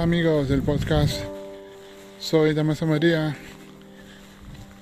amigos 0.02 0.48
del 0.48 0.62
podcast, 0.62 1.22
soy 2.20 2.54
Damaso 2.54 2.86
María 2.86 3.36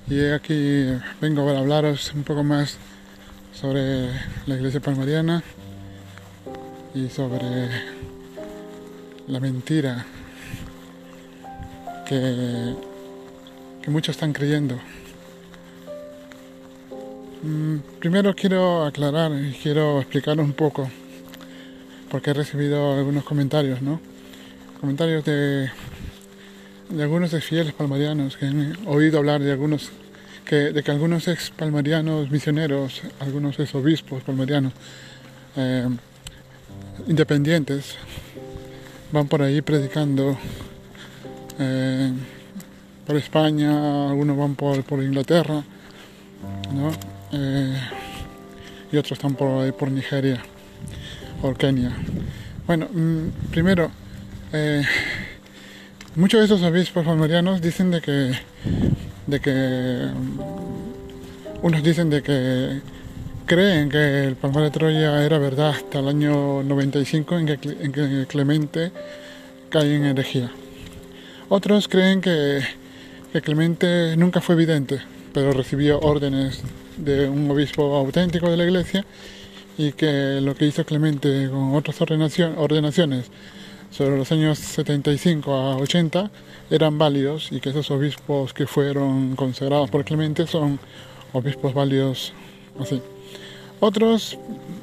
y 0.09 0.27
aquí 0.27 0.89
vengo 1.23 1.47
para 1.47 1.61
hablaros 1.61 2.13
un 2.13 2.23
poco 2.25 2.45
más 2.45 2.77
sobre 3.55 4.09
la 4.47 4.57
iglesia 4.57 4.81
palmariana 4.81 5.43
y 6.95 7.09
sobre 7.09 7.71
la 9.29 9.41
mentira 9.41 10.05
que, 12.07 12.75
que 13.81 13.91
muchos 13.91 14.17
están 14.17 14.35
creyendo. 14.35 14.79
Mm, 17.45 17.81
primero 18.01 18.35
quiero 18.35 18.87
aclarar 18.87 19.31
y 19.33 19.53
quiero 19.63 20.01
explicar 20.01 20.41
un 20.41 20.55
poco 20.55 20.91
porque 22.11 22.31
he 22.31 22.33
recibido 22.33 22.95
algunos 22.95 23.23
comentarios, 23.23 23.83
¿no? 23.83 24.01
comentarios 24.81 25.27
de, 25.27 25.69
de 26.89 27.03
algunos 27.03 27.33
fieles 27.45 27.75
palmarianos 27.75 28.39
que 28.39 28.47
han 28.47 28.79
oído 28.87 29.19
hablar 29.19 29.43
de 29.43 29.53
algunos 29.53 29.91
que, 30.47 30.73
de 30.73 30.83
que 30.83 30.91
algunos 30.91 31.29
ex 31.29 31.51
palmarianos 31.51 32.31
misioneros, 32.31 33.03
algunos 33.21 33.59
ex 33.59 33.75
obispos 33.75 34.23
palmarianos 34.23 34.73
eh, 35.57 35.87
independientes 37.09 37.97
van 39.13 39.29
por 39.29 39.43
ahí 39.43 39.61
predicando 39.61 40.39
eh, 41.59 42.11
por 43.07 43.17
España, 43.17 44.09
algunos 44.09 44.35
van 44.35 44.55
por, 44.55 44.83
por 44.85 45.03
Inglaterra, 45.03 45.63
¿no? 46.73 47.14
Eh, 47.35 47.77
y 48.93 48.97
otros 48.97 49.19
están 49.19 49.35
por 49.35 49.73
por 49.75 49.91
Nigeria 49.91 50.41
o 51.43 51.53
Kenia. 51.55 51.93
Bueno, 52.67 52.89
mm, 52.93 53.51
primero 53.51 53.91
eh, 54.57 54.85
muchos 56.15 56.39
de 56.39 56.47
esos 56.47 56.63
obispos 56.63 57.05
palmarianos 57.05 57.61
dicen 57.61 57.91
de 57.91 58.01
que, 58.01 58.33
de 59.27 59.41
que, 59.41 60.09
unos 61.61 61.83
dicen 61.83 62.09
de 62.09 62.23
que 62.23 62.81
creen 63.47 63.89
que 63.91 64.25
el 64.25 64.37
Palmar 64.37 64.63
de 64.63 64.71
Troya 64.71 65.25
era 65.25 65.39
verdad 65.39 65.71
hasta 65.71 65.99
el 65.99 66.07
año 66.07 66.63
95 66.63 67.39
en 67.39 67.47
que, 67.47 67.59
en 67.81 67.91
que 67.91 68.27
Clemente 68.29 68.93
cae 69.71 69.97
en 69.97 70.05
herejía. 70.05 70.53
Otros 71.49 71.89
creen 71.89 72.21
que, 72.21 72.61
que 73.33 73.43
Clemente 73.43 74.17
nunca 74.17 74.41
fue 74.41 74.55
vidente, 74.55 75.01
pero 75.33 75.53
recibió 75.53 75.99
órdenes 75.99 76.63
de 76.97 77.29
un 77.29 77.51
obispo 77.51 77.97
auténtico 77.97 78.51
de 78.51 78.57
la 78.57 78.65
iglesia 78.65 79.05
y 79.77 79.93
que 79.93 80.41
lo 80.41 80.55
que 80.55 80.67
hizo 80.67 80.85
Clemente 80.85 81.49
con 81.51 81.75
otras 81.75 82.01
ordenaciones 82.01 83.31
sobre 83.91 84.17
los 84.17 84.31
años 84.33 84.59
75 84.59 85.53
a 85.53 85.77
80 85.77 86.31
eran 86.71 86.99
válidos 86.99 87.53
y 87.53 87.61
que 87.61 87.71
esos 87.71 87.91
obispos 87.91 88.53
que 88.53 88.67
fueron 88.67 89.37
consagrados 89.37 89.91
por 89.91 90.05
Clemente 90.05 90.47
son 90.47 90.79
obispos 91.33 91.75
válidos 91.75 92.33
así. 92.81 93.01
Otros 93.81 94.39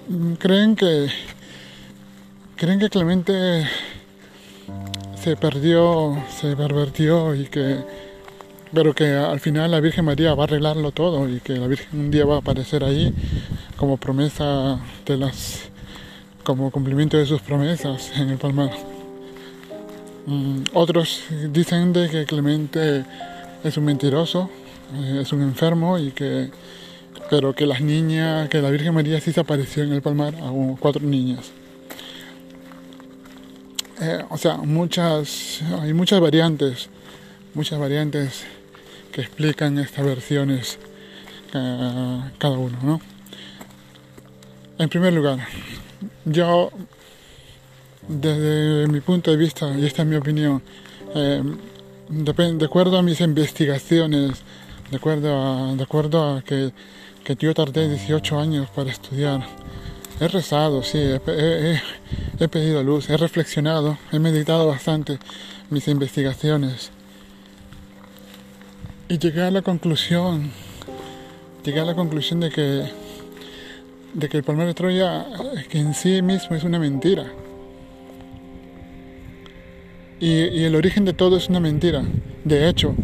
mm, 0.08 0.34
creen 0.34 0.76
que 0.76 1.08
creen 2.56 2.80
que 2.80 2.90
Clemente 2.90 3.68
se 5.16 5.36
perdió, 5.36 6.18
se 6.30 6.56
pervertió 6.56 7.36
y 7.36 7.46
que 7.46 7.80
pero 8.74 8.94
que 8.94 9.06
al 9.14 9.40
final 9.40 9.72
la 9.72 9.80
Virgen 9.80 10.06
María 10.06 10.34
va 10.34 10.44
a 10.44 10.48
arreglarlo 10.48 10.92
todo 10.92 11.28
y 11.28 11.40
que 11.40 11.54
la 11.54 11.68
Virgen 11.68 12.00
un 12.00 12.12
día 12.12 12.26
va 12.26 12.36
a 12.36 12.40
aparecer 12.40 12.84
ahí 12.84 13.14
como 13.78 13.98
promesa 13.98 14.80
de 15.06 15.18
las 15.18 15.70
como 16.44 16.72
cumplimiento 16.72 17.18
de 17.18 17.26
sus 17.26 17.42
promesas 17.42 18.12
en 18.16 18.30
el 18.30 18.38
Palmar. 18.38 18.72
Mm, 20.26 20.64
otros 20.74 21.24
dicen 21.52 21.94
de 21.94 22.10
que 22.10 22.26
Clemente 22.26 23.06
es 23.64 23.78
un 23.78 23.86
mentiroso, 23.86 24.50
eh, 24.96 25.20
es 25.22 25.34
un 25.34 25.42
enfermo 25.42 26.00
y 26.00 26.12
que 26.12 26.50
pero 27.30 27.54
que 27.54 27.66
las 27.66 27.82
niñas, 27.82 28.50
que 28.50 28.62
la 28.62 28.70
Virgen 28.70 28.94
María 28.94 29.22
sí 29.22 29.32
se 29.32 29.40
apareció 29.40 29.84
en 29.84 29.94
el 29.94 30.02
palmar 30.02 30.36
a 30.36 30.52
cuatro 30.80 31.02
niñas. 31.08 31.52
Eh, 34.02 34.24
o 34.30 34.38
sea, 34.38 34.58
muchas, 34.58 35.62
hay 35.80 35.94
muchas 35.94 36.20
variantes, 36.20 36.90
muchas 37.54 37.80
variantes 37.80 38.44
que 39.12 39.22
explican 39.22 39.78
estas 39.80 40.06
versiones 40.06 40.80
eh, 41.54 42.22
cada 42.38 42.58
uno, 42.58 42.78
¿no? 42.82 43.02
En 44.78 44.90
primer 44.90 45.14
lugar, 45.14 45.40
yo 46.26 46.72
desde 48.08 48.88
mi 48.88 49.02
punto 49.02 49.32
de 49.32 49.38
vista, 49.38 49.70
y 49.78 49.86
esta 49.86 50.02
es 50.02 50.08
mi 50.08 50.16
opinión, 50.16 50.62
eh, 51.14 51.44
de, 52.10 52.66
acuerdo 52.66 52.98
a 52.98 53.02
mis 53.02 53.22
investigaciones, 53.22 54.42
de 54.90 54.98
acuerdo 54.98 55.30
a, 55.38 55.76
de 55.76 55.84
acuerdo 55.84 56.38
a 56.38 56.42
que, 56.42 56.72
que 57.24 57.36
yo 57.36 57.54
tardé 57.54 57.90
18 57.90 58.40
años 58.40 58.70
para 58.70 58.92
estudiar, 58.92 59.46
he 60.20 60.28
rezado, 60.28 60.84
sí, 60.84 60.98
he, 60.98 61.82
he, 62.40 62.48
pedido 62.48 62.84
luz, 62.84 63.10
he 63.10 63.18
reflexionado, 63.18 63.98
he 64.12 64.20
meditado 64.20 64.68
bastante 64.68 65.20
mis 65.70 65.88
investigaciones 65.88 66.92
y 69.12 69.18
llegué 69.18 69.42
a 69.42 69.52
la 69.52 69.62
conclusión, 69.62 70.52
llegué 71.66 71.82
a 71.82 71.84
la 71.84 71.96
conclusión 71.96 72.40
de 72.40 72.50
que, 72.50 72.86
de 74.14 74.30
que 74.30 74.38
el 74.38 74.44
palmar 74.44 74.68
de 74.68 74.74
Troya 74.74 75.26
que 75.70 75.80
en 75.80 75.94
sí 75.94 76.22
mismo 76.22 76.56
es 76.56 76.64
una 76.64 76.80
mentira 76.80 77.26
y, 80.22 80.64
el 80.64 80.76
origen 80.76 81.04
de 81.04 81.12
todo 81.12 81.36
es 81.36 81.50
una 81.50 81.60
mentira. 81.60 82.06
De 82.46 82.70
hecho, 82.70 82.96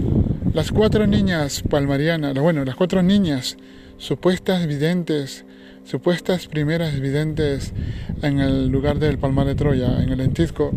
las 0.54 0.72
cuatro 0.72 1.08
niñas 1.08 1.62
palmarianas, 1.70 2.34
bueno, 2.36 2.64
las 2.64 2.76
cuatro 2.76 3.04
niñas 3.04 3.58
supuestas 3.98 4.66
videntes, 4.66 5.44
supuestas 5.84 6.48
primeras 6.48 7.02
videntes 7.02 7.74
en 8.22 8.40
el 8.40 8.70
lugar 8.70 9.00
del 9.00 9.18
Palmar 9.18 9.46
de 9.46 9.56
Troya, 9.56 10.02
en 10.02 10.08
el 10.08 10.22
Entisco, 10.22 10.72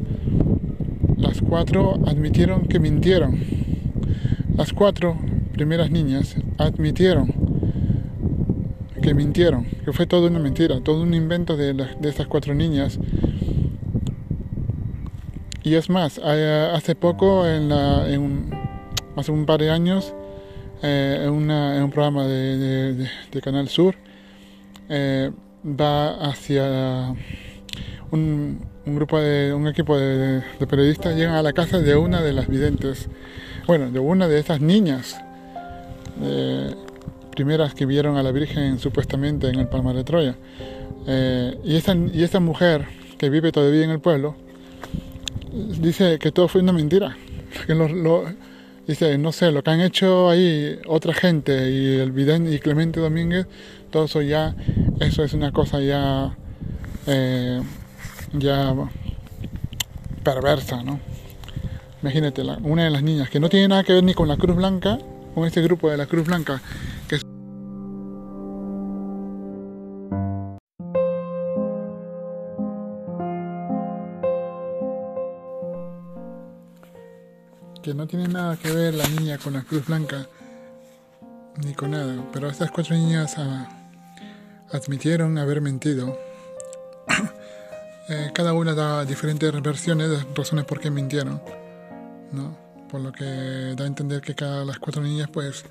las 1.18 1.40
cuatro 1.40 2.00
admitieron 2.04 2.66
que 2.66 2.80
mintieron. 2.80 3.60
Las 4.60 4.74
cuatro 4.74 5.16
primeras 5.54 5.90
niñas 5.90 6.36
admitieron 6.58 7.32
que 9.02 9.14
mintieron, 9.14 9.64
que 9.64 9.94
fue 9.94 10.04
todo 10.04 10.26
una 10.26 10.38
mentira, 10.38 10.82
todo 10.82 11.00
un 11.00 11.14
invento 11.14 11.56
de, 11.56 11.72
de 11.72 12.08
estas 12.10 12.26
cuatro 12.26 12.54
niñas. 12.54 12.98
Y 15.62 15.76
es 15.76 15.88
más, 15.88 16.18
hace 16.18 16.94
poco, 16.94 17.44
hace 17.44 19.32
un 19.32 19.46
par 19.46 19.60
de 19.60 19.70
años, 19.70 20.12
eh, 20.82 21.22
en, 21.22 21.30
un 21.30 21.90
programa 21.90 22.26
de, 22.26 23.08
Canal 23.42 23.66
Sur, 23.70 23.94
eh, 24.90 25.30
va 25.64 26.28
hacia 26.28 27.14
un, 28.10 28.60
grupo 28.84 29.18
de 29.18 29.54
un 29.54 29.68
equipo 29.68 29.96
de, 29.96 30.42
periodistas 30.68 31.16
llegan 31.16 31.34
a 31.34 31.42
la 31.42 31.54
casa 31.54 31.78
de 31.78 31.96
una 31.96 32.20
de 32.20 32.34
las 32.34 32.46
videntes, 32.46 33.08
bueno, 33.70 33.88
de 33.92 34.00
una 34.00 34.26
de 34.26 34.40
esas 34.40 34.60
niñas 34.60 35.16
primeras 37.30 37.72
que 37.72 37.86
vieron 37.86 38.16
a 38.16 38.22
la 38.24 38.32
Virgen 38.32 38.80
supuestamente 38.80 39.48
en 39.48 39.60
el 39.60 39.68
Palmar 39.68 39.94
de 39.94 40.02
Troya. 40.02 40.34
y, 41.62 41.76
esa, 41.76 41.94
y 41.94 42.24
esa 42.24 42.40
mujer 42.40 42.86
que 43.16 43.30
vive 43.30 43.52
todavía 43.52 43.84
en 43.84 43.90
el 43.90 44.00
pueblo, 44.00 44.34
dice 45.52 46.18
que 46.18 46.32
todo 46.32 46.48
fue 46.48 46.62
una 46.62 46.72
mentira. 46.72 47.16
Dice, 48.88 49.18
no 49.18 49.30
sé, 49.30 49.52
lo 49.52 49.62
que 49.62 49.70
han 49.70 49.80
hecho 49.82 50.30
ahí 50.30 50.80
otra 50.88 51.14
gente 51.14 51.70
y 51.70 52.00
el 52.00 52.10
vidente 52.10 52.52
y 52.52 52.58
Clemente 52.58 52.98
Domínguez, 52.98 53.46
todo 53.92 54.06
eso 54.06 54.20
ya, 54.20 54.56
eso 54.98 55.22
es 55.22 55.32
una 55.32 55.52
cosa 55.52 55.80
ya, 55.80 56.36
eh, 57.06 57.62
ya 58.32 58.74
perversa, 60.24 60.82
¿no? 60.82 60.98
Imagínate, 62.02 62.42
una 62.62 62.84
de 62.84 62.90
las 62.90 63.02
niñas 63.02 63.28
que 63.28 63.40
no 63.40 63.48
tiene 63.50 63.68
nada 63.68 63.84
que 63.84 63.92
ver 63.92 64.04
ni 64.04 64.14
con 64.14 64.26
la 64.26 64.36
Cruz 64.36 64.56
Blanca, 64.56 64.98
con 65.34 65.44
este 65.44 65.60
grupo 65.60 65.90
de 65.90 65.98
la 65.98 66.06
Cruz 66.06 66.26
Blanca, 66.26 66.62
que 67.08 67.18
que 77.82 77.94
no 77.94 78.06
tiene 78.06 78.28
nada 78.28 78.56
que 78.56 78.70
ver 78.72 78.94
la 78.94 79.08
niña 79.08 79.38
con 79.38 79.54
la 79.54 79.62
Cruz 79.62 79.86
Blanca 79.86 80.26
ni 81.64 81.74
con 81.74 81.90
nada, 81.90 82.24
pero 82.32 82.48
estas 82.48 82.70
cuatro 82.70 82.94
niñas 82.94 83.34
ah, 83.36 83.68
admitieron 84.72 85.36
haber 85.38 85.60
mentido. 85.60 86.18
Eh, 88.12 88.32
cada 88.34 88.54
una 88.54 88.74
da 88.74 89.04
diferentes 89.04 89.52
versiones 89.62 90.10
de 90.10 90.24
razones 90.34 90.64
por 90.64 90.80
qué 90.80 90.90
mintieron, 90.90 91.40
¿no? 92.32 92.56
Por 92.90 93.00
lo 93.00 93.12
que 93.12 93.24
da 93.76 93.84
a 93.84 93.86
entender 93.86 94.20
que 94.20 94.34
cada 94.34 94.64
las 94.64 94.78
cuatro 94.78 95.02
niñas 95.02 95.28
pues 95.32 95.64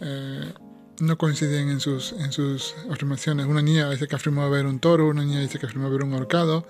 eh, 0.00 0.52
no 1.00 1.16
coinciden 1.16 1.68
en 1.68 1.80
sus, 1.80 2.12
en 2.12 2.32
sus 2.32 2.74
afirmaciones. 2.90 3.46
Una 3.46 3.62
niña 3.62 3.90
dice 3.90 4.08
que 4.08 4.16
afirmó 4.16 4.48
ver 4.50 4.66
un 4.66 4.80
toro, 4.80 5.08
una 5.08 5.22
niña 5.22 5.40
dice 5.40 5.58
que 5.58 5.66
afirmó 5.66 5.90
ver 5.90 6.02
un 6.02 6.12
horcado, 6.14 6.66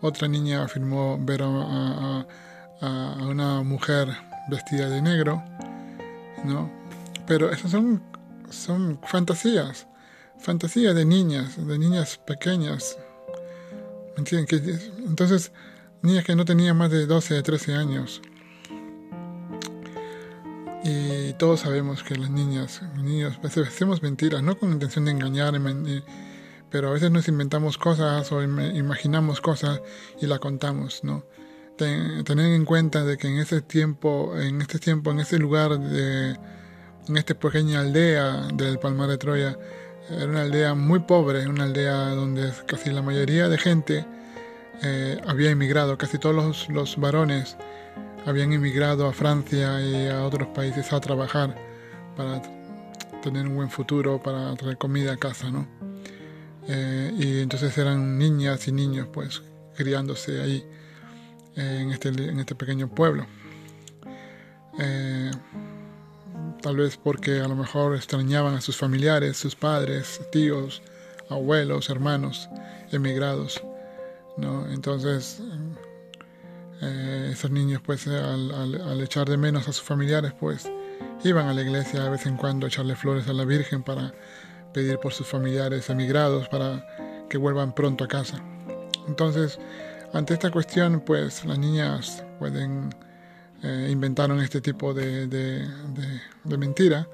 otra 0.00 0.28
niña 0.28 0.64
afirmó 0.64 1.18
ver 1.20 1.42
a, 1.42 2.26
una 2.80 3.62
mujer 3.62 4.08
vestida 4.48 4.88
de 4.88 5.02
negro, 5.02 5.42
¿no? 6.44 6.70
Pero 7.26 7.50
esas 7.50 7.72
son, 7.72 8.02
son 8.50 9.00
fantasías, 9.02 9.86
fantasías 10.38 10.94
de 10.94 11.04
niñas, 11.04 11.56
de 11.66 11.78
niñas 11.78 12.18
pequeñas. 12.18 12.96
¿Me 14.16 14.20
entienden? 14.20 14.80
entonces, 15.06 15.52
niñas 16.02 16.24
que 16.24 16.36
no 16.36 16.44
tenían 16.44 16.76
más 16.76 16.90
de 16.90 17.06
12, 17.06 17.42
13 17.42 17.74
años. 17.74 18.22
Y 20.84 21.32
todos 21.34 21.60
sabemos 21.60 22.02
que 22.02 22.16
las 22.16 22.30
niñas, 22.30 22.82
niños, 22.96 23.38
pues, 23.40 23.56
hacemos 23.58 24.02
mentiras, 24.02 24.42
no 24.42 24.58
con 24.58 24.72
intención 24.72 25.04
de 25.04 25.10
engañar, 25.10 25.54
pero 26.70 26.88
a 26.88 26.92
veces 26.92 27.10
nos 27.10 27.26
inventamos 27.28 27.78
cosas 27.78 28.30
o 28.30 28.42
imaginamos 28.42 29.40
cosas 29.40 29.80
y 30.20 30.26
la 30.26 30.38
contamos, 30.38 31.02
¿no? 31.02 31.24
tener 31.78 32.52
en 32.52 32.64
cuenta 32.64 33.04
de 33.04 33.16
que 33.16 33.28
en 33.28 33.38
ese 33.38 33.62
tiempo, 33.62 34.36
en 34.36 34.60
este 34.60 34.80
tiempo, 34.80 35.12
en 35.12 35.20
ese 35.20 35.38
lugar, 35.38 35.78
de, 35.78 36.36
en 37.08 37.16
esta 37.16 37.34
pequeña 37.34 37.80
aldea 37.80 38.48
del 38.52 38.78
Palmar 38.80 39.08
de 39.08 39.16
Troya, 39.16 39.56
era 40.10 40.26
una 40.26 40.42
aldea 40.42 40.74
muy 40.74 41.00
pobre, 41.00 41.46
una 41.46 41.64
aldea 41.64 42.10
donde 42.10 42.52
casi 42.66 42.90
la 42.90 43.02
mayoría 43.02 43.48
de 43.48 43.58
gente 43.58 44.06
eh, 44.82 45.20
había 45.26 45.50
emigrado, 45.50 45.96
casi 45.96 46.18
todos 46.18 46.34
los, 46.34 46.68
los 46.68 46.96
varones 46.96 47.56
habían 48.28 48.52
emigrado 48.52 49.06
a 49.06 49.12
Francia 49.14 49.80
y 49.80 50.06
a 50.08 50.22
otros 50.22 50.48
países 50.48 50.92
a 50.92 51.00
trabajar 51.00 51.56
para 52.14 52.42
tener 53.22 53.46
un 53.46 53.56
buen 53.56 53.70
futuro, 53.70 54.22
para 54.22 54.54
traer 54.54 54.76
comida 54.76 55.14
a 55.14 55.16
casa, 55.16 55.50
¿no? 55.50 55.66
Eh, 56.68 57.10
y 57.18 57.40
entonces 57.40 57.76
eran 57.78 58.18
niñas 58.18 58.68
y 58.68 58.72
niños, 58.72 59.08
pues, 59.10 59.42
criándose 59.74 60.42
ahí, 60.42 60.62
eh, 61.56 61.78
en, 61.80 61.90
este, 61.90 62.08
en 62.10 62.38
este 62.38 62.54
pequeño 62.54 62.88
pueblo. 62.88 63.26
Eh, 64.78 65.30
tal 66.60 66.76
vez 66.76 66.98
porque 66.98 67.40
a 67.40 67.48
lo 67.48 67.56
mejor 67.56 67.96
extrañaban 67.96 68.54
a 68.54 68.60
sus 68.60 68.76
familiares, 68.76 69.38
sus 69.38 69.56
padres, 69.56 70.20
tíos, 70.30 70.82
abuelos, 71.30 71.88
hermanos, 71.88 72.50
emigrados, 72.92 73.62
¿no? 74.36 74.70
Entonces 74.70 75.40
eh, 76.80 77.30
esos 77.32 77.50
niños 77.50 77.82
pues 77.84 78.06
eh, 78.06 78.16
al, 78.16 79.00
echar 79.00 79.28
de 79.28 79.36
menos 79.36 79.68
a 79.68 79.72
sus 79.72 79.82
familiares 79.82 80.32
pues 80.38 80.70
iban 81.24 81.46
a 81.48 81.54
la 81.54 81.62
iglesia 81.62 82.04
de 82.04 82.10
vez 82.10 82.26
en 82.26 82.36
cuando 82.36 82.66
a 82.66 82.68
echarle 82.68 82.94
flores 82.94 83.28
a 83.28 83.32
la 83.32 83.44
Virgen 83.44 83.82
para 83.82 84.12
pedir 84.72 84.98
por 84.98 85.12
sus 85.12 85.26
familiares 85.26 85.90
emigrados 85.90 86.48
para 86.48 86.86
que 87.28 87.36
vuelvan 87.36 87.74
pronto 87.74 88.04
a 88.04 88.08
casa. 88.08 88.42
Entonces, 89.06 89.58
ante 90.12 90.34
esta 90.34 90.50
cuestión 90.50 91.00
pues 91.00 91.44
las 91.44 91.58
niñas 91.58 92.24
pueden 92.38 92.94
eh, 93.62 93.88
inventaron 93.90 94.40
este 94.40 94.60
tipo 94.60 94.94
de, 94.94 95.26
de, 95.26 95.68
de 96.44 96.58
mentira 96.58 97.08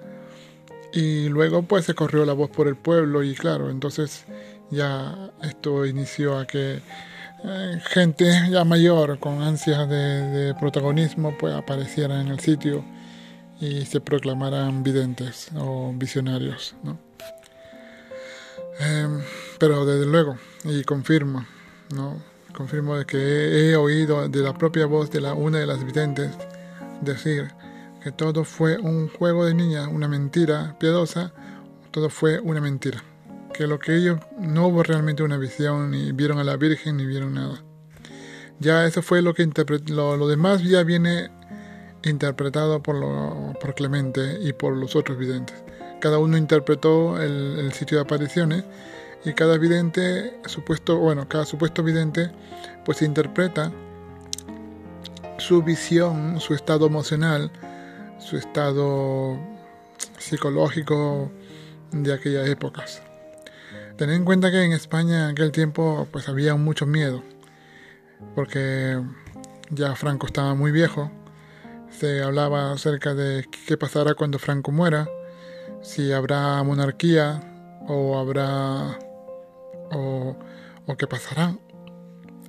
y 0.92 1.28
luego 1.28 1.62
pues 1.62 1.86
se 1.86 1.94
corrió 1.94 2.24
la 2.24 2.34
voz 2.34 2.50
por 2.50 2.68
el 2.68 2.76
pueblo 2.76 3.22
y 3.22 3.34
claro, 3.34 3.70
entonces 3.70 4.26
ya 4.70 5.32
esto 5.42 5.86
inició 5.86 6.38
a 6.38 6.46
que 6.46 6.80
gente 7.80 8.24
ya 8.50 8.64
mayor 8.64 9.18
con 9.18 9.42
ansias 9.42 9.88
de, 9.88 10.54
protagonismo 10.58 11.36
pues 11.38 11.54
aparecieran 11.54 12.26
en 12.26 12.28
el 12.28 12.40
sitio 12.40 12.84
y 13.60 13.84
se 13.84 14.00
proclamaran 14.00 14.82
videntes 14.82 15.48
o 15.56 15.92
visionarios. 15.94 16.74
¿no? 16.82 16.98
Em, 18.80 19.20
pero 19.58 19.84
desde 19.84 20.06
luego, 20.06 20.36
y 20.64 20.82
confirmo, 20.84 21.46
¿no? 21.94 22.22
confirmo 22.54 22.96
de 22.96 23.04
que 23.04 23.70
he, 23.70 23.76
oído 23.76 24.28
de 24.28 24.40
la 24.40 24.54
propia 24.54 24.86
voz 24.86 25.10
de 25.10 25.20
la, 25.20 25.34
una 25.34 25.58
de 25.58 25.66
las 25.66 25.84
videntes 25.84 26.30
decir 27.00 27.52
que 28.02 28.12
todo 28.12 28.44
fue 28.44 28.78
un 28.78 29.08
juego 29.08 29.44
de 29.44 29.54
niña, 29.54 29.88
una 29.88 30.08
mentira 30.08 30.76
piadosa, 30.78 31.32
todo 31.90 32.10
fue 32.10 32.40
una 32.40 32.60
mentira 32.60 33.02
que 33.54 33.66
lo 33.66 33.78
que 33.78 33.96
ellos 33.96 34.18
no 34.38 34.66
hubo 34.66 34.82
realmente 34.82 35.22
una 35.22 35.38
visión, 35.38 35.92
ni 35.92 36.12
vieron 36.12 36.38
a 36.38 36.44
la 36.44 36.56
Virgen, 36.56 36.98
ni 36.98 37.06
vieron 37.06 37.34
nada. 37.34 37.62
Ya 38.58 38.84
eso 38.84 39.00
fue 39.00 39.22
lo 39.22 39.32
que 39.32 39.42
interpretó, 39.42 40.16
lo, 40.16 40.28
demás 40.28 40.62
ya 40.62 40.82
viene 40.82 41.30
interpretado 42.02 42.82
por, 42.82 42.96
por 43.58 43.74
Clemente 43.74 44.38
y 44.42 44.52
por 44.52 44.76
los 44.76 44.96
otros 44.96 45.18
videntes. 45.18 45.56
Cada 46.00 46.18
uno 46.18 46.36
interpretó 46.36 47.20
el, 47.20 47.72
sitio 47.72 47.98
de 47.98 48.02
apariciones 48.02 48.64
y 49.24 49.32
cada 49.32 49.56
vidente, 49.56 50.38
supuesto, 50.46 50.98
bueno, 50.98 51.28
cada 51.28 51.46
supuesto 51.46 51.82
vidente, 51.82 52.30
pues 52.84 53.00
interpreta 53.02 53.72
su 55.38 55.62
visión, 55.62 56.40
su 56.40 56.54
estado 56.54 56.86
emocional, 56.86 57.50
su 58.18 58.36
estado 58.36 59.38
psicológico 60.18 61.30
de 61.92 62.12
aquellas 62.12 62.48
épocas. 62.48 63.03
Tened 63.96 64.16
en 64.16 64.24
cuenta 64.24 64.50
que 64.50 64.64
en 64.64 64.72
España 64.72 65.26
en 65.26 65.30
aquel 65.30 65.52
tiempo 65.52 66.08
pues 66.10 66.28
había 66.28 66.56
mucho 66.56 66.84
miedo, 66.84 67.22
porque 68.34 69.00
ya 69.70 69.94
Franco 69.94 70.26
estaba 70.26 70.56
muy 70.56 70.72
viejo, 70.72 71.12
se 71.90 72.20
hablaba 72.20 72.72
acerca 72.72 73.14
de 73.14 73.46
qué 73.68 73.76
pasará 73.76 74.14
cuando 74.14 74.40
Franco 74.40 74.72
muera, 74.72 75.08
si 75.80 76.12
habrá 76.12 76.60
monarquía 76.64 77.40
o 77.86 78.18
habrá 78.18 78.98
o, 79.92 80.36
qué 80.98 81.06
pasará. 81.06 81.56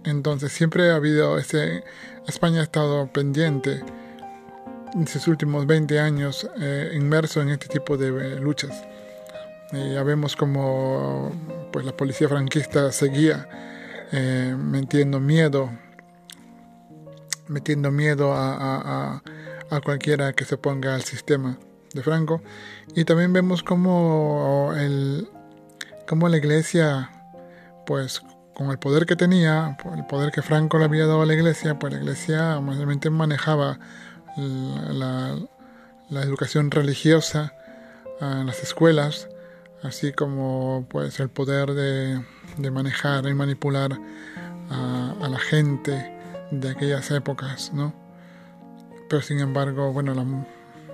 Entonces 0.04 0.52
siempre 0.52 0.90
ha 0.90 0.96
habido 0.96 1.38
ese 1.38 1.84
España 2.28 2.62
ha 2.62 2.64
estado 2.64 3.06
pendiente 3.14 3.84
en 4.96 5.06
sus 5.06 5.28
últimos 5.28 5.68
20 5.68 6.00
años 6.00 6.50
eh, 6.60 6.92
inmerso 6.96 7.44
en 7.44 7.50
este 7.50 7.68
tipo 7.68 7.98
de 7.98 8.40
luchas 8.40 8.84
ya 9.94 10.04
vemos 10.04 10.36
como 10.36 11.32
pues, 11.72 11.86
la 11.86 11.96
policía 11.96 12.30
franquista 12.30 12.92
seguía 12.92 13.48
eh, 14.12 14.56
metiendo 14.58 15.20
miedo, 15.20 15.70
metiendo 17.48 17.92
miedo 17.92 18.34
a, 18.34 19.22
cualquiera 19.84 20.32
que 20.34 20.46
se 20.46 20.58
ponga 20.58 20.96
al 20.96 21.04
sistema 21.04 21.58
de 21.94 22.02
Franco. 22.02 22.42
Y 22.96 23.04
también 23.04 23.34
vemos 23.34 23.62
como, 23.62 24.74
el, 24.78 25.28
la 26.10 26.38
iglesia, 26.38 27.10
pues 27.86 28.22
con 28.54 28.72
el 28.72 28.80
poder 28.80 29.06
que 29.06 29.18
tenía, 29.18 29.78
el 29.94 30.06
poder 30.06 30.32
que 30.32 30.42
Franco 30.42 30.78
le 30.78 30.86
había 30.86 31.08
dado 31.08 31.24
a 31.24 31.26
la 31.26 31.34
iglesia, 31.34 31.78
pues 31.78 31.92
la 31.92 32.00
iglesia 32.00 32.62
mayormente 32.62 33.10
manejaba 33.10 33.80
la, 34.38 35.38
la 36.10 36.22
educación 36.22 36.72
religiosa 36.72 37.54
en 38.22 38.46
las 38.46 38.64
escuelas 38.64 39.28
así 39.86 40.12
como 40.12 40.88
pues 40.90 41.20
el 41.20 41.30
poder 41.30 41.74
de, 41.74 42.72
manejar 42.72 43.28
y 43.28 43.34
manipular 43.34 44.00
a, 44.70 45.28
la 45.30 45.40
gente 45.40 46.12
de 46.52 46.70
aquellas 46.70 47.10
épocas, 47.12 47.72
¿no? 47.74 47.94
Pero 49.10 49.22
sin 49.22 49.40
embargo, 49.40 49.92
bueno, 49.94 50.46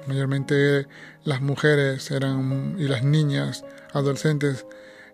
mayormente 0.08 0.88
las 1.24 1.42
mujeres 1.42 2.12
eran 2.12 2.76
y 2.78 2.88
las 2.88 3.04
niñas, 3.04 3.64
adolescentes, 3.94 4.66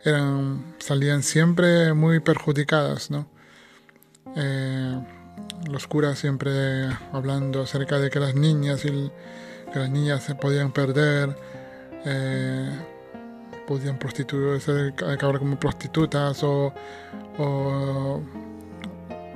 eran 0.04 0.76
salían 0.80 1.24
siempre 1.24 1.94
muy 1.94 2.20
perjudicadas, 2.20 3.12
¿no? 3.12 3.30
Eh, 4.36 5.00
los 5.70 5.88
curas 5.88 6.20
siempre 6.20 6.88
hablando 7.12 7.62
acerca 7.62 8.00
de 8.00 8.10
que 8.10 8.20
las 8.20 8.36
niñas 8.36 8.86
y 8.86 9.12
que 9.72 9.80
las 9.80 9.90
niñas 9.90 10.24
se 10.24 10.36
podían 10.36 10.72
perder. 10.72 11.36
Eh, 12.06 12.97
podían 13.68 14.00
prostituirse, 14.00 14.94
acabar 15.06 15.38
como 15.40 15.60
prostitutas 15.60 16.42
o, 16.44 16.74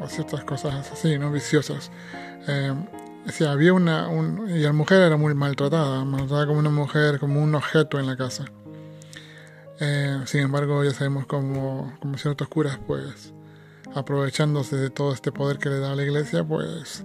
ciertas 0.08 0.44
cosas 0.44 0.92
así, 0.92 1.20
¿no? 1.20 1.32
Viciosas. 1.32 1.92
Eh, 2.48 2.74
había 3.48 3.74
una... 3.74 4.10
y 4.48 4.60
la 4.60 4.74
mujer 4.74 5.02
era 5.02 5.16
muy 5.16 5.36
maltratada, 5.36 6.04
maltratada 6.04 6.48
como 6.48 6.60
una 6.60 6.72
mujer, 6.72 7.20
como 7.20 7.42
un 7.44 7.54
objeto 7.54 8.00
en 8.00 8.08
la 8.08 8.18
casa. 8.18 8.46
Eh, 9.80 10.22
sin 10.26 10.42
embargo, 10.42 10.84
ya 10.84 10.92
sabemos 10.92 11.28
como, 11.28 11.96
como 12.00 12.18
ciertos 12.18 12.48
curas, 12.48 12.80
pues, 12.88 13.34
aprovechándose 13.94 14.76
de 14.76 14.90
todo 14.90 15.14
este 15.14 15.32
poder 15.32 15.60
que 15.60 15.70
le 15.70 15.80
da 15.80 15.96
la 15.96 16.04
iglesia, 16.04 16.44
pues, 16.44 17.04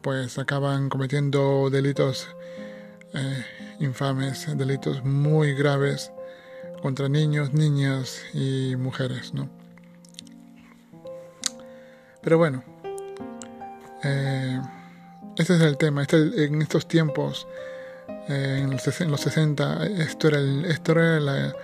pues 0.00 0.38
acaban 0.38 0.88
cometiendo 0.88 1.68
delitos 1.70 2.28
eh, 3.12 3.44
infames, 3.80 4.46
delitos 4.56 5.04
muy 5.04 5.54
graves 5.54 6.10
contra 6.82 7.08
niños, 7.08 7.52
niñas 7.52 8.22
y 8.34 8.76
mujeres, 8.76 9.34
¿no? 9.34 9.48
Pero 12.22 12.38
bueno, 12.38 12.62
eh, 14.02 14.60
ese 15.36 15.56
es 15.56 15.60
el 15.62 15.76
tema. 15.76 16.02
Este, 16.02 16.44
en 16.44 16.60
estos 16.62 16.86
tiempos 16.86 17.46
en, 18.28 18.70
los, 18.70 18.82
60, 18.82 19.86
esto 19.86 20.28
era, 20.28 20.40
esto 20.68 20.92
era 20.92 21.20
la, 21.20 21.56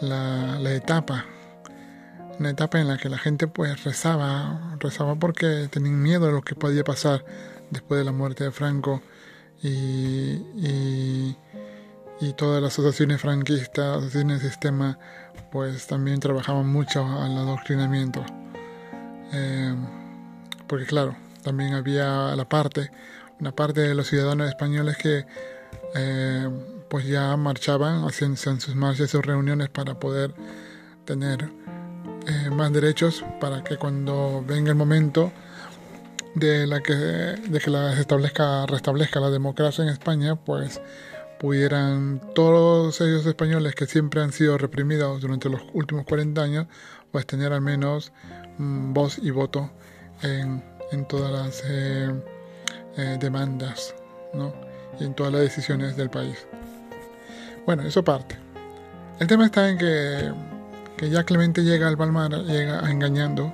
la, 0.00 0.58
la, 0.58 0.74
etapa, 0.74 1.24
una 2.38 2.50
etapa 2.50 2.80
en 2.80 2.88
la 2.88 2.96
que 2.96 3.08
la 3.08 3.18
gente 3.18 3.46
pues 3.48 3.84
rezaba, 3.84 4.76
rezaba 4.78 5.16
porque 5.16 5.68
tenían 5.70 6.00
miedo 6.00 6.26
de 6.26 6.32
lo 6.32 6.42
que 6.42 6.54
podía 6.54 6.84
pasar 6.84 7.24
después 7.70 7.98
de 7.98 8.04
la 8.04 8.12
muerte 8.12 8.44
de 8.44 8.50
Franco 8.52 9.02
y, 9.62 9.68
y, 9.68 11.36
y 12.20 12.32
todas 12.34 12.62
las 12.62 12.72
asociaciones 12.72 13.20
franquistas, 13.20 13.98
asociaciones 13.98 14.42
de 14.42 14.48
sistema, 14.48 14.98
pues 15.50 15.86
también 15.86 16.20
trabajaban 16.20 16.66
mucho 16.66 17.04
al 17.04 17.36
adoctrinamiento. 17.36 18.24
Eh, 19.32 19.74
porque 20.66 20.86
claro, 20.86 21.16
también 21.42 21.74
había 21.74 22.36
la 22.36 22.48
parte, 22.48 22.90
una 23.40 23.52
parte 23.52 23.80
de 23.80 23.94
los 23.94 24.06
ciudadanos 24.08 24.48
españoles 24.48 24.96
que 24.96 25.26
eh, 25.94 26.48
pues 26.88 27.06
ya 27.06 27.36
marchaban, 27.36 28.04
hacían, 28.04 28.36
sus 28.36 28.74
marchas, 28.74 29.10
sus 29.10 29.24
reuniones 29.24 29.68
para 29.68 29.98
poder 29.98 30.34
tener 31.04 31.50
eh, 32.26 32.50
más 32.50 32.72
derechos 32.72 33.24
para 33.40 33.64
que 33.64 33.76
cuando 33.76 34.44
venga 34.46 34.70
el 34.70 34.76
momento 34.76 35.32
de 36.34 36.66
la 36.66 36.80
que 36.80 36.94
de 36.94 37.60
que 37.62 37.70
la 37.70 37.92
establezca 37.98 38.64
restablezca 38.66 39.20
la 39.20 39.30
democracia 39.30 39.84
en 39.84 39.90
España 39.90 40.36
pues 40.36 40.80
pudieran 41.42 42.20
todos 42.34 43.00
ellos 43.00 43.26
españoles 43.26 43.74
que 43.74 43.86
siempre 43.86 44.22
han 44.22 44.32
sido 44.32 44.56
reprimidos 44.56 45.20
durante 45.20 45.48
los 45.50 45.60
últimos 45.74 46.06
40 46.06 46.40
años 46.40 46.66
pues 47.10 47.26
tener 47.26 47.52
al 47.52 47.60
menos 47.60 48.12
mm, 48.58 48.92
voz 48.94 49.18
y 49.18 49.30
voto 49.32 49.70
en, 50.22 50.64
en 50.92 51.04
todas 51.08 51.32
las 51.32 51.64
eh, 51.66 52.10
eh, 52.96 53.16
demandas 53.20 53.94
¿no? 54.32 54.54
y 55.00 55.04
en 55.04 55.14
todas 55.14 55.32
las 55.32 55.42
decisiones 55.42 55.96
del 55.96 56.10
país. 56.10 56.46
Bueno, 57.66 57.82
eso 57.82 58.04
parte. 58.04 58.36
El 59.18 59.26
tema 59.26 59.46
está 59.46 59.68
en 59.68 59.78
que, 59.78 60.32
que 60.96 61.10
ya 61.10 61.24
Clemente 61.24 61.62
llega 61.62 61.88
al 61.88 61.98
Palmar, 61.98 62.30
llega 62.44 62.88
engañando. 62.90 63.52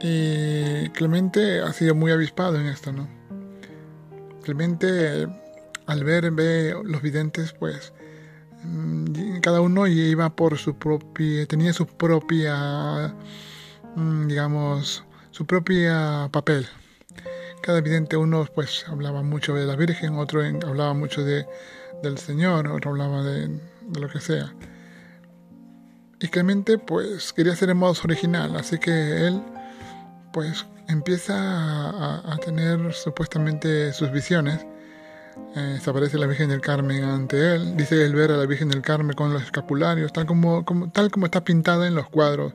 Y 0.00 0.90
Clemente 0.90 1.60
ha 1.60 1.72
sido 1.72 1.94
muy 1.94 2.12
avispado 2.12 2.56
en 2.56 2.66
esto, 2.66 2.92
¿no? 2.92 3.08
Clemente, 4.42 5.26
al 5.86 6.04
ver, 6.04 6.30
ve 6.32 6.74
los 6.84 7.02
videntes, 7.02 7.52
pues 7.52 7.92
mm, 8.64 9.38
cada 9.40 9.60
uno 9.60 9.86
iba 9.86 10.34
por 10.34 10.58
su 10.58 10.76
propia, 10.78 11.46
tenía 11.46 11.72
su 11.72 11.86
propia, 11.86 13.14
mm, 13.94 14.26
digamos, 14.28 15.04
su 15.30 15.46
propia 15.46 16.28
papel. 16.32 16.66
Cada 17.62 17.80
vidente 17.80 18.16
uno 18.16 18.46
pues 18.54 18.84
hablaba 18.88 19.22
mucho 19.22 19.54
de 19.54 19.66
la 19.66 19.76
Virgen, 19.76 20.14
otro 20.14 20.40
hablaba 20.42 20.94
mucho 20.94 21.24
de, 21.24 21.46
del 22.02 22.18
Señor, 22.18 22.68
otro 22.68 22.92
hablaba 22.92 23.22
de, 23.22 23.60
lo 23.98 24.08
que 24.08 24.20
sea. 24.20 24.54
Y 26.20 26.28
Clemente 26.28 26.78
pues 26.78 27.32
quería 27.32 27.56
ser 27.56 27.70
en 27.70 27.76
modo 27.78 27.94
original, 28.04 28.56
así 28.56 28.78
que 28.78 29.26
él 29.26 29.42
pues 30.32 30.66
empieza 30.88 31.34
a, 32.32 32.36
tener 32.38 32.92
supuestamente 32.94 33.92
sus 33.92 34.12
visiones. 34.12 34.64
Eh, 35.58 35.80
la 36.12 36.26
Virgen 36.26 36.50
del 36.50 36.60
Carmen 36.60 37.02
ante 37.02 37.54
él, 37.54 37.78
dice 37.78 38.04
él 38.04 38.14
ver 38.14 38.30
a 38.30 38.36
la 38.36 38.44
Virgen 38.44 38.68
del 38.68 38.82
Carmen 38.82 39.16
con 39.16 39.32
los 39.32 39.42
escapularios, 39.42 40.12
tal 40.12 40.26
como, 40.26 40.66
como, 40.66 40.90
tal 40.90 41.10
como 41.10 41.24
está 41.24 41.44
pintada 41.44 41.86
en 41.86 41.94
los 41.94 42.10
cuadros 42.10 42.52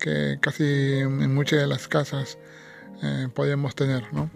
que 0.00 0.38
casi 0.40 0.64
en 0.64 1.32
muchas 1.32 1.60
de 1.60 1.68
las 1.68 1.86
casas 1.86 2.36
eh, 3.04 3.28
podíamos 3.32 3.76
tener, 3.76 4.12
¿no? 4.12 4.30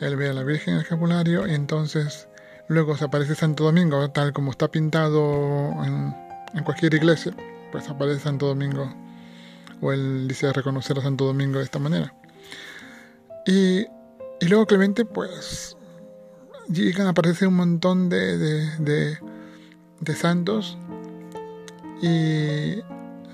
Él 0.00 0.14
ve 0.14 0.28
a 0.28 0.32
la 0.32 0.44
Virgen 0.44 0.74
en 0.74 0.76
el 0.76 0.82
escapulario 0.82 1.48
y 1.48 1.54
entonces 1.54 2.28
luego 2.68 2.96
se 2.96 3.04
aparece 3.06 3.34
Santo 3.34 3.64
Domingo, 3.64 4.08
tal 4.12 4.32
como 4.32 4.52
está 4.52 4.70
pintado 4.70 5.72
en, 5.84 6.14
cualquier 6.64 6.94
iglesia, 6.94 7.34
pues 7.72 7.88
aparece 7.88 8.20
Santo 8.20 8.46
Domingo, 8.46 8.94
o 9.80 9.92
él 9.92 10.28
dice 10.28 10.52
reconocer 10.52 11.00
a 11.00 11.02
Santo 11.02 11.24
Domingo 11.24 11.58
de 11.58 11.64
esta 11.64 11.80
manera. 11.80 12.14
Y, 13.44 13.80
y 14.40 14.48
luego 14.48 14.66
Clemente, 14.66 15.04
pues 15.04 15.76
llegan 16.68 17.06
a 17.06 17.10
aparecer 17.10 17.48
un 17.48 17.54
montón 17.54 18.08
de, 18.08 18.38
de, 18.38 19.18
de, 20.00 20.14
santos 20.14 20.78
y 22.00 22.80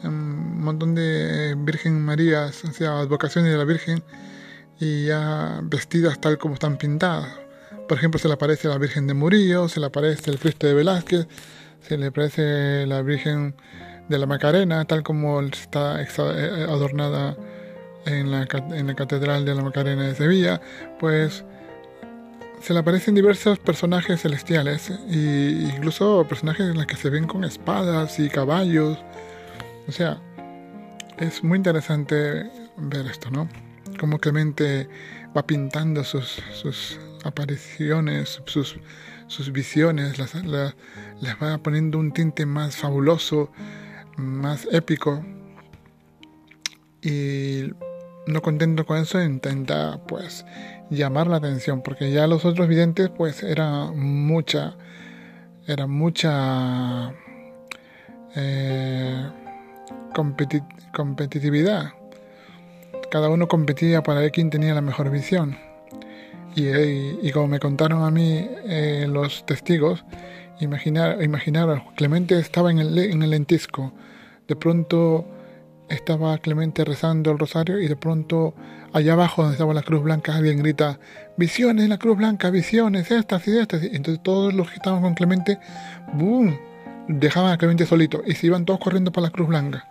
un 0.05 0.61
montón 0.63 0.95
de 0.95 1.55
Virgen 1.59 2.01
Marías, 2.01 2.65
o 2.65 2.73
sea, 2.73 2.99
advocaciones 2.99 3.53
de 3.53 3.59
la 3.59 3.65
Virgen, 3.65 4.03
y 4.79 5.07
ya 5.07 5.61
vestidas 5.63 6.21
tal 6.21 6.39
como 6.39 6.55
están 6.55 6.79
pintadas. 6.79 7.29
Por 7.89 7.99
ejemplo, 7.99 8.21
se 8.21 8.29
le 8.29 8.35
aparece 8.35 8.69
la 8.69 8.79
Virgen 8.79 9.07
de 9.07 9.15
Murillo, 9.15 9.69
se 9.69 9.81
le 9.81 9.87
aparece 9.87 10.31
el 10.31 10.39
Cristo 10.39 10.67
de 10.67 10.75
Velázquez, 10.75 11.27
se 11.81 11.97
le 11.97 12.07
aparece 12.07 12.87
la 12.87 13.03
Virgen 13.03 13.55
de 14.09 14.19
la 14.19 14.27
Macarena, 14.27 14.85
tal 14.85 15.03
como 15.03 15.41
está 15.41 16.03
eh, 16.03 16.67
adornada 16.69 17.37
en 18.05 18.31
la, 18.31 18.47
en 18.73 18.87
la 18.87 18.95
Catedral 18.95 19.45
de 19.45 19.55
la 19.55 19.63
Macarena 19.63 20.05
de 20.05 20.15
Sevilla, 20.15 20.61
pues 20.99 21.45
se 22.61 22.73
le 22.73 22.81
aparecen 22.81 23.15
diversos 23.15 23.59
personajes 23.59 24.23
celestiales, 24.23 24.91
e 24.91 25.71
incluso 25.75 26.27
personajes 26.29 26.69
en 26.69 26.75
los 26.75 26.87
que 26.87 26.97
se 26.97 27.11
ven 27.11 27.27
con 27.27 27.45
espadas 27.45 28.19
y 28.19 28.29
caballos, 28.29 28.99
o 29.87 29.93
sea, 29.93 30.21
es 31.19 31.43
muy 31.43 31.57
interesante 31.57 32.51
ver 32.77 33.07
esto, 33.07 33.31
¿no? 33.31 33.49
Cómo 33.99 34.19
Clemente 34.19 34.89
va 35.37 35.47
pintando 35.47 36.05
sus, 36.05 36.43
sus 36.53 36.99
apariciones, 37.25 38.41
sus, 38.47 38.79
sus 39.27 39.53
visiones, 39.53 40.19
las, 40.19 40.35
va 40.35 41.59
poniendo 41.59 41.99
un 41.99 42.13
tinte 42.13 42.47
más 42.47 42.77
fabuloso, 42.77 43.51
más 44.17 44.69
épico. 44.71 45.25
Y 47.03 47.73
no 48.27 48.43
contento 48.43 48.85
con 48.85 48.99
eso, 48.99 49.23
intenta 49.23 50.01
pues 50.07 50.45
llamar 50.91 51.27
la 51.27 51.37
atención, 51.37 51.83
porque 51.83 52.11
ya 52.11 52.27
los 52.27 52.45
otros 52.45 52.69
videntes 52.69 53.09
pues 53.11 53.43
era 53.43 53.91
mucha, 53.93 54.77
era 55.67 55.87
mucha... 55.87 57.13
Eh, 58.37 59.31
competitividad. 60.93 61.93
Cada 63.11 63.31
uno 63.31 63.49
competía 63.49 64.03
para 64.03 64.21
ver 64.21 64.33
quién 64.33 64.51
tenía 64.51 64.75
la 64.75 64.81
mejor 64.81 65.11
visión. 65.11 65.57
Y, 66.55 67.31
como 67.31 67.47
me 67.47 67.61
contaron 67.61 68.03
a 68.03 68.11
mí 68.11 68.49
eh, 68.65 69.07
los 69.09 69.47
testigos, 69.47 70.05
imaginar, 70.59 71.23
imaginaros, 71.23 71.83
Clemente 71.95 72.39
estaba 72.39 72.71
en 72.73 72.81
el, 72.81 72.99
en 72.99 73.23
el 73.23 73.31
lentisco. 73.31 73.93
De 74.49 74.57
pronto 74.57 75.25
estaba 75.89 76.37
Clemente 76.39 76.85
rezando 76.85 77.31
el 77.31 77.39
rosario 77.39 77.79
y 77.81 77.87
de 77.87 77.97
pronto 77.97 78.55
allá 78.93 79.13
abajo 79.13 79.43
donde 79.43 79.55
estaba 79.55 79.75
la 79.75 79.83
cruz 79.83 80.03
blanca 80.03 80.37
alguien 80.37 80.59
grita 80.59 80.99
visiones 81.37 81.89
la 81.89 81.99
cruz 81.99 82.17
blanca 82.17 82.51
visiones 82.51 83.11
estas 83.11 83.47
y 83.49 83.59
estas 83.59 83.83
entonces 83.83 84.23
todos 84.23 84.55
los 84.55 84.69
que 84.69 84.77
estaban 84.77 85.03
con 85.03 85.15
Clemente 85.15 85.59
boom 86.15 86.59
dejaban 87.09 87.53
a 87.53 87.59
Clemente 87.59 87.87
solito 87.87 88.23
y 88.27 88.35
se 88.35 88.47
iban 88.47 88.65
todos 88.65 88.81
corriendo 88.81 89.13
para 89.13 89.27
la 89.27 89.31
cruz 89.31 89.49
blanca 89.49 89.89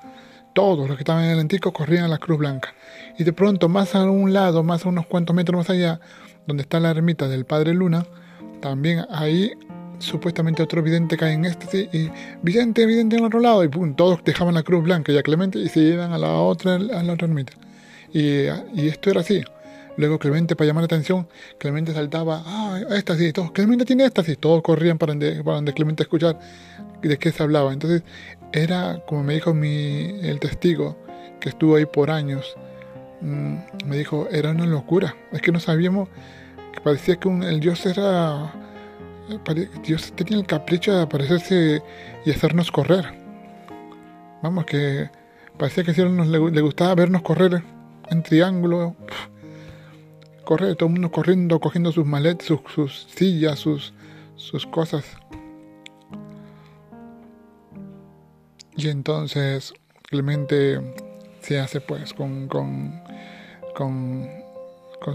todos 0.57 0.87
los 0.87 0.97
que 0.97 1.03
estaban 1.03 1.25
en 1.25 1.29
el 1.29 1.39
antico 1.39 1.71
corrían 1.71 2.05
a 2.05 2.07
la 2.07 2.17
Cruz 2.17 2.39
Blanca. 2.39 2.73
Y 3.15 3.23
de 3.23 3.31
pronto, 3.31 3.69
más 3.69 3.93
a 3.93 4.09
un 4.09 4.33
lado, 4.33 4.63
más 4.63 4.87
a 4.87 4.89
unos 4.89 5.05
cuantos 5.05 5.35
metros 5.35 5.55
más 5.55 5.69
allá, 5.69 5.99
donde 6.47 6.63
está 6.63 6.79
la 6.79 6.89
ermita 6.89 7.27
del 7.27 7.45
Padre 7.45 7.75
Luna, 7.75 8.07
también 8.59 9.05
ahí 9.11 9.51
supuestamente 9.99 10.63
otro 10.63 10.81
vidente 10.81 11.15
cae 11.15 11.33
en 11.33 11.45
éxtasis 11.45 11.93
y 11.93 12.09
vidente, 12.41 12.87
vidente 12.87 13.17
en 13.17 13.25
otro 13.25 13.39
lado 13.39 13.63
y 13.63 13.67
pum, 13.67 13.95
todos 13.95 14.23
dejaban 14.23 14.55
la 14.55 14.63
cruz 14.63 14.83
blanca 14.83 15.11
y 15.11 15.17
a 15.19 15.21
Clemente 15.21 15.59
y 15.59 15.69
se 15.69 15.79
iban 15.79 16.11
a 16.11 16.17
la 16.17 16.33
otra, 16.33 16.73
a 16.73 17.03
la 17.03 17.13
otra 17.13 17.27
ermita. 17.27 17.53
Y, 18.17 18.88
esto 18.88 19.12
era 19.12 19.21
así. 19.21 19.43
Luego 19.95 20.17
Clemente, 20.17 20.55
para 20.55 20.67
llamar 20.67 20.81
la 20.81 20.86
atención, 20.86 21.27
Clemente 21.59 21.93
saltaba, 21.93 22.41
ah, 22.45 22.79
éxtasis, 22.89 23.31
todos, 23.31 23.51
Clemente 23.51 23.86
tiene 23.86 24.05
éxtasis, 24.05 24.39
todos 24.39 24.63
corrían 24.63 24.97
para 24.97 25.12
donde, 25.12 25.43
para 25.43 25.57
donde 25.57 25.74
Clemente 25.74 26.03
escuchar 26.03 26.39
de 27.01 27.17
qué 27.19 27.31
se 27.31 27.43
hablaba. 27.43 27.74
Entonces, 27.74 28.01
era, 28.51 29.03
como 29.07 29.24
me 29.24 29.36
dijo 29.36 29.53
mi, 29.53 30.19
el 30.21 30.39
testigo, 30.39 30.97
que 31.39 31.50
estuvo 31.50 31.75
ahí 31.75 31.86
por 31.86 32.09
años, 32.09 32.55
mm, 33.21 33.55
me 33.86 33.97
dijo, 33.97 34.27
era 34.31 34.50
una 34.50 34.65
locura. 34.65 35.15
Es 35.31 35.41
que 35.41 35.51
no 35.51 35.59
sabíamos, 35.59 36.09
que 36.74 36.81
parecía 36.81 37.17
que 37.17 37.29
el 37.29 37.59
Dios 37.59 37.86
era, 37.86 38.51
Dios 39.83 40.12
tenía 40.15 40.38
el 40.38 40.47
capricho 40.47 40.95
de 40.95 41.03
aparecerse 41.03 41.83
y 42.25 42.31
hacernos 42.31 42.71
correr. 42.71 43.05
Vamos, 44.41 44.65
que 44.65 45.09
parecía 45.57 45.83
que 45.83 46.03
nos 46.05 46.27
le, 46.27 46.62
gustaba 46.62 46.95
vernos 46.95 47.21
correr 47.21 47.76
en 48.09 48.23
triángulo. 48.23 48.95
correr, 50.43 50.75
todo 50.75 50.87
el 50.87 50.93
mundo 50.93 51.11
corriendo, 51.11 51.59
cogiendo 51.59 51.91
sus 51.91 52.05
maletas, 52.05 52.47
sus, 52.47 53.07
sillas, 53.13 53.59
sus, 53.59 53.93
sus 54.35 54.65
cosas. 54.65 55.05
Y 58.75 58.89
entonces 58.89 59.73
Clemente 60.03 60.79
se 61.41 61.59
hace 61.59 61.81
pues 61.81 62.13
con, 62.13 62.47
con, 62.47 63.01
con, 63.75 64.27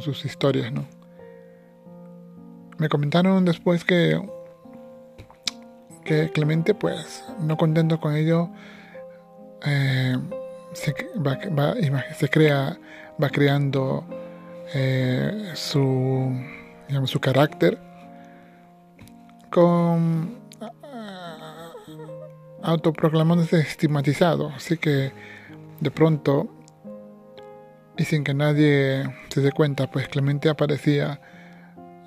sus 0.00 0.24
historias, 0.24 0.72
¿no? 0.72 0.86
me 2.78 2.88
comentaron 2.88 3.44
después 3.44 3.84
que, 3.84 4.20
que 6.04 6.30
Clemente, 6.30 6.74
pues, 6.74 7.24
no 7.40 7.56
contento 7.56 8.00
con 8.00 8.16
ello, 8.16 8.50
eh, 9.64 10.16
se, 10.72 10.94
va, 11.18 11.38
se 12.14 12.28
crea, 12.28 12.78
va 13.22 13.28
creando 13.28 14.04
eh, 14.74 15.52
su, 15.54 16.32
digamos, 16.88 17.10
su 17.10 17.20
carácter 17.20 17.78
con 19.50 20.40
autoproclamándose 22.62 23.60
estigmatizado. 23.60 24.48
Así 24.48 24.78
que 24.78 25.12
de 25.80 25.90
pronto, 25.90 26.48
y 27.98 28.04
sin 28.04 28.24
que 28.24 28.34
nadie 28.34 29.04
se 29.28 29.40
dé 29.40 29.52
cuenta, 29.52 29.90
pues 29.90 30.08
Clemente 30.08 30.48
aparecía 30.48 31.20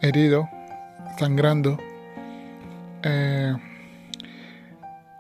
herido, 0.02 0.50
sangrando, 1.20 1.78
eh, 3.04 3.54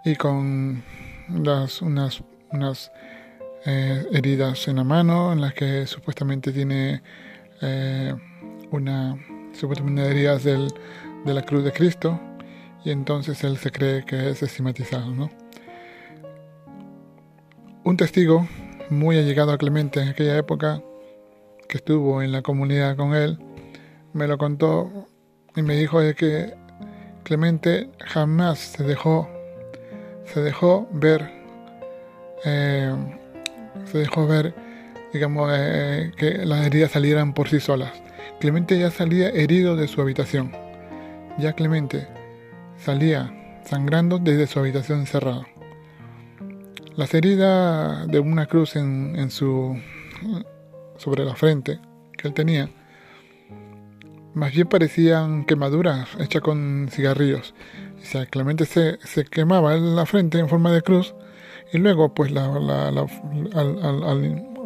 y 0.06 0.16
con 0.16 0.84
las, 1.30 1.82
unas, 1.82 2.24
unas 2.52 2.92
eh, 3.66 4.06
heridas 4.12 4.68
en 4.68 4.78
la 4.78 4.84
mano, 4.84 5.34
en 5.34 5.42
las 5.42 5.54
que 5.54 5.88
supuestamente 5.88 6.52
tiene 6.52 7.02
eh, 7.62 8.14
una, 8.72 9.18
supuestamente 9.54 10.04
heridas 10.04 10.44
del, 10.44 10.74
de 11.26 11.34
la 11.34 11.42
cruz 11.42 11.64
de 11.64 11.72
Cristo, 11.72 12.20
y 12.84 12.92
entonces 12.92 13.44
él 13.44 13.58
se 13.58 13.72
cree 13.72 14.06
que 14.06 14.30
es 14.30 14.44
estigmatizado, 14.44 15.12
¿no? 15.12 15.30
Un 17.84 17.98
testigo 17.98 18.48
muy 18.90 19.18
allegado 19.18 19.52
a 19.52 19.58
Clemente 19.58 20.00
en 20.00 20.10
aquella 20.10 20.38
época, 20.38 20.82
que 21.68 21.78
estuvo 21.78 22.22
en 22.22 22.32
la 22.32 22.42
comunidad 22.42 22.96
con 22.96 23.16
él, 23.16 23.40
me 24.14 24.28
lo 24.28 24.38
contó 24.38 25.08
y 25.56 25.62
me 25.62 25.76
dijo 25.76 26.00
de 26.00 26.14
que 26.16 26.54
Clemente 27.24 27.90
jamás 28.06 28.60
se 28.60 28.84
dejó, 28.84 29.28
se 30.26 30.42
dejó 30.42 30.88
ver, 30.92 31.32
eh, 32.46 32.94
se 33.86 34.00
dejó 34.00 34.28
ver, 34.28 34.54
digamos, 35.14 35.52
eh, 35.54 36.12
que 36.18 36.46
las 36.46 36.66
heridas 36.66 36.92
salieran 36.92 37.34
por 37.34 37.50
sí 37.50 37.60
solas. 37.60 37.92
Clemente 38.40 38.78
ya 38.78 38.92
salía 38.92 39.30
herido 39.30 39.76
de 39.76 39.88
su 39.88 40.02
habitación. 40.02 40.52
Ya 41.38 41.54
Clemente 41.54 42.08
salía 42.78 43.60
sangrando 43.64 44.20
desde 44.20 44.48
su 44.48 44.60
habitación 44.60 45.00
encerrado. 45.00 45.46
Las 46.96 47.14
heridas 47.14 48.08
de 48.08 48.20
una 48.20 48.46
cruz 48.46 48.76
en, 48.76 49.30
su 49.30 49.78
sobre 50.98 51.26
la 51.26 51.36
frente 51.36 51.80
que 52.18 52.30
él 52.30 52.34
tenía 52.34 52.70
más 54.34 54.54
bien 54.54 54.68
parecían 54.68 55.46
quemaduras 55.46 56.10
hechas 56.20 56.42
con 56.42 56.88
cigarrillos. 56.90 57.54
O 58.02 58.06
sea, 58.06 58.26
Clemente 58.26 58.66
se, 58.66 58.98
se 59.00 59.26
quemaba 59.26 59.76
en 59.76 59.96
la 59.96 60.06
frente 60.06 60.40
en 60.40 60.48
forma 60.48 60.72
de 60.72 60.82
cruz 60.82 61.16
y 61.72 61.78
luego 61.78 62.14
pues 62.14 62.32
la, 62.32 62.46
al, 62.46 62.98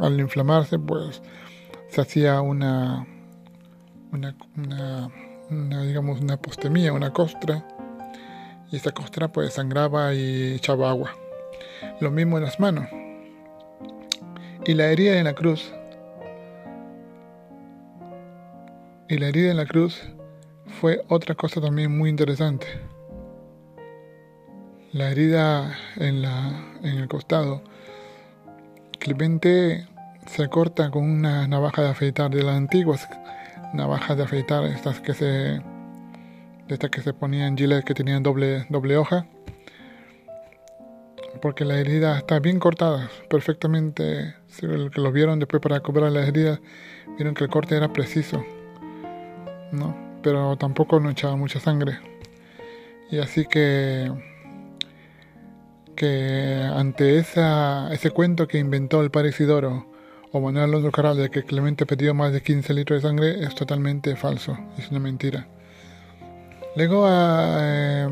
al, 0.02 0.20
inflamarse 0.20 0.80
pues 0.80 1.22
se 1.90 2.02
hacía 2.02 2.42
una, 2.42 3.08
una, 4.12 4.36
una, 4.56 5.10
una 5.50 5.84
digamos 5.84 6.22
una 6.22 6.38
postemía, 6.38 6.94
una 6.94 7.12
costra 7.12 7.66
y 8.72 8.76
esta 8.76 8.92
costra 8.92 9.32
pues 9.32 9.54
sangraba 9.54 10.14
y 10.14 10.54
echaba 10.54 10.90
agua. 10.90 11.12
Lo 12.00 12.12
mismo 12.12 12.38
en 12.38 12.44
las 12.44 12.60
manos. 12.60 12.88
Y 14.66 14.74
la 14.74 14.88
herida 14.88 15.18
en 15.18 15.24
la 15.26 15.34
cruz. 15.34 15.74
Y 19.08 19.18
la 19.18 19.28
herida 19.28 19.50
en 19.52 19.58
la 19.58 19.66
cruz 19.66 20.04
fue 20.80 21.02
otra 21.08 21.34
cosa 21.34 21.60
también 21.62 21.98
muy 21.98 22.10
interesante. 22.10 22.68
La 24.92 25.12
herida 25.12 25.78
en, 25.98 26.22
la, 26.22 26.78
en 26.84 26.98
el 26.98 27.08
costado. 27.08 27.62
Clemente 29.00 29.88
se 30.28 30.50
corta 30.50 30.92
con 30.92 31.04
una 31.04 31.48
navaja 31.48 31.82
de 31.84 31.90
afeitar 31.90 32.32
de 32.32 32.44
las 32.44 32.56
antiguas 32.56 33.08
navajas 33.74 34.18
de 34.18 34.24
afeitar, 34.24 34.66
estas 34.66 35.00
que 35.00 35.14
se 35.14 35.62
estas 36.68 36.90
que 36.92 37.02
se 37.02 37.14
ponían 37.14 37.58
Gillette 37.58 37.84
que 37.84 37.94
tenían 37.94 38.22
doble, 38.22 38.66
doble 38.70 38.98
hoja. 38.98 39.26
Porque 41.42 41.66
la 41.66 41.80
herida 41.80 42.18
está 42.18 42.40
bien 42.40 42.60
cortada, 42.60 43.10
perfectamente. 43.30 44.36
Si 44.48 44.68
que 44.68 45.02
lo 45.02 45.12
vieron 45.12 45.40
después 45.40 45.62
para 45.62 45.80
cobrar 45.80 46.12
las 46.12 46.28
heridas, 46.28 46.60
vieron 47.18 47.34
que 47.34 47.46
el 47.46 47.50
corte 47.50 47.76
era 47.76 47.92
preciso. 47.94 48.44
¿no? 49.72 49.96
Pero 50.22 50.58
tampoco 50.58 51.00
no 51.00 51.10
echaba 51.10 51.36
mucha 51.36 51.60
sangre. 51.60 52.00
Y 53.10 53.20
así 53.20 53.46
que 53.46 54.12
que 56.00 56.64
ante 56.64 57.20
esa, 57.20 57.94
ese 57.94 58.12
cuento 58.12 58.48
que 58.48 58.58
inventó 58.58 59.02
el 59.02 59.12
padre 59.12 59.30
Isidoro 59.30 59.86
o 60.32 60.40
Manuel 60.40 60.70
Alonso 60.70 60.92
Caral 60.92 61.18
de 61.18 61.30
que 61.30 61.44
Clemente 61.44 61.86
perdió 61.86 62.14
más 62.14 62.32
de 62.32 62.42
15 62.42 62.74
litros 62.74 63.04
de 63.04 63.10
sangre 63.10 63.44
es 63.44 63.54
totalmente 63.54 64.16
falso, 64.16 64.58
es 64.78 64.90
una 64.92 65.02
mentira. 65.02 65.50
Luego 66.78 67.06
eh, 67.10 68.08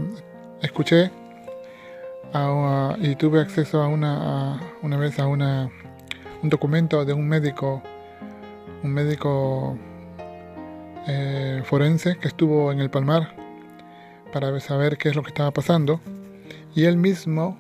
escuché 0.62 1.12
y 3.00 3.15
tuve 3.15 3.39
acceso 3.39 3.82
a 3.82 3.88
una, 3.88 4.60
una 4.82 4.97
vez 4.97 5.17
a 5.19 5.28
una, 5.28 5.71
un 6.43 6.50
documento 6.50 7.06
de 7.06 7.13
un 7.13 7.26
médico, 7.26 7.82
un 8.84 8.91
médico 8.91 9.78
eh, 11.08 11.62
forense 11.63 12.17
que 12.17 12.28
estuvo 12.28 12.69
en 12.73 12.82
el 12.82 12.89
Palmar 12.89 13.34
para 14.34 14.60
saber 14.60 14.97
qué 14.97 15.08
es 15.08 15.15
lo 15.15 15.23
que 15.23 15.30
estaba 15.30 15.52
pasando. 15.52 16.02
Y 16.76 16.84
él 16.84 16.97
mismo, 16.97 17.58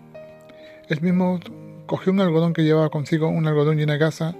él 0.89 1.01
mismo 1.01 1.39
cogió 1.85 2.11
un 2.11 2.19
algodón 2.19 2.53
que 2.53 2.63
llevaba 2.63 2.89
consigo, 2.89 3.27
un 3.29 3.47
algodón 3.47 3.77
lleno 3.77 3.93
de 3.93 3.99
gasa, 3.99 4.35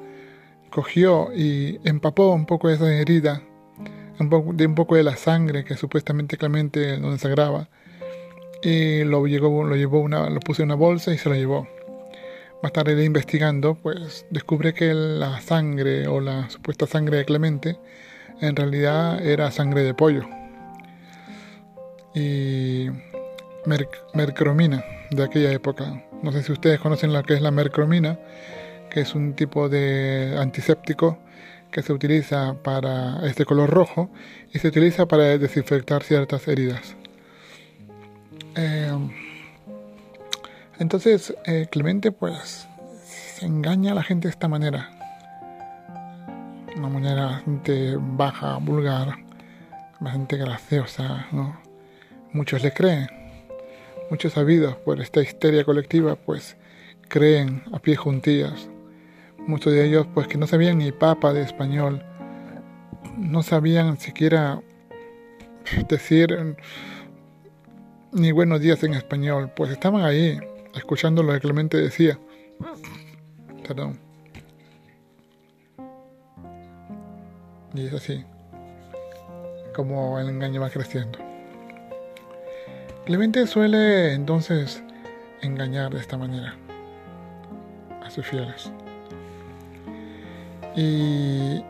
cogió 0.69 1.29
y 1.33 1.79
empapó 1.83 2.33
un 2.33 2.45
poco 2.45 2.69
esa 2.69 2.93
herida 2.93 3.41
un 4.19 4.29
poco, 4.29 4.53
de 4.53 4.65
un 4.65 4.75
poco 4.75 4.95
de 4.95 5.03
la 5.03 5.15
sangre 5.15 5.63
que 5.63 5.75
supuestamente 5.75 6.37
Clemente 6.37 6.97
donde 6.97 7.19
se 7.19 7.29
graba 7.29 7.69
y 8.63 9.03
lo, 9.03 9.25
lo, 9.25 9.75
llevó 9.75 9.99
una, 9.99 10.29
lo 10.29 10.39
puse 10.39 10.63
en 10.63 10.69
una 10.69 10.75
bolsa 10.75 11.13
y 11.13 11.17
se 11.17 11.29
lo 11.29 11.35
llevó. 11.35 11.67
Más 12.63 12.73
tarde 12.73 13.03
investigando, 13.05 13.75
pues 13.75 14.25
descubre 14.31 14.73
que 14.73 14.93
la 14.93 15.39
sangre 15.41 16.07
o 16.07 16.19
la 16.19 16.49
supuesta 16.49 16.87
sangre 16.87 17.17
de 17.17 17.25
Clemente 17.25 17.77
en 18.41 18.55
realidad 18.55 19.23
era 19.23 19.51
sangre 19.51 19.83
de 19.83 19.93
pollo 19.93 20.27
y 22.15 22.87
mercromina 24.13 24.83
de 25.11 25.23
aquella 25.23 25.51
época. 25.51 26.06
No 26.21 26.31
sé 26.31 26.43
si 26.43 26.51
ustedes 26.51 26.79
conocen 26.79 27.13
lo 27.13 27.23
que 27.23 27.35
es 27.35 27.41
la 27.41 27.51
mercromina, 27.51 28.17
que 28.89 29.01
es 29.01 29.13
un 29.13 29.33
tipo 29.33 29.69
de 29.69 30.35
antiséptico 30.39 31.19
que 31.71 31.81
se 31.81 31.93
utiliza 31.93 32.55
para 32.63 33.25
este 33.27 33.45
color 33.45 33.69
rojo 33.69 34.09
y 34.53 34.59
se 34.59 34.67
utiliza 34.67 35.05
para 35.05 35.37
desinfectar 35.37 36.03
ciertas 36.03 36.47
heridas. 36.47 36.95
Eh, 38.55 38.91
entonces 40.79 41.35
eh, 41.45 41.67
Clemente 41.69 42.11
pues 42.11 42.67
se 43.03 43.45
engaña 43.45 43.91
a 43.91 43.95
la 43.95 44.03
gente 44.03 44.27
de 44.27 44.31
esta 44.31 44.47
manera. 44.47 44.89
Una 46.75 46.89
manera 46.89 47.25
bastante 47.25 47.95
baja, 47.99 48.57
vulgar, 48.57 49.15
bastante 49.99 50.37
graciosa, 50.37 51.27
¿no? 51.31 51.59
Muchos 52.33 52.63
le 52.63 52.71
creen. 52.71 53.26
Muchos 54.09 54.33
sabidos 54.33 54.75
por 54.77 55.01
esta 55.01 55.21
histeria 55.21 55.63
colectiva 55.63 56.15
pues 56.15 56.57
creen 57.09 57.63
a 57.73 57.79
pie 57.79 57.95
juntillas 57.95 58.69
Muchos 59.47 59.71
de 59.71 59.85
ellos 59.85 60.05
pues 60.13 60.27
que 60.27 60.37
no 60.37 60.45
sabían 60.45 60.77
ni 60.77 60.91
papa 60.91 61.31
de 61.31 61.41
español, 61.41 62.03
no 63.17 63.43
sabían 63.43 63.97
siquiera 63.97 64.61
decir 65.87 66.57
ni 68.11 68.33
buenos 68.33 68.59
días 68.59 68.83
en 68.83 68.93
español, 68.93 69.49
pues 69.55 69.71
estaban 69.71 70.03
ahí 70.03 70.37
escuchando 70.75 71.23
lo 71.23 71.31
que 71.31 71.39
Clemente 71.39 71.77
decía. 71.77 72.19
Perdón. 73.65 73.97
Y 77.73 77.85
es 77.85 77.93
así, 77.93 78.25
como 79.73 80.19
el 80.19 80.27
engaño 80.27 80.59
va 80.59 80.69
creciendo. 80.69 81.26
Clemente 83.07 83.47
suele 83.47 84.15
entonces 84.15 84.83
engañar 85.41 85.93
de 85.93 86.01
esta 86.01 86.17
manera 86.17 86.55
a 88.03 88.09
sus 88.09 88.25
fieles. 88.25 88.69
Y, 90.75 91.63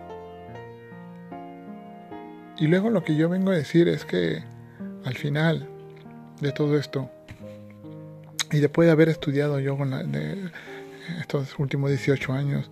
y 2.58 2.68
luego 2.68 2.90
lo 2.90 3.04
que 3.04 3.16
yo 3.16 3.30
vengo 3.30 3.52
a 3.52 3.56
decir 3.56 3.88
es 3.88 4.04
que 4.04 4.44
al 5.06 5.14
final 5.14 5.70
de 6.42 6.52
todo 6.54 6.76
esto, 6.76 7.12
y 8.52 8.58
después 8.58 8.88
de 8.88 8.94
haber 8.94 9.10
estudiado 9.10 9.60
yo 9.60 9.78
con 9.78 9.94
estos 11.22 11.60
últimos 11.60 11.92
18 11.92 12.34
años 12.34 12.72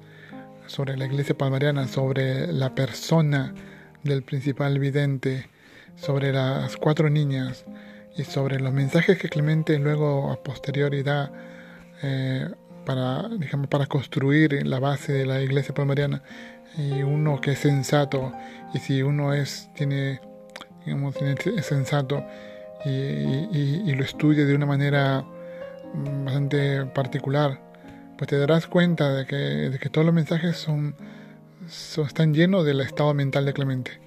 sobre 0.66 0.98
la 0.98 1.06
iglesia 1.06 1.38
palmariana, 1.38 1.88
sobre 1.88 2.52
la 2.52 2.74
persona 2.74 3.54
del 4.02 4.24
principal 4.24 4.80
vidente, 4.80 5.50
sobre 5.96 6.34
las 6.34 6.78
cuatro 6.78 7.12
niñas 7.12 7.64
y 8.18 8.24
sobre 8.24 8.60
los 8.60 8.74
mensajes 8.74 9.18
que 9.18 9.30
Clemente 9.30 9.78
luego 9.78 10.32
a 10.32 10.42
posteriori 10.42 11.04
da 11.04 11.32
eh, 12.02 12.48
para, 12.86 13.28
digamos, 13.30 13.68
para 13.68 13.88
construir 13.88 14.66
la 14.66 14.80
base 14.80 15.12
de 15.12 15.26
la 15.26 15.42
iglesia 15.42 15.74
palmariana 15.74 16.22
y 16.78 17.04
uno 17.04 17.42
que 17.42 17.52
es 17.52 17.60
sensato 17.60 18.32
y 18.74 18.80
si 18.80 19.02
uno 19.02 19.34
es 19.34 19.70
tiene 19.76 20.20
digamos 20.86 21.16
es 21.22 21.66
sensato 21.66 22.24
y, 22.86 23.94
lo 23.94 24.04
estudia 24.04 24.46
de 24.46 24.54
una 24.54 24.66
manera 24.66 25.26
bastante 26.26 26.86
particular 26.86 27.62
pues 28.18 28.30
te 28.30 28.38
darás 28.38 28.68
cuenta 28.68 29.14
de 29.14 29.26
que, 29.26 29.36
de 29.36 29.80
que 29.80 29.90
todos 29.90 30.06
los 30.06 30.14
mensajes 30.14 30.58
son, 30.58 30.96
están 31.66 32.34
llenos 32.34 32.66
del 32.66 32.82
estado 32.82 33.14
mental 33.14 33.46
de 33.46 33.54
Clemente 33.54 34.05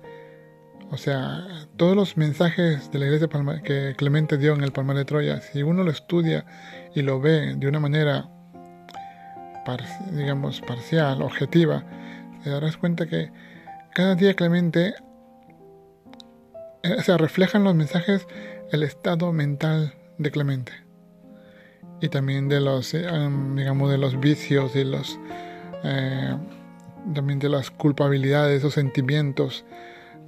o 0.90 0.96
sea 0.96 1.46
todos 1.76 1.94
los 1.94 2.16
mensajes 2.16 2.90
de 2.90 2.98
la 2.98 3.06
iglesia 3.06 3.28
que 3.62 3.94
Clemente 3.96 4.38
dio 4.38 4.54
en 4.54 4.62
el 4.62 4.72
Palmar 4.72 4.96
de 4.96 5.04
Troya 5.04 5.40
si 5.40 5.62
uno 5.62 5.84
lo 5.84 5.90
estudia 5.90 6.44
y 6.94 7.02
lo 7.02 7.20
ve 7.20 7.54
de 7.56 7.68
una 7.68 7.80
manera 7.80 8.28
digamos 10.12 10.62
parcial 10.62 11.20
objetiva 11.20 11.84
te 12.42 12.50
darás 12.50 12.76
cuenta 12.76 13.06
que 13.06 13.30
cada 13.94 14.14
día 14.14 14.34
Clemente 14.34 14.94
eh, 16.82 17.02
se 17.02 17.18
reflejan 17.18 17.64
los 17.64 17.74
mensajes 17.74 18.26
el 18.70 18.82
estado 18.82 19.32
mental 19.32 19.94
de 20.18 20.30
Clemente. 20.30 20.72
Y 22.00 22.08
también 22.08 22.48
de 22.48 22.60
los 22.60 22.94
eh, 22.94 23.06
digamos 23.54 23.90
de 23.90 23.98
los 23.98 24.20
vicios 24.20 24.76
y 24.76 24.84
los 24.84 25.18
eh, 25.82 26.36
también 27.12 27.40
de 27.40 27.48
las 27.48 27.70
culpabilidades 27.70 28.62
o 28.64 28.70
sentimientos 28.70 29.64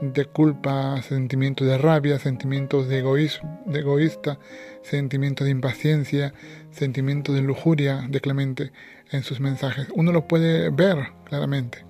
de 0.01 0.25
culpa, 0.25 1.01
sentimientos 1.03 1.67
de 1.67 1.79
rabia, 1.79 2.19
sentimientos 2.19 2.89
de, 2.89 2.99
egoísmo, 2.99 3.63
egoísta, 3.73 4.39
sentimientos 4.83 5.45
de 5.45 5.51
impaciencia, 5.51 6.33
sentimientos 6.71 7.35
de 7.35 7.43
lujuria 7.43 8.07
de 8.09 8.21
Clemente 8.21 8.73
en 9.11 9.23
sus 9.23 9.41
mensajes. 9.41 9.89
Uno 9.95 10.13
lo 10.13 10.27
puede 10.27 10.71
ver 10.71 11.09
claramente. 11.25 11.85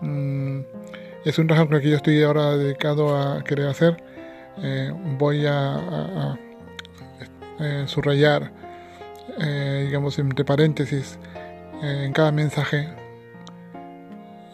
Mm, 0.00 0.60
es 1.24 1.38
un 1.38 1.46
trabajo 1.46 1.80
que 1.80 1.90
yo 1.90 1.96
estoy 1.96 2.22
ahora 2.22 2.56
dedicado 2.56 3.16
a 3.16 3.42
querer 3.44 3.68
hacer. 3.68 4.02
Eh, 4.62 4.92
voy 5.18 5.44
a, 5.46 6.38
eh, 7.60 7.84
subrayar, 7.86 8.52
eh, 9.38 9.84
digamos, 9.86 10.18
entre 10.18 10.44
paréntesis, 10.44 11.18
en 11.82 12.12
cada 12.12 12.32
mensaje 12.32 12.88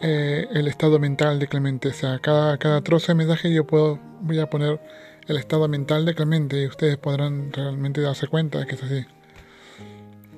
el 0.03 0.67
estado 0.67 0.99
mental 0.99 1.39
de 1.39 1.47
Clemente. 1.47 1.89
O 1.89 1.93
sea, 1.93 2.19
cada, 2.19 2.57
cada 2.57 2.81
trozo 2.81 3.07
de 3.07 3.15
mensaje 3.15 3.53
yo 3.53 3.65
puedo, 3.65 3.99
voy 4.21 4.39
a 4.39 4.49
poner 4.49 4.79
el 5.27 5.37
estado 5.37 5.67
mental 5.67 6.05
de 6.05 6.15
Clemente 6.15 6.61
y 6.61 6.67
ustedes 6.67 6.97
podrán 6.97 7.51
realmente 7.53 8.01
darse 8.01 8.27
cuenta 8.27 8.59
de 8.59 8.67
que 8.67 8.75
es 8.75 8.83
así. 8.83 9.05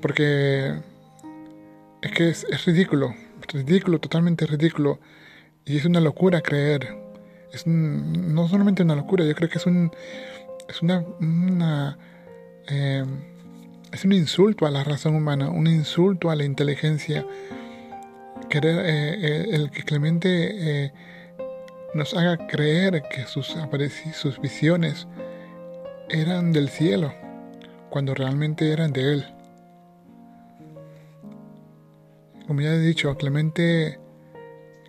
Porque 0.01 0.75
es 2.01 2.12
que 2.12 2.30
es, 2.30 2.45
es 2.49 2.65
ridículo 2.65 3.13
ridículo, 3.47 3.99
totalmente 3.99 4.45
ridículo. 4.45 4.99
Y 5.65 5.78
es 5.78 5.86
una 5.86 5.99
locura 5.99 6.41
creer. 6.41 6.95
Es 7.51 7.65
no 7.65 8.47
solamente 8.47 8.84
una 8.84 8.95
locura, 8.95 9.25
yo 9.25 9.34
creo 9.36 9.49
que 9.49 9.58
es 9.58 9.65
un 9.65 9.91
es 10.67 10.82
una, 10.82 11.97
em, 12.67 13.08
es 13.91 14.04
un 14.04 14.13
insulto 14.13 14.65
a 14.65 14.71
la 14.71 14.84
razón 14.84 15.15
humana, 15.15 15.49
un 15.49 15.67
insulto 15.67 16.32
a 16.32 16.36
la 16.36 16.43
inteligencia. 16.43 17.25
Querer 18.50 18.86
eh, 18.86 19.13
eh, 19.15 19.45
el 19.54 19.71
que 19.71 19.84
Clemente 19.84 20.86
eh, 20.86 20.93
nos 21.93 22.13
haga 22.13 22.48
creer 22.48 23.04
que 23.10 23.26
sus 23.26 23.56
sus 24.13 24.39
visiones 24.39 25.08
eran 26.10 26.52
del 26.52 26.69
cielo, 26.69 27.13
cuando 27.89 28.13
realmente 28.13 28.71
eran 28.71 28.93
de 28.93 29.13
él. 29.13 29.26
Como 32.48 32.62
ya 32.62 32.74
he 32.74 32.80
dicho, 32.80 33.15
Clemente, 33.17 34.00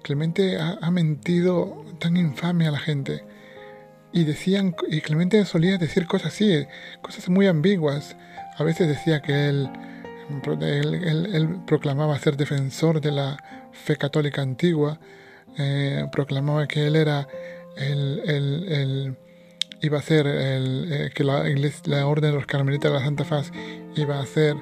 Clemente 0.02 0.58
ha, 0.60 0.90
mentido 0.90 1.84
tan 1.98 2.16
infame 2.16 2.66
a 2.68 2.70
la 2.70 2.78
gente. 2.78 3.24
Y 4.12 4.24
decían, 4.24 4.74
y 4.88 5.00
Clemente 5.00 5.44
solía 5.46 5.78
decir 5.78 6.06
cosas 6.06 6.34
así, 6.34 6.66
cosas 7.00 7.28
muy 7.28 7.46
ambiguas. 7.46 8.16
A 8.58 8.62
veces 8.62 8.88
decía 8.88 9.22
que 9.22 9.48
él, 9.48 9.70
él, 10.28 11.60
proclamaba 11.66 12.18
ser 12.18 12.36
defensor 12.36 13.00
de 13.00 13.12
la 13.12 13.36
fe 13.72 13.96
católica 13.96 14.42
antigua, 14.42 14.98
eh, 15.58 16.06
proclamaba 16.12 16.66
que 16.66 16.86
él 16.86 16.96
era 16.96 17.28
el, 17.76 19.16
iba 19.82 19.98
a 19.98 20.02
ser 20.02 20.26
el, 20.26 20.92
eh, 20.92 21.10
que 21.14 21.24
la, 21.24 21.44
la 21.84 22.06
orden 22.06 22.30
de 22.30 22.36
los 22.36 22.46
carmelitas 22.46 22.92
de 22.92 22.98
la 22.98 23.04
Santa 23.04 23.24
Faz 23.24 23.52
iba 23.96 24.18
a 24.18 24.26
ser 24.26 24.56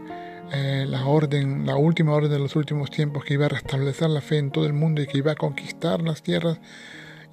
eh, 0.52 0.86
la 0.88 1.06
orden, 1.06 1.66
la 1.66 1.76
última 1.76 2.12
orden 2.12 2.30
de 2.30 2.38
los 2.38 2.54
últimos 2.54 2.90
tiempos 2.90 3.24
que 3.24 3.34
iba 3.34 3.46
a 3.46 3.48
restablecer 3.48 4.10
la 4.10 4.20
fe 4.20 4.38
en 4.38 4.50
todo 4.50 4.66
el 4.66 4.72
mundo 4.72 5.02
y 5.02 5.06
que 5.06 5.18
iba 5.18 5.32
a 5.32 5.36
conquistar 5.36 6.02
las 6.02 6.22
tierras 6.22 6.58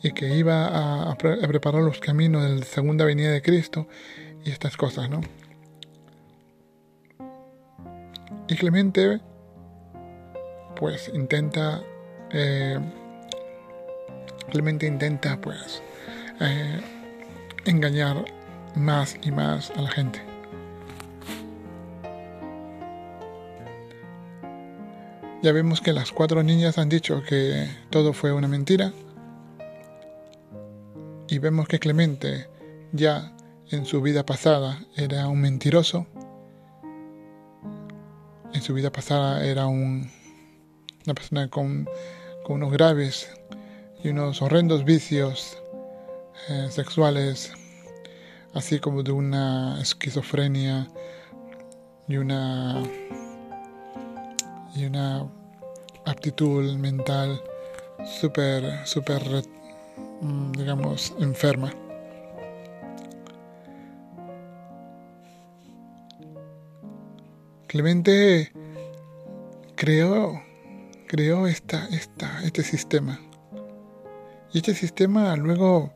y 0.01 0.11
que 0.13 0.35
iba 0.35 1.09
a, 1.11 1.17
preparar 1.17 1.83
los 1.83 1.99
caminos 1.99 2.43
de 2.43 2.55
la 2.55 2.65
segunda 2.65 3.05
venida 3.05 3.31
de 3.31 3.41
Cristo 3.41 3.87
y 4.43 4.49
estas 4.49 4.77
cosas, 4.77 5.09
¿no? 5.09 5.21
Y 8.51 8.55
Clemente, 8.57 9.21
pues 10.75 11.09
intenta, 11.13 11.81
eh, 12.31 12.77
Clemente 14.49 14.85
intenta, 14.85 15.39
pues, 15.39 15.81
eh, 16.41 16.81
engañar 17.63 18.25
más 18.75 19.15
y 19.23 19.31
más 19.31 19.71
a 19.71 19.81
la 19.83 19.89
gente. 19.89 20.21
Ya 25.41 25.53
vemos 25.53 25.79
que 25.79 25.93
las 25.93 26.11
cuatro 26.11 26.43
niñas 26.43 26.77
han 26.77 26.89
dicho 26.89 27.23
que 27.23 27.69
todo 27.89 28.11
fue 28.11 28.33
una 28.33 28.49
mentira. 28.49 28.91
Y 31.29 31.39
vemos 31.39 31.69
que 31.69 31.79
Clemente 31.79 32.49
ya 32.91 33.31
en 33.69 33.85
su 33.85 34.01
vida 34.01 34.25
pasada 34.25 34.83
era 34.97 35.29
un 35.29 35.39
mentiroso. 35.39 36.05
En 38.53 38.61
su 38.61 38.73
vida 38.73 38.91
pasada 38.91 39.45
era 39.45 39.67
un, 39.67 40.11
una 41.05 41.13
persona 41.13 41.49
con, 41.49 41.87
unos 42.49 42.71
graves 42.73 43.29
y 44.03 44.09
unos 44.09 44.41
horrendos 44.41 44.83
vicios 44.83 45.57
eh, 46.49 46.67
sexuales, 46.69 47.53
así 48.53 48.79
como 48.79 49.03
de 49.03 49.13
una 49.13 49.79
esquizofrenia 49.81 50.89
y 52.09 52.17
una 52.17 52.83
y 54.75 54.85
una 54.85 55.25
aptitud 56.05 56.75
mental 56.75 57.41
súper, 58.19 58.85
súper, 58.85 59.21
mm, 60.21 60.51
digamos, 60.53 61.13
enferma. 61.19 61.71
Clemente 67.71 68.51
creó, 69.75 70.43
creó 71.07 71.47
esta, 71.47 71.87
este 72.43 72.63
sistema. 72.63 73.17
Y 74.51 74.57
este 74.57 74.75
sistema 74.75 75.37
luego 75.37 75.93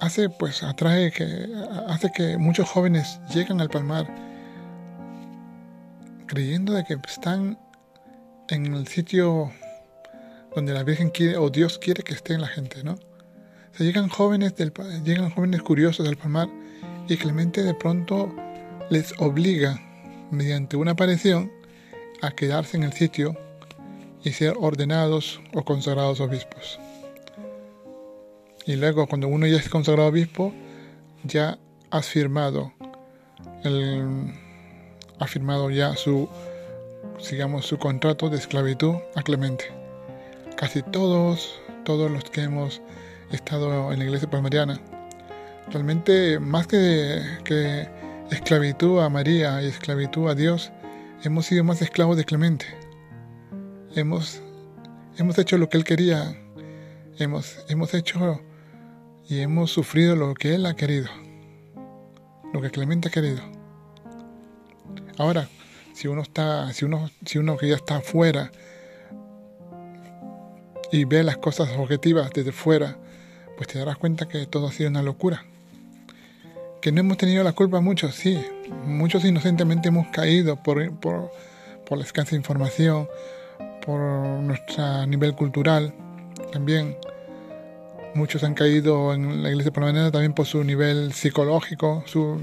hace, 0.00 0.30
pues, 0.30 0.62
atrae 0.62 1.12
que, 1.12 1.46
hace 1.88 2.10
que 2.10 2.38
muchos 2.38 2.70
jóvenes 2.70 3.20
lleguen 3.34 3.60
al 3.60 3.68
palmar 3.68 4.06
creyendo 6.26 6.72
de 6.72 6.84
que 6.84 6.96
están 7.06 7.58
en 8.48 8.72
el 8.72 8.86
sitio 8.86 9.52
donde 10.54 10.72
la 10.72 10.84
Virgen 10.84 11.10
quiere 11.10 11.36
o 11.36 11.50
Dios 11.50 11.78
quiere 11.78 12.02
que 12.02 12.14
esté 12.14 12.38
la 12.38 12.48
gente, 12.48 12.82
¿no? 12.82 12.94
Se 13.72 13.84
llegan 13.84 14.08
jóvenes 14.08 14.56
del 14.56 14.72
llegan 15.04 15.28
jóvenes 15.28 15.60
curiosos 15.60 16.06
del 16.06 16.16
palmar 16.16 16.48
y 17.10 17.18
Clemente 17.18 17.62
de 17.62 17.74
pronto 17.74 18.34
les 18.88 19.12
obliga 19.18 19.82
mediante 20.30 20.76
una 20.76 20.92
aparición 20.92 21.52
a 22.22 22.30
quedarse 22.30 22.76
en 22.76 22.82
el 22.82 22.92
sitio 22.92 23.36
y 24.22 24.32
ser 24.32 24.54
ordenados 24.58 25.40
o 25.54 25.64
consagrados 25.64 26.20
obispos. 26.20 26.78
Y 28.66 28.76
luego 28.76 29.06
cuando 29.06 29.28
uno 29.28 29.46
ya 29.46 29.56
es 29.56 29.68
consagrado 29.68 30.08
obispo, 30.08 30.52
ya 31.24 31.58
has 31.90 32.06
firmado 32.06 32.72
el, 33.64 34.34
ha 35.18 35.26
firmado 35.26 35.70
ya 35.70 35.94
su 35.96 36.28
sigamos 37.18 37.66
su 37.66 37.78
contrato 37.78 38.28
de 38.28 38.36
esclavitud 38.36 38.96
a 39.14 39.22
Clemente. 39.22 39.66
Casi 40.56 40.82
todos, 40.82 41.60
todos 41.84 42.10
los 42.10 42.24
que 42.24 42.42
hemos 42.42 42.80
estado 43.32 43.92
en 43.92 43.98
la 43.98 44.04
iglesia 44.04 44.28
palmariana, 44.28 44.80
realmente 45.70 46.38
más 46.38 46.66
que, 46.66 47.22
que 47.44 47.88
esclavitud 48.30 49.00
a 49.00 49.08
María 49.08 49.62
y 49.62 49.66
esclavitud 49.66 50.28
a 50.28 50.34
Dios, 50.34 50.72
hemos 51.22 51.46
sido 51.46 51.64
más 51.64 51.82
esclavos 51.82 52.16
de 52.16 52.24
Clemente. 52.24 52.66
Hemos, 53.94 54.42
hemos 55.16 55.38
hecho 55.38 55.58
lo 55.58 55.68
que 55.68 55.78
él 55.78 55.84
quería, 55.84 56.36
hemos, 57.18 57.64
hemos 57.68 57.94
hecho 57.94 58.40
y 59.28 59.40
hemos 59.40 59.70
sufrido 59.70 60.16
lo 60.16 60.32
que 60.34 60.54
Él 60.54 60.64
ha 60.64 60.74
querido, 60.74 61.08
lo 62.52 62.62
que 62.62 62.70
Clemente 62.70 63.08
ha 63.08 63.10
querido. 63.10 63.42
Ahora, 65.18 65.48
si 65.92 66.08
uno 66.08 66.22
está, 66.22 66.72
si 66.72 66.86
uno, 66.86 67.10
si 67.26 67.38
uno 67.38 67.56
que 67.58 67.68
ya 67.68 67.76
está 67.76 67.96
afuera 67.96 68.50
y 70.90 71.04
ve 71.04 71.22
las 71.24 71.36
cosas 71.36 71.68
objetivas 71.76 72.30
desde 72.32 72.52
fuera, 72.52 72.96
pues 73.56 73.68
te 73.68 73.78
darás 73.78 73.98
cuenta 73.98 74.28
que 74.28 74.46
todo 74.46 74.68
ha 74.68 74.72
sido 74.72 74.88
una 74.88 75.02
locura. 75.02 75.44
Que 76.80 76.92
no 76.92 77.00
hemos 77.00 77.16
tenido 77.16 77.42
la 77.42 77.52
culpa 77.52 77.80
muchos, 77.80 78.14
sí. 78.14 78.40
Muchos 78.86 79.24
inocentemente 79.24 79.88
hemos 79.88 80.06
caído 80.08 80.56
por, 80.56 80.92
por, 80.98 81.32
por 81.86 81.98
la 81.98 82.04
escasa 82.04 82.36
información, 82.36 83.08
por 83.84 84.00
nuestro 84.00 85.06
nivel 85.06 85.34
cultural 85.34 85.94
también. 86.52 86.96
Muchos 88.14 88.42
han 88.44 88.54
caído 88.54 89.12
en 89.12 89.42
la 89.42 89.50
iglesia 89.50 89.72
palmariana 89.72 90.10
también 90.10 90.32
por 90.32 90.46
su 90.46 90.64
nivel 90.64 91.12
psicológico. 91.12 92.02
Su, 92.06 92.40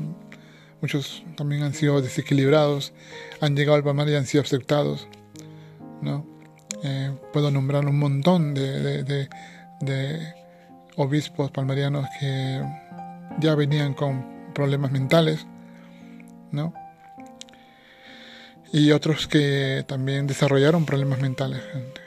muchos 0.81 1.23
también 1.35 1.63
han 1.63 1.73
sido 1.73 2.01
desequilibrados, 2.01 2.93
han 3.41 3.55
llegado 3.55 3.75
al 3.75 3.83
palmar 3.83 4.07
y 4.09 4.15
han 4.15 4.25
sido 4.25 4.43
aceptados. 4.43 5.07
¿no? 6.01 6.25
Eh, 6.83 7.11
puedo 7.33 7.51
nombrar 7.51 7.85
un 7.85 7.97
montón 7.97 8.53
de, 8.53 9.03
de, 9.03 9.29
de, 9.81 10.33
obispos 10.97 11.51
palmarianos 11.51 12.05
que 12.19 12.61
ya 13.39 13.55
venían 13.55 13.93
con 13.93 14.53
problemas 14.53 14.91
mentales, 14.91 15.45
¿no? 16.51 16.73
Y 18.71 18.91
otros 18.91 19.27
que 19.27 19.85
también 19.87 20.27
desarrollaron 20.27 20.85
problemas 20.85 21.21
mentales, 21.21 21.61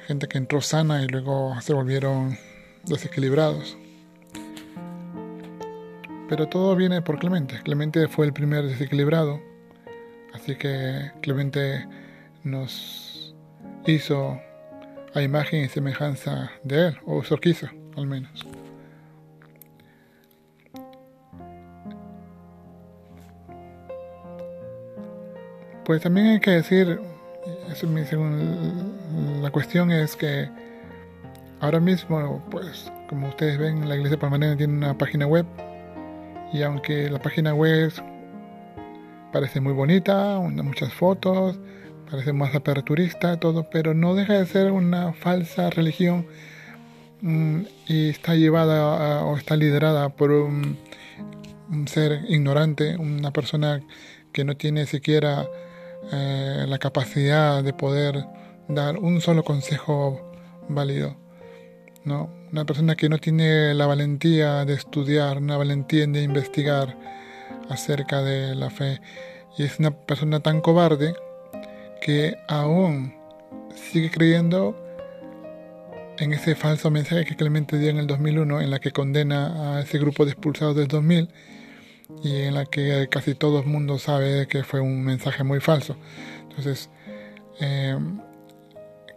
gente 0.07 0.29
que 0.29 0.39
entró 0.39 0.61
sana 0.61 1.03
y 1.03 1.07
luego 1.07 1.59
se 1.61 1.73
volvieron 1.73 2.37
desequilibrados. 2.85 3.77
Pero 6.29 6.47
todo 6.49 6.77
viene 6.77 7.01
por 7.01 7.19
Clemente. 7.19 7.61
Clemente 7.63 8.07
fue 8.09 8.27
el 8.27 8.33
primer 8.33 8.67
desequilibrado, 8.67 9.41
así 10.35 10.57
que 10.57 11.13
Clemente 11.23 11.87
nos 12.45 13.35
hizo 13.87 14.39
a 15.15 15.23
imagen 15.23 15.65
y 15.65 15.69
semejanza 15.69 16.51
de 16.65 16.89
él, 16.89 16.99
o 17.07 17.23
eso 17.23 17.39
quiso, 17.39 17.69
al 17.97 18.07
menos. 18.07 18.47
Pues 25.89 26.03
también 26.03 26.27
hay 26.27 26.41
que 26.41 26.51
decir, 26.51 27.01
la 29.41 29.51
cuestión 29.51 29.91
es 29.91 30.17
que 30.17 30.51
ahora 31.61 31.81
mismo, 31.81 32.45
pues 32.51 32.93
como 33.09 33.29
ustedes 33.29 33.57
ven, 33.57 33.89
la 33.89 33.97
iglesia 33.97 34.19
palmarina 34.19 34.55
tiene 34.55 34.75
una 34.75 34.99
página 34.99 35.27
web 35.27 35.47
y 36.53 36.61
aunque 36.61 37.09
la 37.09 37.23
página 37.23 37.55
web 37.55 37.91
parece 39.33 39.63
muy 39.63 39.73
bonita, 39.73 40.39
muchas 40.41 40.93
fotos, 40.93 41.59
parece 42.11 42.35
más 42.35 42.55
aperturista, 42.55 43.41
todo, 43.41 43.71
pero 43.71 43.95
no 43.95 44.15
deja 44.15 44.35
de 44.35 44.45
ser 44.45 44.73
una 44.73 45.15
falsa 45.15 45.71
religión 45.71 46.27
mm, 47.23 47.61
y 47.87 48.11
está 48.11 48.35
llevada 48.35 49.25
o 49.25 49.39
está 49.39 49.57
liderada 49.57 50.11
por 50.11 50.33
un, 50.33 50.77
ser 51.87 52.27
ignorante, 52.29 52.99
una 52.99 53.31
persona 53.31 53.81
que 54.33 54.45
no 54.45 54.55
tiene 54.55 54.85
siquiera 54.85 55.49
eh, 56.13 56.65
la 56.69 56.79
capacidad 56.79 57.63
de 57.63 57.73
poder 57.73 58.25
dar 58.69 58.99
un 58.99 59.21
solo 59.21 59.45
consejo 59.45 60.33
válido. 60.69 61.17
¿no? 62.05 62.31
Una 62.53 62.65
persona 62.65 62.97
que 62.97 63.09
no 63.09 63.19
tiene 63.19 63.75
la 63.75 63.87
valentía 63.87 64.65
de 64.65 64.75
estudiar, 64.75 65.39
una 65.39 65.57
valentía 65.57 66.07
de 66.07 66.23
investigar 66.23 66.97
acerca 67.69 68.23
de 68.23 68.55
la 68.55 68.71
fe. 68.71 69.01
Y 69.57 69.65
es 69.65 69.79
una 69.79 69.91
persona 69.91 70.41
tan 70.41 70.61
cobarde 70.61 71.15
que 72.01 72.37
aún 72.49 73.15
sigue 73.75 74.11
creyendo 74.11 74.77
en 76.19 76.33
ese 76.33 76.55
falso 76.55 76.91
mensaje 76.91 77.25
que 77.25 77.37
Clemente 77.37 77.79
dio 77.79 77.91
en 77.91 77.99
el 77.99 78.07
2001, 78.07 78.61
en 78.61 78.71
la 78.71 78.81
que 78.81 78.91
condena 78.91 79.77
a 79.77 79.81
ese 79.81 79.99
grupo 79.99 80.25
de 80.25 80.33
expulsados 80.33 80.77
del 80.77 80.89
2000 80.89 81.29
y 82.23 82.43
en 82.43 82.55
la 82.55 82.65
que 82.67 83.09
casi 83.11 83.35
todo 83.35 83.61
el 83.61 83.67
mundo 83.67 83.99
sabe 83.99 84.47
que 84.49 84.65
fue 84.65 84.81
un 84.81 85.03
mensaje 85.03 85.45
muy 85.45 85.61
falso. 85.61 85.97
Entonces, 86.43 86.91
eh, 87.61 87.99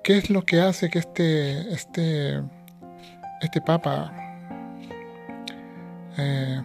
¿qué 0.03 0.17
es 0.17 0.29
lo 0.29 0.43
que 0.43 0.61
hace 0.61 0.89
que 0.89 0.99
este, 0.99 1.73
este, 1.73 2.41
este 3.41 3.61
Papa, 3.61 4.13
eh, 6.17 6.61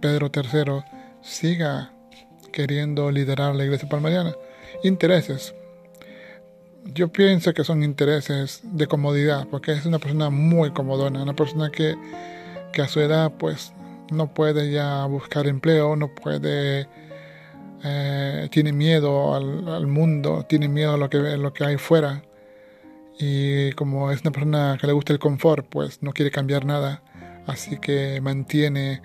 Pedro 0.00 0.30
III, 0.34 0.82
siga 1.22 1.92
queriendo 2.52 3.10
liderar 3.10 3.54
la 3.54 3.64
Iglesia 3.64 3.88
Palmariana? 3.88 4.34
intereses. 4.82 5.54
Yo 6.84 7.08
pienso 7.08 7.52
que 7.52 7.64
son 7.64 7.82
intereses 7.82 8.60
de 8.62 8.86
comodidad, 8.86 9.46
porque 9.50 9.72
es 9.72 9.86
una 9.86 9.98
persona 9.98 10.30
muy 10.30 10.70
comodona, 10.70 11.22
una 11.22 11.34
persona 11.34 11.70
que, 11.70 11.96
que 12.72 12.82
a 12.82 12.88
su 12.88 13.00
edad 13.00 13.32
pues 13.38 13.72
no 14.10 14.32
puede 14.32 14.70
ya 14.70 15.04
buscar 15.06 15.46
empleo, 15.46 15.96
no 15.96 16.14
puede, 16.14 16.88
eh, 17.84 18.48
tiene 18.50 18.72
miedo 18.72 19.34
al, 19.34 19.86
mundo, 19.86 20.44
tiene 20.48 20.68
miedo 20.68 20.94
a 20.94 20.96
lo 20.96 21.10
que, 21.10 21.18
lo 21.18 21.52
que 21.52 21.64
hay 21.64 21.76
fuera. 21.76 22.22
Y 23.18 23.72
como 23.72 24.10
es 24.10 24.20
una 24.22 24.30
persona 24.30 24.78
que 24.80 24.86
le 24.86 24.92
gusta 24.92 25.12
el 25.12 25.18
confort, 25.18 25.66
pues 25.68 26.02
no 26.02 26.12
quiere 26.12 26.30
cambiar 26.30 26.64
nada, 26.66 27.02
así 27.46 27.78
que 27.78 28.20
mantiene 28.20 29.02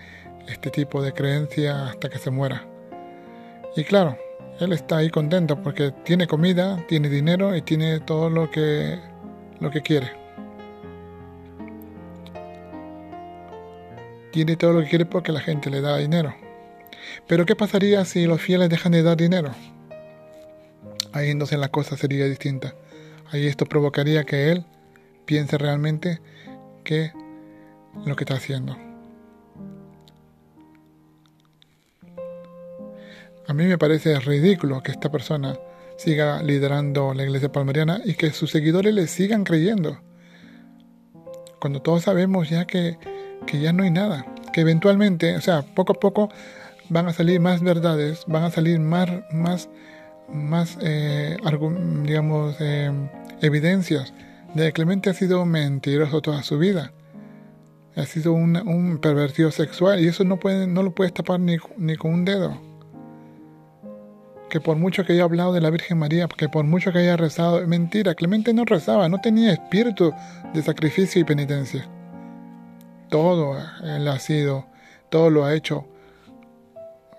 este 0.48 0.70
tipo 0.70 1.02
de 1.02 1.14
creencia 1.14 1.88
hasta 1.88 2.10
que 2.10 2.18
se 2.18 2.30
muera. 2.30 2.68
Y 3.76 3.84
claro, 3.86 4.18
él 4.60 4.74
está 4.74 4.98
ahí 4.98 5.10
contento 5.10 5.62
porque 5.62 5.92
tiene 6.04 6.28
comida, 6.28 6.86
tiene 6.88 7.10
dinero 7.10 7.56
y 7.56 7.62
tiene 7.62 8.00
todo 8.02 8.30
lo 8.30 8.52
que, 8.52 9.00
lo 9.60 9.72
que 9.72 9.82
quiere. 9.82 10.21
Tiene 14.32 14.56
todo 14.56 14.74
lo 14.74 14.82
que 14.82 14.90
quiere 14.90 15.06
porque 15.06 15.32
la 15.32 15.42
gente 15.42 15.70
le 15.70 15.82
da 15.82 15.98
dinero. 15.98 16.34
Pero 17.28 17.46
¿qué 17.46 17.56
pasaría 17.56 18.06
si 18.06 18.26
los 18.26 18.42
fieles 18.42 18.70
dejan 18.70 18.94
de 18.94 19.04
dar 19.04 19.18
dinero? 19.18 19.52
Ahí 21.14 21.30
entonces 21.30 21.60
la 21.60 21.70
cosa 21.70 21.98
sería 21.98 22.26
distinta. 22.26 22.74
Ahí 23.32 23.48
esto 23.48 23.66
provocaría 23.66 24.24
que 24.24 24.52
él 24.52 24.66
piense 25.26 25.58
realmente 25.58 26.22
que 26.84 27.12
lo 28.06 28.16
que 28.16 28.24
está 28.24 28.36
haciendo. 28.36 28.78
A 33.48 33.54
mí 33.54 33.66
me 33.66 33.78
parece 33.78 34.18
ridículo 34.20 34.82
que 34.82 34.92
esta 34.92 35.12
persona 35.12 35.58
siga 35.98 36.42
liderando 36.42 37.14
la 37.14 37.24
iglesia 37.24 37.52
palmariana 37.52 38.02
y 38.06 38.14
que 38.14 38.32
sus 38.32 38.50
seguidores 38.50 38.94
le 38.94 39.08
sigan 39.08 39.44
creyendo. 39.44 40.00
Cuando 41.60 41.82
todos 41.82 42.04
sabemos 42.04 42.50
ya 42.50 42.66
que, 42.66 42.98
ya 43.48 43.74
no 43.74 43.84
hay 43.84 43.92
nada, 43.92 44.26
que 44.54 44.62
eventualmente, 44.62 45.36
o 45.36 45.42
sea, 45.42 45.62
poco 45.62 45.94
a 45.94 46.00
poco 46.00 46.30
van 46.90 47.08
a 47.08 47.14
salir 47.14 47.40
más 47.40 47.62
verdades, 47.62 48.24
van 48.28 48.44
a 48.44 48.52
salir 48.52 48.80
más, 48.80 49.10
más, 49.32 49.70
más 50.32 50.78
eh, 50.82 51.38
digamos, 52.04 52.56
eh, 52.60 52.92
evidencias 53.42 54.14
de 54.54 54.66
que 54.66 54.74
Clemente 54.74 55.10
ha 55.10 55.14
sido 55.14 55.46
mentiroso 55.46 56.22
toda 56.22 56.44
su 56.44 56.58
vida. 56.58 56.92
Ha 57.96 58.06
sido 58.06 58.34
un, 58.34 59.00
pervertido 59.02 59.52
sexual 59.52 60.00
y 60.00 60.08
eso 60.08 60.24
no, 60.24 60.38
puede, 60.38 60.68
no 60.68 60.84
lo 60.84 60.94
puedes 60.94 61.14
tapar 61.14 61.40
ni, 61.40 61.58
ni 61.78 61.96
con 61.98 62.14
un 62.14 62.26
dedo 62.26 62.58
que 64.50 64.60
por 64.60 64.76
mucho 64.76 65.06
que 65.06 65.14
haya 65.14 65.24
hablado 65.24 65.54
de 65.54 65.62
la 65.62 65.70
Virgen 65.70 65.98
María, 65.98 66.28
que 66.28 66.50
por 66.50 66.66
mucho 66.66 66.92
que 66.92 67.00
haya 67.00 67.16
rezado, 67.16 67.66
mentira, 67.66 68.16
Clemente 68.16 68.54
no 68.54 68.66
rezaba, 68.66 69.08
no 69.08 69.20
tenía 69.20 69.54
espíritu 69.54 70.14
de 70.54 70.62
sacrificio 70.62 71.22
y 71.22 71.24
penitencia. 71.24 71.90
Todo 73.12 73.58
él 73.84 74.08
ha 74.08 74.18
sido, 74.18 74.66
todo 75.10 75.30
lo 75.30 75.46
ha 75.46 75.54
hecho 75.54 75.88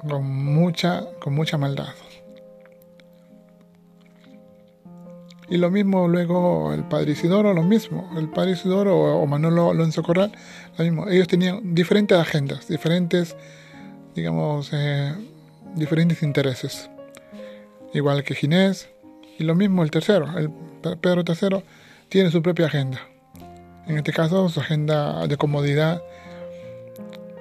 con 0.09 0.24
mucha, 0.24 1.05
con 1.20 1.35
mucha 1.35 1.57
maldad. 1.57 1.94
Y 5.48 5.59
lo 5.59 5.70
mismo 5.70 6.09
luego 6.09 6.72
el 6.72 6.83
padre 6.85 7.12
Isidoro, 7.12 7.52
lo 7.52 7.62
mismo. 7.62 8.11
El 8.16 8.28
padre 8.31 8.52
Isidoro 8.52 8.96
o, 8.96 9.26
Manolo 9.26 9.70
Alonso 9.70 10.02
Corral, 10.02 10.33
lo 10.76 10.85
mismo. 10.85 11.09
Ellos 11.09 11.28
tenían 11.28 11.74
diferentes 11.74 12.18
agendas, 12.18 12.66
diferentes, 12.66 13.37
digamos, 14.14 14.70
eh, 14.72 15.14
diferentes 15.76 16.22
intereses 16.24 16.90
igual 17.92 18.24
que 18.24 18.35
Ginés, 18.35 18.88
y 19.38 19.44
lo 19.44 19.55
mismo 19.55 19.83
el 19.83 19.90
tercero, 19.90 20.26
el 20.38 20.50
Pedro 20.98 21.24
III, 21.26 21.62
tiene 22.09 22.31
su 22.31 22.42
propia 22.42 22.66
agenda. 22.66 23.00
En 23.87 23.97
este 23.99 24.12
caso, 24.12 24.49
su 24.49 24.61
agenda 24.61 25.27
de 25.27 25.37
comodidad, 25.37 26.03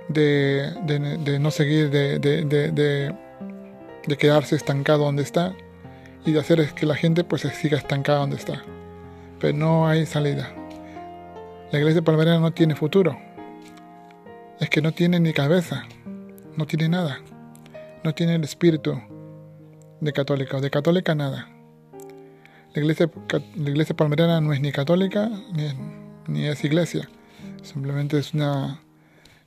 de, 0.09 1.37
no 1.39 1.51
seguir, 1.51 1.89
de, 1.89 3.15
quedarse 4.17 4.55
estancado 4.55 5.05
donde 5.05 5.23
está 5.23 5.53
y 6.25 6.31
de 6.31 6.39
hacer 6.39 6.73
que 6.73 6.85
la 6.85 6.95
gente 6.95 7.23
pues 7.23 7.41
siga 7.41 7.77
estancada 7.77 8.19
donde 8.19 8.37
está. 8.37 8.63
Pero 9.39 9.57
no 9.57 9.87
hay 9.87 10.05
salida. 10.05 10.51
La 11.71 11.79
iglesia 11.79 12.01
palmariana 12.01 12.39
no 12.39 12.51
tiene 12.51 12.75
futuro. 12.75 13.17
es 14.59 14.69
que 14.69 14.81
no 14.81 14.91
tiene 14.91 15.19
ni 15.19 15.33
cabeza, 15.33 15.85
no 16.55 16.65
tiene 16.65 16.89
nada, 16.89 17.19
no 18.03 18.13
tiene 18.13 18.35
el 18.35 18.43
espíritu 18.43 18.99
de 20.01 20.13
católica, 20.13 20.59
de 20.59 20.69
católica 20.69 21.15
nada. 21.15 21.47
La 22.73 22.81
iglesia, 22.81 23.09
la 23.55 23.69
iglesia 23.69 23.95
palmeriana 23.95 24.39
no 24.41 24.53
es 24.53 24.61
ni 24.61 24.71
católica 24.71 25.29
ni 25.53 26.00
ni 26.27 26.47
es 26.47 26.63
iglesia, 26.63 27.09
simplemente 27.63 28.17
es, 28.17 28.33
una, 28.33 28.81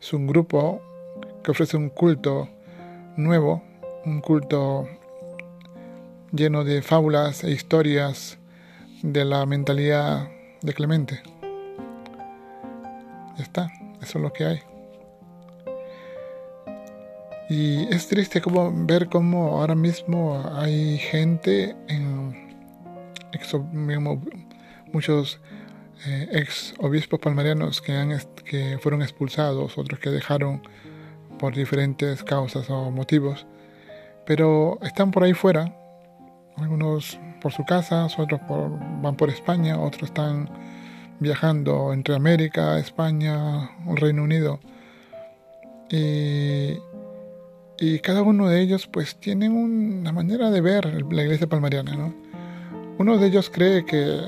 es 0.00 0.12
un 0.12 0.26
grupo 0.26 0.80
que 1.42 1.50
ofrece 1.50 1.76
un 1.76 1.90
culto 1.90 2.48
nuevo, 3.16 3.62
un 4.04 4.20
culto 4.20 4.88
lleno 6.32 6.64
de 6.64 6.82
fábulas 6.82 7.44
e 7.44 7.50
historias 7.50 8.38
de 9.02 9.24
la 9.24 9.46
mentalidad 9.46 10.28
de 10.62 10.72
Clemente. 10.72 11.22
Ya 13.36 13.42
está, 13.42 13.72
eso 14.00 14.18
es 14.18 14.22
lo 14.22 14.32
que 14.32 14.44
hay. 14.44 14.60
Y 17.50 17.86
es 17.94 18.08
triste 18.08 18.40
como 18.40 18.72
ver 18.86 19.08
cómo 19.08 19.60
ahora 19.60 19.74
mismo 19.74 20.42
hay 20.56 20.98
gente 20.98 21.76
en 21.88 22.44
muchos 24.92 25.40
eh, 26.06 26.28
ex 26.32 26.74
obispos 26.78 27.18
palmarianos 27.20 27.80
que, 27.80 27.92
han, 27.92 28.18
que 28.44 28.78
fueron 28.80 29.02
expulsados, 29.02 29.78
otros 29.78 29.98
que 30.00 30.10
dejaron 30.10 30.62
por 31.38 31.54
diferentes 31.54 32.22
causas 32.22 32.68
o 32.70 32.90
motivos, 32.90 33.46
pero 34.26 34.78
están 34.82 35.10
por 35.10 35.24
ahí 35.24 35.32
fuera, 35.34 35.74
algunos 36.56 37.18
por 37.40 37.52
su 37.52 37.64
casa, 37.64 38.06
otros 38.18 38.40
van 39.02 39.16
por 39.16 39.30
España, 39.30 39.78
otros 39.78 40.04
están 40.04 40.50
viajando 41.20 41.92
entre 41.92 42.14
América, 42.14 42.78
España, 42.78 43.70
Reino 43.96 44.22
Unido. 44.22 44.60
Y, 45.90 46.78
cada 48.02 48.22
uno 48.22 48.48
de 48.48 48.60
ellos 48.60 48.86
pues 48.86 49.16
tienen 49.16 49.52
una 49.52 50.12
manera 50.12 50.50
de 50.50 50.60
ver 50.60 51.04
la 51.12 51.22
iglesia 51.22 51.46
palmariana. 51.46 51.94
¿no? 51.94 52.14
Uno 52.98 53.18
de 53.18 53.26
ellos 53.26 53.50
cree 53.50 53.84
que 53.84 54.20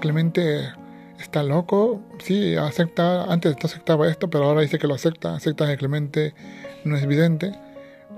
Clemente 0.00 0.72
está 1.20 1.42
loco, 1.42 2.00
sí, 2.18 2.56
acepta, 2.56 3.24
antes 3.24 3.54
no 3.54 3.60
aceptaba 3.64 4.08
esto, 4.08 4.28
pero 4.28 4.44
ahora 4.44 4.62
dice 4.62 4.78
que 4.78 4.86
lo 4.86 4.94
acepta, 4.94 5.34
acepta 5.34 5.66
que 5.66 5.76
Clemente 5.76 6.34
no 6.84 6.96
es 6.96 7.02
evidente, 7.02 7.52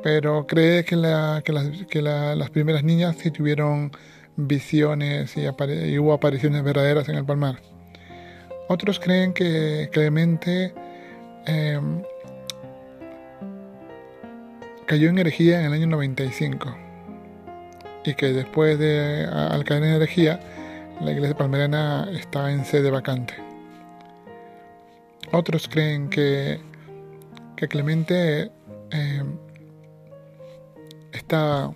pero 0.03 0.47
cree 0.47 0.85
que, 0.85 0.97
que, 1.45 1.53
las, 1.53 1.71
que 1.89 2.03
las 2.03 2.51
primeras 2.51 2.85
niñas 2.85 3.17
sí 3.19 3.31
tuvieron 3.31 3.93
visiones 4.37 5.37
y, 5.37 5.99
hubo 5.99 6.13
apariciones 6.13 6.63
verdaderas 6.63 7.09
en 7.09 7.17
el 7.17 7.25
palmar. 7.25 7.61
Otros 8.69 9.01
creen 9.01 9.33
que 9.33 9.89
Clemente 9.93 10.73
em, 11.47 12.03
cayó 14.87 15.09
en 15.09 15.19
herejía 15.19 15.61
en 15.61 15.67
el 15.67 15.73
año 15.73 15.87
95 15.87 16.77
y 18.05 18.15
que 18.15 18.33
después 18.33 18.79
de 18.79 19.27
al 19.27 19.65
caer 19.65 19.83
en 19.85 19.95
herejía 19.95 20.41
la 21.01 21.13
iglesia 21.13 21.37
palmerana 21.37 22.09
está 22.13 22.51
en 22.51 22.65
sede 22.65 22.91
vacante. 22.91 23.35
Otros 25.33 25.69
creen 25.69 26.09
que, 26.09 26.61
que 27.57 27.69
Clemente 27.69 28.51
eh, 28.91 29.23
estaba, 31.13 31.75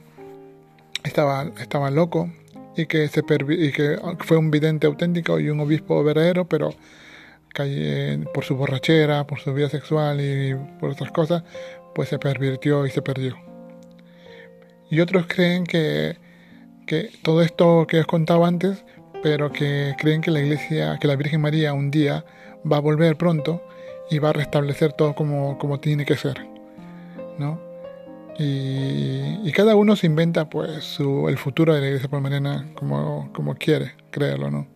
estaba 1.04 1.90
loco 1.90 2.30
y 2.76 2.86
que, 2.86 3.08
se 3.08 3.20
y 3.20 3.72
que 3.72 3.98
fue 4.20 4.38
un 4.38 4.50
vidente 4.50 4.86
auténtico 4.86 5.38
y 5.38 5.50
un 5.50 5.60
obispo 5.60 6.02
verdadero, 6.02 6.48
pero 6.48 6.74
por 8.32 8.44
su 8.44 8.56
borrachera, 8.56 9.26
por 9.26 9.40
su 9.40 9.52
vida 9.52 9.68
sexual 9.68 10.20
y 10.20 10.54
por 10.80 10.90
otras 10.90 11.12
cosas, 11.12 11.44
pues 11.94 12.08
se 12.08 12.18
pervirtió 12.18 12.86
y 12.86 12.90
se 12.90 13.02
perdió. 13.02 13.36
Y 14.90 15.00
otros 15.00 15.26
creen 15.26 15.64
que, 15.64 16.16
que 16.86 17.10
todo 17.22 17.42
esto 17.42 17.86
que 17.86 18.00
os 18.00 18.06
contaba 18.06 18.48
antes 18.48 18.84
pero 19.22 19.52
que 19.52 19.94
creen 19.98 20.20
que 20.20 20.30
la 20.30 20.40
iglesia, 20.40 20.98
que 21.00 21.06
la 21.06 21.16
Virgen 21.16 21.40
María 21.40 21.72
un 21.72 21.90
día 21.90 22.24
va 22.70 22.78
a 22.78 22.80
volver 22.80 23.16
pronto 23.16 23.62
y 24.10 24.18
va 24.18 24.30
a 24.30 24.32
restablecer 24.32 24.92
todo 24.92 25.14
como, 25.14 25.58
como 25.58 25.80
tiene 25.80 26.04
que 26.04 26.16
ser, 26.16 26.46
¿no? 27.38 27.60
Y, 28.38 29.52
cada 29.52 29.76
uno 29.76 29.96
se 29.96 30.06
inventa 30.06 30.48
pues 30.48 30.82
su, 30.82 31.28
el 31.28 31.36
futuro 31.36 31.74
de 31.74 31.80
la 31.80 31.86
iglesia 31.88 32.08
palmarena 32.08 32.70
como, 32.74 33.30
como 33.32 33.54
quiere, 33.54 33.92
créelo, 34.10 34.50
¿no? 34.50 34.66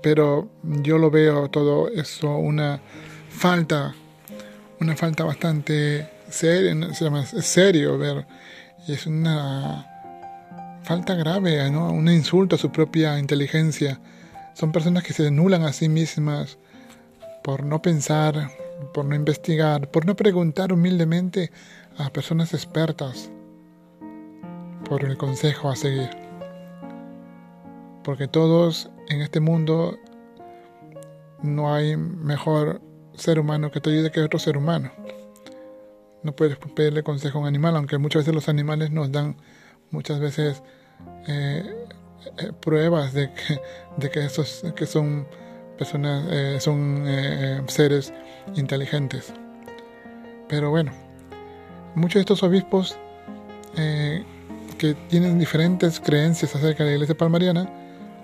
Pero 0.00 0.48
yo 0.62 0.96
lo 0.96 1.10
veo 1.10 1.50
todo 1.50 1.88
eso 1.88 2.36
una 2.36 2.80
falta, 3.28 3.94
una 4.80 4.96
falta 4.96 5.24
bastante 5.24 6.08
seria, 6.28 6.94
se 6.94 7.04
llama 7.04 7.26
serio 7.26 7.98
ver, 7.98 8.26
y 8.86 8.92
es 8.92 9.06
una 9.06 9.89
falta 10.82 11.14
grave, 11.14 11.70
¿no? 11.70 11.90
un 11.92 12.08
insulto 12.08 12.56
a 12.56 12.58
su 12.58 12.70
propia 12.70 13.18
inteligencia. 13.18 14.00
Son 14.54 14.72
personas 14.72 15.04
que 15.04 15.12
se 15.12 15.26
anulan 15.28 15.62
a 15.62 15.72
sí 15.72 15.88
mismas 15.88 16.58
por 17.42 17.64
no 17.64 17.80
pensar, 17.80 18.50
por 18.92 19.04
no 19.04 19.14
investigar, 19.14 19.90
por 19.90 20.06
no 20.06 20.16
preguntar 20.16 20.72
humildemente 20.72 21.50
a 21.98 22.10
personas 22.10 22.54
expertas 22.54 23.30
por 24.88 25.04
el 25.04 25.16
consejo 25.16 25.70
a 25.70 25.76
seguir. 25.76 26.10
Porque 28.02 28.26
todos 28.26 28.90
en 29.08 29.20
este 29.20 29.40
mundo 29.40 29.98
no 31.42 31.72
hay 31.72 31.96
mejor 31.96 32.80
ser 33.14 33.38
humano 33.38 33.70
que 33.70 33.80
te 33.80 33.90
ayude 33.90 34.10
que 34.10 34.20
otro 34.20 34.38
ser 34.38 34.56
humano. 34.56 34.90
No 36.22 36.32
puedes 36.32 36.58
pedirle 36.74 37.02
consejo 37.02 37.38
a 37.38 37.42
un 37.42 37.46
animal, 37.46 37.76
aunque 37.76 37.98
muchas 37.98 38.22
veces 38.22 38.34
los 38.34 38.48
animales 38.48 38.90
nos 38.90 39.10
dan 39.10 39.36
muchas 39.90 40.20
veces 40.20 40.62
eh, 41.26 41.86
eh, 42.38 42.52
pruebas 42.60 43.12
de 43.12 43.30
que, 43.32 44.24
esos, 44.24 44.64
que 44.74 44.86
son 44.86 45.26
personas, 45.78 46.26
eh, 46.30 46.56
son 46.60 47.04
seres 47.68 48.12
inteligentes. 48.54 49.32
Pero 50.48 50.70
bueno, 50.70 50.92
muchos 51.94 52.14
de 52.14 52.20
estos 52.20 52.42
obispos 52.42 52.98
que 53.74 54.94
tienen 55.08 55.38
diferentes 55.38 56.00
creencias 56.00 56.54
acerca 56.56 56.82
de 56.82 56.90
la 56.90 56.94
iglesia 56.96 57.16
palmariana 57.16 57.70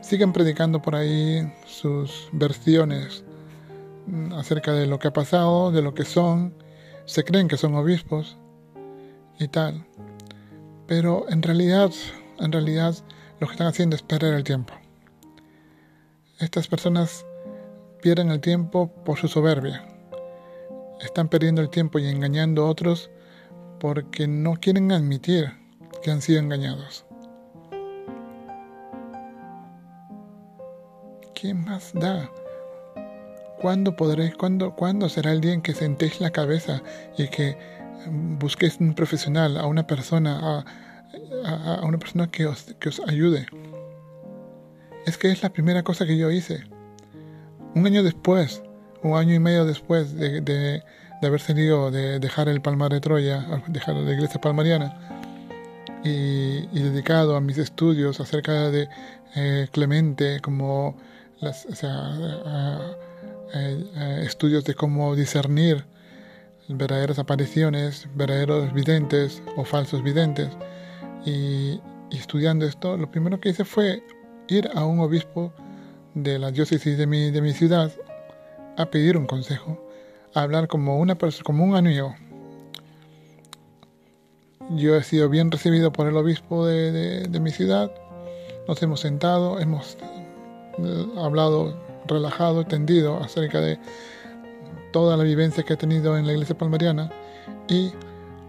siguen 0.01 0.33
predicando 0.33 0.83
por 0.83 0.97
ahí 0.97 1.53
sus 1.67 2.29
versiones 2.33 3.25
acerca 4.33 4.73
de 4.73 4.87
lo 4.87 4.99
que 4.99 5.09
ha 5.09 5.13
pasado, 5.13 5.71
de 5.71 5.83
lo 5.83 5.95
que 5.95 6.05
son, 6.05 6.55
se 7.05 7.25
creen 7.25 7.49
que 7.49 7.57
son 7.57 7.75
obispos 7.75 8.37
y 9.39 9.49
tal. 9.49 9.87
Pero 10.87 11.27
en 11.29 11.43
realidad, 11.43 11.91
en 12.39 12.53
realidad 12.53 12.95
lo 13.41 13.47
que 13.47 13.53
están 13.53 13.67
haciendo 13.67 13.97
es 13.97 14.03
perder 14.03 14.35
el 14.35 14.45
tiempo. 14.45 14.73
Estas 16.39 16.69
personas 16.69 17.27
pierden 18.03 18.31
el 18.31 18.41
tiempo 18.41 18.89
por 19.05 19.19
su 19.19 19.29
soberbia. 19.29 19.85
Están 21.01 21.29
perdiendo 21.29 21.61
el 21.61 21.71
tiempo 21.71 21.99
y 21.99 22.07
engañando 22.07 22.63
a 22.63 22.71
otros 22.71 23.11
porque 23.81 24.27
no 24.29 24.55
quieren 24.55 24.93
admitir 24.93 25.53
que 26.03 26.11
han 26.11 26.23
sido 26.23 26.41
engañados. 26.41 27.05
¿Quién 31.35 31.65
más 31.65 31.93
da? 31.95 32.31
¿Cuándo 33.61 33.97
podré, 33.97 34.33
cuándo, 34.33 34.75
cuándo 34.75 35.09
será 35.09 35.33
el 35.33 35.41
día 35.41 35.53
en 35.53 35.63
que 35.63 35.75
sentéis 35.75 36.21
la 36.21 36.31
cabeza 36.31 36.83
y 37.19 37.29
que 37.29 37.59
busquéis 38.11 38.79
un 38.81 38.95
profesional, 38.95 39.57
a 39.57 39.67
una 39.67 39.87
persona, 39.87 40.65
a, 41.45 41.81
una 41.85 41.99
persona 41.99 42.31
que 42.31 42.47
os, 42.47 42.75
que 42.79 42.89
os 42.89 43.01
ayude. 43.07 43.47
Es 45.07 45.19
que 45.19 45.31
es 45.31 45.43
la 45.43 45.51
primera 45.51 45.83
cosa 45.83 46.07
que 46.07 46.17
yo 46.17 46.31
hice. 46.31 46.65
Un 47.75 47.87
año 47.87 48.03
después, 48.03 48.63
un 49.03 49.17
año 49.17 49.35
y 49.35 49.39
medio 49.39 49.65
después 49.65 50.15
de, 50.17 50.41
de, 50.41 50.83
haber 51.23 51.41
salido 51.41 51.91
de 51.91 52.19
dejar 52.19 52.49
el 52.49 52.61
Palmar 52.61 52.93
de 52.93 53.01
Troya, 53.01 53.63
dejar 53.69 53.97
la 53.97 54.13
iglesia 54.13 54.41
palmariana, 54.41 55.17
y, 56.05 56.67
dedicado 56.81 57.37
a 57.37 57.41
mis 57.41 57.59
estudios 57.59 58.21
acerca 58.21 58.71
de 58.71 58.89
eh, 59.35 59.69
Clemente, 59.73 60.41
como 60.41 60.97
las, 61.41 61.67
estudios 64.23 64.65
de 64.65 64.75
cómo 64.75 65.15
discernir 65.15 65.85
verdaderas 66.69 67.19
apariciones, 67.19 68.09
verdaderos 68.15 68.73
videntes 68.73 69.43
o 69.57 69.65
falsos 69.65 70.03
videntes. 70.03 70.49
Y, 71.25 71.81
estudiando 72.11 72.65
esto, 72.65 72.97
lo 72.97 73.11
primero 73.11 73.41
que 73.41 73.51
hice 73.51 73.65
fue 73.65 74.03
ir 74.49 74.71
a 74.75 74.85
un 74.85 75.01
obispo 75.01 75.53
de 76.15 76.39
la 76.39 76.51
diócesis 76.51 76.97
de 76.97 77.07
mi, 77.07 77.31
de 77.31 77.43
mi 77.43 77.53
ciudad 77.53 77.93
a 78.77 78.87
pedir 78.87 79.17
un 79.17 79.27
consejo, 79.27 79.79
a 80.35 80.43
hablar 80.43 80.69
como, 80.69 80.99
una 80.99 81.17
como 81.45 81.65
un 81.65 81.77
amigo. 81.77 82.15
Yo 84.71 84.97
he 84.97 85.03
sido 85.03 85.29
bien 85.29 85.51
recibido 85.51 85.93
por 85.93 86.07
el 86.07 86.17
obispo 86.17 86.67
de, 86.67 87.23
de 87.23 87.41
mi 87.41 87.51
ciudad, 87.51 87.93
nos 88.69 88.83
hemos 88.83 89.01
sentado, 89.01 89.61
hemos 89.61 89.97
eh, 90.79 91.07
hablado 91.19 91.77
relajado, 92.07 92.65
tendido 92.65 93.19
acerca 93.23 93.61
de 93.61 93.79
toda 94.97 95.15
la 95.15 95.25
vivencia 95.25 95.63
que 95.63 95.75
he 95.75 95.77
tenido 95.77 96.17
en 96.17 96.27
la 96.27 96.33
iglesia 96.33 96.57
palmariana 96.57 97.11
y 97.69 97.93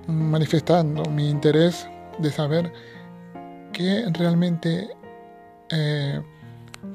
manifestando 0.07 1.03
mi 1.09 1.29
interés 1.29 1.85
de 2.19 2.31
saber 2.31 2.71
qué 3.73 4.05
realmente, 4.13 4.87
eh, 5.69 6.21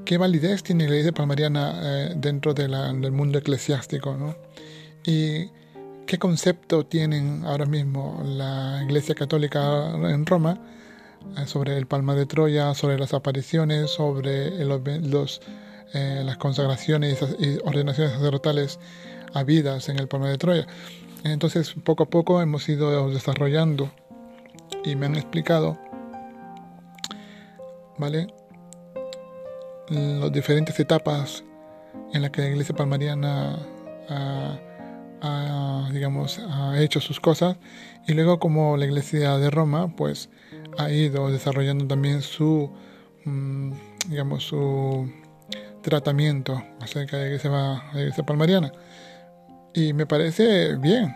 qué 0.07 0.16
validez 0.16 0.62
tiene 0.62 0.84
la 0.84 0.92
iglesia 0.92 1.12
palmariana 1.12 1.80
eh, 1.82 2.14
dentro 2.16 2.55
del 2.55 3.12
mundo 3.12 3.40
eclesiástico, 3.40 4.14
¿no? 4.14 4.34
Y 5.05 5.50
qué 6.07 6.18
concepto 6.18 6.86
tienen 6.86 7.44
ahora 7.44 7.66
mismo 7.66 8.22
la 8.24 8.80
iglesia 8.82 9.14
católica 9.14 9.90
en 9.96 10.24
Roma 10.24 10.59
eh, 11.36 11.44
sobre 11.44 11.76
el 11.76 11.84
Palma 11.84 12.14
de 12.14 12.24
Troya, 12.24 12.72
sobre 12.72 12.98
las 12.98 13.12
apariciones, 13.12 13.90
sobre 13.90 14.64
los, 14.64 15.42
las 15.92 16.38
consagraciones 16.38 17.18
y 17.38 17.59
ordenaciones 17.66 18.14
sacerdotales 18.14 18.78
habidas 19.35 19.89
en 19.89 19.99
el 19.99 20.09
Palma 20.09 20.28
de 20.28 20.39
Troya. 20.39 20.66
Entonces, 21.24 21.74
poco 21.85 22.05
a 22.05 22.07
poco 22.07 22.43
hemos 22.43 22.68
ido 22.68 23.11
desarrollando 23.11 23.93
y 24.85 24.97
me 24.97 25.07
han 25.07 25.14
explicado, 25.14 25.78
¿vale? 27.99 28.26
Las 29.89 30.33
diferentes 30.33 30.78
etapas 30.80 31.45
en 32.12 32.22
las 32.22 32.30
que 32.30 32.43
la 32.43 32.49
Iglesia 32.49 32.74
Palmariana 32.74 33.59
ha, 35.20 35.89
digamos, 35.93 36.39
ha 36.39 36.80
hecho 36.80 37.01
sus 37.01 37.20
cosas 37.20 37.57
y 38.07 38.14
luego 38.14 38.39
como 38.39 38.76
la 38.76 38.87
Iglesia 38.87 39.39
de 39.39 39.51
Roma, 39.51 39.95
pues 39.97 40.28
ha 40.78 40.91
ido 40.91 41.30
desarrollando 41.30 41.87
también 41.87 42.22
su, 42.22 42.70
mm, 43.24 43.72
digamos, 44.09 44.45
su 44.45 45.09
tratamiento 45.83 46.62
acerca 46.80 47.18
de 47.18 47.39
la 47.45 47.83
la 47.93 48.01
iglesia 48.01 48.24
palmariana. 48.24 48.72
Y 49.75 49.93
me 49.93 50.07
parece 50.07 50.77
bien. 50.77 51.14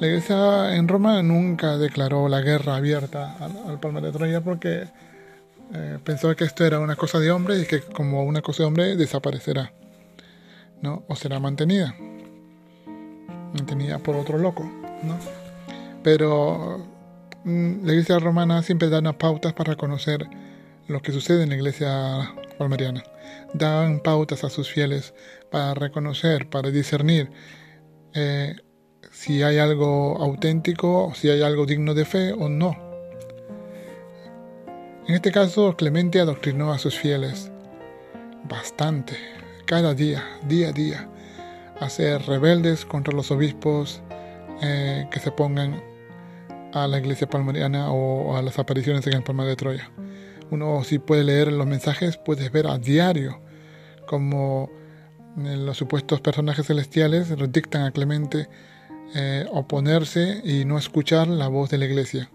La 0.00 0.06
iglesia 0.06 0.76
en 0.76 0.86
Roma 0.88 1.22
nunca 1.22 1.76
declaró 1.76 2.28
la 2.28 2.40
guerra 2.40 2.76
abierta 2.76 3.36
al, 3.40 3.80
Palma 3.80 4.00
de 4.00 4.12
Troya 4.12 4.40
porque 4.40 4.84
eh, 5.74 5.98
pensaba 6.04 6.34
que 6.34 6.44
esto 6.44 6.64
era 6.64 6.78
una 6.78 6.96
cosa 6.96 7.18
de 7.18 7.30
hombre 7.30 7.58
y 7.58 7.66
que 7.66 7.80
como 7.80 8.24
una 8.24 8.42
cosa 8.42 8.62
de 8.62 8.66
hombre 8.68 8.96
desaparecerá, 8.96 9.72
¿no? 10.82 11.04
O 11.08 11.16
será 11.16 11.40
mantenida. 11.40 11.94
Mantenida 13.54 13.98
por 13.98 14.16
otro 14.16 14.38
loco, 14.38 14.64
¿no? 15.02 15.16
Pero 16.02 16.86
mm, 17.44 17.84
la 17.84 17.92
iglesia 17.92 18.18
romana 18.18 18.62
siempre 18.62 18.88
da 18.88 19.00
unas 19.00 19.16
pautas 19.16 19.52
para 19.52 19.74
conocer 19.76 20.28
lo 20.88 21.00
que 21.00 21.12
sucede 21.12 21.42
en 21.44 21.50
la 21.50 21.56
iglesia 21.56 22.34
palmariana. 22.58 23.04
Dan 23.54 24.00
pautas 24.00 24.42
a 24.44 24.50
sus 24.50 24.68
fieles 24.68 25.14
para 25.50 25.74
reconocer, 25.74 26.48
para 26.48 26.70
discernir 26.70 27.30
eh, 28.14 28.56
si 29.12 29.42
hay 29.42 29.58
algo 29.58 30.18
auténtico, 30.18 31.12
si 31.14 31.30
hay 31.30 31.42
algo 31.42 31.66
digno 31.66 31.94
de 31.94 32.04
fe 32.04 32.32
o 32.32 32.48
no. 32.48 32.76
En 35.06 35.14
este 35.14 35.30
caso, 35.32 35.76
Clemente 35.76 36.20
adoctrinó 36.20 36.72
a 36.72 36.78
sus 36.78 36.98
fieles 36.98 37.50
bastante, 38.48 39.16
cada 39.66 39.94
día, 39.94 40.22
día 40.46 40.68
a 40.68 40.72
día, 40.72 41.08
a 41.80 41.88
ser 41.88 42.22
rebeldes 42.22 42.84
contra 42.84 43.14
los 43.14 43.30
obispos 43.30 44.02
eh, 44.60 45.06
que 45.10 45.20
se 45.20 45.30
pongan 45.30 45.82
a 46.72 46.86
la 46.86 46.98
iglesia 46.98 47.28
palmariana 47.28 47.90
o 47.90 48.36
a 48.36 48.42
las 48.42 48.58
apariciones 48.58 49.06
en 49.06 49.14
el 49.14 49.22
Palma 49.22 49.44
de 49.44 49.56
Troya. 49.56 49.90
Uno 50.50 50.82
si 50.84 50.98
puede 50.98 51.24
leer 51.24 51.52
los 51.52 51.66
mensajes, 51.66 52.16
puedes 52.16 52.50
ver 52.50 52.66
a 52.66 52.78
diario 52.78 53.40
como 54.06 54.70
eh, 55.36 55.56
los 55.56 55.76
supuestos 55.76 56.20
personajes 56.20 56.66
celestiales 56.66 57.32
dictan 57.52 57.82
a 57.82 57.92
Clemente 57.92 58.48
eh, 59.14 59.46
oponerse 59.52 60.40
y 60.44 60.64
no 60.64 60.78
escuchar 60.78 61.28
la 61.28 61.48
voz 61.48 61.70
de 61.70 61.78
la 61.78 61.84
iglesia. 61.84 62.30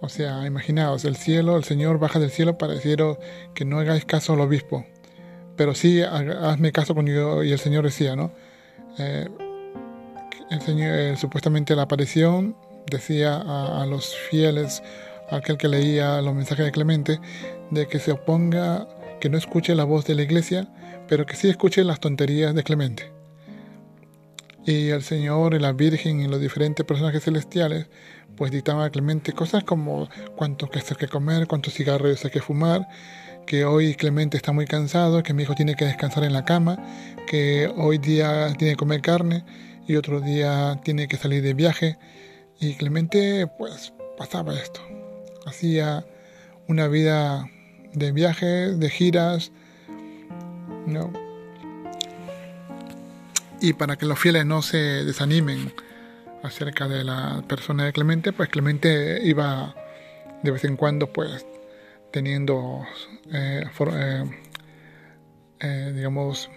O 0.00 0.08
sea, 0.08 0.46
imaginaos, 0.46 1.04
el 1.04 1.16
cielo, 1.16 1.56
el 1.56 1.64
Señor 1.64 1.98
baja 1.98 2.18
del 2.18 2.30
cielo 2.30 2.58
para 2.58 2.74
deciros 2.74 3.18
que 3.54 3.64
no 3.64 3.78
hagáis 3.78 4.04
caso 4.04 4.34
al 4.34 4.40
obispo, 4.40 4.84
pero 5.56 5.74
sí 5.74 6.02
hazme 6.02 6.70
caso 6.70 6.94
con 6.94 7.06
yo. 7.06 7.42
Y 7.42 7.52
el 7.52 7.58
Señor 7.58 7.84
decía, 7.84 8.14
¿no? 8.14 8.32
Eh, 8.98 9.28
el 10.50 10.60
Señor, 10.60 11.16
supuestamente 11.16 11.74
la 11.74 11.82
aparición 11.82 12.56
decía 12.90 13.36
a, 13.36 13.86
los 13.86 14.14
fieles, 14.14 14.82
a 15.30 15.36
aquel 15.36 15.56
que 15.58 15.68
leía 15.68 16.20
los 16.22 16.34
mensajes 16.34 16.64
de 16.64 16.72
Clemente, 16.72 17.20
de 17.70 17.86
que 17.86 17.98
se 17.98 18.12
oponga, 18.12 18.88
que 19.20 19.28
no 19.28 19.38
escuche 19.38 19.74
la 19.74 19.84
voz 19.84 20.04
de 20.04 20.14
la 20.14 20.22
iglesia, 20.22 20.68
pero 21.08 21.26
que 21.26 21.36
sí 21.36 21.48
escuche 21.48 21.84
las 21.84 22.00
tonterías 22.00 22.54
de 22.54 22.62
Clemente. 22.62 23.12
Y 24.64 24.88
el 24.88 25.02
Señor 25.02 25.54
y 25.54 25.60
la 25.60 25.72
Virgen 25.72 26.20
y 26.20 26.26
los 26.26 26.40
diferentes 26.40 26.84
personajes 26.84 27.22
celestiales, 27.22 27.86
pues 28.36 28.50
dictaban 28.50 28.84
a 28.84 28.90
Clemente 28.90 29.32
cosas 29.32 29.64
como 29.64 30.08
cuánto 30.34 30.68
que 30.68 30.80
hay 30.80 30.96
que 30.96 31.08
comer, 31.08 31.46
cuántos 31.46 31.74
cigarros 31.74 32.24
hay 32.24 32.30
que 32.30 32.40
fumar, 32.40 32.88
que 33.46 33.64
hoy 33.64 33.94
Clemente 33.94 34.36
está 34.36 34.52
muy 34.52 34.66
cansado, 34.66 35.22
que 35.22 35.32
mi 35.32 35.44
hijo 35.44 35.54
tiene 35.54 35.76
que 35.76 35.84
descansar 35.84 36.24
en 36.24 36.32
la 36.32 36.44
cama, 36.44 36.84
que 37.28 37.72
hoy 37.76 37.98
día 37.98 38.52
tiene 38.58 38.72
que 38.72 38.76
comer 38.76 39.00
carne 39.00 39.44
y 39.86 39.94
otro 39.94 40.20
día 40.20 40.80
tiene 40.82 41.06
que 41.06 41.16
salir 41.16 41.42
de 41.42 41.54
viaje 41.54 41.96
y 42.60 42.74
Clemente 42.74 43.46
pues 43.58 43.92
pasaba 44.16 44.54
esto. 44.54 44.80
Hacía 45.46 46.04
una 46.68 46.88
vida 46.88 47.48
de 47.92 48.12
viajes, 48.12 48.78
de 48.78 48.90
giras, 48.90 49.52
¿no? 50.86 51.12
Y 53.60 53.72
para 53.72 53.96
que 53.96 54.06
los 54.06 54.18
fieles 54.18 54.44
no 54.44 54.62
se 54.62 54.76
desanimen 54.76 55.72
acerca 56.42 56.88
de 56.88 57.04
la 57.04 57.42
persona 57.48 57.84
de 57.84 57.92
Clemente, 57.92 58.32
pues 58.32 58.48
Clemente 58.48 59.20
iba 59.22 59.74
de 60.42 60.50
vez 60.50 60.64
en 60.64 60.76
cuando 60.76 61.12
pues 61.12 61.46
teniendo, 62.12 62.82
eh, 63.32 63.64
eh, 63.94 64.24
eh, 65.60 65.92
digamos, 65.94 66.50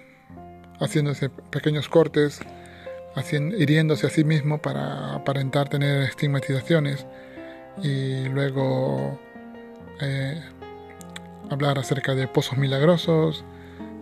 haciéndose 0.80 1.30
pequeños 1.30 1.90
cortes 1.90 2.40
hiriéndose 3.58 4.08
a 4.08 4.10
sí 4.10 4.24
mismo 4.24 4.62
para 4.62 5.16
aparentar 5.16 5.70
tener 5.70 6.04
estigmatizaciones 6.04 7.06
y 7.82 8.26
luego 8.30 9.20
eh, 10.02 10.42
hablar 11.50 11.80
acerca 11.80 12.16
de 12.16 12.28
pozos 12.28 12.58
milagrosos 12.58 13.44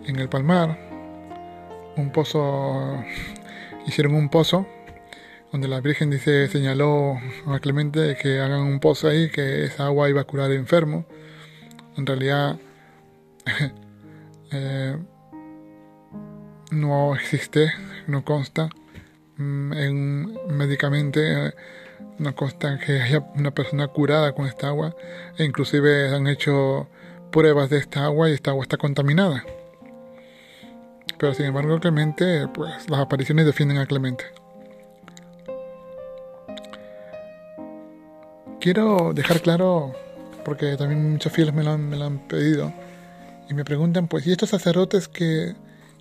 en 0.05 0.17
el 0.17 0.29
Palmar. 0.29 0.77
Un 1.95 2.11
pozo, 2.11 3.03
hicieron 3.87 4.15
un 4.15 4.29
pozo 4.29 4.67
donde 5.51 5.67
la 5.67 5.79
Virgen 5.79 6.09
dice, 6.09 6.47
señaló 6.49 7.17
a 7.47 7.59
Clemente 7.59 8.17
que 8.21 8.39
hagan 8.39 8.61
un 8.61 8.79
pozo 8.79 9.07
ahí, 9.07 9.29
que 9.29 9.65
esa 9.65 9.85
agua 9.85 10.09
iba 10.09 10.21
a 10.21 10.25
curar 10.25 10.51
enfermo. 10.51 11.05
En 11.95 12.05
realidad 12.05 12.59
eh, 14.51 14.97
no 16.71 17.15
existe, 17.15 17.71
no 18.07 18.25
consta. 18.25 18.69
Mm, 19.37 19.73
en, 19.73 20.57
médicamente 20.57 21.47
eh, 21.47 21.53
no 22.17 22.35
consta 22.35 22.79
que 22.79 23.01
haya 23.01 23.19
una 23.35 23.51
persona 23.51 23.87
curada 23.87 24.33
con 24.33 24.47
esta 24.47 24.67
agua 24.67 24.95
e 25.37 25.43
inclusive 25.45 26.09
han 26.15 26.27
hecho 26.27 26.87
pruebas 27.31 27.69
de 27.69 27.77
esta 27.77 28.05
agua 28.05 28.29
y 28.29 28.33
esta 28.33 28.51
agua 28.51 28.63
está 28.63 28.77
contaminada. 28.77 29.43
Pero 31.19 31.33
sin 31.33 31.45
embargo 31.47 31.79
Clemente, 31.79 32.47
pues 32.53 32.89
las 32.89 32.99
apariciones 32.99 33.45
defienden 33.45 33.77
a 33.77 33.85
Clemente. 33.85 34.25
Quiero 38.59 39.13
dejar 39.13 39.41
claro, 39.41 39.93
porque 40.43 40.75
también 40.77 41.11
muchos 41.11 41.31
fieles 41.31 41.53
me 41.53 41.63
lo 41.63 41.77
me 41.77 41.95
lo 41.95 42.05
han 42.05 42.27
pedido, 42.27 42.73
y 43.49 43.53
me 43.53 43.63
preguntan, 43.63 44.07
pues, 44.07 44.27
¿y 44.27 44.31
estos 44.31 44.49
sacerdotes 44.49 45.07
que 45.07 45.55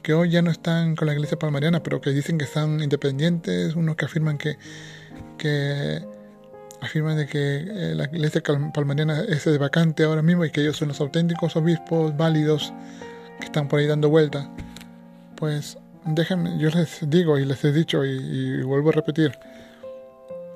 que 0.07 0.15
hoy 0.15 0.31
ya 0.31 0.41
no 0.41 0.53
están 0.53 0.95
con 0.95 1.07
la 1.07 1.15
iglesia 1.15 1.37
palmariana, 1.37 1.83
pero 1.83 2.01
que 2.01 2.11
dicen 2.11 2.39
que 2.39 2.45
están 2.45 2.81
independientes, 2.81 3.75
unos 3.75 3.97
que 3.97 4.05
afirman 4.05 4.39
que, 4.39 4.57
que 5.37 6.01
afirman 6.81 7.17
de 7.17 7.27
que 7.27 7.57
eh, 7.57 7.95
la 7.97 8.05
iglesia 8.05 8.41
palmariana 8.73 9.23
es 9.23 9.59
vacante 9.59 10.05
ahora 10.05 10.23
mismo 10.23 10.45
y 10.45 10.53
que 10.53 10.61
ellos 10.61 10.77
son 10.77 10.87
los 10.87 11.01
auténticos 11.01 11.57
obispos 11.57 12.17
válidos 12.17 12.73
que 13.41 13.47
están 13.47 13.67
por 13.67 13.81
ahí 13.81 13.89
dando 13.89 14.09
vuelta. 14.09 14.49
Pues 15.35 15.77
déjenme, 16.05 16.57
yo 16.57 16.71
les 16.71 17.01
digo 17.11 17.37
y 17.37 17.45
les 17.45 17.65
he 17.65 17.73
dicho 17.73 18.05
y, 18.05 18.11
y 18.11 18.63
vuelvo 18.63 18.91
a 18.91 18.93
repetir, 18.93 19.37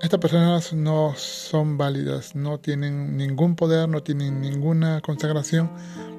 estas 0.00 0.20
personas 0.20 0.72
no 0.72 1.14
son 1.16 1.76
válidas, 1.76 2.36
no 2.36 2.58
tienen 2.58 3.16
ningún 3.16 3.56
poder, 3.56 3.88
no 3.88 4.00
tienen 4.04 4.40
ninguna 4.40 5.00
consagración, 5.00 5.72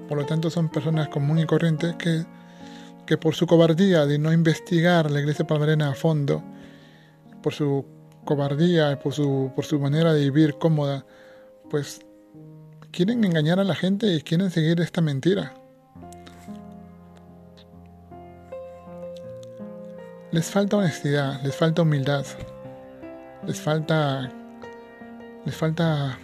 por 0.10 0.18
lo 0.18 0.26
tanto 0.26 0.50
son 0.50 0.68
personas 0.68 1.08
comunes 1.08 1.46
y 1.46 1.48
corrientes 1.48 1.96
que 1.96 2.26
que 3.12 3.18
por 3.18 3.36
su 3.36 3.46
cobardía 3.46 4.06
de 4.06 4.18
no 4.18 4.32
investigar 4.32 5.12
la 5.12 5.20
iglesia 5.20 5.46
palmarena 5.46 5.90
a 5.90 5.96
fondo, 5.96 6.42
por 7.44 7.54
su 7.54 7.86
cobardía, 8.24 8.98
por 9.00 9.12
su, 9.12 9.52
por 9.54 9.66
su 9.66 9.82
manera 9.82 10.14
de 10.14 10.22
vivir 10.22 10.58
cómoda, 10.58 11.06
pues 11.70 12.00
quieren 12.92 13.26
engañar 13.26 13.60
a 13.60 13.66
la 13.66 13.76
gente 13.76 14.16
y 14.16 14.22
quieren 14.22 14.50
seguir 14.50 14.80
esta 14.80 15.02
mentira. 15.02 15.54
les 20.32 20.50
falta 20.50 20.78
honestidad, 20.78 21.42
les 21.44 21.54
falta 21.54 21.82
humildad, 21.82 22.26
les 23.46 23.60
falta, 23.60 24.32
les 25.44 25.54
falta 25.54 26.18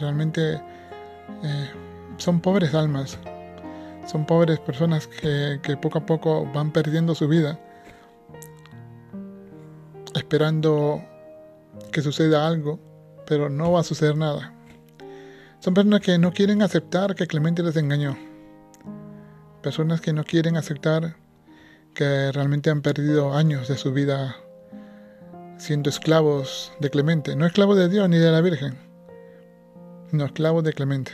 realmente, 0.00 0.54
eh, 1.42 1.70
son 2.16 2.40
pobres 2.40 2.72
almas, 2.72 3.18
son 4.06 4.24
pobres 4.24 4.60
personas 4.60 5.06
que, 5.06 5.60
que 5.62 5.76
poco 5.76 5.98
a 5.98 6.06
poco 6.06 6.50
van 6.52 6.72
perdiendo 6.72 7.14
su 7.14 7.28
vida, 7.28 7.60
esperando 10.14 11.02
que 11.92 12.02
suceda 12.02 12.46
algo, 12.46 12.78
pero 13.26 13.50
no 13.50 13.72
va 13.72 13.80
a 13.80 13.84
suceder 13.84 14.16
nada. 14.16 14.54
Son 15.58 15.74
personas 15.74 16.00
que 16.00 16.18
no 16.18 16.32
quieren 16.32 16.62
aceptar 16.62 17.14
que 17.14 17.26
Clemente 17.26 17.62
les 17.62 17.76
engañó. 17.76 18.16
Personas 19.62 20.00
que 20.00 20.12
no 20.12 20.22
quieren 20.22 20.56
aceptar 20.56 21.16
que 21.94 22.30
realmente 22.30 22.70
han 22.70 22.82
perdido 22.82 23.32
años 23.34 23.68
de 23.68 23.76
su 23.76 23.92
vida 23.92 24.36
siendo 25.58 25.90
esclavos 25.90 26.72
de 26.78 26.90
Clemente. 26.90 27.34
No 27.34 27.46
esclavos 27.46 27.76
de 27.76 27.88
Dios 27.88 28.08
ni 28.08 28.18
de 28.18 28.30
la 28.30 28.40
Virgen, 28.40 28.78
no 30.12 30.26
esclavos 30.26 30.62
de 30.62 30.72
Clemente. 30.72 31.12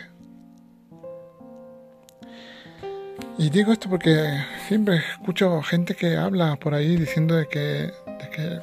Y 3.38 3.50
digo 3.50 3.72
esto 3.72 3.88
porque 3.88 4.40
siempre 4.68 4.96
escucho 4.96 5.62
gente 5.62 5.94
que 5.94 6.16
habla 6.16 6.56
por 6.56 6.74
ahí 6.74 6.96
diciendo 6.96 7.34
de 7.34 7.46
que, 7.48 7.58
de 7.58 8.30
que, 8.30 8.60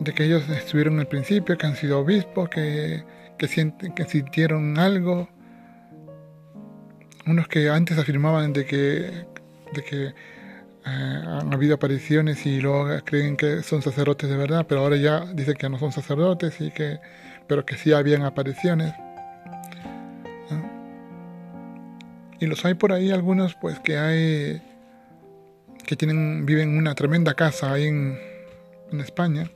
de 0.00 0.12
que 0.12 0.24
ellos 0.24 0.48
estuvieron 0.48 0.98
al 0.98 1.06
principio, 1.06 1.56
que 1.56 1.66
han 1.66 1.76
sido 1.76 2.00
obispos, 2.00 2.48
que, 2.48 3.04
que, 3.38 3.48
sienten, 3.48 3.94
que 3.94 4.04
sintieron 4.04 4.78
algo. 4.78 5.28
Unos 7.26 7.48
que 7.48 7.68
antes 7.68 7.98
afirmaban 7.98 8.52
de 8.52 8.66
que, 8.66 9.26
de 9.72 9.84
que 9.84 10.06
eh, 10.06 10.12
han 10.84 11.52
habido 11.52 11.74
apariciones 11.74 12.46
y 12.46 12.60
luego 12.60 12.88
creen 13.04 13.36
que 13.36 13.62
son 13.62 13.82
sacerdotes 13.82 14.30
de 14.30 14.36
verdad, 14.36 14.66
pero 14.68 14.82
ahora 14.82 14.96
ya 14.96 15.24
dicen 15.34 15.54
que 15.54 15.68
no 15.68 15.78
son 15.78 15.92
sacerdotes 15.92 16.60
y 16.60 16.70
que, 16.70 16.98
pero 17.46 17.66
que 17.66 17.76
sí 17.76 17.92
habían 17.92 18.22
apariciones. 18.22 18.94
Y 22.40 22.46
los 22.46 22.64
hay 22.64 22.74
por 22.74 22.92
ahí 22.92 23.10
algunos, 23.10 23.54
pues 23.54 23.78
que 23.80 23.96
hay 23.98 24.62
que 25.86 25.96
tienen 25.96 26.44
viven 26.44 26.70
en 26.70 26.78
una 26.78 26.94
tremenda 26.94 27.34
casa 27.34 27.72
ahí 27.72 27.86
en, 27.86 28.18
España. 29.00 29.50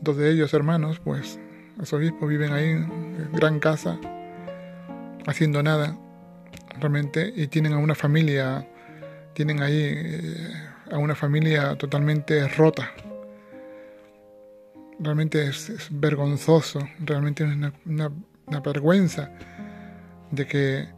Dos 0.00 0.16
de 0.16 0.30
ellos 0.30 0.54
hermanos, 0.54 1.00
pues 1.00 1.38
los 1.76 1.92
obispos 1.92 2.28
viven 2.28 2.52
ahí 2.52 2.70
en 2.70 3.32
gran 3.32 3.60
casa, 3.60 3.98
haciendo 5.26 5.62
nada 5.62 5.98
realmente 6.78 7.32
y 7.34 7.48
tienen 7.48 7.72
a 7.72 7.78
una 7.78 7.94
familia 7.94 8.66
tienen 9.38 9.62
ahí 9.62 9.92
eh, 9.94 10.52
a 10.90 10.98
una 10.98 11.14
familia 11.14 11.76
totalmente 11.76 12.48
rota. 12.48 12.90
Realmente 14.98 15.46
es, 15.46 15.86
vergonzoso, 15.90 16.80
realmente 16.98 17.44
es 17.44 17.50
una, 17.86 18.12
vergüenza 18.64 19.30
de 20.32 20.46
que 20.46 20.88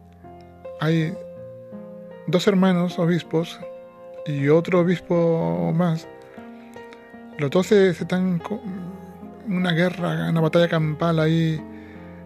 hay 0.81 1.15
dos 2.27 2.47
hermanos 2.47 2.99
obispos 2.99 3.61
y 4.27 4.49
otro 4.49 4.81
obispo 4.81 5.73
más. 5.75 6.09
Los 7.39 7.51
dos 7.51 7.69
se, 7.69 7.91
están 7.91 8.41
en 9.47 9.55
una 9.55 9.73
guerra, 9.73 10.29
una 10.29 10.41
batalla 10.41 10.69
campal 10.69 11.19
ahí 11.21 11.61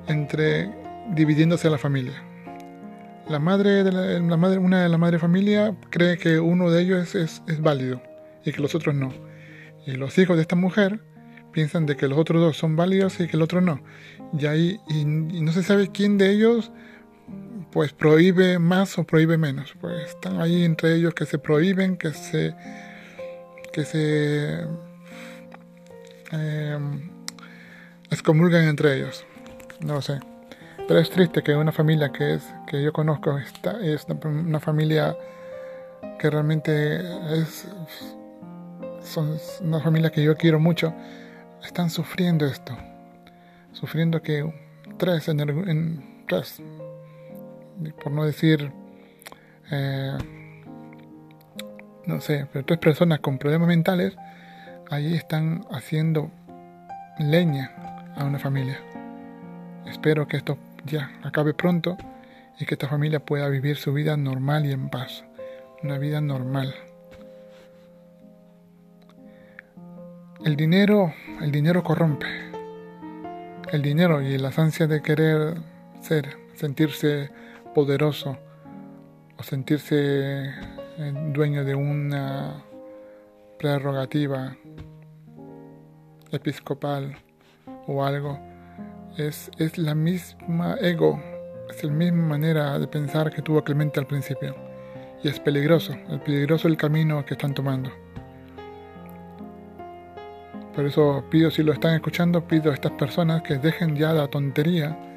entre 0.06 0.70
dividiéndose 1.14 1.70
la 1.70 1.78
familia. 1.78 2.22
La 3.28 3.38
madre, 3.38 3.84
de 3.84 3.92
la, 4.20 4.36
madre, 4.36 4.58
una 4.58 4.82
de 4.82 4.88
la 4.88 4.98
madre 4.98 5.18
familia 5.18 5.74
cree 5.90 6.18
que 6.18 6.38
uno 6.40 6.70
de 6.70 6.82
ellos 6.82 7.14
es, 7.14 7.42
es, 7.46 7.60
válido 7.62 8.02
y 8.44 8.52
que 8.52 8.60
los 8.60 8.74
otros 8.74 8.94
no. 8.94 9.12
Y 9.86 9.92
los 9.92 10.18
hijos 10.18 10.36
de 10.36 10.42
esta 10.42 10.56
mujer 10.56 11.00
piensan 11.52 11.86
de 11.86 11.96
que 11.96 12.08
los 12.08 12.18
otros 12.18 12.42
dos 12.42 12.56
son 12.56 12.76
válidos 12.76 13.18
y 13.20 13.26
que 13.26 13.36
el 13.36 13.42
otro 13.42 13.60
no. 13.60 13.80
Y 14.38 14.46
ahí 14.46 14.80
y, 14.88 15.04
no 15.04 15.52
se 15.52 15.62
sabe 15.62 15.88
quién 15.88 16.18
de 16.18 16.30
ellos 16.30 16.70
pues 17.74 17.92
prohíbe 17.92 18.60
más 18.60 18.96
o 18.98 19.04
prohíbe 19.04 19.36
menos. 19.36 19.74
Pues 19.80 20.10
están 20.10 20.40
ahí 20.40 20.64
entre 20.64 20.94
ellos 20.94 21.12
que 21.12 21.26
se 21.26 21.38
prohíben, 21.38 21.98
que 21.98 22.12
se 22.12 22.54
que 23.72 23.84
se 23.84 24.64
eh, 26.32 26.78
excomulgan 28.10 28.64
entre 28.68 28.96
ellos. 28.96 29.26
No 29.80 30.00
sé. 30.00 30.20
Pero 30.86 31.00
es 31.00 31.10
triste 31.10 31.42
que 31.42 31.56
una 31.56 31.72
familia 31.72 32.12
que 32.12 32.34
es 32.34 32.44
que 32.68 32.80
yo 32.80 32.92
conozco 32.92 33.36
está, 33.38 33.84
es 33.84 34.06
una 34.24 34.60
familia 34.60 35.16
que 36.20 36.30
realmente 36.30 37.00
es 37.40 37.66
son 39.02 39.36
una 39.60 39.80
familia 39.80 40.10
que 40.10 40.22
yo 40.22 40.36
quiero 40.36 40.60
mucho 40.60 40.94
están 41.62 41.90
sufriendo 41.90 42.46
esto 42.46 42.76
sufriendo 43.72 44.22
que 44.22 44.44
tres 44.98 45.28
en, 45.28 46.24
tres 46.28 46.62
por 48.02 48.12
no 48.12 48.24
decir 48.24 48.72
eh, 49.70 50.18
no 52.06 52.20
sé 52.20 52.46
pero 52.52 52.64
tres 52.64 52.78
personas 52.78 53.20
con 53.20 53.38
problemas 53.38 53.68
mentales 53.68 54.16
ahí 54.90 55.14
están 55.14 55.64
haciendo 55.70 56.30
leña 57.18 57.70
a 58.16 58.24
una 58.24 58.38
familia 58.38 58.78
espero 59.86 60.26
que 60.28 60.36
esto 60.36 60.58
ya 60.84 61.10
acabe 61.22 61.54
pronto 61.54 61.96
y 62.58 62.66
que 62.66 62.74
esta 62.74 62.88
familia 62.88 63.20
pueda 63.20 63.48
vivir 63.48 63.76
su 63.76 63.92
vida 63.92 64.16
normal 64.16 64.66
y 64.66 64.72
en 64.72 64.88
paz. 64.88 65.24
Una 65.82 65.98
vida 65.98 66.20
normal. 66.20 66.74
El 70.44 70.56
dinero, 70.56 71.12
el 71.40 71.50
dinero 71.50 71.82
corrompe. 71.82 72.26
El 73.72 73.82
dinero 73.82 74.22
y 74.22 74.38
las 74.38 74.58
ansias 74.58 74.88
de 74.88 75.02
querer 75.02 75.56
ser, 76.00 76.36
sentirse 76.54 77.30
poderoso 77.74 78.38
o 79.36 79.42
sentirse 79.42 80.46
eh, 80.98 81.12
dueño 81.32 81.64
de 81.64 81.74
una 81.74 82.64
prerrogativa 83.58 84.56
episcopal 86.30 87.16
o 87.86 88.04
algo 88.04 88.38
es, 89.16 89.50
es 89.58 89.78
la 89.78 89.94
misma 89.94 90.76
ego, 90.80 91.20
es 91.68 91.82
la 91.84 91.92
misma 91.92 92.26
manera 92.26 92.78
de 92.78 92.86
pensar 92.86 93.32
que 93.32 93.42
tuvo 93.42 93.62
Clemente 93.62 94.00
al 94.00 94.06
principio. 94.06 94.54
Y 95.22 95.28
es 95.28 95.40
peligroso, 95.40 95.94
es 96.10 96.20
peligroso 96.20 96.68
el 96.68 96.76
camino 96.76 97.24
que 97.24 97.34
están 97.34 97.54
tomando. 97.54 97.90
Por 100.74 100.84
eso 100.84 101.24
pido, 101.30 101.50
si 101.50 101.62
lo 101.62 101.72
están 101.72 101.94
escuchando, 101.94 102.46
pido 102.46 102.70
a 102.70 102.74
estas 102.74 102.92
personas 102.92 103.42
que 103.42 103.56
dejen 103.56 103.94
ya 103.94 104.12
la 104.12 104.26
tontería 104.26 105.13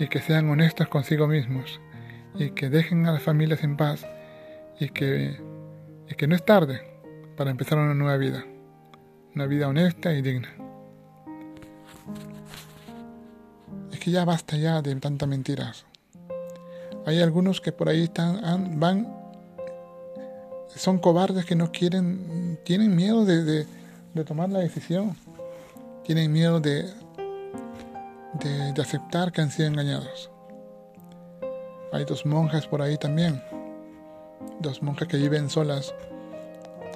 y 0.00 0.08
que 0.08 0.20
sean 0.20 0.50
honestos 0.50 0.88
consigo 0.88 1.28
mismos 1.28 1.80
y 2.34 2.50
que 2.50 2.68
dejen 2.68 3.06
a 3.06 3.12
las 3.12 3.22
familias 3.22 3.62
en 3.62 3.76
paz 3.76 4.04
y 4.80 4.88
que, 4.88 5.40
y 6.08 6.14
que 6.14 6.26
no 6.26 6.34
es 6.34 6.44
tarde 6.44 6.80
para 7.36 7.52
empezar 7.52 7.78
una 7.78 7.94
nueva 7.94 8.16
vida, 8.16 8.44
una 9.36 9.46
vida 9.46 9.68
honesta 9.68 10.12
y 10.12 10.22
digna. 10.22 10.48
que 14.00 14.10
ya 14.10 14.24
basta 14.24 14.56
ya 14.56 14.82
de 14.82 14.96
tantas 14.96 15.28
mentiras. 15.28 15.84
Hay 17.06 17.20
algunos 17.20 17.60
que 17.60 17.70
por 17.70 17.88
ahí 17.88 18.04
están, 18.04 18.80
van, 18.80 19.14
son 20.74 20.98
cobardes 20.98 21.44
que 21.44 21.54
no 21.54 21.70
quieren, 21.70 22.58
tienen 22.64 22.96
miedo 22.96 23.24
de, 23.24 23.66
tomar 24.26 24.48
la 24.48 24.58
decisión, 24.58 25.16
tienen 26.04 26.32
miedo 26.32 26.60
de, 26.60 26.90
de, 28.34 28.80
aceptar 28.80 29.32
que 29.32 29.40
han 29.40 29.50
sido 29.50 29.68
engañados. 29.68 30.30
Hay 31.92 32.04
dos 32.04 32.24
monjas 32.24 32.66
por 32.66 32.82
ahí 32.82 32.96
también, 32.96 33.42
dos 34.60 34.82
monjas 34.82 35.08
que 35.08 35.16
viven 35.16 35.50
solas 35.50 35.94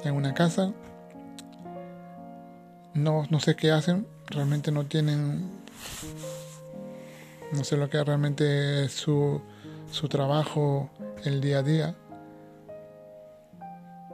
en 0.05 0.15
una 0.15 0.35
casa. 0.35 0.73
No, 2.95 3.25
no 3.29 3.41
sé 3.41 3.57
qué 3.57 3.73
hacen, 3.73 4.07
realmente 4.31 4.71
no 4.71 4.85
tienen 4.85 5.51
no 7.55 7.63
sé 7.63 7.77
lo 7.77 7.89
que 7.89 8.03
realmente 8.03 8.85
es 8.85 8.93
su, 8.93 9.41
su 9.91 10.09
trabajo 10.09 10.91
el 11.25 11.41
día 11.41 11.59
a 11.59 11.63
día, 11.63 11.95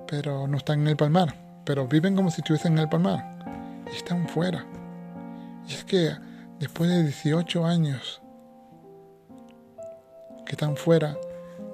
pero 0.07 0.47
no 0.47 0.59
están 0.59 0.81
en 0.81 0.89
el 0.89 0.97
palmar, 0.97 1.35
pero 1.65 1.87
viven 1.87 2.17
como 2.17 2.31
si 2.31 2.41
estuviesen 2.41 2.73
en 2.73 2.81
el 2.81 2.89
palmar 2.89 3.85
y 3.91 3.97
están 3.97 4.29
fuera. 4.29 4.67
Y 5.67 5.73
es 5.73 5.85
que 5.85 6.13
después 6.61 6.91
de 6.91 7.03
18 7.03 7.65
años 7.65 8.21
que 10.45 10.53
están 10.53 10.77
fuera, 10.77 11.17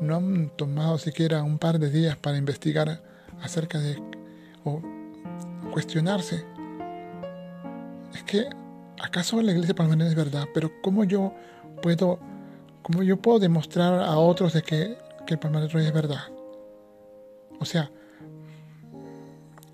no 0.01 0.16
han 0.16 0.51
tomado 0.51 0.99
siquiera 0.99 1.43
un 1.43 1.59
par 1.59 1.78
de 1.78 1.91
días 1.91 2.16
para 2.16 2.39
investigar 2.39 3.03
acerca 3.43 3.78
de 3.78 4.01
o 4.64 4.80
cuestionarse. 5.72 6.45
Es 8.14 8.22
que 8.22 8.49
¿acaso 9.03 9.43
la 9.43 9.53
iglesia 9.53 9.74
palmarina 9.74 10.07
es 10.07 10.14
verdad? 10.14 10.47
Pero 10.55 10.70
¿cómo 10.82 11.05
yo 11.05 11.34
puedo, 11.82 12.18
cómo 12.82 13.03
yo 13.03 13.16
puedo 13.20 13.39
demostrar 13.39 14.01
a 14.01 14.16
otros 14.18 14.53
de 14.53 14.62
que, 14.62 14.97
que 15.26 15.34
el 15.34 15.41
Palmar 15.41 15.64
es 15.64 15.93
verdad? 15.93 16.24
O 17.59 17.64
sea, 17.64 17.91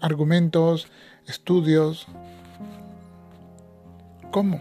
argumentos, 0.01 0.87
estudios. 1.27 2.07
¿Cómo? 4.31 4.61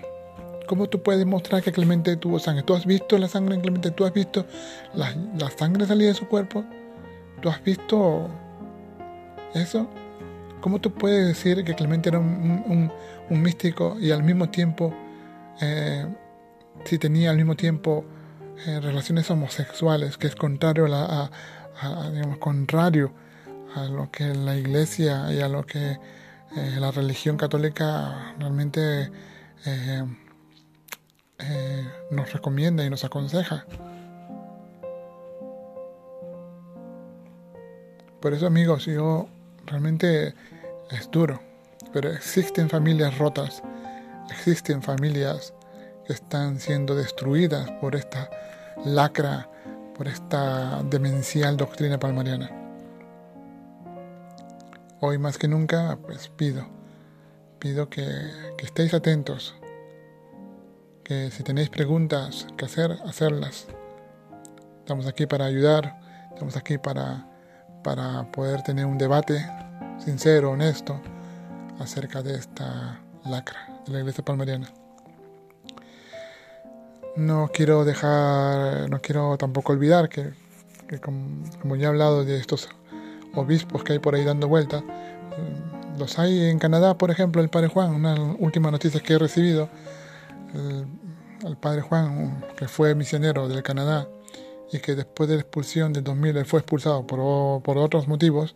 ¿Cómo 0.71 0.87
tú 0.87 1.03
puedes 1.03 1.19
demostrar 1.19 1.61
que 1.61 1.73
Clemente 1.73 2.15
tuvo 2.15 2.39
sangre? 2.39 2.63
¿Tú 2.63 2.73
has 2.73 2.85
visto 2.85 3.17
la 3.17 3.27
sangre 3.27 3.55
en 3.55 3.59
Clemente? 3.59 3.91
¿Tú 3.91 4.05
has 4.05 4.13
visto 4.13 4.45
la, 4.93 5.13
sangre 5.57 5.85
salir 5.85 6.07
de 6.07 6.13
su 6.13 6.29
cuerpo? 6.29 6.63
¿Tú 7.41 7.49
has 7.49 7.61
visto 7.61 8.29
eso? 9.53 9.89
¿Cómo 10.61 10.79
tú 10.79 10.93
puedes 10.93 11.27
decir 11.27 11.65
que 11.65 11.75
Clemente 11.75 12.07
era 12.07 12.19
un, 12.19 12.89
místico 13.29 13.97
y 13.99 14.11
al 14.11 14.23
mismo 14.23 14.49
tiempo, 14.49 14.93
eh, 15.59 16.05
si 16.85 16.97
tenía 16.97 17.31
al 17.31 17.35
mismo 17.35 17.57
tiempo 17.57 18.05
eh, 18.65 18.79
relaciones 18.79 19.29
homosexuales, 19.29 20.17
que 20.17 20.27
es 20.27 20.35
contrario 20.35 20.87
a, 20.89 21.29
digamos, 22.13 22.37
contrario 22.37 23.11
a 23.75 23.83
lo 23.89 24.09
que 24.09 24.33
la 24.33 24.55
iglesia 24.55 25.33
y 25.33 25.41
a 25.41 25.49
lo 25.49 25.65
que 25.65 25.99
eh, 26.55 26.77
la 26.79 26.91
religión 26.91 27.35
católica 27.35 28.35
realmente 28.39 29.11
nos 32.09 32.31
recomienda 32.33 32.85
y 32.85 32.89
nos 32.89 33.03
aconseja. 33.03 33.65
Por 38.21 38.33
eso 38.33 38.45
amigos, 38.45 38.85
yo 38.85 39.27
realmente 39.65 40.35
es 40.91 41.09
duro, 41.09 41.39
pero 41.91 42.11
existen 42.11 42.69
familias 42.69 43.17
rotas, 43.17 43.63
existen 44.29 44.83
familias 44.83 45.53
que 46.05 46.13
están 46.13 46.59
siendo 46.59 46.93
destruidas 46.93 47.71
por 47.81 47.95
esta 47.95 48.29
lacra, 48.85 49.49
por 49.97 50.07
esta 50.07 50.83
demencial 50.83 51.57
doctrina 51.57 51.99
palmariana. 51.99 52.51
Hoy 54.99 55.17
más 55.17 55.39
que 55.39 55.47
nunca, 55.47 55.97
pues 56.05 56.29
pido, 56.29 56.67
pido 57.57 57.89
que, 57.89 58.05
que 58.55 58.65
estéis 58.65 58.93
atentos, 58.93 59.55
que 61.11 61.29
si 61.29 61.43
tenéis 61.43 61.69
preguntas 61.69 62.47
que 62.55 62.63
hacer, 62.63 62.97
hacerlas. 63.05 63.67
Estamos 64.79 65.07
aquí 65.07 65.25
para 65.25 65.43
ayudar, 65.43 65.99
estamos 66.29 66.55
aquí 66.55 66.77
para, 66.77 67.27
para 67.83 68.31
poder 68.31 68.61
tener 68.63 68.85
un 68.85 68.97
debate 68.97 69.45
sincero, 69.97 70.51
honesto, 70.51 71.01
acerca 71.79 72.23
de 72.23 72.35
esta 72.35 73.01
lacra 73.25 73.81
de 73.85 73.91
la 73.91 73.99
iglesia 73.99 74.23
palmariana. 74.23 74.71
No 77.17 77.49
quiero 77.53 77.83
dejar, 77.83 78.89
no 78.89 79.01
quiero 79.01 79.37
tampoco 79.37 79.73
olvidar 79.73 80.07
que, 80.07 80.31
como, 81.01 81.75
ya 81.75 81.87
he 81.87 81.89
hablado 81.89 82.23
de 82.23 82.37
estos 82.37 82.69
obispos 83.35 83.83
que 83.83 83.91
hay 83.91 83.99
por 83.99 84.15
ahí 84.15 84.23
dando 84.23 84.47
vuelta, 84.47 84.79
mm, 84.79 85.99
los 85.99 86.17
hay 86.19 86.45
en 86.45 86.57
Canadá, 86.57 86.97
por 86.97 87.11
ejemplo, 87.11 87.41
el 87.41 87.49
padre 87.49 87.67
Juan, 87.67 87.93
una 87.95 88.15
última 88.39 88.71
noticia 88.71 89.01
que 89.01 89.15
he 89.15 89.19
recibido, 89.19 89.67
el, 90.53 91.57
padre 91.57 91.81
Juan, 91.81 92.45
que 92.57 92.67
fue 92.67 92.95
misionero 92.95 93.47
del 93.47 93.63
Canadá 93.63 94.07
y 94.71 94.79
que 94.79 94.95
después 94.95 95.27
de 95.29 95.35
la 95.35 95.41
expulsión 95.41 95.93
del 95.93 96.03
2000 96.03 96.37
él 96.37 96.45
fue 96.45 96.59
expulsado 96.59 97.05
por, 97.05 97.61
por 97.63 97.77
otros 97.77 98.07
motivos, 98.07 98.55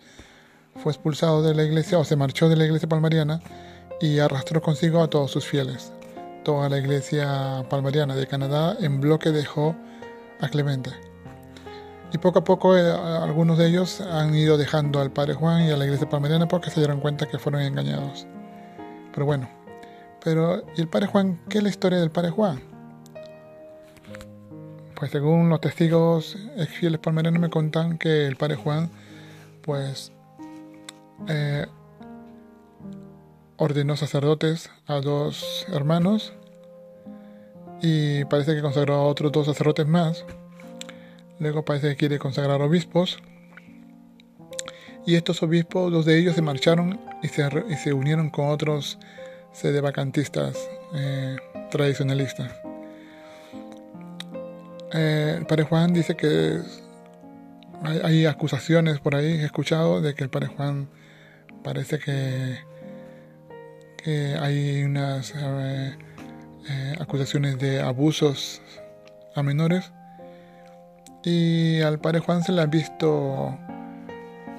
fue 0.76 0.91
expulsado 0.91 1.41
de 1.41 1.56
la 1.56 1.64
iglesia 1.64 1.98
o 2.00 2.04
se 2.04 2.16
marchó 2.16 2.50
de 2.50 2.56
la 2.56 2.66
iglesia 2.66 2.88
palmariana 2.88 3.41
y 4.00 4.20
arrastró 4.20 4.62
consigo 4.62 5.02
a 5.02 5.10
todos 5.10 5.32
sus 5.32 5.46
fieles 5.46 5.91
toda 6.46 6.70
la 6.70 6.78
iglesia 6.78 7.66
palmariana 7.70 8.16
de 8.16 8.28
Canadá 8.28 8.78
en 8.80 9.02
bloque 9.02 9.32
dejó 9.32 9.76
a 10.39 10.48
Clemente. 10.48 10.91
Y 12.14 12.20
poco 12.20 12.39
a 12.39 12.43
poco 12.43 12.78
eh, 12.78 12.91
algunos 12.91 13.58
de 13.58 13.68
ellos 13.68 14.00
han 14.00 14.34
ido 14.36 14.56
dejando 14.56 15.02
al 15.02 15.12
Padre 15.12 15.34
Juan 15.34 15.64
y 15.64 15.72
a 15.72 15.76
la 15.76 15.86
iglesia 15.86 16.08
palmariana 16.08 16.48
porque 16.48 16.70
se 16.70 16.80
dieron 16.80 17.02
cuenta 17.02 17.26
que 17.26 17.39
fueron 17.39 17.62
engañados. 17.62 18.28
Pero 19.12 19.26
bueno, 19.26 19.50
pero 20.26 20.64
¿y 20.76 20.82
el 20.82 20.88
Padre 20.88 21.06
Juan? 21.06 21.40
¿Qué 21.48 21.60
es 21.60 21.64
la 21.64 21.70
historia 21.70 22.00
del 22.00 22.10
Padre 22.10 22.32
Juan? 22.32 22.60
Pues 24.96 25.12
según 25.12 25.50
los 25.50 25.62
testigos 25.62 26.36
fieles 26.68 27.00
palmarianos 27.00 27.40
me 27.40 27.52
contan 27.52 28.00
que 28.00 28.26
el 28.26 28.36
Padre 28.36 28.56
Juan, 28.56 28.90
pues, 29.62 30.12
eh, 31.28 31.68
ordenó 33.58 33.96
sacerdotes 33.96 34.72
a 34.88 34.96
dos 34.96 35.68
hermanos 35.72 36.34
y 37.84 38.26
parece 38.26 38.56
que 38.56 38.64
consagró 38.64 38.96
a 38.96 39.04
otros 39.04 39.32
dos 39.32 39.46
sacerdotes 39.46 39.86
más. 39.86 40.26
Luego 41.38 41.64
parece 41.64 41.90
que 41.90 41.98
quiere 41.98 42.18
consagrar 42.18 42.64
obispos. 42.64 43.20
Y 45.06 45.14
estos 45.14 45.44
obispos, 45.44 45.92
dos 45.92 46.06
de 46.06 46.18
ellos 46.18 46.34
se 46.34 46.42
marcharon 46.42 47.00
y 47.22 47.28
se, 47.28 47.48
y 47.70 47.76
se 47.76 47.94
unieron 47.94 48.32
con 48.32 48.50
otros 48.50 48.98
sedevacantistas 49.56 50.58
eh, 50.93 51.38
tradicionalistas. 51.72 52.51
Eh, 54.93 55.36
el 55.39 55.45
padre 55.45 55.64
Juan 55.64 55.93
dice 55.93 56.16
que 56.16 56.60
hay, 58.03 58.26
acusaciones 58.26 58.99
por 58.99 59.16
ahí, 59.16 59.26
he 59.26 59.45
escuchado, 59.45 60.01
de 60.01 60.14
que 60.14 60.24
el 60.24 60.30
padre 60.30 60.47
Juan 60.47 60.89
parece 61.64 61.99
que 61.99 62.60
hay 64.39 64.84
unas 64.84 65.34
eh, 65.36 66.95
acusaciones 66.99 67.58
de 67.58 67.82
abusos 67.82 68.62
a 69.36 69.43
menores 69.43 69.91
y 71.24 71.82
al 71.82 71.99
padre 71.99 72.20
Juan 72.20 72.43
se 72.43 72.51
le 72.51 72.62
ha 72.62 72.68
visto 72.68 73.58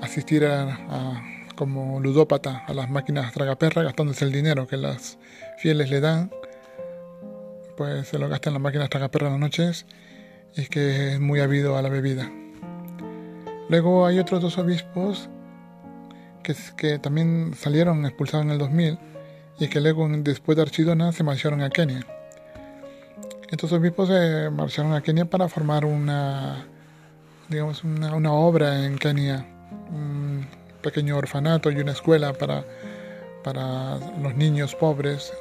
asistir 0.02 0.44
a, 0.44 1.22
como 1.56 2.00
ludópata 2.00 2.64
a 2.66 2.74
las 2.74 2.90
máquinas 2.90 3.32
tragaperra 3.32 3.82
gastándose 3.82 4.24
el 4.24 4.32
dinero 4.32 4.66
que 4.66 4.76
las 4.76 5.18
fieles 5.58 5.90
le 5.90 6.00
dan 6.00 6.30
pues 7.76 8.08
se 8.08 8.18
lo 8.18 8.28
gasta 8.28 8.50
en 8.50 8.54
las 8.54 8.62
máquinas 8.62 8.88
tragaperra 8.88 9.26
en 9.26 9.32
las 9.34 9.40
noches 9.40 9.86
y 10.56 10.66
que 10.66 11.14
es 11.14 11.20
muy 11.20 11.40
habido 11.40 11.76
a 11.76 11.82
la 11.82 11.88
bebida 11.88 12.30
luego 13.68 14.06
hay 14.06 14.18
otros 14.18 14.40
dos 14.40 14.58
obispos 14.58 15.28
que, 16.42 16.54
que 16.76 16.98
también 16.98 17.54
salieron 17.54 18.04
expulsados 18.06 18.46
en 18.46 18.52
el 18.52 18.58
2000 18.58 18.98
y 19.58 19.68
que 19.68 19.80
luego 19.80 20.08
después 20.08 20.56
de 20.56 20.62
Archidona 20.62 21.12
se 21.12 21.24
marcharon 21.24 21.62
a 21.62 21.70
Kenia. 21.70 22.06
Estos 23.50 23.72
obispos 23.72 24.08
se 24.08 24.50
marcharon 24.50 24.92
a 24.92 25.00
Kenia 25.00 25.24
para 25.24 25.48
formar 25.48 25.84
una, 25.84 26.66
digamos, 27.48 27.82
una, 27.84 28.32
obra 28.32 28.84
en 28.84 28.98
Kenia, 28.98 29.46
pequeño 30.82 31.16
orfanato 31.16 31.70
y 31.70 31.76
una 31.76 31.92
escuela 31.92 32.32
para, 32.32 32.64
para 33.44 33.98
los 34.22 34.34
niños 34.36 34.74
pobres, 34.74 35.32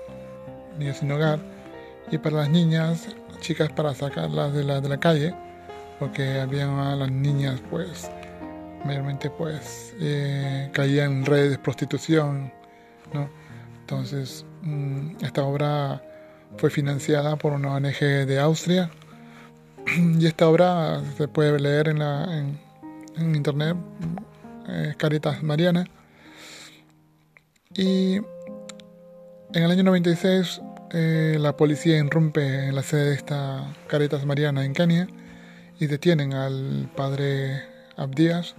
niños 0.77 0.97
sin 0.97 1.11
hogar, 1.11 1.39
y 2.11 2.17
para 2.17 2.37
las 2.37 2.49
niñas, 2.49 3.07
chicas 3.41 3.71
para 3.71 3.93
sacarlas 3.93 4.53
de 4.53 4.63
la, 4.63 4.81
de 4.81 4.89
la 4.89 4.99
calle, 4.99 5.33
porque 5.99 6.39
había 6.39 6.67
las 6.67 7.11
niñas 7.11 7.61
pues 7.69 8.09
mayormente 8.85 9.29
pues 9.31 9.93
eh, 9.99 10.69
caían 10.71 11.11
en 11.11 11.25
redes 11.25 11.51
de 11.51 11.57
prostitución, 11.57 12.51
¿no? 13.13 13.27
Entonces, 13.81 14.45
mm, 14.61 15.23
esta 15.23 15.43
obra 15.43 16.01
fue 16.57 16.69
financiada 16.69 17.35
por 17.35 17.53
una 17.53 17.73
ONG 17.73 17.99
de 17.99 18.39
Austria 18.39 18.89
y 20.19 20.25
esta 20.25 20.47
obra 20.47 21.01
se 21.17 21.27
puede 21.27 21.59
leer 21.59 21.89
en, 21.89 21.99
la, 21.99 22.37
en, 22.37 23.35
internet, 23.35 23.75
eh, 24.67 24.93
Caritas 24.97 25.43
Mariana. 25.43 25.85
Y 27.73 28.15
en 28.15 29.63
el 29.63 29.71
año 29.71 29.83
96 29.83 30.61
eh, 30.91 31.37
la 31.39 31.57
policía 31.57 31.97
irrumpe 31.97 32.67
en 32.67 32.75
la 32.75 32.83
sede 32.83 33.09
de 33.09 33.15
esta 33.15 33.73
Caritas 33.87 34.25
Mariana 34.25 34.63
en 34.63 34.73
Kenia 34.73 35.07
y 35.79 35.87
detienen 35.87 36.33
al 36.33 36.89
padre 36.95 37.63
Abdías 37.97 38.55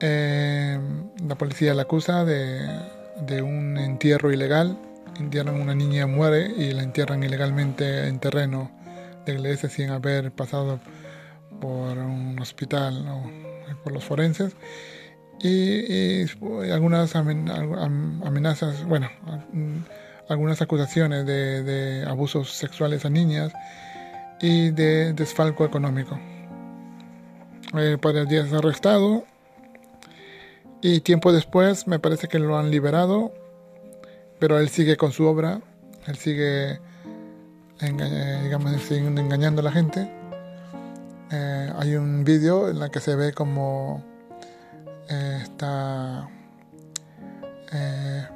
eh, 0.00 0.78
la 1.26 1.34
policía 1.36 1.72
la 1.72 1.82
acusa 1.82 2.26
de, 2.26 3.42
un 3.42 3.78
entierro 3.78 4.32
ilegal. 4.32 4.78
Entierran 5.18 5.60
una 5.60 5.74
niña, 5.74 6.06
muere 6.06 6.46
y 6.46 6.72
la 6.72 6.82
entierran 6.82 7.22
ilegalmente 7.22 8.08
en 8.08 8.18
terreno 8.18 8.70
de 9.24 9.32
iglesia 9.32 9.70
sin 9.70 9.90
haber 9.90 10.32
pasado 10.32 10.80
por 11.60 11.98
un 11.98 12.38
hospital 12.40 13.06
o 13.08 13.22
por 13.82 13.92
los 13.92 14.04
forenses. 14.04 14.56
Y, 15.40 16.22
algunas 16.70 17.14
amenazas, 17.16 18.84
bueno, 18.86 19.08
algunas 20.28 20.62
acusaciones 20.62 21.26
de, 21.26 22.04
abusos 22.08 22.52
sexuales 22.52 23.04
a 23.04 23.10
niñas 23.10 23.52
y 24.40 24.70
de 24.70 25.12
desfalco 25.12 25.64
económico. 25.64 26.18
El 27.74 27.98
padre 27.98 28.26
Díaz 28.26 28.52
arrestado 28.52 29.24
y 30.80 31.00
tiempo 31.00 31.32
después 31.32 31.86
me 31.86 31.98
parece 31.98 32.28
que 32.28 32.38
lo 32.38 32.56
han 32.56 32.70
liberado, 32.70 33.32
pero 34.38 34.58
él 34.58 34.68
sigue 34.68 34.96
con 34.96 35.12
su 35.12 35.24
obra, 35.24 35.60
él 36.06 36.16
sigue, 36.16 36.78
digamos, 37.80 38.90
engañando 38.90 39.60
a 39.60 39.64
la 39.64 39.72
gente. 39.72 40.23
Eh, 41.30 41.72
hay 41.76 41.96
un 41.96 42.24
vídeo 42.24 42.68
en 42.68 42.82
el 42.82 42.90
que 42.90 43.00
se 43.00 43.16
ve 43.16 43.32
como 43.32 44.04
eh, 45.08 45.40
está 45.42 46.28
eh, 47.72 48.28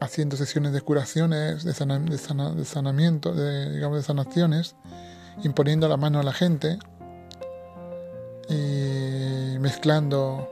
haciendo 0.00 0.36
sesiones 0.36 0.72
de 0.72 0.80
curaciones, 0.80 1.64
de, 1.64 1.72
de, 1.72 2.64
sanamiento, 2.64 3.34
de, 3.34 3.72
digamos, 3.72 3.98
de 3.98 4.02
sanaciones, 4.04 4.76
imponiendo 5.42 5.88
la 5.88 5.96
mano 5.96 6.20
a 6.20 6.22
la 6.22 6.32
gente 6.32 6.78
y 8.48 9.58
mezclando 9.58 10.48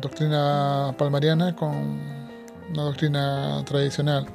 doctrina 0.00 0.94
palmariana 0.96 1.56
con 1.56 1.74
una 2.70 2.82
doctrina 2.82 3.64
tradicional. 3.64 4.26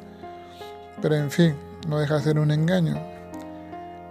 Pero 1.02 1.16
en 1.16 1.30
fin, 1.30 1.56
no 1.88 2.00
deja 2.00 2.16
de 2.16 2.22
ser 2.22 2.40
un 2.40 2.52
engaño. 2.52 3.13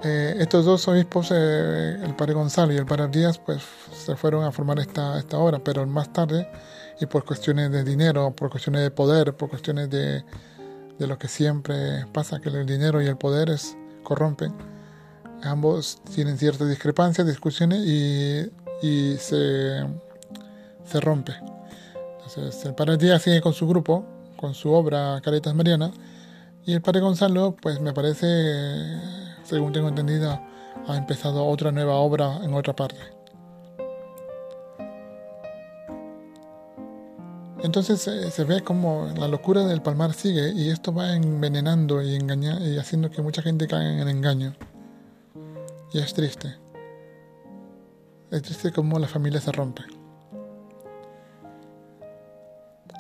Eh, 0.05 0.34
estos 0.40 0.64
dos 0.64 0.88
obispos, 0.88 1.30
eh, 1.30 1.96
el 2.03 2.16
padre 2.16 2.34
Gonzalo 2.34 2.72
y 2.72 2.76
el 2.76 2.86
padre 2.86 3.07
Díaz, 3.09 3.38
pues 3.38 3.62
se 3.92 4.16
fueron 4.16 4.44
a 4.44 4.50
formar 4.50 4.80
esta, 4.80 5.18
esta 5.18 5.38
obra, 5.38 5.62
pero 5.62 5.86
más 5.86 6.12
tarde, 6.12 6.50
y 7.00 7.07
por 7.07 7.24
cuestiones 7.24 7.70
de 7.70 7.84
dinero, 7.84 8.34
por 8.34 8.50
cuestiones 8.50 8.82
de 8.82 8.90
poder, 8.90 9.36
por 9.36 9.48
cuestiones 9.48 9.88
de, 9.90 10.24
de 10.98 11.07
lo 11.07 11.18
que 11.18 11.28
siempre 11.28 12.05
pasa, 12.12 12.40
que 12.40 12.48
el 12.48 12.66
dinero 12.66 13.00
y 13.00 13.07
el 13.07 13.16
poder 13.16 13.50
es, 13.50 13.76
corrompen, 14.03 14.53
ambos 15.44 16.00
tienen 16.12 16.36
ciertas 16.36 16.68
discrepancias, 16.68 17.26
discusiones 17.26 17.80
y, 17.86 18.50
y 18.82 19.16
se, 19.18 19.86
se 20.84 21.00
rompe. 21.00 21.32
Entonces, 22.16 22.64
el 22.64 22.74
padre 22.74 22.96
Díaz 22.96 23.22
sigue 23.22 23.40
con 23.40 23.53
su 23.53 23.68
grupo, 23.68 24.05
con 24.36 24.55
su 24.55 24.72
obra 24.72 25.20
Caritas 25.22 25.55
Mariana, 25.55 25.92
y 26.64 26.74
el 26.74 26.82
padre 26.82 27.00
Gonzalo, 27.00 27.57
pues 27.61 27.80
me 27.80 27.92
parece, 27.92 28.26
según 29.45 29.72
tengo 29.72 29.88
entendido, 29.88 30.40
ha 30.86 30.97
empezado 30.97 31.47
otra 31.47 31.72
nueva 31.72 31.95
obra 31.97 32.38
en 32.43 32.55
otra 32.55 32.74
parte. 32.74 32.99
Entonces 37.62 38.01
se 38.01 38.45
ve 38.45 38.62
como 38.62 39.07
la 39.16 39.28
locura 39.28 39.64
del 39.64 39.82
palmar 39.82 40.14
sigue 40.14 40.51
y 40.51 40.70
esto 40.70 40.93
va 40.93 41.14
envenenando 41.14 42.03
y, 42.03 42.16
engañando 42.16 42.66
y 42.66 42.76
haciendo 42.76 43.09
que 43.09 43.22
mucha 43.22 43.40
gente 43.40 43.68
caiga 43.68 43.93
en 43.93 44.01
el 44.01 44.09
engaño. 44.09 44.55
Y 45.93 45.99
es 45.99 46.12
triste. 46.12 46.57
Es 48.32 48.43
triste 48.43 48.72
como 48.72 48.99
la 48.99 49.07
familia 49.07 49.40
se 49.40 49.53
rompe. 49.53 49.82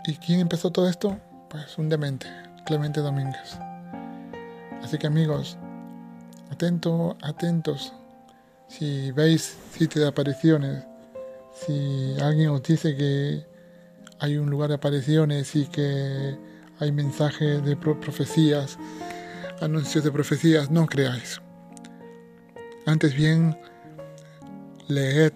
¿Y 0.06 0.14
quién 0.16 0.40
empezó 0.40 0.70
todo 0.70 0.88
esto? 0.88 1.16
Pues 1.48 1.76
un 1.78 1.88
demente, 1.88 2.26
Clemente 2.64 3.00
Domínguez. 3.00 3.58
Así 4.82 4.98
que 4.98 5.06
amigos, 5.06 5.56
atento, 6.62 7.16
atentos. 7.22 7.92
Si 8.68 9.10
veis 9.10 9.56
sitios 9.76 10.04
de 10.04 10.08
apariciones, 10.08 10.84
si 11.54 12.14
alguien 12.22 12.50
os 12.50 12.62
dice 12.62 12.96
que 12.96 13.44
hay 14.20 14.36
un 14.36 14.48
lugar 14.48 14.68
de 14.68 14.76
apariciones 14.76 15.56
y 15.56 15.66
que 15.66 16.38
hay 16.78 16.92
mensajes 16.92 17.64
de 17.64 17.76
profecías, 17.76 18.78
anuncios 19.60 20.04
de 20.04 20.12
profecías, 20.12 20.70
no 20.70 20.86
creáis. 20.86 21.40
Antes 22.86 23.16
bien, 23.16 23.58
leed, 24.86 25.32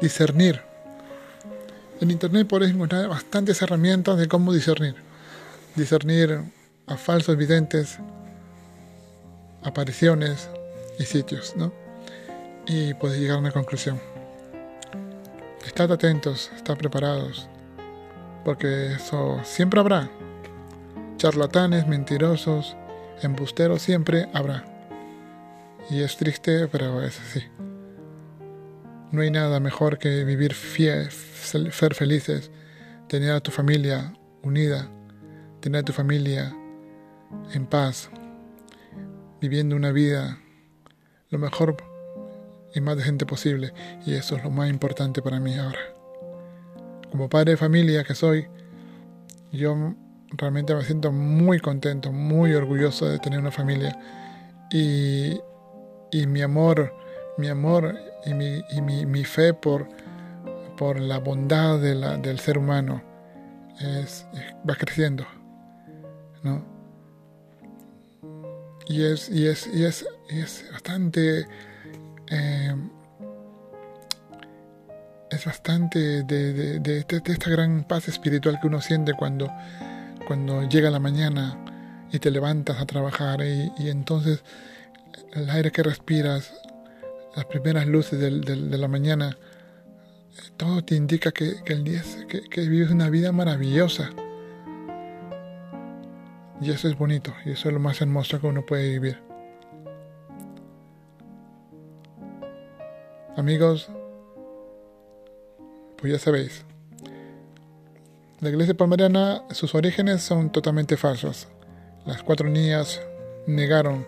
discernir. 0.00 0.62
En 2.00 2.12
Internet 2.12 2.46
podéis 2.46 2.72
encontrar 2.72 3.08
bastantes 3.08 3.60
herramientas 3.60 4.16
de 4.18 4.28
cómo 4.28 4.52
discernir. 4.52 4.94
Discernir 5.74 6.44
a 6.86 6.96
falsos 6.96 7.36
videntes, 7.36 7.98
apariciones 9.66 10.48
y 10.98 11.04
sitios, 11.04 11.54
¿no? 11.56 11.72
Y 12.66 12.94
podéis 12.94 13.20
llegar 13.20 13.36
a 13.36 13.40
una 13.40 13.50
conclusión. 13.50 14.00
Estad 15.66 15.90
atentos, 15.92 16.50
estad 16.54 16.76
preparados, 16.76 17.48
porque 18.44 18.92
eso 18.92 19.40
siempre 19.42 19.80
habrá. 19.80 20.08
Charlatanes, 21.16 21.86
mentirosos, 21.86 22.76
embusteros 23.22 23.82
siempre 23.82 24.28
habrá. 24.32 24.64
Y 25.90 26.02
es 26.02 26.16
triste, 26.16 26.68
pero 26.68 27.02
es 27.02 27.18
así. 27.20 27.42
No 29.10 29.22
hay 29.22 29.30
nada 29.30 29.60
mejor 29.60 29.98
que 29.98 30.24
vivir 30.24 30.54
fiel, 30.54 31.10
ser 31.10 31.94
felices, 31.94 32.50
tener 33.08 33.32
a 33.32 33.40
tu 33.40 33.50
familia 33.50 34.12
unida, 34.42 34.88
tener 35.60 35.80
a 35.80 35.84
tu 35.84 35.92
familia 35.92 36.54
en 37.52 37.66
paz, 37.66 38.10
viviendo 39.40 39.76
una 39.76 39.92
vida 39.92 40.38
lo 41.30 41.38
mejor 41.38 41.76
y 42.74 42.80
más 42.80 42.96
decente 42.96 43.26
posible. 43.26 43.72
Y 44.04 44.14
eso 44.14 44.36
es 44.36 44.44
lo 44.44 44.50
más 44.50 44.70
importante 44.70 45.22
para 45.22 45.40
mí 45.40 45.54
ahora. 45.54 45.78
Como 47.10 47.28
padre 47.28 47.52
de 47.52 47.56
familia 47.56 48.04
que 48.04 48.14
soy, 48.14 48.46
yo 49.52 49.94
realmente 50.32 50.74
me 50.74 50.82
siento 50.82 51.12
muy 51.12 51.60
contento, 51.60 52.12
muy 52.12 52.54
orgulloso 52.54 53.06
de 53.08 53.18
tener 53.18 53.38
una 53.38 53.52
familia. 53.52 53.98
Y 54.70 55.38
y 56.10 56.26
mi 56.26 56.42
amor, 56.42 56.94
mi 57.36 57.48
amor 57.48 57.94
y 58.24 58.34
mi, 58.34 58.62
y 58.70 58.80
mi, 58.80 59.06
mi 59.06 59.24
fe 59.24 59.52
por, 59.54 59.88
por 60.76 61.00
la 61.00 61.18
bondad 61.18 61.78
de 61.78 61.94
la, 61.94 62.16
del 62.16 62.38
ser 62.38 62.58
humano 62.58 63.02
es, 63.80 64.26
va 64.68 64.74
creciendo. 64.76 65.26
¿no? 66.42 66.75
Y 68.88 69.04
es, 69.04 69.28
y 69.28 69.46
es, 69.46 69.68
y 69.72 69.84
es, 69.84 70.06
es 70.28 70.64
bastante... 70.72 71.46
Eh, 72.28 72.74
es 75.28 75.44
bastante 75.44 76.22
de, 76.22 76.52
de, 76.52 76.78
de, 76.78 77.04
esta 77.26 77.50
gran 77.50 77.82
paz 77.84 78.06
espiritual 78.08 78.60
que 78.60 78.68
uno 78.68 78.80
siente 78.80 79.12
cuando, 79.14 79.50
cuando 80.26 80.62
llega 80.68 80.88
la 80.88 81.00
mañana 81.00 81.58
y 82.12 82.20
te 82.20 82.30
levantas 82.30 82.80
a 82.80 82.86
trabajar 82.86 83.40
y, 83.40 83.72
y 83.76 83.90
entonces 83.90 84.44
el 85.32 85.50
aire 85.50 85.72
que 85.72 85.82
respiras, 85.82 86.52
las 87.34 87.44
primeras 87.46 87.86
luces 87.86 88.18
de 88.18 88.78
la 88.78 88.88
mañana, 88.88 89.36
todo 90.56 90.82
te 90.82 90.94
indica 90.94 91.32
que, 91.32 91.56
el 91.66 91.84
día, 91.84 92.02
que, 92.28 92.60
vives 92.68 92.90
una 92.90 93.10
vida 93.10 93.32
maravillosa. 93.32 94.10
Y 96.60 96.70
eso 96.70 96.88
es 96.88 96.96
bonito, 96.96 97.34
y 97.44 97.52
eso 97.52 97.68
es 97.68 97.74
lo 97.74 97.80
más 97.80 98.00
hermoso 98.00 98.40
que 98.40 98.46
uno 98.46 98.64
puede 98.64 98.90
vivir. 98.90 99.18
Amigos, 103.36 103.90
pues 105.98 106.12
ya 106.12 106.18
sabéis, 106.18 106.64
la 108.40 108.50
iglesia 108.50 108.74
palmariana, 108.74 109.42
sus 109.50 109.74
orígenes 109.74 110.22
son 110.22 110.50
totalmente 110.50 110.96
falsos. 110.96 111.48
Las 112.04 112.22
cuatro 112.22 112.48
niñas 112.48 113.00
negaron 113.46 114.06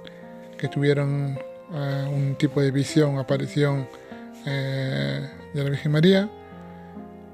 que 0.59 0.69
tuvieron 0.69 1.39
eh, 1.73 2.11
un 2.15 2.37
tipo 2.37 2.61
de 2.61 2.71
visión, 2.71 3.19
aparición 3.19 3.89
eh, 4.47 5.29
de 5.55 5.65
la 5.65 5.71
Virgen 5.71 5.93
María. 5.93 6.31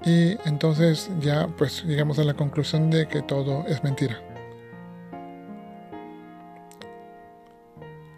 Y 0.05 0.37
entonces 0.45 1.11
ya 1.21 1.49
pues 1.59 1.85
llegamos 1.85 2.19
a 2.19 2.25
la 2.25 2.35
conclusión 2.35 2.91
de 2.91 3.09
que 3.09 3.23
todo 3.23 3.65
es 3.67 3.83
mentira. 3.83 4.24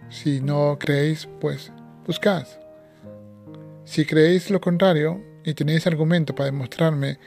Si 0.09 0.41
no 0.41 0.79
creéis, 0.79 1.29
pues 1.41 1.73
buscad. 2.07 2.47
Si 3.85 4.05
creéis 4.05 4.51
lo 4.51 4.61
contrario 4.61 5.21
y 5.45 5.55
tenéis 5.55 5.87
argumento 5.87 6.35
para 6.35 6.47
demostrarme 6.47 7.19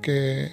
que, 0.00 0.52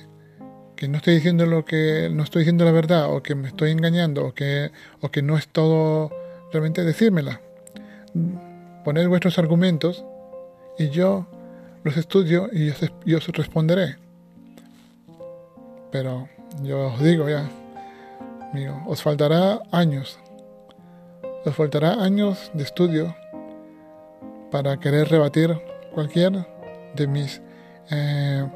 que, 0.76 0.88
no 0.88 0.98
estoy 0.98 1.16
diciendo 1.16 1.46
lo 1.46 1.66
que 1.66 2.10
no 2.12 2.24
estoy 2.24 2.42
diciendo 2.42 2.66
la 2.66 2.72
verdad 2.72 3.14
o 3.14 3.22
que 3.22 3.36
me 3.36 3.50
estoy 3.50 3.72
engañando 3.72 4.26
o 4.26 4.34
que, 4.34 4.72
o 5.02 5.10
que 5.10 5.22
no 5.22 5.38
es 5.38 5.48
todo 5.48 6.12
realmente 6.52 6.84
decírmela. 6.84 7.42
Poned 8.86 9.08
vuestros 9.08 9.38
argumentos 9.38 10.06
y 10.78 10.90
yo 10.90 11.28
los 11.84 11.98
estudio 11.98 12.50
y 12.52 12.72
yo 13.06 13.18
os 13.18 13.28
responderé. 13.28 13.98
Pero 15.92 16.30
yo 16.64 16.88
os 16.88 17.04
digo 17.04 17.28
ya, 17.28 17.50
amigo, 18.52 18.82
os 18.88 19.02
faltará 19.02 19.62
años. 19.72 20.20
Faltará 21.54 22.04
años 22.04 22.52
de 22.54 22.64
estudio 22.64 23.16
para 24.52 24.80
querer 24.80 25.10
rebatir 25.10 25.60
cualquier 25.94 26.48
de 26.96 27.08
mis, 27.08 27.42
eh, 27.90 28.48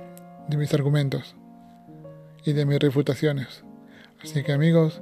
de 0.48 0.58
mis 0.58 0.74
argumentos 0.74 1.36
y 2.46 2.54
de 2.54 2.66
mis 2.66 2.80
refutaciones. 2.80 3.64
Así 4.24 4.44
que 4.44 4.54
amigos, 4.54 5.02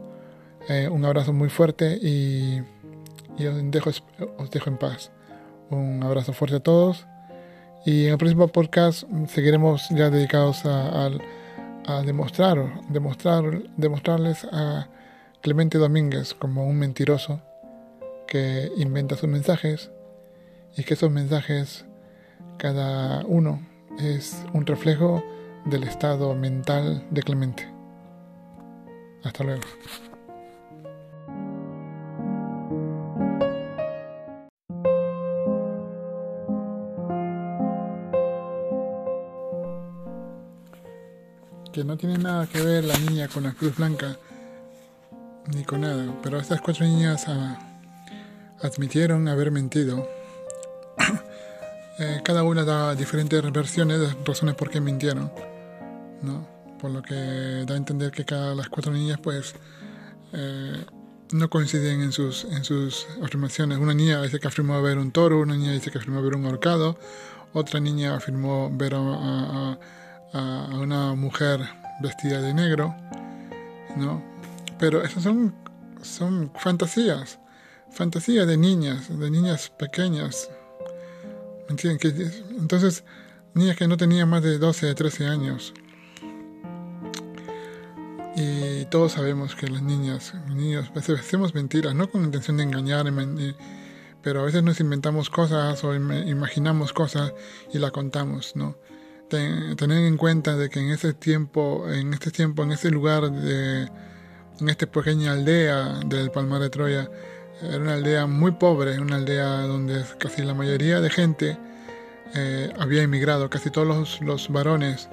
eh, 0.69 0.89
un 0.89 1.05
abrazo 1.05 1.33
muy 1.33 1.49
fuerte 1.49 1.97
y 2.01 2.61
os 3.45 3.71
dejo, 3.71 3.91
os 4.37 4.51
dejo 4.51 4.69
en 4.69 4.77
paz. 4.77 5.11
Un 5.69 6.03
abrazo 6.03 6.33
fuerte 6.33 6.57
a 6.57 6.59
todos 6.61 7.07
y 7.85 8.05
en 8.05 8.11
el 8.11 8.17
próximo 8.17 8.47
podcast 8.47 9.03
seguiremos 9.27 9.89
ya 9.89 10.09
dedicados 10.09 10.65
a, 10.65 11.09
demostrar, 12.05 12.81
demostrarles 12.89 14.47
a 14.51 14.87
Clemente 15.41 15.77
Domínguez 15.77 16.33
como 16.33 16.65
un 16.65 16.77
mentiroso 16.77 17.41
que 18.27 18.71
inventa 18.77 19.15
sus 19.15 19.29
mensajes 19.29 19.91
y 20.77 20.83
que 20.83 20.93
esos 20.93 21.11
mensajes 21.11 21.85
cada 22.57 23.25
uno 23.25 23.65
es 23.99 24.43
un 24.53 24.65
reflejo 24.65 25.23
del 25.65 25.83
estado 25.83 26.33
mental 26.35 27.05
de 27.11 27.23
Clemente. 27.23 27.67
Hasta 29.23 29.43
luego. 29.43 29.61
que 41.71 41.85
no 41.85 41.95
tiene 41.95 42.17
nada 42.17 42.47
que 42.47 42.61
ver 42.61 42.83
la 42.83 42.97
niña 42.97 43.29
con 43.29 43.43
la 43.43 43.53
Cruz 43.53 43.77
Blanca 43.77 44.17
ni 45.55 45.63
con 45.63 45.81
nada, 45.81 46.13
pero 46.21 46.37
estas 46.37 46.61
cuatro 46.61 46.85
niñas 46.85 47.25
ah, 47.27 47.70
admitieron 48.63 49.27
haber 49.27 49.51
mentido. 49.51 50.07
Eh, 51.99 52.21
cada 52.23 52.43
una 52.43 52.63
da 52.63 52.95
diferentes 52.95 53.51
versiones 53.51 53.99
de 53.99 54.15
razones 54.25 54.55
por 54.55 54.71
qué 54.71 54.81
mintieron, 54.81 55.31
¿no? 56.23 56.47
Por 56.79 56.89
lo 56.89 57.03
que 57.03 57.13
da 57.13 57.75
a 57.75 57.77
entender 57.77 58.11
que 58.11 58.25
cada 58.25 58.55
las 58.55 58.69
cuatro 58.69 58.91
niñas, 58.91 59.19
pues, 59.21 59.53
eh, 60.33 60.83
no 61.31 61.49
coinciden 61.49 62.01
en 62.01 62.11
sus, 62.11 62.45
en 62.45 62.63
sus 62.63 63.05
afirmaciones. 63.21 63.77
Una 63.77 63.93
niña 63.93 64.21
dice 64.23 64.39
que 64.39 64.47
afirmó 64.47 64.81
ver 64.81 64.97
un 64.97 65.11
toro, 65.11 65.41
una 65.41 65.55
niña 65.55 65.73
dice 65.73 65.91
que 65.91 65.99
afirmó 65.99 66.23
ver 66.23 66.35
un 66.35 66.45
horcado, 66.45 66.97
otra 67.53 67.79
niña 67.79 68.15
afirmó 68.15 68.71
ver 68.73 68.95
a 68.95 69.77
una 70.33 71.13
mujer 71.13 71.59
vestida 72.01 72.41
de 72.41 72.53
negro, 72.53 72.95
¿no? 73.95 74.23
Pero 74.79 75.03
esas 75.03 75.21
son, 75.21 75.53
son 76.01 76.51
fantasías, 76.55 77.37
fantasías 77.91 78.47
de 78.47 78.57
niñas, 78.57 79.07
de 79.17 79.29
niñas 79.29 79.69
pequeñas. 79.69 80.49
¿Me 81.67 81.71
entienden? 81.71 82.31
entonces, 82.59 83.03
niñas 83.53 83.77
que 83.77 83.87
no 83.87 83.97
tenían 83.97 84.29
más 84.29 84.43
de 84.43 84.57
12, 84.57 84.93
13 84.93 85.27
años. 85.27 85.73
Y 88.35 88.85
todos 88.85 89.13
sabemos 89.13 89.55
que 89.55 89.67
las 89.67 89.81
niñas, 89.81 90.33
niños, 90.47 90.89
a 90.89 90.93
veces 90.93 91.19
hacemos 91.19 91.53
mentiras, 91.53 91.93
no 91.93 92.09
con 92.09 92.23
intención 92.23 92.57
de 92.57 92.63
engañar, 92.63 93.05
pero 94.21 94.41
a 94.41 94.43
veces 94.45 94.63
nos 94.63 94.79
inventamos 94.79 95.29
cosas 95.29 95.83
o 95.83 95.93
imaginamos 95.93 96.93
cosas 96.93 97.33
y 97.73 97.79
la 97.79 97.91
contamos, 97.91 98.55
¿no? 98.55 98.77
tener 99.31 100.05
en 100.05 100.17
cuenta 100.17 100.57
de 100.57 100.69
que 100.69 100.79
en 100.79 100.89
ese 100.89 101.13
tiempo, 101.13 101.89
en 101.89 102.13
este 102.13 102.31
tiempo, 102.31 102.63
en 102.63 102.73
ese 102.73 102.89
lugar, 102.89 103.31
de, 103.31 103.83
en 104.59 104.69
esta 104.69 104.87
pequeña 104.87 105.31
aldea 105.31 106.01
del 106.05 106.31
Palmar 106.31 106.61
de 106.61 106.69
Troya, 106.69 107.09
era 107.61 107.77
una 107.77 107.93
aldea 107.93 108.25
muy 108.25 108.51
pobre, 108.51 108.99
una 108.99 109.17
aldea 109.17 109.61
donde 109.61 110.03
casi 110.17 110.43
la 110.43 110.53
mayoría 110.53 110.99
de 110.99 111.09
gente 111.09 111.57
eh, 112.33 112.73
había 112.79 113.03
emigrado, 113.03 113.49
casi 113.49 113.69
todos 113.69 113.87
los, 113.87 114.21
los, 114.21 114.49
varones 114.49 115.09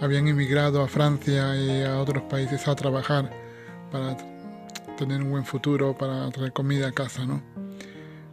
habían 0.00 0.26
emigrado 0.28 0.82
a 0.82 0.88
Francia 0.88 1.56
y 1.56 1.82
a 1.82 1.98
otros 1.98 2.22
países 2.24 2.66
a 2.68 2.74
trabajar 2.74 3.30
para 3.90 4.16
tener 4.96 5.22
un 5.22 5.30
buen 5.30 5.44
futuro, 5.44 5.96
para 5.96 6.30
traer 6.30 6.52
comida 6.52 6.88
a 6.88 6.92
casa, 6.92 7.26
¿no? 7.26 7.42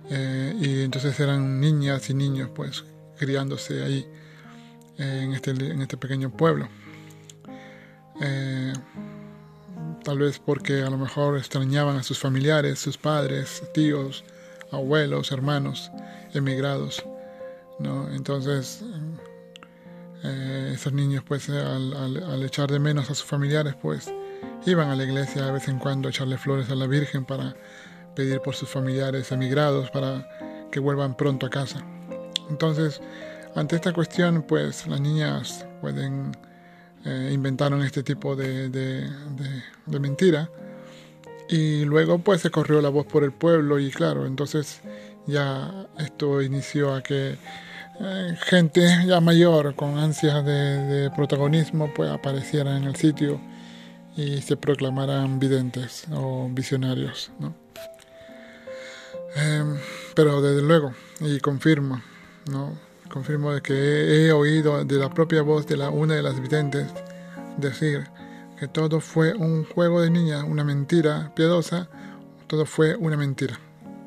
Eh, 0.10 0.56
y 0.60 0.82
entonces 0.84 1.20
eran 1.20 1.60
niñas 1.60 2.10
y 2.10 2.14
niños, 2.14 2.50
pues, 2.54 2.84
criándose 3.18 3.84
ahí 3.84 4.08
en 4.98 5.34
este, 5.34 5.52
en 5.52 5.82
este 5.82 5.98
pequeño 5.98 6.32
pueblo. 6.32 6.68
Eh, 9.82 9.96
tal 10.04 10.20
vez 10.20 10.40
porque 10.40 10.82
a 10.82 10.90
lo 10.90 10.98
mejor 10.98 11.38
extrañaban 11.38 11.98
a 11.98 12.04
sus 12.04 12.20
familiares, 12.20 12.80
sus 12.80 12.98
padres, 12.98 13.64
tíos, 13.74 14.24
abuelos, 14.72 15.32
hermanos, 15.32 15.92
emigrados. 16.34 17.04
¿no? 17.80 18.10
Entonces, 18.14 18.84
eh, 20.24 20.72
esos 20.74 20.94
niños, 20.94 21.24
pues, 21.28 21.50
al, 21.50 21.94
al, 21.94 22.44
echar 22.44 22.72
de 22.72 22.80
menos 22.80 23.10
a 23.10 23.16
sus 23.16 23.26
familiares, 23.26 23.76
pues, 23.82 24.14
iban 24.66 24.90
a 24.90 24.96
la 24.96 25.04
iglesia 25.04 25.46
de 25.46 25.52
vez 25.52 25.68
en 25.68 25.80
cuando 25.80 26.08
a 26.08 26.12
echarle 26.12 26.38
flores 26.38 26.70
a 26.70 26.76
la 26.76 26.88
Virgen 26.88 27.26
para 27.26 27.56
pedir 28.16 28.40
por 28.42 28.56
sus 28.56 28.70
familiares 28.70 29.32
emigrados 29.32 29.90
para 29.90 30.28
que 30.72 30.80
vuelvan 30.80 31.16
pronto 31.16 31.48
a 31.48 31.50
casa. 31.50 31.84
Entonces, 32.50 33.02
ante 33.56 33.76
esta 33.76 33.94
cuestión, 33.94 34.44
pues 34.44 34.86
las 34.88 35.02
niñas 35.02 35.66
pueden 35.82 36.34
eh, 37.06 37.32
inventaron 37.34 37.82
este 37.84 38.04
tipo 38.04 38.36
de, 38.36 38.70
de, 38.70 40.00
mentira 40.00 40.50
y 41.50 41.84
luego 41.84 42.20
pues 42.20 42.42
se 42.42 42.52
corrió 42.52 42.82
la 42.82 42.90
voz 42.90 43.08
por 43.08 43.24
el 43.24 43.32
pueblo 43.32 43.80
y 43.80 43.90
claro, 43.90 44.26
entonces 44.26 44.82
ya 45.26 45.88
esto 45.98 46.42
inició 46.42 46.94
a 46.94 47.02
que 47.02 47.38
eh, 48.00 48.38
gente 48.46 48.82
ya 49.06 49.20
mayor 49.20 49.76
con 49.76 49.98
ansias 49.98 50.46
de, 50.46 51.12
protagonismo 51.16 51.92
pues 51.94 52.10
apareciera 52.10 52.78
en 52.78 52.84
el 52.84 52.96
sitio 52.96 53.42
y 54.16 54.42
se 54.42 54.56
proclamaran 54.58 55.40
videntes 55.40 56.06
o 56.12 56.50
visionarios, 56.52 57.32
¿no? 57.40 57.56
Em, 59.36 59.78
pero 60.14 60.42
desde 60.42 60.62
luego, 60.62 60.94
y 61.22 61.40
confirmo, 61.40 62.02
¿no? 62.50 62.91
Confirmo 63.12 63.52
que 63.62 63.74
he 63.74 64.32
oído 64.32 64.86
de 64.86 64.98
la 64.98 65.10
propia 65.10 65.42
voz 65.42 65.68
de 65.68 65.76
una 65.90 66.16
de 66.16 66.24
las 66.24 66.40
videntes 66.40 66.88
decir 67.58 68.08
que 68.58 68.68
todo 68.68 69.02
fue 69.02 69.34
un 69.34 69.66
juego 69.66 70.02
de 70.02 70.10
niña, 70.10 70.46
una 70.46 70.64
mentira 70.64 71.32
piadosa, 71.36 71.90
todo 72.48 72.66
fue 72.66 72.96
una 72.96 73.18
mentira. 73.18 73.60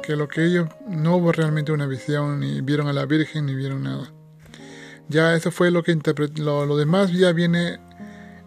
Que 0.02 0.16
lo 0.16 0.28
que 0.28 0.44
ellos 0.44 0.68
no 0.88 1.16
hubo 1.16 1.32
realmente 1.32 1.72
una 1.72 1.86
visión, 1.86 2.40
ni 2.40 2.60
vieron 2.60 2.88
a 2.88 2.92
la 2.92 3.06
Virgen, 3.06 3.46
ni 3.46 3.54
vieron 3.54 3.82
nada. 3.82 4.12
Ya 5.08 5.34
eso 5.34 5.50
fue 5.50 5.70
lo 5.70 5.82
que 5.82 5.98
lo, 6.36 6.66
lo 6.66 6.76
demás 6.76 7.12
ya 7.12 7.32
viene 7.32 7.80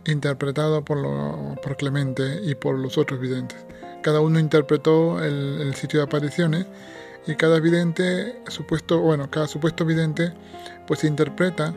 interpretado 0.06 0.84
por, 0.84 1.00
por 1.62 1.78
Clemente 1.78 2.42
y 2.44 2.56
por 2.56 2.78
los 2.80 2.98
otros 2.98 3.20
videntes. 3.20 3.66
Cada 4.02 4.22
uno 4.22 4.40
interpretó 4.40 5.24
el 5.24 5.74
sitio 5.76 6.00
de 6.00 6.06
apariciones 6.06 6.66
y 7.28 7.36
cada 7.36 7.60
vidente, 7.60 8.42
supuesto, 8.48 9.00
bueno, 9.00 9.30
cada 9.30 9.48
supuesto 9.48 9.86
vidente, 9.86 10.34
pues 10.88 11.04
interpreta 11.04 11.74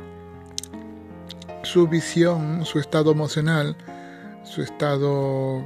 su 1.64 1.88
visión, 1.88 2.64
su 2.64 2.78
estado 2.78 3.10
emocional, 3.10 3.76
su 4.44 4.62
estado 4.62 5.64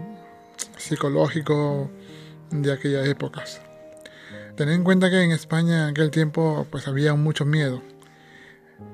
psicológico 0.79 1.91
de 2.51 2.73
aquellas 2.73 3.07
épocas. 3.07 3.61
Tened 4.57 4.75
en 4.75 4.85
cuenta 4.85 5.11
que 5.11 5.23
en 5.23 5.33
España 5.33 5.85
en 5.85 5.91
aquel 5.91 6.11
tiempo 6.11 6.67
pues 6.71 6.89
había 6.89 7.15
mucho 7.15 7.45
miedo, 7.45 7.83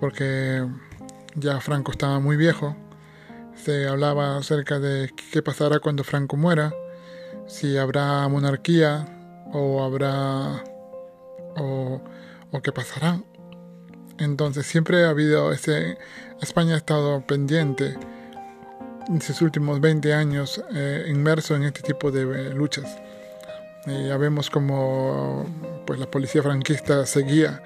porque 0.00 0.66
ya 1.36 1.60
Franco 1.60 1.92
estaba 1.92 2.18
muy 2.18 2.36
viejo, 2.36 2.76
se 3.54 3.86
hablaba 3.86 4.38
acerca 4.38 4.80
de 4.80 5.12
qué 5.32 5.42
pasará 5.42 5.78
cuando 5.78 6.02
Franco 6.02 6.36
muera, 6.36 6.74
si 7.46 7.76
habrá 7.76 8.26
monarquía 8.28 9.06
o 9.52 9.82
habrá 9.82 10.64
o, 11.60 12.02
o 12.50 12.62
qué 12.62 12.72
pasará. 12.72 13.20
Entonces 14.18 14.66
siempre 14.66 15.04
ha 15.04 15.10
habido 15.10 15.52
ese... 15.52 15.98
España 16.40 16.74
ha 16.74 16.78
estado 16.78 17.20
pendiente 17.26 17.96
en 19.08 19.20
sus 19.20 19.42
últimos 19.42 19.80
20 19.80 20.14
años 20.14 20.62
eh, 20.72 21.06
inmerso 21.08 21.56
en 21.56 21.64
este 21.64 21.82
tipo 21.82 22.10
de 22.10 22.22
eh, 22.22 22.54
luchas. 22.54 22.98
ya 23.86 24.16
vemos 24.16 24.50
como 24.50 25.46
pues, 25.86 25.98
la 25.98 26.10
policía 26.10 26.42
franquista 26.42 27.04
seguía 27.06 27.62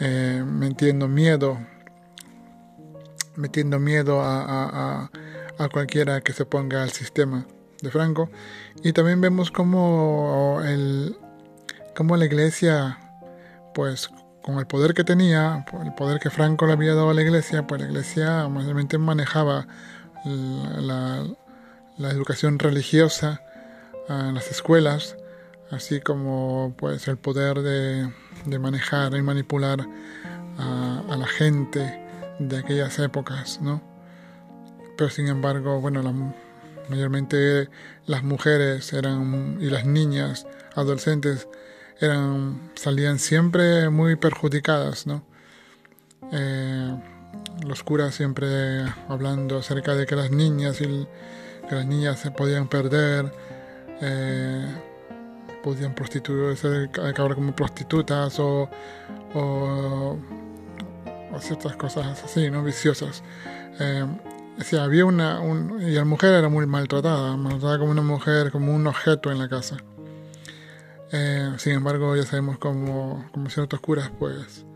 eh, 0.00 0.44
metiendo 0.44 1.08
miedo, 1.08 1.58
metiendo 3.36 3.78
miedo 3.78 4.20
a, 4.20 5.08
a, 5.58 5.68
cualquiera 5.68 6.20
que 6.20 6.32
se 6.32 6.44
ponga 6.44 6.82
al 6.82 6.90
sistema 6.90 7.46
de 7.80 7.90
Franco. 7.90 8.28
Y 8.82 8.92
también 8.92 9.20
vemos 9.20 9.50
como, 9.50 10.60
el, 10.64 11.16
como 11.94 12.16
la 12.16 12.24
iglesia 12.26 12.98
pues 13.74 14.10
con 14.44 14.58
el 14.58 14.66
poder 14.66 14.92
que 14.94 15.04
tenía, 15.04 15.64
el 15.82 15.94
poder 15.94 16.20
que 16.20 16.28
Franco 16.30 16.66
le 16.66 16.74
había 16.74 16.94
dado 16.94 17.10
a 17.10 17.14
la 17.14 17.22
iglesia, 17.22 17.66
pues 17.66 17.80
la 17.80 17.88
iglesia 17.88 18.46
mayormente 18.48 18.98
manejaba 18.98 19.66
la, 20.24 21.24
educación 22.10 22.58
religiosa 22.58 23.40
en 24.08 24.34
las 24.34 24.50
escuelas, 24.50 25.16
así 25.70 26.00
como 26.00 26.74
pues 26.76 27.08
el 27.08 27.16
poder 27.16 27.62
de, 27.62 28.10
manejar 28.58 29.14
y 29.16 29.22
manipular 29.22 29.86
a, 30.58 31.16
la 31.16 31.26
gente 31.26 32.00
de 32.38 32.58
aquellas 32.58 32.98
épocas, 32.98 33.60
¿no? 33.62 33.82
Pero 34.98 35.08
sin 35.08 35.28
embargo, 35.28 35.80
bueno, 35.80 36.02
mayormente 36.90 37.70
las 38.04 38.22
mujeres 38.22 38.92
eran 38.92 39.56
y 39.58 39.70
las 39.70 39.86
niñas, 39.86 40.46
adolescentes, 40.74 41.48
eran, 42.00 42.72
salían 42.74 43.18
siempre 43.18 43.88
muy 43.90 44.16
perjudicadas, 44.16 45.06
¿no? 45.06 45.24
Eh, 46.32 46.96
los 47.66 47.82
curas 47.82 48.14
siempre 48.14 48.46
hablando 49.08 49.58
acerca 49.58 49.94
de 49.94 50.06
que 50.06 50.16
las 50.16 50.30
niñas 50.30 50.80
y 50.80 51.06
que 51.68 51.74
las 51.74 51.86
niñas 51.86 52.18
se 52.18 52.30
podían 52.30 52.68
perder, 52.68 53.32
eh, 54.00 54.66
podían 55.62 55.94
prostituirse, 55.94 56.90
acabar 57.02 57.34
como 57.34 57.54
prostitutas 57.54 58.38
o, 58.38 58.68
ciertas 61.40 61.74
cosas 61.76 62.22
así, 62.24 62.50
¿no? 62.50 62.62
Viciosas. 62.62 63.22
Eh, 63.80 64.06
había 64.78 65.04
una... 65.04 65.40
y 65.80 65.90
la 65.90 66.04
mujer 66.04 66.32
era 66.32 66.48
muy 66.48 66.64
maltratada, 66.66 67.36
maltratada 67.36 67.78
como 67.78 67.90
una 67.90 68.02
mujer, 68.02 68.52
como 68.52 68.72
un 68.72 68.86
objeto 68.86 69.32
en 69.32 69.38
la 69.38 69.48
casa. 69.48 69.76
Eh, 71.16 71.54
sin 71.58 71.74
embargo, 71.74 72.16
ya 72.16 72.24
sabemos 72.24 72.58
como, 72.58 73.24
como 73.32 73.48
ciertos 73.48 73.78
curas, 73.78 74.10
pues, 74.18 74.66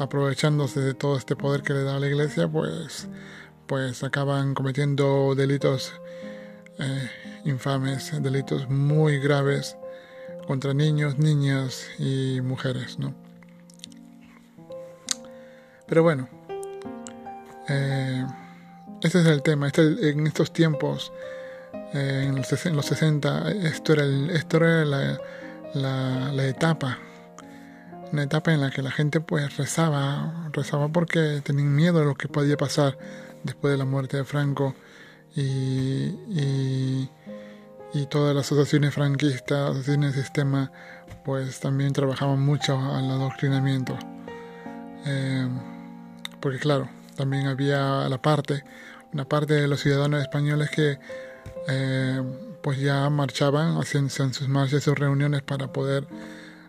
aprovechándose 0.00 0.80
de 0.80 0.94
todo 0.94 1.16
este 1.16 1.36
poder 1.36 1.62
que 1.62 1.74
le 1.74 1.84
da 1.84 2.00
la 2.00 2.08
iglesia, 2.08 2.48
pues, 2.48 3.06
pues 3.68 4.02
acaban 4.02 4.54
cometiendo 4.54 5.36
delitos 5.36 5.92
eh, 6.80 7.08
infames, 7.44 8.20
delitos 8.20 8.68
muy 8.68 9.20
graves 9.20 9.76
contra 10.48 10.74
niños, 10.74 11.18
niñas 11.18 11.86
y 12.00 12.40
mujeres, 12.40 12.98
¿no? 12.98 13.14
Pero 15.86 16.02
bueno, 16.02 16.28
eh, 17.68 18.26
este 19.02 19.20
es 19.20 19.26
el 19.26 19.40
tema. 19.40 19.68
Este, 19.68 20.10
en 20.10 20.26
estos 20.26 20.52
tiempos, 20.52 21.12
eh, 21.94 22.24
en, 22.26 22.34
los, 22.34 22.66
en, 22.66 22.74
los, 22.74 22.86
60, 22.86 23.52
esto 23.52 23.92
era, 23.92 24.02
el, 24.02 24.30
esto 24.30 24.56
era 24.56 24.84
la, 24.84 25.20
la, 25.74 26.46
etapa, 26.46 26.98
una 28.12 28.22
etapa 28.22 28.52
en 28.52 28.60
la 28.60 28.70
que 28.70 28.82
la 28.82 28.90
gente 28.90 29.20
pues 29.20 29.56
rezaba, 29.56 30.48
rezaba 30.52 30.88
porque 30.88 31.40
tenían 31.44 31.74
miedo 31.74 32.00
de 32.00 32.04
lo 32.06 32.14
que 32.14 32.28
podía 32.28 32.56
pasar 32.56 32.98
después 33.42 33.72
de 33.72 33.78
la 33.78 33.84
muerte 33.84 34.16
de 34.18 34.24
Franco 34.24 34.74
y, 35.34 36.14
y, 36.28 37.10
todas 38.10 38.36
las 38.36 38.46
asociaciones 38.46 38.94
franquistas, 38.94 39.70
asociaciones 39.70 40.14
de 40.14 40.22
sistema, 40.22 40.70
pues 41.24 41.60
también 41.60 41.92
trabajaban 41.94 42.40
mucho 42.40 42.78
al 42.78 43.10
adoctrinamiento. 43.10 43.98
Eh, 45.06 45.48
porque 46.40 46.58
claro, 46.58 46.88
también 47.16 47.46
había 47.46 48.08
la 48.08 48.20
parte, 48.20 48.64
una 49.12 49.24
parte 49.24 49.54
de 49.54 49.66
los 49.66 49.80
ciudadanos 49.80 50.20
españoles 50.20 50.70
que 50.70 50.98
eh, 51.68 52.22
pues 52.66 52.80
ya 52.80 53.08
marchaban, 53.10 53.80
hacían, 53.80 54.10
sus 54.10 54.48
marchas, 54.48 54.82
sus 54.82 54.98
reuniones 54.98 55.40
para 55.42 55.72
poder 55.72 56.08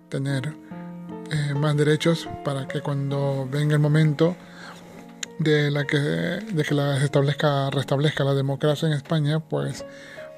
tener 0.10 0.54
eh, 1.32 1.56
más 1.56 1.76
derechos 1.76 2.30
para 2.45 2.68
que 2.68 2.82
cuando 2.82 3.48
venga 3.50 3.74
el 3.74 3.80
momento 3.80 4.36
de 5.39 5.72
la 5.72 5.86
que 5.86 5.98
de 5.98 6.64
que 6.64 6.76
la 6.76 7.04
establezca 7.04 7.72
restablezca 7.72 8.24
la 8.24 8.36
democracia 8.36 8.88
en 8.88 8.93
España 8.93 9.39
pues 9.39 9.86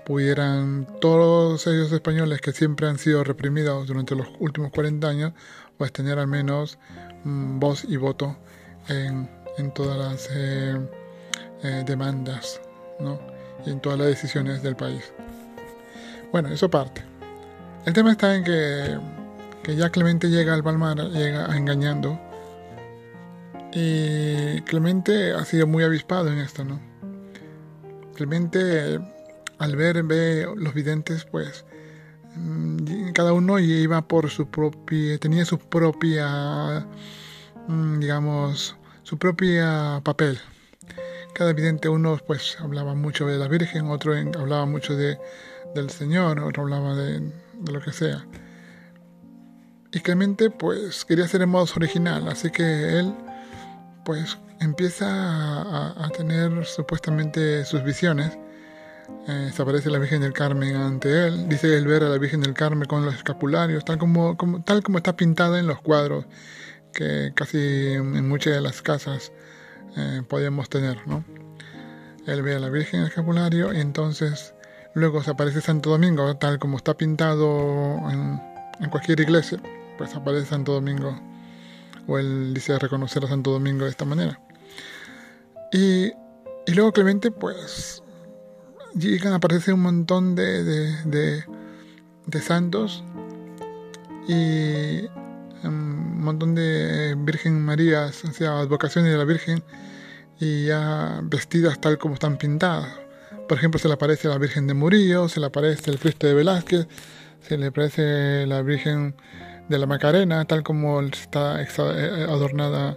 pudieran 0.06 0.88
todos 1.02 1.68
ellos 1.68 1.92
españoles 1.92 2.40
que 2.40 2.54
siempre 2.54 2.88
han 2.88 2.98
sido 2.98 3.26
reprimidos 3.26 3.86
durante 3.86 4.16
los 4.16 4.30
últimos 4.40 4.72
40 4.72 5.10
años 5.10 5.34
pues 5.78 5.92
tener 5.92 6.20
al 6.20 6.28
menos 6.28 6.78
mm, 7.26 7.60
voz 7.60 7.84
y 7.84 7.98
voto 7.98 8.38
en, 8.88 9.30
en 9.58 9.74
todas 9.74 9.98
las 9.98 10.30
eh, 10.32 10.80
eh, 11.64 11.84
demandas 11.86 12.62
¿no? 13.02 13.20
y 13.66 13.72
en 13.72 13.82
todas 13.82 14.00
las 14.00 14.08
decisiones 14.08 14.64
del 14.64 14.78
país 14.78 15.12
bueno 16.32 16.50
eso 16.50 16.70
parte 16.70 17.04
el 17.86 17.94
tema 17.94 18.12
está 18.12 18.36
en 18.36 18.44
que, 18.44 19.00
que 19.64 19.76
ya 19.76 19.90
Clemente 19.90 20.30
llega 20.30 20.54
al 20.54 20.64
Palmar 20.64 20.98
llega 20.98 21.56
engañando 21.56 22.20
y 23.72 24.62
Clemente 24.62 25.34
ha 25.34 25.46
sido 25.46 25.68
muy 25.68 25.84
avispado 25.84 26.32
en 26.32 26.40
esto, 26.40 26.64
¿no? 26.64 26.80
Clemente, 28.16 29.00
al 29.60 29.76
ver, 29.76 30.04
ve 30.04 30.48
los 30.56 30.74
videntes, 30.74 31.26
pues 31.26 31.66
mm, 32.36 33.12
cada 33.14 33.34
uno 33.34 33.60
iba 33.60 34.02
por 34.08 34.30
su 34.30 34.50
propia, 34.50 35.18
tenía 35.20 35.46
su 35.46 35.60
propia, 35.60 36.88
mm, 37.68 38.00
digamos, 38.00 38.76
su 39.04 39.18
propia 39.18 40.02
papel. 40.04 40.40
Cada 41.34 41.54
vidente, 41.54 41.90
uno 41.90 42.18
pues 42.26 42.58
hablaba 42.60 42.96
mucho 42.96 43.28
de 43.28 43.38
la 43.38 43.48
Virgen, 43.48 43.88
otro 43.88 44.14
hablaba 44.14 44.66
mucho 44.66 44.96
de, 44.96 45.18
del 45.76 45.90
Señor, 45.90 46.40
otro 46.40 46.64
hablaba 46.64 46.96
de, 46.96 47.20
de 47.20 47.72
lo 47.72 47.82
que 47.82 47.92
sea. 47.92 48.26
Y 49.92 50.00
Clemente 50.02 50.50
pues 50.50 51.04
quería 51.06 51.28
ser 51.28 51.42
en 51.42 51.50
modo 51.50 51.66
original, 51.76 52.28
así 52.28 52.52
que 52.52 53.00
él 53.00 53.14
pues 54.06 54.38
empieza 54.60 55.06
a, 55.08 56.10
tener 56.10 56.66
supuestamente 56.66 57.66
sus 57.66 57.84
visiones. 57.84 58.38
Eh, 59.28 59.52
se 59.54 59.62
aparece 59.62 59.90
la 59.90 60.00
Virgen 60.00 60.22
del 60.22 60.34
Carmen 60.34 60.76
ante 60.76 61.28
él. 61.28 61.50
Dice 61.50 61.76
él 61.78 61.88
ver 61.88 62.04
a 62.04 62.10
la 62.10 62.18
Virgen 62.18 62.42
del 62.42 62.54
Carmen 62.54 62.88
con 62.88 63.06
los 63.06 63.16
escapularios, 63.16 63.86
tal 63.86 63.98
como, 63.98 64.38
tal 64.66 64.84
como 64.84 64.98
está 64.98 65.16
pintada 65.16 65.60
en 65.60 65.68
los 65.68 65.82
cuadros 65.82 66.26
que 66.94 67.32
casi 67.36 67.94
en 67.94 68.28
muchas 68.28 68.56
de 68.56 68.62
las 68.62 68.82
casas 68.82 69.32
eh, 69.96 70.22
podemos 70.28 70.70
tener. 70.70 71.08
¿no? 71.08 71.24
Él 72.26 72.42
ve 72.42 72.56
a 72.56 72.60
la 72.60 72.70
Virgen 72.70 73.02
del 73.02 73.10
escapulario 73.10 73.74
y 73.74 73.80
entonces 73.80 74.54
luego 74.94 75.24
se 75.24 75.32
aparece 75.32 75.62
Santo 75.62 75.92
Domingo, 75.92 76.36
tal 76.38 76.60
como 76.60 76.78
está 76.78 76.96
pintado 76.96 77.98
en, 78.10 78.90
cualquier 78.90 79.20
iglesia, 79.20 79.62
pues 79.98 80.16
aparece 80.16 80.48
Santo 80.48 80.74
Domingo 80.74 81.20
o 82.08 82.18
él 82.18 82.54
dice 82.54 82.78
reconocer 82.80 83.24
a 83.26 83.28
Santo 83.28 83.52
Domingo 83.52 83.86
de 83.86 83.92
esta 83.92 84.06
manera. 84.06 84.40
Y, 85.72 86.12
luego 86.68 86.92
Clemente, 86.92 87.30
pues, 87.30 88.02
llegan 88.96 89.34
a 89.34 89.36
aparecer 89.36 89.74
un 89.74 89.82
montón 89.82 90.36
de, 90.36 90.64
de, 90.64 92.42
santos 92.42 93.04
y 94.28 95.06
un 95.64 96.22
montón 96.22 96.56
de 96.56 97.16
Virgen 97.18 97.62
Marías, 97.62 98.24
o 98.24 98.32
sea, 98.32 98.60
advocaciones 98.60 99.12
de 99.12 99.18
la 99.18 99.26
Virgen 99.26 99.64
y 100.40 100.66
ya 100.66 101.20
vestidas 101.24 101.80
tal 101.80 101.98
como 101.98 102.16
están 102.16 102.38
pintadas. 102.38 102.88
Por 103.50 103.58
ejemplo, 103.58 103.80
se 103.80 103.88
le 103.88 103.96
aparece 103.96 104.28
la 104.28 104.38
Virgen 104.38 104.68
de 104.68 104.76
Murillo, 104.76 105.28
se 105.28 105.40
le 105.40 105.48
aparece 105.48 105.90
el 105.90 105.98
Cristo 105.98 106.28
de 106.28 106.36
Velázquez, 106.36 106.88
se 107.42 107.58
le 107.58 107.66
aparece 107.66 108.46
la 108.46 108.62
Virgen 108.62 109.16
de 109.68 109.80
la 109.80 109.88
Macarena, 109.88 110.46
tal 110.46 110.62
como 110.62 111.02
está 111.02 111.60
eh, 111.60 111.68
adornada 112.30 112.96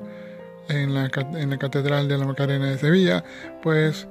en 0.69 0.93
la, 0.93 1.09
Catedral 1.09 2.07
de 2.07 2.19
la 2.19 2.27
Macarena 2.27 2.67
de 2.67 2.77
Sevilla, 2.77 3.25
pues 3.63 4.07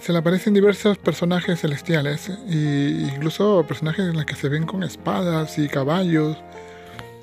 se 0.00 0.12
le 0.12 0.18
aparecen 0.20 0.54
diversos 0.54 0.96
personajes 0.96 1.60
celestiales, 1.60 2.30
e 2.48 3.10
incluso 3.14 3.66
personajes 3.68 4.06
en 4.08 4.14
los 4.14 4.24
que 4.24 4.34
se 4.34 4.48
ven 4.48 4.64
con 4.64 4.82
espadas 4.82 5.58
y 5.58 5.68
caballos. 5.68 6.38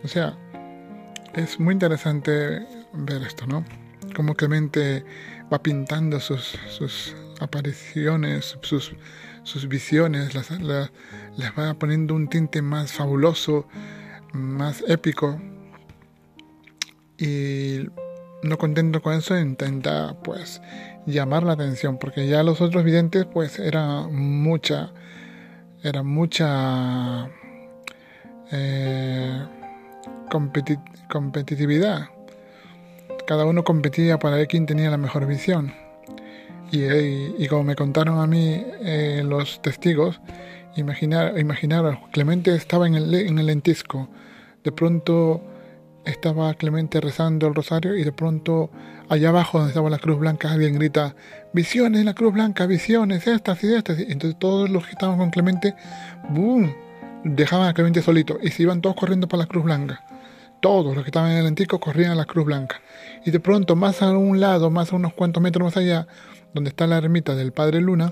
O 0.04 0.08
sea, 0.08 0.38
es 1.34 1.60
muy 1.60 1.74
interesante 1.74 2.68
ver 2.94 3.24
esto, 3.24 3.48
¿no? 3.48 3.66
Como 4.16 4.36
Clemente 4.36 5.04
va 5.52 5.58
pintando 5.64 6.20
sus 6.20 6.56
apariciones, 7.40 8.58
sus, 8.62 8.96
sus 9.44 9.68
visiones, 9.68 10.34
las, 10.36 10.52
va 10.52 11.74
poniendo 11.76 12.14
un 12.14 12.28
tinte 12.28 12.62
más 12.62 12.94
fabuloso, 12.94 13.68
más 14.34 14.84
épico. 14.88 15.40
Y 17.18 17.88
no 18.44 18.58
contento 18.58 19.02
con 19.02 19.14
eso 19.14 19.38
intenta 19.38 20.18
pues 20.24 20.62
llamar 21.06 21.44
la 21.44 21.54
atención 21.54 21.98
porque 21.98 22.28
ya 22.28 22.44
los 22.44 22.60
otros 22.62 22.84
videntes 22.84 23.26
pues 23.26 23.58
era 23.58 24.08
mucha 24.08 24.92
era 25.82 26.04
mucha 26.04 27.30
eh, 28.52 29.46
competitividad. 31.10 32.10
Cada 33.26 33.46
uno 33.46 33.64
competía 33.64 34.20
para 34.20 34.36
ver 34.36 34.48
quién 34.48 34.66
tenía 34.66 34.90
la 34.90 34.98
mejor 34.98 35.26
visión 35.26 35.85
y, 36.72 37.48
como 37.48 37.64
me 37.64 37.76
contaron 37.76 38.20
a 38.20 38.28
mí 38.28 38.64
eh, 38.82 39.24
los 39.26 39.62
testigos 39.62 40.20
imaginar 40.76 42.00
Clemente 42.12 42.54
estaba 42.56 42.88
en 42.88 42.96
el, 42.96 43.14
en 43.14 43.40
el 43.40 43.46
lentisco. 43.46 44.10
De 44.64 44.72
pronto 44.72 45.42
estaba 46.06 46.54
Clemente 46.56 47.00
rezando 47.02 47.48
el 47.48 47.56
rosario 47.56 47.96
y 47.96 48.04
de 48.04 48.12
pronto 48.12 48.70
allá 49.10 49.30
abajo 49.30 49.58
donde 49.58 49.72
estaba 49.72 49.90
la 49.90 50.00
cruz 50.00 50.20
blanca 50.20 50.52
alguien 50.52 50.76
grita 50.76 51.16
visiones 51.54 52.06
la 52.06 52.14
cruz 52.14 52.34
blanca 52.34 52.66
visiones 52.66 53.26
estas 53.28 53.64
y 53.64 53.74
estas 53.74 54.00
entonces 54.00 54.38
todos 54.38 54.70
los 54.70 54.86
que 54.86 54.92
estaban 54.92 55.18
con 55.18 55.32
Clemente 55.32 55.76
boom 56.30 56.74
dejaban 57.24 57.68
a 57.70 57.74
Clemente 57.74 58.02
solito 58.02 58.38
y 58.42 58.52
se 58.52 58.64
iban 58.64 58.82
todos 58.82 58.96
corriendo 58.96 59.28
para 59.28 59.44
la 59.44 59.48
cruz 59.48 59.64
blanca. 59.64 60.04
Todos 60.62 60.96
los 60.96 61.04
que 61.04 61.10
estaban 61.10 61.32
en 61.32 61.40
el 61.40 61.48
antico 61.48 61.80
corrían 61.80 62.12
a 62.12 62.16
la 62.16 62.26
cruz 62.26 62.46
blanca. 62.46 62.82
Y 63.26 63.32
de 63.32 63.40
pronto 63.40 63.76
más 63.76 64.02
a 64.02 64.12
un 64.12 64.40
lado 64.40 64.70
más 64.70 64.94
a 64.94 64.96
unos 64.96 65.14
cuantos 65.14 65.42
metros 65.42 65.66
más 65.66 65.78
allá 65.78 66.08
donde 66.56 66.70
está 66.70 66.88
la 66.88 66.98
ermita 66.98 67.36
del 67.36 67.52
Padre 67.52 67.82
Luna 67.82 68.12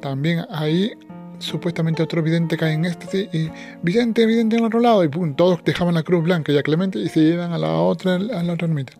también 0.00 0.46
ahí 0.50 0.92
supuestamente 1.38 2.02
otro 2.02 2.22
vidente 2.22 2.56
cae 2.56 2.74
en 2.74 2.84
éxtasis 2.84 3.28
y 3.32 3.50
vidente, 3.82 4.26
vidente 4.26 4.56
en 4.56 4.64
otro 4.64 4.80
lado 4.80 5.04
y 5.04 5.08
pum, 5.08 5.34
todos 5.34 5.62
dejaban 5.64 5.94
la 5.94 6.02
cruz 6.02 6.24
blanca 6.24 6.52
y 6.52 6.58
a 6.58 6.62
Clemente 6.62 6.98
y 6.98 7.08
se 7.08 7.20
iban 7.20 7.52
a 7.52 7.58
la 7.58 7.72
otra, 7.74 8.14
a 8.14 8.42
la 8.42 8.52
otra 8.52 8.66
ermita. 8.66 8.92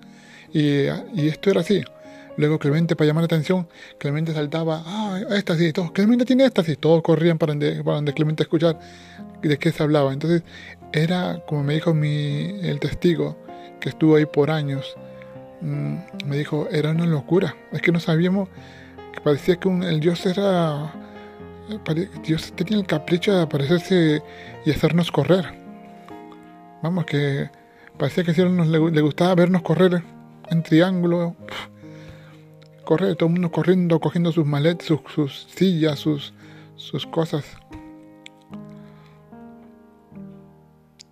Y, 0.52 0.86
esto 1.26 1.50
era 1.50 1.60
así. 1.60 1.82
Luego 2.36 2.58
Clemente, 2.58 2.94
para 2.94 3.08
llamar 3.08 3.22
la 3.22 3.26
atención, 3.26 3.68
Clemente 3.98 4.32
saltaba, 4.32 4.82
ah, 4.86 5.20
éxtasis, 5.30 5.72
todos, 5.72 5.90
Clemente 5.90 6.24
tiene 6.24 6.44
éxtasis, 6.44 6.78
todos 6.78 7.02
corrían 7.02 7.36
para 7.36 7.52
donde, 7.52 7.82
para 7.82 7.96
donde 7.96 8.14
Clemente 8.14 8.44
escuchar 8.44 8.78
de 9.42 9.58
qué 9.58 9.72
se 9.72 9.82
hablaba. 9.82 10.12
Entonces, 10.12 10.42
era, 10.92 11.42
como 11.46 11.64
me 11.64 11.74
dijo 11.74 11.94
mi, 11.94 12.60
el 12.62 12.78
testigo, 12.78 13.36
que 13.80 13.88
estuvo 13.88 14.14
ahí 14.14 14.26
por 14.26 14.52
años, 14.52 14.94
mm, 15.60 15.96
me 16.26 16.36
dijo, 16.36 16.68
era 16.70 16.92
una 16.92 17.06
locura. 17.06 17.56
Es 17.72 17.82
que 17.82 17.90
no 17.90 17.98
sabíamos, 17.98 18.48
parecía 19.22 19.56
que 19.56 19.68
el 19.68 20.00
dios 20.00 20.24
era... 20.26 20.92
Dios 22.24 22.52
tenía 22.56 22.78
el 22.78 22.86
capricho 22.86 23.34
de 23.34 23.42
aparecerse 23.42 24.22
y 24.64 24.70
hacernos 24.70 25.12
correr. 25.12 25.44
Vamos, 26.82 27.04
que 27.04 27.50
parecía 27.98 28.24
que 28.24 28.32
nos 28.44 28.68
le, 28.68 29.00
gustaba 29.00 29.34
vernos 29.34 29.62
correr 29.62 30.02
en 30.50 30.62
triángulo. 30.62 31.36
Correr, 32.84 33.16
todo 33.16 33.26
el 33.26 33.34
mundo 33.34 33.50
corriendo, 33.50 34.00
cogiendo 34.00 34.32
sus 34.32 34.46
maletas, 34.46 34.86
sus, 34.86 35.00
sus 35.14 35.46
sillas, 35.54 35.98
sus, 35.98 36.32
sus 36.76 37.06
cosas. 37.06 37.44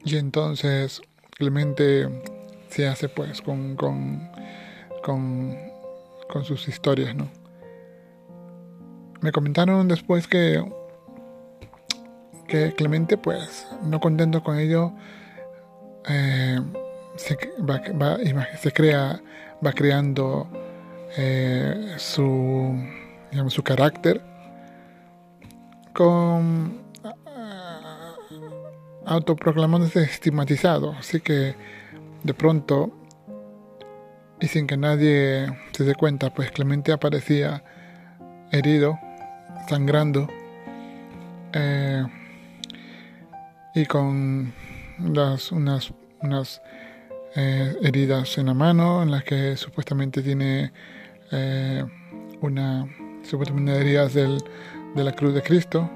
Y 0.04 0.16
entonces 0.16 1.02
Clemente 1.30 2.09
se 2.68 2.88
hace 2.88 3.11
pues 3.11 3.42
con, 3.42 3.76
con, 3.76 4.30
con, 5.02 5.54
con 6.30 6.44
sus 6.44 6.66
historias, 6.68 7.14
¿no? 7.14 7.28
Me 9.20 9.32
comentaron 9.32 9.88
después 9.88 10.26
que, 10.26 10.62
que 12.46 12.72
Clemente 12.74 13.16
pues 13.16 13.66
no 13.82 14.00
contento 14.00 14.42
con 14.42 14.58
ello 14.58 14.92
eh, 16.08 16.60
se, 17.16 17.36
va, 17.68 17.80
crea, 18.72 19.20
va 19.64 19.72
creando 19.72 20.48
eh, 21.16 21.94
su, 21.96 22.78
digamos, 23.30 23.54
su 23.54 23.62
carácter 23.62 24.22
con 25.92 26.84
autoproclamándose 29.06 30.02
estigmatizado. 30.02 30.92
Así 30.92 31.20
que 31.20 31.54
de 32.22 32.34
pronto, 32.34 32.92
y 34.40 34.48
sin 34.48 34.66
que 34.66 34.76
nadie 34.76 35.46
se 35.72 35.84
dé 35.84 35.94
cuenta, 35.94 36.34
pues 36.34 36.50
Clemente 36.50 36.92
aparecía 36.92 37.64
herido, 38.53 38.99
sangrando, 39.68 40.28
eh, 41.53 42.05
y 43.74 43.84
con 43.86 44.53
las, 44.99 45.53
unas, 45.53 45.92
unas 46.22 46.62
eh, 47.34 47.76
heridas 47.82 48.38
en 48.38 48.47
la 48.47 48.55
mano, 48.55 49.03
en 49.03 49.11
las 49.11 49.24
que 49.24 49.57
supuestamente 49.57 50.22
tiene 50.22 50.72
eh, 51.32 51.84
una, 52.40 52.86
supuestamente 53.22 53.72
heridas 53.72 54.14
del, 54.14 54.42
de 54.94 55.05
la 55.05 55.12
cruz 55.12 55.34
de 55.34 55.42
Cristo, 55.42 55.90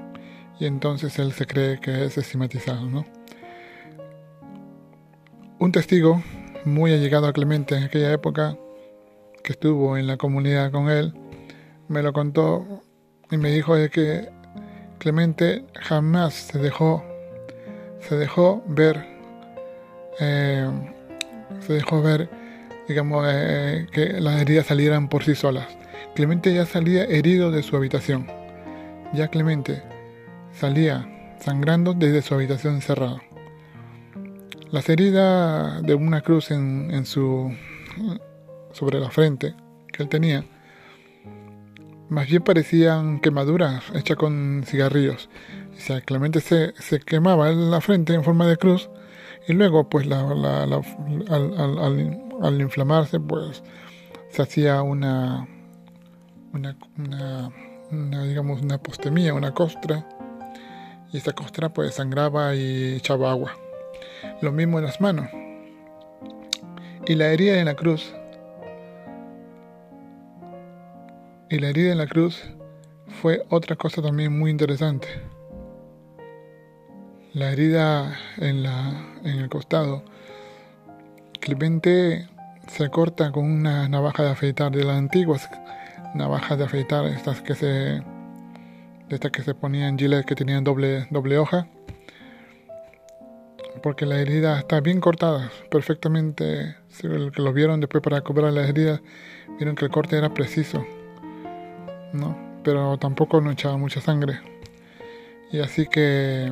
y 0.59 0.65
entonces 0.65 1.17
él 1.17 1.31
se 1.33 1.47
cree 1.47 1.79
que 1.79 2.05
es 2.05 2.17
estigmatizado. 2.17 2.85
¿no? 2.85 3.05
Un 5.59 5.71
testigo 5.71 6.21
muy 6.65 6.93
allegado 6.93 7.27
a 7.27 7.33
Clemente 7.33 7.75
en 7.75 7.83
aquella 7.83 8.11
época, 8.11 8.57
que 9.43 9.53
estuvo 9.53 9.97
en 9.97 10.05
la 10.05 10.17
comunidad 10.17 10.71
con 10.71 10.89
él, 10.89 11.13
me 11.91 12.01
lo 12.01 12.13
contó 12.13 12.65
y 13.29 13.37
me 13.37 13.51
dijo 13.51 13.75
de 13.75 13.89
que 13.89 14.29
Clemente 14.97 15.65
jamás 15.79 16.33
se 16.33 16.59
dejó, 16.59 17.03
se 18.01 18.15
dejó 18.15 18.63
ver, 18.67 19.03
eh, 20.19 20.69
se 21.59 21.73
dejó 21.73 22.01
ver, 22.01 22.29
digamos, 22.87 23.25
eh, 23.27 23.87
que 23.91 24.21
las 24.21 24.39
heridas 24.39 24.67
salieran 24.67 25.09
por 25.09 25.23
sí 25.23 25.33
solas. 25.33 25.67
Clemente 26.13 26.53
ya 26.53 26.65
salía 26.65 27.03
herido 27.03 27.51
de 27.51 27.63
su 27.63 27.75
habitación. 27.75 28.27
Ya 29.13 29.29
Clemente 29.29 29.81
salía 30.53 31.35
sangrando 31.39 31.93
desde 31.93 32.21
su 32.21 32.35
habitación 32.35 32.75
encerrado. 32.75 33.19
Las 34.69 34.87
heridas 34.87 35.81
de 35.81 35.95
una 35.95 36.21
cruz 36.21 36.51
en, 36.51 37.05
su 37.05 37.51
sobre 38.71 38.99
la 38.99 39.09
frente 39.09 39.55
que 39.91 40.03
él 40.03 40.09
tenía 40.09 40.45
más 42.11 42.27
bien 42.27 42.43
parecían 42.43 43.21
quemaduras 43.21 43.85
hechas 43.95 44.17
con 44.17 44.63
cigarrillos. 44.65 45.29
O 45.77 45.79
sea, 45.79 46.01
Clemente 46.01 46.41
se, 46.41 46.73
se 46.73 46.99
quemaba 46.99 47.49
en 47.49 47.71
la 47.71 47.79
frente 47.79 48.13
en 48.13 48.23
forma 48.25 48.45
de 48.47 48.57
cruz 48.57 48.89
y 49.47 49.53
luego, 49.53 49.87
pues, 49.87 50.05
la, 50.05 50.19
al, 50.19 50.73
al, 52.41 52.61
inflamarse, 52.61 53.19
pues, 53.21 53.63
se 54.29 54.41
hacía 54.41 54.81
una, 54.81 55.47
una, 56.53 56.75
una, 57.89 58.23
digamos, 58.25 58.61
una 58.61 58.77
postemía, 58.77 59.33
una 59.33 59.53
costra 59.53 60.05
y 61.13 61.17
esta 61.17 61.31
costra 61.31 61.69
pues 61.69 61.95
sangraba 61.95 62.55
y 62.55 62.95
echaba 62.95 63.31
agua. 63.31 63.53
Lo 64.41 64.51
mismo 64.51 64.79
en 64.79 64.85
las 64.85 64.99
manos. 64.99 65.29
Y 67.07 67.15
la 67.15 67.27
herida 67.27 67.57
en 67.57 67.65
la 67.65 67.75
cruz. 67.75 68.13
Y 71.51 71.59
la 71.59 71.67
herida 71.67 71.91
en 71.91 71.97
la 71.97 72.07
cruz 72.07 72.41
fue 73.21 73.43
otra 73.49 73.75
cosa 73.75 74.01
también 74.01 74.37
muy 74.37 74.49
interesante. 74.49 75.07
La 77.33 77.51
herida 77.51 78.17
en, 78.37 78.63
la, 78.63 79.19
en 79.25 79.37
el 79.39 79.49
costado. 79.49 80.03
Clemente 81.41 82.29
se 82.69 82.89
corta 82.89 83.33
con 83.33 83.43
una 83.43 83.89
navaja 83.89 84.23
de 84.23 84.29
afeitar 84.29 84.71
de 84.71 84.85
las 84.85 84.97
antiguas 84.97 85.49
navajas 86.13 86.57
de 86.57 86.65
afeitar, 86.65 87.05
estas 87.05 87.41
que 87.41 87.55
se 87.55 88.01
estas 89.09 89.31
que 89.31 89.43
se 89.43 89.53
ponían 89.53 89.97
gilet 89.97 90.25
que 90.25 90.35
tenían 90.35 90.63
doble, 90.63 91.07
doble 91.09 91.37
hoja, 91.37 91.67
porque 93.83 94.05
la 94.05 94.19
herida 94.19 94.59
está 94.59 94.79
bien 94.79 95.01
cortada, 95.01 95.51
perfectamente, 95.69 96.75
si 96.89 97.07
que 97.07 97.41
lo 97.41 97.53
vieron 97.53 97.81
después 97.81 98.01
para 98.01 98.21
cubrir 98.21 98.51
las 98.53 98.69
heridas, 98.69 99.01
vieron 99.57 99.75
que 99.75 99.85
el 99.85 99.91
corte 99.91 100.17
era 100.17 100.33
preciso, 100.33 100.85
¿no? 102.13 102.51
pero 102.63 102.97
tampoco 102.97 103.41
no 103.41 103.51
echaba 103.51 103.77
mucha 103.77 104.01
sangre. 104.01 104.39
Y 105.51 105.59
así 105.59 105.87
que 105.87 106.51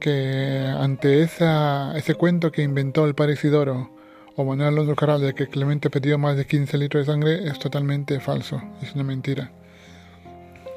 que 0.00 0.70
ante 0.78 1.22
esa, 1.22 1.96
ese 1.96 2.14
cuento 2.14 2.52
que 2.52 2.62
inventó 2.62 3.06
el 3.06 3.14
padre 3.14 3.34
Isidoro 3.34 3.90
o 4.36 4.44
Manuel 4.44 4.68
Alonso 4.68 4.94
Caral 4.94 5.22
de 5.22 5.34
que 5.34 5.48
Clemente 5.48 5.88
perdió 5.88 6.18
más 6.18 6.36
de 6.36 6.46
15 6.46 6.76
litros 6.76 7.06
de 7.06 7.12
sangre 7.12 7.48
es 7.48 7.58
totalmente 7.58 8.20
falso, 8.20 8.60
es 8.82 8.94
una 8.94 9.04
mentira. 9.04 9.50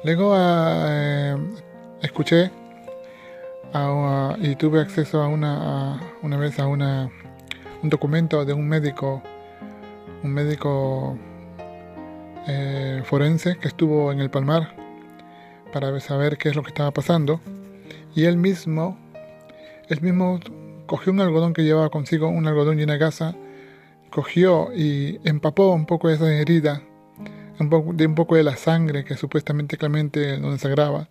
Luego 0.04 0.34
eh, 0.36 1.36
escuché 2.00 2.50
y 4.40 4.54
tuve 4.54 4.80
acceso 4.80 5.20
a 5.20 5.28
una, 5.28 6.00
una 6.22 6.38
vez 6.38 6.58
a 6.58 6.66
una, 6.66 7.10
un 7.82 7.90
documento 7.90 8.44
de 8.46 8.54
un 8.54 8.66
médico, 8.66 9.22
un 10.22 10.32
médico 10.32 11.18
eh, 12.48 13.02
forense 13.04 13.58
que 13.58 13.68
estuvo 13.68 14.10
en 14.10 14.20
el 14.20 14.30
Palmar 14.30 14.74
para 15.72 16.00
saber 16.00 16.38
qué 16.38 16.48
es 16.48 16.56
lo 16.56 16.62
que 16.62 16.70
estaba 16.70 16.90
pasando. 16.90 17.40
Y 18.14 18.24
él 18.24 18.36
mismo, 18.36 18.98
él 19.88 20.00
mismo 20.00 20.40
cogió 20.86 21.12
un 21.12 21.20
algodón 21.20 21.52
que 21.52 21.62
llevaba 21.62 21.90
consigo, 21.90 22.28
un 22.28 22.46
algodón 22.46 22.78
lleno 22.78 22.94
de 22.94 22.98
gasa, 22.98 23.36
cogió 24.10 24.70
y 24.74 25.20
empapó 25.24 25.72
un 25.72 25.86
poco 25.86 26.08
esa 26.08 26.32
herida 26.34 26.82
un 27.60 27.68
poco, 27.70 27.92
de 27.92 28.06
un 28.06 28.14
poco 28.14 28.36
de 28.36 28.42
la 28.42 28.56
sangre 28.56 29.04
que 29.04 29.16
supuestamente 29.16 29.76
Clemente 29.76 30.38
donde 30.38 30.58
sangraba 30.58 31.08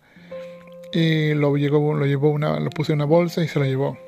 y 0.92 1.34
lo, 1.34 1.56
llegó, 1.56 1.94
lo, 1.94 2.06
llevó 2.06 2.30
una, 2.30 2.58
lo 2.58 2.70
puse 2.70 2.92
en 2.92 2.98
una 2.98 3.04
bolsa 3.04 3.42
y 3.44 3.48
se 3.48 3.58
lo 3.58 3.64
llevó. 3.64 3.98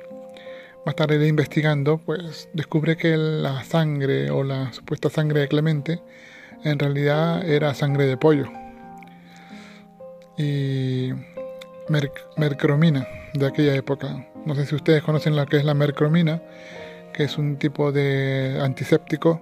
Más 0.85 0.95
tarde 0.95 1.27
investigando, 1.27 1.99
pues 1.99 2.49
descubre 2.53 2.97
que 2.97 3.15
la 3.15 3.63
sangre 3.63 4.31
o 4.31 4.43
la 4.43 4.73
supuesta 4.73 5.09
sangre 5.09 5.41
de 5.41 5.47
Clemente 5.47 6.01
en 6.63 6.79
realidad 6.79 7.47
era 7.47 7.73
sangre 7.73 8.05
de 8.05 8.17
pollo 8.17 8.51
y 10.37 11.11
mercromina 12.37 13.07
de 13.33 13.47
aquella 13.47 13.75
época. 13.75 14.27
No 14.45 14.55
sé 14.55 14.65
si 14.65 14.75
ustedes 14.75 15.03
conocen 15.03 15.35
lo 15.35 15.45
que 15.45 15.57
es 15.57 15.65
la 15.65 15.73
mercromina, 15.73 16.41
que 17.13 17.23
es 17.23 17.37
un 17.37 17.57
tipo 17.57 17.91
de 17.91 18.59
antiséptico 18.61 19.41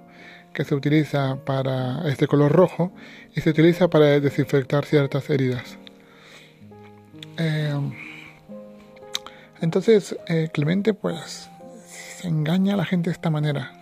que 0.52 0.64
se 0.64 0.74
utiliza 0.74 1.36
para 1.44 2.08
este 2.08 2.26
color 2.26 2.52
rojo 2.52 2.92
y 3.34 3.40
se 3.40 3.50
utiliza 3.50 3.88
para 3.88 4.20
desinfectar 4.20 4.84
ciertas 4.84 5.30
heridas. 5.30 5.78
Eh, 7.38 7.72
entonces 9.60 10.16
eh, 10.26 10.48
Clemente 10.52 10.92
pues 10.94 11.48
se 11.86 12.28
engaña 12.28 12.74
a 12.74 12.76
la 12.76 12.84
gente 12.84 13.10
de 13.10 13.14
esta 13.14 13.30
manera, 13.30 13.72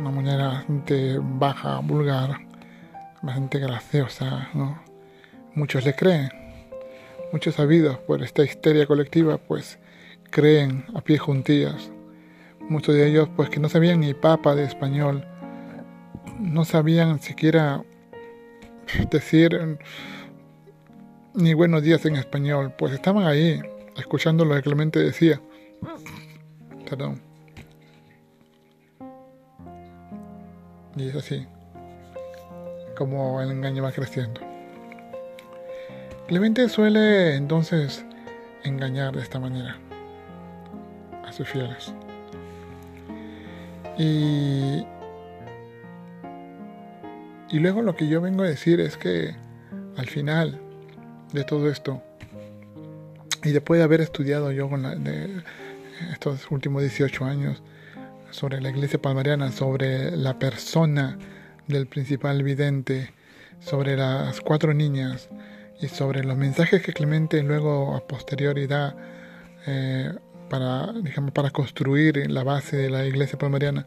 una 0.00 0.10
manera 0.10 0.48
bastante 0.48 1.18
baja, 1.20 1.78
vulgar, 1.80 2.38
bastante 3.22 3.58
graciosa, 3.58 4.48
¿no? 4.54 4.82
Muchos 5.54 5.84
le 5.84 5.94
creen, 5.94 6.30
muchos 7.32 7.56
sabidos 7.56 7.98
por 7.98 8.22
esta 8.22 8.42
histeria 8.42 8.86
colectiva 8.86 9.38
pues 9.38 9.78
creen 10.30 10.84
a 10.94 11.00
pie 11.00 11.18
juntillas 11.18 11.90
muchos 12.70 12.94
de 12.94 13.08
ellos 13.08 13.28
pues 13.36 13.50
que 13.50 13.60
no 13.60 13.68
sabían 13.68 14.00
ni 14.00 14.14
papa 14.14 14.54
de 14.54 14.64
español, 14.64 15.24
no 16.38 16.64
sabían 16.64 17.20
siquiera 17.20 17.84
decir 19.10 19.78
ni 21.34 21.52
buenos 21.52 21.82
días 21.82 22.06
en 22.06 22.16
español, 22.16 22.72
pues 22.78 22.92
estaban 22.92 23.26
ahí 23.26 23.60
escuchando 23.96 24.44
lo 24.44 24.54
que 24.54 24.62
Clemente 24.62 25.00
decía. 25.00 25.40
Perdón. 26.88 27.29
Y 30.96 31.08
es 31.08 31.14
así 31.14 31.46
como 33.00 33.40
el 33.40 33.50
engaño 33.50 33.82
va 33.82 33.92
creciendo. 33.92 34.42
Clemente 36.28 36.68
suele 36.68 37.34
entonces 37.34 38.04
engañar 38.62 39.16
de 39.16 39.22
esta 39.22 39.40
manera 39.40 39.78
a 41.24 41.32
sus 41.32 41.48
fieles. 41.48 41.94
Y, 43.96 44.84
y 47.48 47.58
luego 47.58 47.80
lo 47.80 47.96
que 47.96 48.06
yo 48.06 48.20
vengo 48.20 48.42
a 48.42 48.48
decir 48.48 48.80
es 48.80 48.98
que 48.98 49.34
al 49.96 50.06
final 50.06 50.60
de 51.32 51.44
todo 51.44 51.70
esto, 51.70 52.02
y 53.44 53.52
después 53.52 53.78
de 53.78 53.84
haber 53.84 54.02
estudiado 54.02 54.52
yo 54.52 54.68
con 54.68 54.84
estos 56.12 56.50
últimos 56.50 56.82
18 56.82 57.24
años 57.24 57.62
sobre 58.30 58.60
la 58.60 58.70
iglesia 58.70 59.00
palmariana, 59.00 59.52
sobre 59.52 60.16
la 60.16 60.38
persona 60.38 61.18
del 61.66 61.86
principal 61.86 62.42
vidente, 62.42 63.12
sobre 63.60 63.96
las 63.96 64.40
cuatro 64.40 64.74
niñas 64.74 65.28
y 65.80 65.88
sobre 65.88 66.24
los 66.24 66.36
mensajes 66.36 66.82
que 66.82 66.92
Clemente 66.92 67.42
luego 67.42 67.94
a 67.94 68.06
posteriori 68.06 68.66
da 68.66 68.96
eh, 69.66 70.12
para, 70.48 70.92
digamos, 70.92 71.32
para 71.32 71.50
construir 71.50 72.30
la 72.30 72.42
base 72.42 72.76
de 72.76 72.90
la 72.90 73.06
iglesia 73.06 73.38
palmariana. 73.38 73.86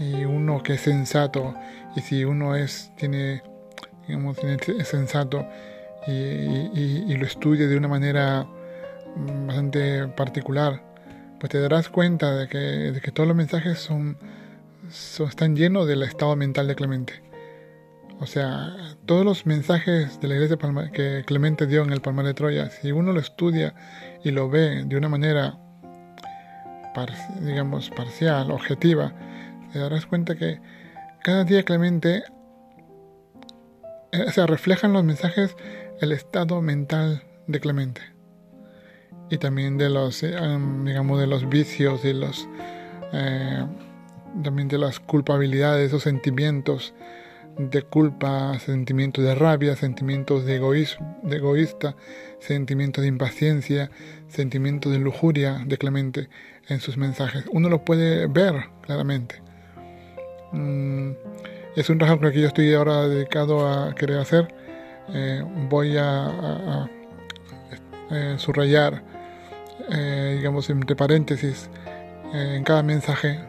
Y 0.00 0.24
uno 0.24 0.62
que 0.62 0.74
es 0.74 0.80
sensato 0.80 1.54
y 1.96 2.00
si 2.00 2.24
uno 2.24 2.54
es 2.54 2.92
tiene 2.96 3.42
digamos 4.06 4.38
es 4.42 4.88
sensato 4.88 5.46
y, 6.06 7.14
lo 7.14 7.26
estudia 7.26 7.66
de 7.66 7.76
una 7.76 7.88
manera 7.88 8.46
bastante 9.46 10.06
particular 10.08 10.80
pues 11.38 11.50
te 11.50 11.60
darás 11.60 11.88
cuenta 11.88 12.34
de 12.34 12.48
que, 12.48 13.12
todos 13.12 13.26
los 13.26 13.36
mensajes 13.36 13.78
son, 13.78 14.18
están 14.88 15.56
llenos 15.56 15.86
del 15.86 16.02
estado 16.02 16.36
mental 16.36 16.66
de 16.68 16.74
Clemente. 16.74 17.22
O 18.20 18.26
sea 18.26 18.74
todos 19.06 19.24
los 19.24 19.46
mensajes 19.46 20.20
de 20.20 20.26
la 20.26 20.34
iglesia 20.34 20.58
que 20.92 21.22
Clemente 21.24 21.66
dio 21.66 21.84
en 21.84 21.92
el 21.92 22.00
Palmar 22.00 22.26
de 22.26 22.34
Troya 22.34 22.68
si 22.68 22.90
uno 22.90 23.12
lo 23.12 23.20
estudia 23.20 23.74
y 24.24 24.32
lo 24.32 24.50
ve 24.50 24.82
de 24.84 24.96
una 24.96 25.08
manera 25.08 25.56
digamos, 27.40 27.90
parcial, 27.90 28.50
objetiva, 28.50 29.12
te 29.72 29.78
darás 29.78 30.06
cuenta 30.06 30.34
que 30.34 30.60
cada 31.22 31.44
día 31.44 31.62
Clemente, 31.62 32.24
eh, 34.10 34.32
se 34.32 34.46
reflejan 34.46 34.92
los 34.92 35.04
mensajes 35.04 35.54
el 36.00 36.12
estado 36.12 36.60
mental 36.62 37.22
de 37.46 37.60
Clemente 37.60 38.17
y 39.30 39.38
también 39.38 39.78
de 39.78 39.90
los, 39.90 40.22
eh, 40.22 40.36
digamos, 40.84 41.20
de 41.20 41.26
los 41.26 41.48
vicios 41.48 42.04
y 42.04 42.12
los, 42.12 42.48
eh, 43.12 43.64
también 44.42 44.68
de 44.68 44.78
las 44.78 45.00
culpabilidades 45.00 45.92
o 45.92 46.00
sentimientos 46.00 46.94
de 47.58 47.82
culpa, 47.82 48.58
sentimientos 48.60 49.24
de 49.24 49.34
rabia, 49.34 49.74
sentimientos 49.74 50.44
de, 50.44 50.56
egoísmo, 50.56 51.18
de 51.24 51.36
egoísta, 51.36 51.96
sentimientos 52.38 53.02
de 53.02 53.08
impaciencia, 53.08 53.90
sentimientos 54.28 54.92
de 54.92 54.98
lujuria 54.98 55.64
de 55.66 55.76
Clemente 55.76 56.28
en 56.68 56.80
sus 56.80 56.96
mensajes. 56.96 57.44
Uno 57.52 57.68
lo 57.68 57.84
puede 57.84 58.26
ver 58.28 58.54
claramente. 58.82 59.42
Mm, 60.52 61.10
es 61.76 61.90
un 61.90 61.98
trabajo 61.98 62.20
que 62.30 62.40
yo 62.40 62.46
estoy 62.46 62.72
ahora 62.74 63.08
dedicado 63.08 63.66
a 63.66 63.94
querer 63.94 64.18
hacer. 64.18 64.54
Eh, 65.12 65.42
voy 65.68 65.96
a, 65.96 66.88
subrayar, 68.38 69.02
eh, 69.90 70.34
digamos, 70.36 70.68
entre 70.70 70.96
paréntesis, 70.96 71.70
en 72.32 72.62
cada 72.64 72.82
mensaje 72.82 73.40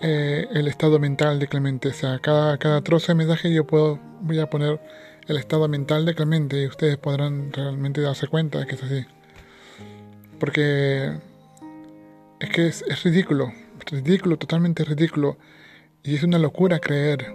el 0.00 0.68
estado 0.68 0.98
mental 0.98 1.38
de 1.38 1.48
Clemente. 1.48 1.88
O 1.88 1.92
sea, 1.94 2.18
cada, 2.18 2.58
cada 2.58 2.82
trozo 2.82 3.12
de 3.12 3.16
mensaje 3.16 3.52
yo 3.52 3.66
puedo, 3.66 3.98
voy 4.20 4.38
a 4.38 4.50
poner 4.50 4.78
el 5.26 5.36
estado 5.38 5.66
mental 5.68 6.04
de 6.04 6.14
Clemente 6.14 6.62
y 6.62 6.66
ustedes 6.66 6.98
podrán 6.98 7.52
realmente 7.52 8.00
darse 8.00 8.26
cuenta 8.26 8.58
de 8.58 8.66
que 8.66 8.74
es 8.74 8.82
así. 8.82 9.06
Porque 10.38 11.12
es 12.40 12.50
que 12.50 12.66
es, 12.66 13.02
ridículo, 13.04 13.52
ridículo, 13.86 14.36
totalmente 14.36 14.84
ridículo. 14.84 15.38
Y 16.02 16.16
es 16.16 16.22
una 16.22 16.38
locura 16.38 16.78
creer. 16.80 17.34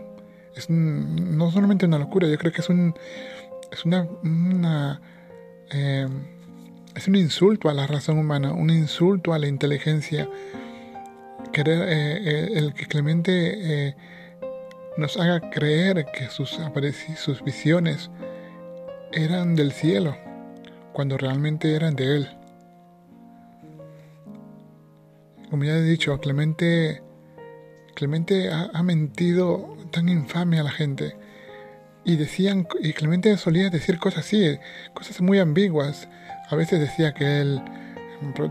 Es 0.56 0.70
no 0.70 1.52
solamente 1.52 1.86
una 1.86 1.98
locura, 1.98 2.28
yo 2.28 2.38
creo 2.38 2.52
que 2.52 2.62
es 2.62 2.70
un 2.70 2.94
es 3.72 3.86
una, 3.86 5.00
em, 5.70 6.39
es 7.00 7.08
un 7.08 7.16
insulto 7.16 7.70
a 7.70 7.74
la 7.74 7.88
razón 7.88 8.18
humana, 8.18 8.52
un 8.52 8.70
insulto 8.70 9.34
a 9.34 9.40
la 9.40 9.48
inteligencia. 9.48 10.30
Querer 11.54 11.88
eh, 11.88 12.18
eh, 12.18 12.50
el 12.56 12.74
que 12.74 12.88
Clemente 12.88 13.88
eh, 13.88 13.96
nos 14.98 15.16
haga 15.16 15.50
creer 15.50 16.08
que 16.14 16.28
sus 16.28 16.60
sus 17.16 17.42
visiones 17.42 18.12
eran 19.14 19.56
del 19.56 19.72
cielo, 19.72 20.18
cuando 20.92 21.18
realmente 21.18 21.74
eran 21.74 21.96
de 21.96 22.18
él. 22.18 22.30
Como 25.50 25.64
ya 25.64 25.78
he 25.78 25.82
dicho, 25.82 26.20
Clemente, 26.20 27.02
Clemente 27.96 28.52
ha, 28.52 28.84
mentido 28.84 29.78
tan 29.92 30.10
infame 30.10 30.60
a 30.60 30.64
la 30.64 30.72
gente. 30.72 31.16
Y 32.06 32.16
decían, 32.16 32.68
y 32.82 32.94
Clemente 32.94 33.36
solía 33.38 33.70
decir 33.70 34.00
cosas 34.00 34.26
así, 34.26 34.58
cosas 34.94 35.22
muy 35.22 35.40
ambiguas. 35.40 36.08
A 36.50 36.56
veces 36.56 36.80
decía 36.80 37.14
que 37.14 37.42
él, 37.42 37.62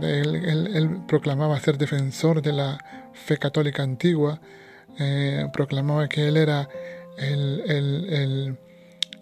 él, 0.03 1.01
proclamaba 1.09 1.59
ser 1.61 1.79
defensor 1.79 2.43
de 2.43 2.53
la 2.53 2.79
fe 3.13 3.39
católica 3.39 3.83
antigua, 3.83 4.41
eh, 4.99 5.49
proclamaba 5.53 6.09
que 6.09 6.29
él 6.29 6.37
era 6.37 6.69
el, 7.17 8.57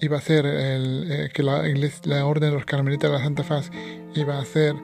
iba 0.01 0.19
a 0.19 0.20
ser 0.20 0.44
el, 0.44 1.11
eh, 1.11 1.28
que 1.32 1.43
la, 1.43 1.62
la 2.05 2.27
orden 2.27 2.51
de 2.51 2.57
los 2.57 2.66
carmelitas 2.66 3.11
de 3.11 3.16
la 3.16 3.24
Santa 3.24 3.44
Faz 3.44 3.70
iba 4.15 4.39
a 4.39 4.44
ser 4.44 4.74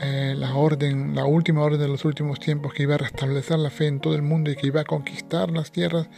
eh, 0.00 0.34
la 0.36 0.56
orden, 0.56 1.14
la 1.14 1.24
última 1.24 1.62
orden 1.62 1.80
de 1.80 1.88
los 1.88 2.04
últimos 2.04 2.40
tiempos 2.40 2.74
que 2.74 2.82
iba 2.82 2.96
a 2.96 2.98
restablecer 2.98 3.58
la 3.58 3.70
fe 3.70 3.86
en 3.86 4.00
todo 4.00 4.14
el 4.14 4.22
mundo 4.22 4.50
y 4.50 4.56
que 4.56 4.66
iba 4.66 4.80
a 4.80 4.84
conquistar 4.84 5.50
las 5.50 5.70
tierras 5.70 6.08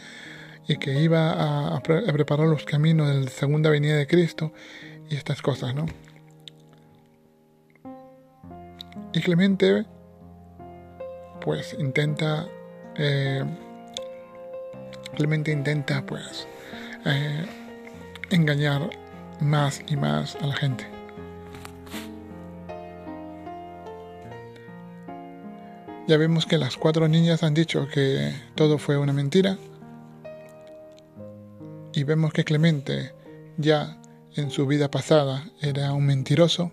y 0.67 0.77
que 0.77 1.01
iba 1.01 1.75
a, 1.75 1.81
preparar 1.81 2.47
los 2.47 2.65
caminos 2.65 3.07
de 3.07 3.21
la 3.21 3.29
segunda 3.29 3.69
venida 3.69 3.95
de 3.95 4.05
Cristo 4.05 4.51
y 5.09 5.15
estas 5.15 5.41
cosas, 5.41 5.73
¿no? 5.73 5.85
Y 9.13 9.21
Clemente, 9.21 9.85
pues 11.41 11.75
intenta, 11.79 12.47
eh, 12.97 13.43
Clemente 15.15 15.51
intenta, 15.51 16.05
pues, 16.05 16.47
eh, 17.05 17.45
engañar 18.29 18.89
más 19.39 19.81
y 19.87 19.95
más 19.95 20.35
a 20.35 20.47
la 20.47 20.55
gente. 20.55 20.85
Ya 26.07 26.17
vemos 26.17 26.45
que 26.45 26.57
las 26.57 26.77
cuatro 26.77 27.07
niñas 27.07 27.43
han 27.43 27.53
dicho 27.53 27.87
que 27.87 28.33
todo 28.55 28.77
fue 28.77 28.97
una 28.97 29.13
mentira. 29.13 29.57
Y 31.93 32.03
vemos 32.03 32.33
que 32.33 32.43
Clemente 32.43 33.13
ya 33.57 33.97
en 34.35 34.51
su 34.51 34.67
vida 34.67 34.89
pasada 34.89 35.49
era 35.61 35.93
un 35.93 36.05
mentiroso. 36.05 36.71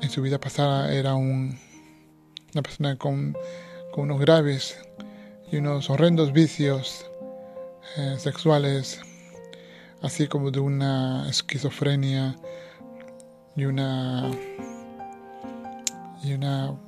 En 0.00 0.08
su 0.08 0.22
vida 0.22 0.40
pasada 0.40 0.92
era 0.92 1.14
un, 1.14 1.58
una 2.54 2.62
persona 2.62 2.96
con, 2.96 3.36
unos 3.96 4.20
graves 4.20 4.78
y 5.52 5.56
unos 5.56 5.90
horrendos 5.90 6.32
vicios 6.32 7.04
eh, 7.96 8.16
sexuales, 8.18 9.00
así 10.00 10.26
como 10.26 10.50
de 10.50 10.60
una 10.60 11.28
esquizofrenia 11.28 12.36
y 13.56 13.64
una 13.64 14.30
y 16.22 16.32
una 16.32 16.78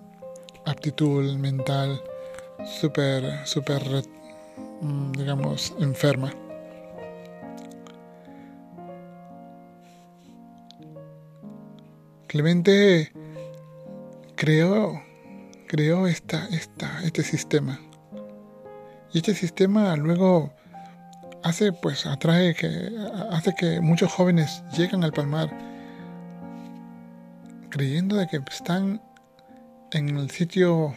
aptitud 0.64 1.34
mental 1.36 2.00
súper, 2.80 3.46
súper, 3.46 3.82
digamos, 5.16 5.74
enferma. 5.78 6.32
Clemente 12.26 13.12
creó, 14.34 15.02
creó 15.66 16.06
esta, 16.06 16.48
esta, 16.48 17.02
este 17.04 17.22
sistema. 17.22 17.78
Y 19.12 19.18
este 19.18 19.34
sistema 19.34 19.94
luego 19.96 20.52
hace, 21.42 21.72
pues, 21.72 22.06
atrae 22.06 22.54
que, 22.54 22.90
hace 23.30 23.54
que 23.54 23.80
muchos 23.80 24.12
jóvenes 24.12 24.62
lleguen 24.76 25.04
al 25.04 25.12
palmar 25.12 25.50
creyendo 27.72 28.16
de 28.16 28.26
que 28.28 28.38
están 28.50 29.02
en 29.92 30.16
el 30.16 30.30
sitio 30.30 30.94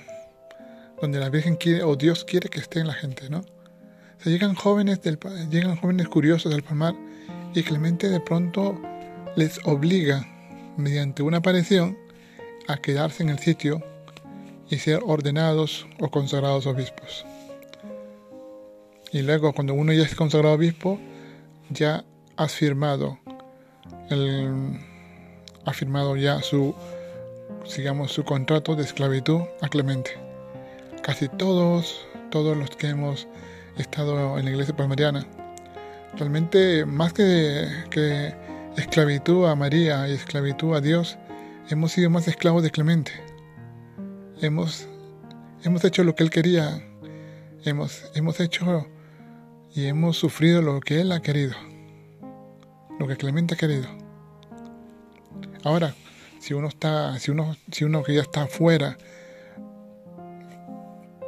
donde 1.02 1.20
la 1.20 1.30
Virgen 1.30 1.56
quiere 1.56 1.84
o 1.84 1.96
Dios 1.96 2.26
quiere 2.26 2.50
que 2.50 2.60
esté 2.60 2.84
la 2.84 2.94
gente, 2.94 3.30
¿no? 3.30 3.42
Se 4.20 4.30
llegan 4.30 4.56
jóvenes 4.56 5.00
llegan 5.50 5.76
jóvenes 5.76 6.08
curiosos 6.08 6.52
del 6.52 6.64
palmar 6.64 6.96
y 7.54 7.64
Clemente 7.64 8.10
de 8.10 8.20
pronto 8.20 8.80
les 9.36 9.60
obliga 9.66 10.26
mediante 10.78 11.24
una 11.24 11.38
aparición 11.38 11.98
a 12.68 12.78
quedarse 12.78 13.24
en 13.24 13.30
el 13.30 13.40
sitio 13.40 13.82
y 14.70 14.78
ser 14.78 15.02
ordenados 15.06 15.88
o 16.00 16.10
consagrados 16.10 16.66
obispos. 16.66 17.26
Y 19.12 19.22
luego 19.22 19.54
cuando 19.54 19.74
uno 19.74 19.94
ya 19.94 20.04
es 20.04 20.16
consagrado 20.16 20.56
obispo, 20.56 21.00
ya 21.70 22.04
has 22.36 22.54
firmado 22.54 23.20
el, 24.10 24.80
ha 25.66 25.74
firmado 25.74 26.18
ya 26.18 26.42
su 26.42 26.76
sigamos 27.66 28.12
su 28.12 28.24
contrato 28.24 28.76
de 28.76 28.84
esclavitud 28.84 29.42
a 29.62 29.70
Clemente. 29.70 30.12
Casi 31.02 31.30
todos, 31.30 32.06
todos 32.32 32.58
los 32.58 32.72
que 32.72 32.90
hemos 32.90 33.28
estado 33.78 34.38
en 34.38 34.46
la 34.46 34.52
iglesia 34.52 34.76
palmariana, 34.76 35.26
realmente 36.18 36.86
más 36.86 37.14
que, 37.14 37.68
que 37.90 38.34
esclavitud 38.78 39.48
a 39.48 39.56
María 39.56 40.08
y 40.08 40.14
esclavitud 40.14 40.76
a 40.76 40.82
Dios, 40.82 41.18
hemos 41.70 41.92
sido 41.92 42.10
más 42.10 42.28
esclavos 42.28 42.64
de 42.64 42.72
Clemente. 42.72 43.12
Hemos, 44.42 44.88
hemos 45.64 45.84
hecho 45.84 46.04
lo 46.04 46.16
que 46.16 46.24
él 46.24 46.30
quería, 46.30 46.82
hemos, 47.64 48.12
hemos 48.14 48.40
hecho 48.40 48.88
y 49.74 49.86
hemos 49.88 50.18
sufrido 50.18 50.62
lo 50.62 50.80
que 50.80 51.02
él 51.02 51.12
ha 51.12 51.22
querido, 51.22 51.56
lo 53.00 53.08
que 53.08 53.18
Clemente 53.18 53.56
ha 53.56 53.58
querido. 53.58 53.88
Ahora, 55.64 55.96
si 56.40 56.54
uno 56.54 56.68
está, 56.68 57.18
si 57.20 57.32
uno, 57.32 57.56
si 57.72 57.86
uno 57.86 58.04
que 58.04 58.14
ya 58.14 58.22
está 58.22 58.44
afuera 58.44 58.98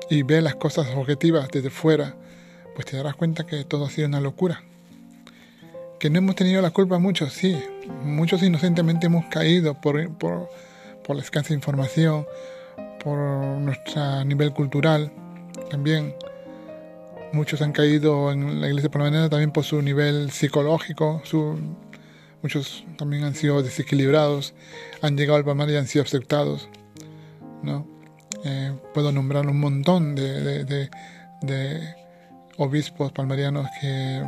y 0.10 0.24
ve 0.24 0.42
las 0.42 0.56
cosas 0.56 0.88
objetivas 0.96 1.50
desde 1.52 1.70
fuera, 1.70 2.16
pues 2.78 2.86
te 2.86 2.96
darás 2.96 3.16
cuenta 3.16 3.48
que 3.48 3.64
todo 3.64 3.88
ha 3.88 3.90
sido 3.90 4.08
una 4.08 4.22
locura. 4.22 4.62
Que 6.00 6.12
no 6.12 6.20
hemos 6.20 6.36
tenido 6.36 6.62
la 6.62 6.70
culpa 6.70 7.00
muchos, 7.00 7.34
sí. 7.34 7.60
Muchos 8.04 8.44
inocentemente 8.44 9.08
hemos 9.08 9.26
caído 9.26 9.82
por, 9.82 10.16
por, 10.20 10.48
por 11.04 11.16
la 11.16 11.24
escasa 11.24 11.56
información, 11.56 12.28
por 13.04 13.18
nuestro 13.18 14.24
nivel 14.26 14.54
cultural 14.54 15.12
también. 15.72 16.14
Muchos 17.34 17.64
han 17.64 17.72
caído 17.72 18.32
en 18.32 18.62
la 18.62 18.68
iglesia 18.68 18.92
palmariana 18.92 19.28
también 19.28 19.50
por 19.50 19.64
su 19.64 19.82
nivel 19.82 20.30
psicológico, 20.30 21.24
muchos 22.44 22.86
también 22.96 23.24
han 23.24 23.34
sido 23.34 23.64
desequilibrados, 23.64 24.54
han 25.02 25.18
llegado 25.18 25.38
al 25.38 25.46
palmar 25.46 25.68
y 25.72 25.78
han 25.78 25.88
sido 25.88 26.06
aceptados. 26.06 26.70
¿no? 27.64 27.88
Eh, 28.46 28.72
puedo 28.94 29.12
nombrar 29.12 29.48
un 29.48 29.60
montón 29.60 30.14
de, 30.14 30.92
obispos 32.58 33.12
palmarianos 33.12 33.68
que 33.80 34.24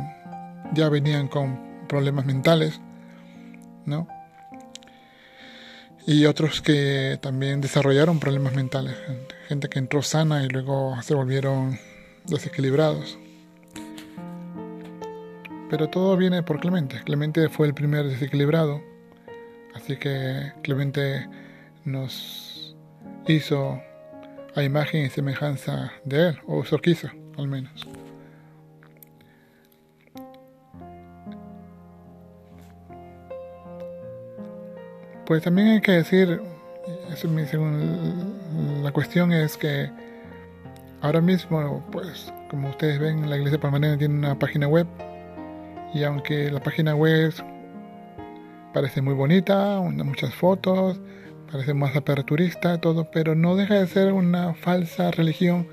ya 0.74 0.88
venían 0.88 1.28
con 1.28 1.86
problemas 1.88 2.24
mentales, 2.24 2.80
¿no? 3.84 4.06
Y 6.06 6.24
otros 6.24 6.62
que 6.62 7.18
también 7.20 7.60
desarrollaron 7.60 8.20
problemas 8.20 8.54
mentales, 8.54 8.96
gente 9.48 9.68
que 9.68 9.78
entró 9.78 10.02
sana 10.02 10.44
y 10.44 10.48
luego 10.48 10.96
se 11.02 11.14
volvieron 11.14 11.78
desequilibrados. 12.26 13.18
Pero 15.68 15.88
todo 15.88 16.16
viene 16.16 16.42
por 16.42 16.58
Clemente. 16.58 17.00
Clemente 17.04 17.48
fue 17.48 17.68
el 17.68 17.74
primer 17.74 18.06
desequilibrado. 18.06 18.82
Así 19.74 19.96
que 19.96 20.52
Clemente 20.62 21.28
nos 21.84 22.76
hizo 23.28 23.80
a 24.56 24.62
imagen 24.62 25.06
y 25.06 25.10
semejanza 25.10 25.92
de 26.04 26.30
él, 26.30 26.38
o 26.46 26.62
eso 26.62 26.80
al 27.36 27.48
menos. 27.48 27.86
Pues 35.30 35.44
también 35.44 35.68
hay 35.68 35.80
que 35.80 35.92
decir, 35.92 36.42
la 38.82 38.90
cuestión 38.90 39.32
es 39.32 39.56
que 39.56 39.88
ahora 41.02 41.20
mismo, 41.20 41.86
pues 41.92 42.32
como 42.50 42.70
ustedes 42.70 42.98
ven, 42.98 43.30
la 43.30 43.36
iglesia 43.36 43.60
permanente 43.60 43.98
tiene 43.98 44.14
una 44.14 44.36
página 44.36 44.66
web 44.66 44.88
y 45.94 46.02
aunque 46.02 46.50
la 46.50 46.58
página 46.58 46.96
web 46.96 47.32
parece 48.74 49.02
muy 49.02 49.14
bonita, 49.14 49.78
muchas 49.78 50.34
fotos, 50.34 50.98
parece 51.52 51.74
más 51.74 51.94
aperturista, 51.94 52.80
todo, 52.80 53.08
pero 53.12 53.36
no 53.36 53.54
deja 53.54 53.74
de 53.74 53.86
ser 53.86 54.12
una 54.12 54.54
falsa 54.54 55.12
religión 55.12 55.68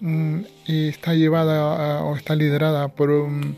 mm, 0.00 0.40
y 0.66 0.88
está 0.88 1.14
llevada 1.14 2.04
o 2.04 2.14
está 2.16 2.36
liderada 2.36 2.88
por 2.88 3.08
un, 3.08 3.56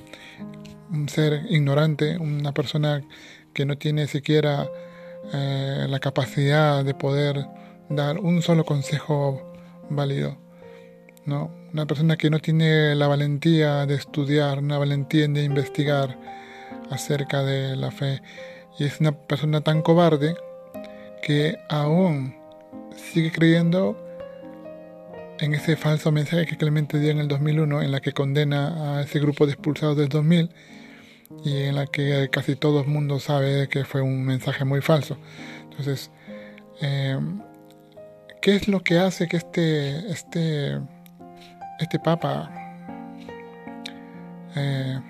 ser 1.09 1.47
ignorante, 1.51 2.17
una 2.17 2.53
persona 2.53 3.03
que 3.53 3.67
no 3.67 3.77
tiene 3.77 4.07
siquiera 4.07 4.69
eh, 5.33 5.87
la 5.89 6.01
capacidad 6.01 6.85
de 6.85 6.95
poder 6.95 7.47
dar 7.89 8.19
un 8.19 8.43
solo 8.43 8.65
consejo 8.65 9.53
válido. 9.89 10.37
¿no? 11.27 11.51
Una 11.73 11.87
persona 11.87 12.17
que 12.17 12.31
no 12.31 12.41
tiene 12.41 12.95
la 12.95 13.07
valentía 13.07 13.87
de 13.87 13.95
estudiar, 13.95 14.59
una 14.59 14.79
valentía 14.79 15.29
de 15.29 15.45
investigar 15.45 16.19
acerca 16.91 17.43
de 17.43 17.77
la 17.77 17.91
fe. 17.91 18.23
Y 18.79 18.85
es 18.85 19.01
una 19.01 19.13
persona 19.13 19.61
tan 19.61 19.83
cobarde 19.83 20.35
que 21.23 21.59
aún 21.69 22.35
sigue 22.97 23.31
creyendo 23.31 23.97
en 25.39 25.55
ese 25.55 25.77
falso 25.77 26.13
mensaje 26.13 26.47
que 26.47 26.57
Clemente 26.57 26.99
dio 26.99 27.11
en 27.11 27.19
el 27.19 27.29
2001, 27.29 27.83
en 27.83 27.93
la 27.93 28.01
que 28.01 28.13
condena 28.13 28.99
a 28.99 29.03
ese 29.03 29.21
grupo 29.21 29.47
de 29.47 29.53
expulsados 29.53 29.97
del 29.97 30.09
2000 30.09 30.51
y 31.45 31.63
en 31.65 31.77
la 31.77 31.87
que 31.87 32.29
casi 32.31 32.57
todo 32.57 32.81
el 32.81 32.87
mundo 32.87 33.21
sabe 33.21 33.69
que 33.69 33.85
fue 33.85 34.01
un 34.03 34.25
mensaje 34.25 34.65
muy 34.65 34.81
falso. 34.81 35.17
Entonces, 35.63 36.11
eh, 36.81 37.19
¿qué 38.43 38.57
es 38.57 38.69
lo 38.69 38.81
que 38.83 38.99
hace 38.99 39.29
que 39.29 39.37
este, 39.37 40.11
este 40.11 40.81
este 41.81 41.99
Papa, 41.99 42.51
eh, 44.55 45.01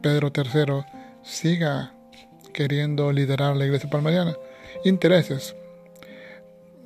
Pedro 0.00 0.30
III, 0.34 0.84
siga 1.22 1.92
queriendo 2.52 3.12
liderar 3.12 3.56
la 3.56 3.66
iglesia 3.66 3.90
palmariana. 3.90 4.34
Intereses. 4.84 5.56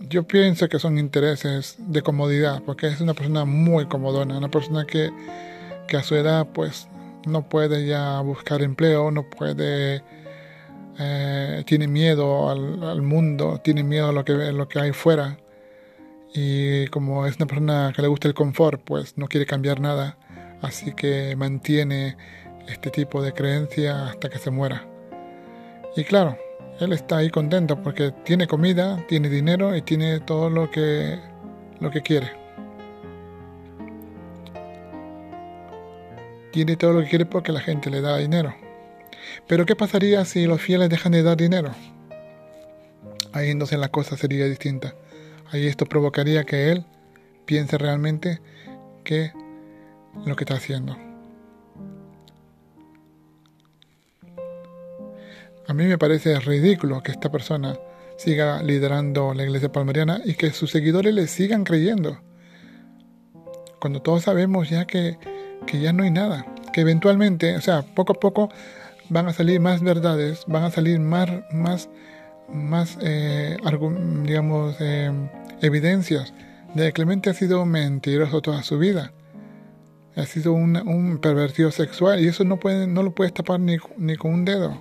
Yo 0.08 0.26
pienso 0.26 0.68
que 0.68 0.78
son 0.78 0.98
intereses 0.98 1.76
de 1.78 2.02
comodidad, 2.02 2.62
porque 2.64 2.88
es 2.88 3.00
una 3.00 3.14
persona 3.14 3.44
muy 3.44 3.86
comodona, 3.86 4.38
una 4.38 4.50
persona 4.50 4.86
que, 4.86 5.10
que 5.86 5.96
a 5.96 6.02
su 6.02 6.16
edad 6.16 6.48
pues 6.52 6.88
no 7.26 7.48
puede 7.48 7.86
ya 7.86 8.20
buscar 8.20 8.62
empleo, 8.62 9.10
no 9.10 9.28
puede, 9.28 10.02
eh, 10.98 11.62
tiene 11.66 11.88
miedo 11.88 12.50
al, 12.50 13.02
mundo, 13.02 13.60
tiene 13.62 13.82
miedo 13.82 14.08
a 14.08 14.12
lo 14.12 14.24
que, 14.24 14.32
lo 14.32 14.68
que 14.68 14.80
hay 14.80 14.92
fuera 14.92 15.38
y 16.34 16.86
como 16.88 17.26
es 17.26 17.36
una 17.36 17.46
persona 17.46 17.92
que 17.94 18.02
le 18.02 18.08
gusta 18.08 18.28
el 18.28 18.34
confort, 18.34 18.82
pues 18.84 19.18
no 19.18 19.28
quiere 19.28 19.46
cambiar 19.46 19.80
nada, 19.80 20.16
así 20.62 20.92
que 20.94 21.36
mantiene 21.36 22.16
este 22.68 22.90
tipo 22.90 23.22
de 23.22 23.32
creencia 23.32 24.08
hasta 24.08 24.28
que 24.30 24.38
se 24.38 24.50
muera. 24.50 24.86
Y 25.96 26.04
claro, 26.04 26.38
él 26.80 26.92
está 26.92 27.18
ahí 27.18 27.30
contento 27.30 27.82
porque 27.82 28.12
tiene 28.24 28.46
comida, 28.46 29.04
tiene 29.08 29.28
dinero 29.28 29.76
y 29.76 29.82
tiene 29.82 30.20
todo 30.20 30.48
lo 30.48 30.70
que, 30.70 31.18
lo 31.80 31.90
que 31.90 32.02
quiere. 32.02 32.41
Tiene 36.52 36.76
todo 36.76 36.92
lo 36.92 37.00
que 37.02 37.08
quiere 37.08 37.26
porque 37.26 37.50
la 37.50 37.60
gente 37.60 37.90
le 37.90 38.00
da 38.00 38.18
dinero. 38.18 38.54
Pero 39.48 39.66
¿qué 39.66 39.74
pasaría 39.74 40.24
si 40.24 40.46
los 40.46 40.60
fieles 40.60 40.90
dejan 40.90 41.12
de 41.12 41.22
dar 41.22 41.36
dinero? 41.36 41.72
Ahí 43.32 43.50
entonces 43.50 43.78
la 43.78 43.88
cosa 43.88 44.16
sería 44.16 44.44
distinta. 44.44 44.94
Ahí 45.50 45.66
esto 45.66 45.86
provocaría 45.86 46.44
que 46.44 46.70
él 46.70 46.84
piense 47.46 47.78
realmente 47.78 48.40
que 49.04 49.32
lo 50.26 50.36
que 50.36 50.44
está 50.44 50.54
haciendo. 50.54 50.96
A 55.66 55.74
mí 55.74 55.84
me 55.84 55.96
parece 55.96 56.38
ridículo 56.40 57.02
que 57.02 57.12
esta 57.12 57.30
persona 57.30 57.78
siga 58.16 58.62
liderando 58.62 59.32
la 59.32 59.44
iglesia 59.44 59.72
palmariana 59.72 60.20
y 60.24 60.34
que 60.34 60.50
sus 60.50 60.70
seguidores 60.70 61.14
le 61.14 61.26
sigan 61.26 61.64
creyendo. 61.64 62.20
Cuando 63.80 64.02
todos 64.02 64.22
sabemos 64.24 64.68
ya 64.68 64.86
que, 64.86 65.18
que 65.66 65.80
ya 65.80 65.92
no 65.92 66.02
hay 66.02 66.10
nada, 66.10 66.46
que 66.72 66.80
eventualmente, 66.80 67.56
o 67.56 67.60
sea, 67.60 67.82
poco 67.82 68.12
a 68.12 68.20
poco 68.20 68.50
van 69.08 69.28
a 69.28 69.32
salir 69.32 69.60
más 69.60 69.82
verdades, 69.82 70.44
van 70.46 70.64
a 70.64 70.70
salir 70.70 70.98
más, 70.98 71.30
más, 71.52 71.88
más 72.52 72.98
eh, 73.02 73.56
digamos, 74.24 74.76
eh, 74.80 75.12
evidencias 75.60 76.32
de 76.74 76.86
que 76.86 76.92
Clemente 76.92 77.30
ha 77.30 77.34
sido 77.34 77.64
mentiroso 77.66 78.40
toda 78.40 78.62
su 78.62 78.78
vida. 78.78 79.12
Ha 80.16 80.24
sido 80.24 80.52
un, 80.52 81.18
pervertido 81.22 81.70
sexual 81.70 82.20
y 82.20 82.28
eso 82.28 82.44
no, 82.44 82.58
puede, 82.58 82.86
no 82.86 83.02
lo 83.02 83.14
puedes 83.14 83.32
tapar 83.32 83.60
ni, 83.60 83.76
ni 83.96 84.16
con 84.16 84.32
un 84.32 84.44
dedo. 84.44 84.78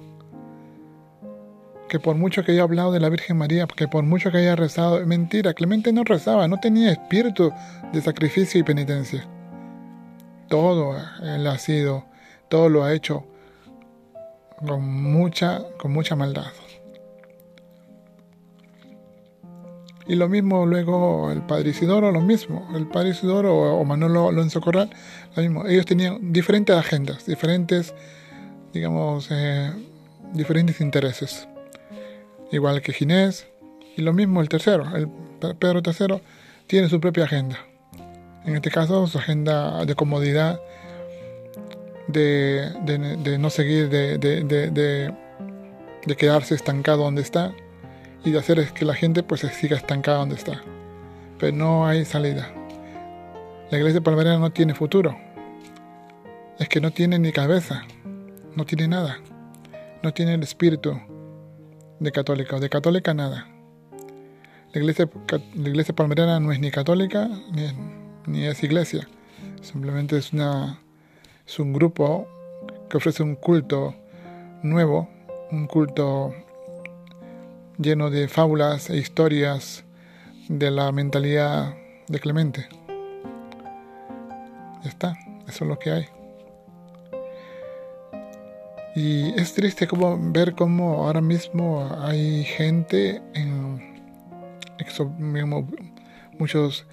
Que 1.88 2.00
por 2.00 2.16
mucho 2.16 2.44
que 2.44 2.54
haya 2.54 2.64
hablado 2.64 2.92
de 2.94 3.02
la 3.02 3.10
Virgen 3.10 3.38
María, 3.38 3.68
que 3.68 3.88
por 3.88 4.04
mucho 4.04 4.32
que 4.32 4.38
haya 4.38 4.56
rezado, 4.56 5.06
mentira, 5.06 5.54
Clemente 5.54 5.92
no 5.92 6.04
rezaba, 6.04 6.48
no 6.48 6.58
tenía 6.58 6.92
espíritu 6.92 7.52
de 7.92 8.02
sacrificio 8.02 8.60
y 8.60 8.64
penitencia. 8.64 9.28
Todo 10.52 10.98
él 11.24 11.48
ha 11.48 11.58
sido, 11.58 12.04
todo 12.50 12.68
lo 12.68 12.84
ha 12.84 12.94
hecho 12.94 13.26
con 14.68 14.84
mucha, 14.84 15.64
con 15.78 15.94
mucha 15.94 16.18
maldad. 16.18 16.52
Y 20.08 20.16
lo 20.16 20.28
mismo 20.28 20.66
luego 20.66 21.32
el 21.32 21.42
padre 21.42 21.70
Isidoro, 21.70 22.12
lo 22.12 22.20
mismo. 22.20 22.68
El 22.76 22.86
padre 22.86 23.12
Isidoro 23.12 23.56
o, 23.80 23.86
Manolo 23.86 24.28
Alonso 24.28 24.60
Corral, 24.60 24.90
lo 25.38 25.42
mismo. 25.42 25.66
Ellos 25.66 25.86
tenían 25.86 26.34
diferentes 26.34 26.76
agendas, 26.76 27.26
diferentes, 27.26 27.94
digamos, 28.74 29.30
eh, 29.32 29.72
diferentes 30.34 30.82
intereses. 30.82 31.48
Igual 32.52 32.82
que 32.82 32.92
Ginés. 32.92 33.48
Y 33.96 34.02
lo 34.02 34.12
mismo 34.12 34.42
el 34.42 34.50
tercero, 34.50 34.98
el 34.98 35.08
Pedro 35.56 35.82
III, 35.86 36.22
tiene 36.68 36.90
su 36.90 37.00
propia 37.00 37.24
agenda. 37.24 37.71
En 38.46 38.56
este 38.56 38.72
caso, 38.72 39.06
su 39.08 39.18
agenda 39.20 39.86
de 39.86 39.96
comodidad, 39.96 40.60
de, 42.08 43.38
no 43.40 43.50
seguir, 43.50 43.90
de, 43.90 45.14
quedarse 46.18 46.56
estancado 46.56 47.04
donde 47.04 47.22
está 47.22 47.54
y 48.24 48.32
de 48.32 48.40
hacer 48.40 48.72
que 48.74 48.86
la 48.86 48.94
gente 48.94 49.24
pues 49.24 49.42
siga 49.42 49.78
estancada 49.78 50.20
donde 50.20 50.36
está. 50.36 50.62
Pero 51.40 51.56
no 51.56 51.88
hay 51.88 52.06
salida. 52.06 52.52
La 53.70 53.78
iglesia 53.78 54.02
palmerana 54.02 54.40
no 54.40 54.52
tiene 54.52 54.74
futuro. 54.74 55.18
Es 56.60 56.68
que 56.68 56.82
no 56.82 56.92
tiene 56.92 57.18
ni 57.20 57.32
cabeza, 57.32 57.84
no 58.56 58.66
tiene 58.66 58.88
nada. 58.88 59.20
No 60.04 60.14
tiene 60.14 60.34
el 60.34 60.44
espíritu 60.44 61.00
de 62.00 62.12
católica, 62.12 62.56
o 62.56 62.60
de 62.60 62.70
católica 62.70 63.14
nada. 63.14 63.48
La 64.74 64.80
iglesia, 64.80 65.10
la 65.56 65.70
iglesia 65.70 65.96
palmerana 65.96 66.40
no 66.40 66.52
es 66.52 66.60
ni 66.60 66.72
católica 66.72 67.30
ni 67.52 68.01
ni 68.26 68.46
es 68.46 68.64
iglesia. 68.64 69.08
Simplemente 69.62 70.18
es 70.18 70.34
una 70.34 70.80
es 71.48 71.60
un 71.60 71.74
grupo 71.74 72.28
que 72.90 72.98
ofrece 72.98 73.24
un 73.24 73.36
culto 73.36 73.96
nuevo, 74.64 75.10
un 75.52 75.68
culto 75.68 76.34
lleno 77.78 78.10
de 78.10 78.28
fábulas 78.28 78.90
e 78.90 78.98
historias 78.98 79.84
de 80.48 80.72
la 80.72 80.92
mentalidad 80.92 81.76
de 82.08 82.20
Clemente. 82.20 82.70
Ya 84.84 84.90
está, 84.90 85.18
eso 85.48 85.66
es 85.66 85.70
lo 85.70 85.78
que 85.78 85.92
hay. 85.92 86.06
Y 88.96 89.34
es 89.40 89.54
triste 89.54 89.88
como 89.88 90.18
ver 90.32 90.54
cómo 90.54 91.06
ahora 91.06 91.22
mismo 91.22 91.90
hay 92.02 92.44
gente 92.44 93.22
en 93.34 93.92
muchos 96.38 96.86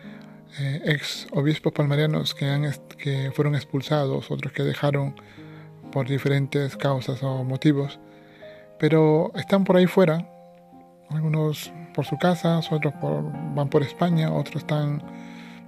eh, 0.58 0.82
ex 0.86 1.26
obispos 1.32 1.72
palmarianos 1.72 2.34
que, 2.34 2.46
han, 2.46 2.70
que 2.96 3.30
fueron 3.34 3.54
expulsados, 3.54 4.30
otros 4.30 4.52
que 4.52 4.62
dejaron 4.62 5.14
por 5.92 6.08
diferentes 6.08 6.76
causas 6.76 7.22
o 7.22 7.44
motivos, 7.44 7.98
pero 8.78 9.32
están 9.34 9.64
por 9.64 9.76
ahí 9.76 9.86
fuera, 9.86 10.28
algunos 11.10 11.72
por 11.94 12.04
su 12.04 12.16
casa, 12.18 12.60
otros 12.70 12.94
van 13.54 13.68
por 13.68 13.82
España, 13.82 14.32
otros 14.32 14.56
están 14.62 15.02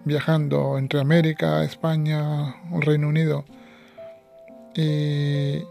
viajando 0.05 0.78
entre 0.78 1.01
América, 1.01 1.62
España, 1.65 2.57
Reino 2.81 3.09
Unido. 3.09 3.44
Y, 4.74 5.65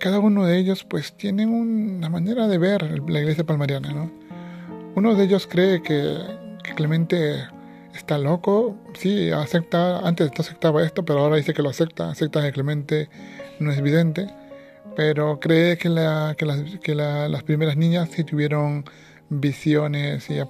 cada 0.00 0.18
uno 0.18 0.44
de 0.44 0.58
ellos 0.58 0.84
pues 0.84 1.12
tienen 1.12 1.48
una 1.50 2.08
manera 2.08 2.46
de 2.48 2.58
ver 2.58 2.82
la 3.08 3.20
iglesia 3.20 3.44
palmariana. 3.44 3.92
¿no? 3.92 4.10
Uno 4.94 5.14
de 5.14 5.24
ellos 5.24 5.46
cree 5.46 5.82
que 5.82 6.18
Clemente 6.76 7.44
está 7.94 8.18
loco, 8.18 8.76
sí, 8.94 9.30
acepta, 9.30 9.98
antes 10.00 10.30
no 10.30 10.40
aceptaba 10.40 10.82
esto, 10.84 11.04
pero 11.04 11.20
ahora 11.20 11.36
dice 11.36 11.54
que 11.54 11.62
lo 11.62 11.70
acepta, 11.70 12.10
acepta 12.10 12.42
que 12.42 12.52
Clemente 12.52 13.08
no 13.58 13.70
es 13.70 13.78
evidente, 13.78 14.28
pero 14.96 15.40
cree 15.40 15.76
que, 15.76 15.88
que, 16.36 16.46
las, 16.46 16.64
que 16.82 16.94
las 16.94 17.42
primeras 17.42 17.76
niñas 17.76 18.08
sí 18.10 18.24
tuvieron 18.24 18.84
visiones 19.28 20.28
y, 20.30 20.40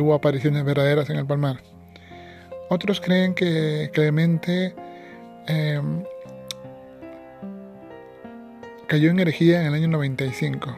hubo 0.00 0.14
apariciones 0.14 0.64
verdaderas 0.64 1.10
en 1.10 1.16
el 1.16 1.26
palmar. 1.26 1.60
Otros 2.68 3.00
creen 3.00 3.34
que 3.34 3.90
Clemente 3.92 4.74
em, 5.46 6.04
cayó 8.86 9.10
en 9.10 9.18
herejía 9.18 9.60
en 9.60 9.68
el 9.68 9.74
año 9.74 9.88
95 9.88 10.76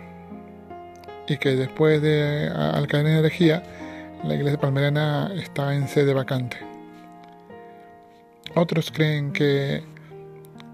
y 1.28 1.36
que 1.36 1.56
después 1.56 2.02
de 2.02 2.48
al 2.48 2.86
caer 2.86 3.06
en 3.06 3.16
herejía 3.16 3.62
la 4.24 4.34
iglesia 4.34 4.60
palmerana 4.60 5.32
está 5.36 5.74
en 5.74 5.88
sede 5.88 6.14
vacante. 6.14 6.56
Otros 8.54 8.90
creen 8.90 9.32
que, 9.32 9.82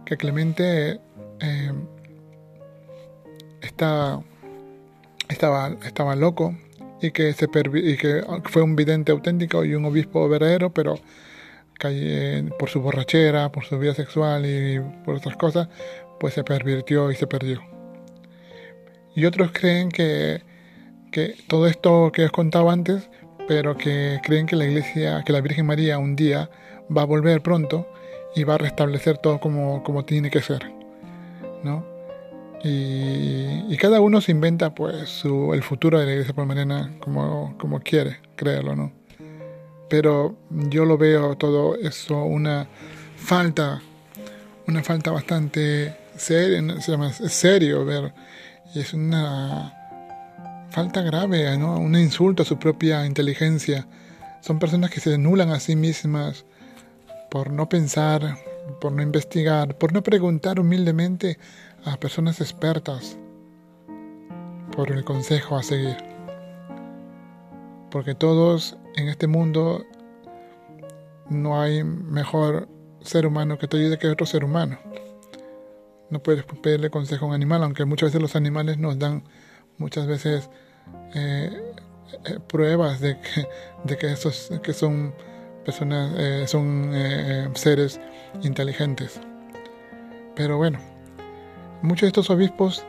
que 0.04 0.16
Clemente 0.16 1.00
eh, 1.40 1.72
está, 3.62 4.20
estaba, 5.28 5.76
estaba 5.84 6.16
loco 6.16 6.54
y 7.00 7.10
que, 7.12 7.32
se 7.32 7.46
y 7.46 7.96
que 7.96 8.24
fue 8.44 8.62
un 8.62 8.76
vidente 8.76 9.12
auténtico 9.12 9.64
y 9.64 9.74
un 9.74 9.84
obispo 9.84 10.28
verdadero, 10.28 10.72
pero 10.72 10.98
por 12.58 12.68
su 12.68 12.80
borrachera, 12.80 13.52
por 13.52 13.64
su 13.64 13.78
vida 13.78 13.94
sexual 13.94 14.44
y 14.44 14.80
por 15.04 15.14
otras 15.14 15.36
cosas, 15.36 15.68
pues 16.18 16.34
se 16.34 16.42
pervirtió 16.42 17.10
y 17.12 17.14
se 17.14 17.28
perdió. 17.28 17.62
Y 19.14 19.24
otros 19.24 19.52
creen 19.52 19.88
que, 19.88 20.42
que 21.12 21.36
todo 21.46 21.66
esto 21.68 22.10
que 22.12 22.24
os 22.24 22.32
contaba 22.32 22.72
antes 22.72 23.08
pero 23.48 23.78
que 23.78 24.20
creen 24.22 24.46
que 24.46 24.54
la 24.54 24.66
iglesia, 24.66 25.24
que 25.24 25.32
la 25.32 25.40
Virgen 25.40 25.64
María 25.64 25.98
un 25.98 26.14
día 26.14 26.50
va 26.94 27.02
a 27.02 27.06
volver 27.06 27.42
pronto 27.42 27.88
y 28.36 28.44
va 28.44 28.54
a 28.54 28.58
restablecer 28.58 29.16
todo 29.16 29.40
como, 29.40 29.82
como 29.82 30.04
tiene 30.04 30.30
que 30.30 30.42
ser, 30.42 30.70
¿no? 31.64 31.84
Y, 32.62 33.76
cada 33.78 34.00
uno 34.00 34.20
se 34.20 34.32
inventa 34.32 34.74
pues 34.74 35.08
su, 35.08 35.54
el 35.54 35.62
futuro 35.62 35.98
de 35.98 36.04
la 36.04 36.12
iglesia 36.12 36.34
palmarena 36.34 36.96
como, 36.98 37.56
como 37.56 37.80
quiere 37.80 38.18
creerlo, 38.36 38.76
¿no? 38.76 38.92
Pero 39.88 40.36
yo 40.50 40.84
lo 40.84 40.98
veo 40.98 41.36
todo 41.36 41.76
eso 41.76 42.24
una 42.24 42.68
falta, 43.16 43.80
una 44.66 44.82
falta 44.82 45.10
bastante 45.10 45.96
seria, 46.16 46.60
es 46.78 47.32
serio 47.32 47.84
ver, 47.84 48.12
y 48.74 48.80
es 48.80 48.92
una 48.92 49.77
falta 50.70 51.02
grave, 51.02 51.56
¿no? 51.58 51.78
un 51.78 51.96
insulto 51.96 52.42
a 52.42 52.46
su 52.46 52.58
propia 52.58 53.06
inteligencia. 53.06 53.86
Son 54.40 54.58
personas 54.58 54.90
que 54.90 55.00
se 55.00 55.14
anulan 55.14 55.50
a 55.50 55.60
sí 55.60 55.76
mismas 55.76 56.44
por 57.30 57.50
no 57.50 57.68
pensar, 57.68 58.38
por 58.80 58.92
no 58.92 59.02
investigar, 59.02 59.76
por 59.76 59.92
no 59.92 60.02
preguntar 60.02 60.60
humildemente 60.60 61.38
a 61.84 61.96
personas 61.96 62.40
expertas 62.40 63.18
por 64.72 64.92
el 64.92 65.04
consejo 65.04 65.56
a 65.56 65.62
seguir. 65.62 65.96
Porque 67.90 68.14
todos 68.14 68.76
en 68.96 69.08
este 69.08 69.26
mundo 69.26 69.84
no 71.30 71.60
hay 71.60 71.82
mejor 71.84 72.68
ser 73.00 73.26
humano 73.26 73.58
que 73.58 73.68
te 73.68 73.78
ayude 73.78 73.98
que 73.98 74.08
otro 74.08 74.26
ser 74.26 74.44
humano. 74.44 74.78
No 76.10 76.22
puedes 76.22 76.44
pedirle 76.44 76.90
consejo 76.90 77.26
a 77.26 77.28
un 77.28 77.34
animal, 77.34 77.62
aunque 77.62 77.84
muchas 77.84 78.08
veces 78.08 78.22
los 78.22 78.36
animales 78.36 78.78
nos 78.78 78.98
dan 78.98 79.24
muchas 79.78 80.06
veces 80.06 80.50
eh, 81.14 81.50
eh, 82.24 82.38
pruebas 82.46 83.00
de 83.00 83.18
que, 83.20 84.12
esos, 84.12 84.50
que 84.62 84.72
son 84.72 85.14
personas, 85.64 86.12
eh, 86.16 86.44
son 86.46 86.92
seres 87.54 88.00
inteligentes. 88.42 89.20
Pero 90.34 90.56
bueno, 90.56 90.78
muchos 91.82 92.02
de 92.02 92.08
estos 92.08 92.30
obispos 92.30 92.84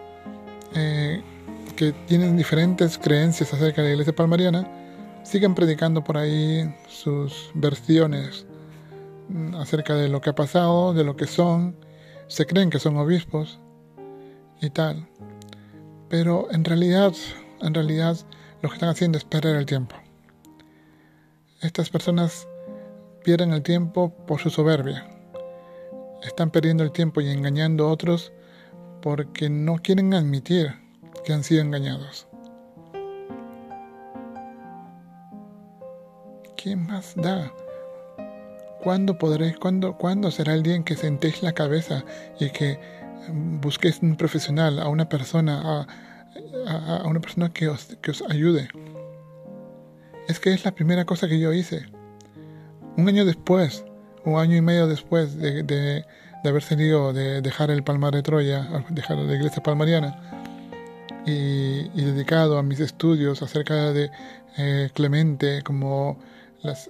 que 0.71 1.93
tienen 2.05 2.37
diferentes 2.37 2.97
creencias 2.97 3.53
acerca 3.53 3.81
de 3.81 3.87
la 3.87 3.93
iglesia 3.93 4.13
palmariana 4.13 4.69
siguen 5.23 5.55
predicando 5.55 6.03
por 6.03 6.17
ahí 6.17 6.75
sus 6.87 7.49
versiones 7.55 8.45
acerca 9.57 9.95
de 9.95 10.09
lo 10.09 10.21
que 10.21 10.29
ha 10.31 10.35
pasado, 10.35 10.93
de 10.93 11.03
lo 11.03 11.15
que 11.15 11.25
son, 11.25 11.75
se 12.27 12.45
creen 12.45 12.69
que 12.69 12.79
son 12.79 12.97
obispos 12.97 13.59
y 14.61 14.69
tal. 14.69 15.07
Pero 16.09 16.47
en 16.51 16.65
realidad, 16.65 17.13
en 17.61 17.73
realidad 17.73 18.17
lo 18.61 18.69
que 18.69 18.75
están 18.75 18.89
haciendo 18.89 19.17
es 19.17 19.23
perder 19.23 19.55
el 19.55 19.65
tiempo. 19.65 19.95
Estas 21.61 21.89
personas 21.89 22.47
pierden 23.23 23.51
el 23.53 23.61
tiempo 23.61 24.13
por 24.25 24.39
su 24.39 24.49
soberbia. 24.49 25.05
Están 26.23 26.51
perdiendo 26.51 26.83
el 26.83 26.91
tiempo 26.91 27.21
y 27.21 27.29
engañando 27.29 27.85
a 27.85 27.91
otros 27.91 28.31
porque 29.01 29.49
no 29.49 29.77
quieren 29.77 30.13
admitir 30.13 30.73
que 31.23 31.33
han 31.33 31.43
sido 31.43 31.61
engañados. 31.61 32.27
¿Qué 36.57 36.75
más 36.75 37.15
da? 37.15 37.53
¿Cuándo 38.83 39.17
podréis, 39.17 39.57
cuándo, 39.57 39.97
cuándo 39.97 40.31
será 40.31 40.53
el 40.53 40.63
día 40.63 40.75
en 40.75 40.83
que 40.83 40.95
sentéis 40.95 41.43
la 41.43 41.53
cabeza 41.53 42.03
y 42.39 42.49
que 42.49 42.79
busquéis 43.61 43.99
un 44.01 44.15
profesional, 44.15 44.79
a 44.79 44.87
una 44.87 45.09
persona, 45.09 45.87
a, 46.67 47.07
una 47.07 47.19
persona 47.19 47.51
que 47.51 47.67
os, 47.67 47.97
que 48.01 48.11
os 48.11 48.23
ayude. 48.29 48.69
Es 50.27 50.39
que 50.39 50.53
es 50.53 50.65
la 50.65 50.71
primera 50.71 51.05
cosa 51.05 51.27
que 51.27 51.39
yo 51.39 51.53
hice. 51.53 51.85
Un 52.97 53.07
año 53.07 53.25
después, 53.25 53.85
un 54.25 54.39
año 54.39 54.55
y 54.57 54.61
medio 54.61 54.87
después 54.87 55.37
de, 55.37 55.63
de, 55.63 56.05
haber 56.43 56.61
salido 56.61 57.13
de 57.13 57.41
dejar 57.41 57.71
el 57.71 57.83
Palmar 57.83 58.13
de 58.13 58.23
Troya, 58.23 58.67
dejar 58.89 59.17
la 59.17 59.35
iglesia 59.35 59.63
palmariana, 59.63 60.39
y, 61.25 62.01
dedicado 62.01 62.57
a 62.57 62.63
mis 62.63 62.79
estudios 62.79 63.41
acerca 63.41 63.91
de 63.93 64.11
eh, 64.57 64.89
Clemente, 64.93 65.61
como 65.63 66.19
las, 66.61 66.89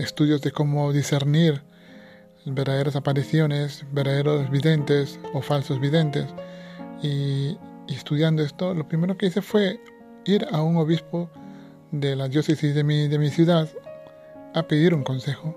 estudios 0.00 0.42
de 0.42 0.50
cómo 0.52 0.92
discernir 0.92 1.62
verdaderas 2.46 2.96
apariciones, 2.96 3.84
verdaderos 3.92 4.50
videntes 4.50 5.18
o 5.32 5.40
falsos 5.40 5.80
videntes. 5.80 6.26
Y, 7.02 7.56
estudiando 7.88 8.42
esto, 8.42 8.72
lo 8.74 8.86
primero 8.88 9.16
que 9.16 9.26
hice 9.26 9.42
fue 9.42 9.80
ir 10.24 10.46
a 10.52 10.62
un 10.62 10.76
obispo 10.76 11.30
de 11.90 12.16
la 12.16 12.28
diócesis 12.28 12.74
de 12.74 12.82
mi, 12.82 13.08
de 13.08 13.18
mi 13.18 13.30
ciudad 13.30 13.68
a 14.54 14.62
pedir 14.62 14.94
un 14.94 15.04
consejo, 15.04 15.54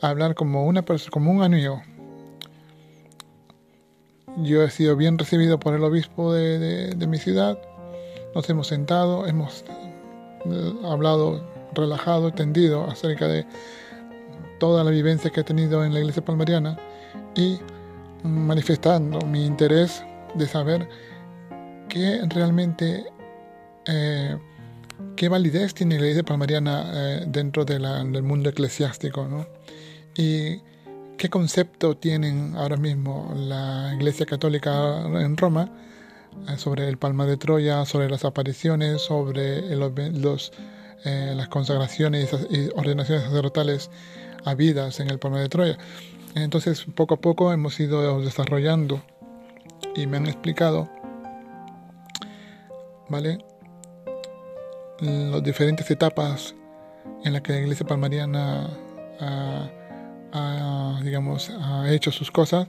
a 0.00 0.08
hablar 0.08 0.34
como, 0.34 0.66
una 0.66 0.84
como 1.10 1.32
un 1.32 1.42
amigo. 1.42 1.82
Yo 4.38 4.62
he 4.62 4.70
sido 4.70 4.96
bien 4.96 5.18
recibido 5.18 5.58
por 5.58 5.74
el 5.74 5.82
obispo 5.84 6.32
de, 6.32 6.94
de 6.94 7.06
mi 7.06 7.18
ciudad, 7.18 7.58
nos 8.34 8.48
hemos 8.50 8.66
sentado, 8.66 9.26
hemos 9.26 9.64
eh, 10.46 10.72
hablado 10.84 11.44
relajado, 11.74 12.32
tendido 12.32 12.84
acerca 12.90 13.28
de 13.28 13.46
toda 14.58 14.84
la 14.84 14.90
vivencia 14.90 15.30
que 15.30 15.40
he 15.40 15.44
tenido 15.44 15.84
en 15.84 15.92
la 15.92 16.00
iglesia 16.00 16.24
palmariana 16.24 16.78
y 17.34 17.58
manifestando 18.22 19.20
mi 19.26 19.44
interés 19.44 20.02
de 20.34 20.46
saber 20.46 20.88
qué 21.88 22.20
realmente, 22.28 23.04
eh, 23.86 24.36
qué 25.16 25.28
validez 25.28 25.74
tiene 25.74 25.96
la 25.96 26.02
iglesia 26.02 26.22
palmariana 26.22 26.90
eh, 26.92 27.24
dentro 27.26 27.64
del 27.64 28.22
mundo 28.22 28.50
eclesiástico, 28.50 29.26
¿no? 29.26 29.46
Y 30.16 30.60
qué 31.16 31.28
concepto 31.28 31.96
tienen 31.96 32.54
ahora 32.56 32.76
mismo 32.76 33.32
la 33.36 33.92
iglesia 33.94 34.26
católica 34.26 35.02
en 35.20 35.36
Roma 35.36 35.70
eh, 36.48 36.56
sobre 36.56 36.88
el 36.88 36.98
Palma 36.98 37.26
de 37.26 37.36
Troya, 37.36 37.84
sobre 37.84 38.08
las 38.08 38.24
apariciones, 38.24 39.02
sobre 39.02 39.62
las 39.76 41.48
consagraciones 41.48 42.30
y 42.50 42.70
ordenaciones 42.74 43.24
sacerdotales 43.24 43.90
habidas 44.44 45.00
en 45.00 45.08
el 45.08 45.18
Palma 45.18 45.40
de 45.40 45.48
Troya. 45.48 45.78
Entonces, 46.34 46.84
poco 46.94 47.14
a 47.14 47.20
poco 47.20 47.52
hemos 47.52 47.78
ido 47.78 48.20
desarrollando 48.20 49.02
y 49.94 50.06
me 50.06 50.16
han 50.16 50.26
explicado, 50.26 50.88
¿vale? 53.08 53.38
Las 55.00 55.42
diferentes 55.42 55.90
etapas 55.90 56.54
en 57.24 57.32
las 57.32 57.42
que 57.42 57.52
la 57.52 57.60
iglesia 57.60 57.86
palmariana 57.86 58.68
ha, 59.20 61.00
digamos, 61.02 61.50
ha 61.50 61.90
hecho 61.92 62.10
sus 62.10 62.30
cosas 62.30 62.68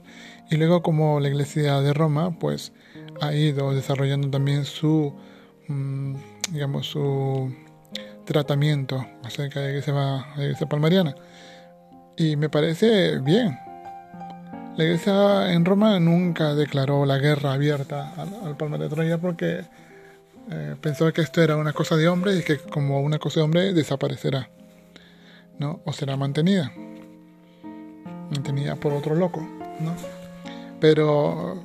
y 0.50 0.56
luego 0.56 0.82
como 0.82 1.18
la 1.20 1.28
iglesia 1.28 1.80
de 1.80 1.92
Roma, 1.92 2.38
pues 2.38 2.72
ha 3.20 3.34
ido 3.34 3.72
desarrollando 3.72 4.30
también 4.30 4.64
su, 4.64 5.14
mm, 5.68 6.14
digamos, 6.52 6.86
su 6.86 7.52
tratamiento 8.24 9.04
acerca 9.24 9.60
de 9.60 9.82
la 9.82 10.34
iglesia 10.36 10.68
palmariana. 10.68 11.14
Y 12.16 12.36
me 12.36 12.48
parece 12.48 13.18
bien. 13.18 13.58
La 14.76 14.84
iglesia 14.84 15.52
en 15.52 15.64
Roma 15.64 15.98
nunca 16.00 16.54
declaró 16.54 17.06
la 17.06 17.18
guerra 17.18 17.54
abierta 17.54 18.12
al, 18.16 18.56
Palma 18.56 18.78
de 18.78 18.88
Troya 18.88 19.18
porque 19.18 19.64
eh, 20.50 20.76
pensó 20.80 21.10
que 21.12 21.22
esto 21.22 21.42
era 21.42 21.56
una 21.56 21.72
cosa 21.72 21.96
de 21.96 22.08
hombre 22.08 22.36
y 22.36 22.42
que 22.42 22.58
como 22.58 23.00
una 23.00 23.18
cosa 23.18 23.40
de 23.40 23.44
hombre 23.44 23.72
desaparecerá, 23.72 24.50
¿no? 25.58 25.80
O 25.84 25.92
será 25.92 26.16
mantenida. 26.16 26.72
Mantenida 28.30 28.76
por 28.76 28.92
otro 28.92 29.14
loco, 29.14 29.40
¿no? 29.80 29.94
Pero 30.78 31.62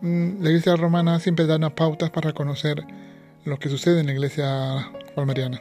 mm, 0.00 0.42
la 0.42 0.48
iglesia 0.48 0.76
romana 0.76 1.20
siempre 1.20 1.46
da 1.46 1.56
unas 1.56 1.72
pautas 1.72 2.10
para 2.10 2.32
conocer 2.32 2.84
lo 3.44 3.58
que 3.58 3.68
sucede 3.68 4.00
en 4.00 4.06
la 4.06 4.12
iglesia 4.12 4.90
palmariana. 5.14 5.60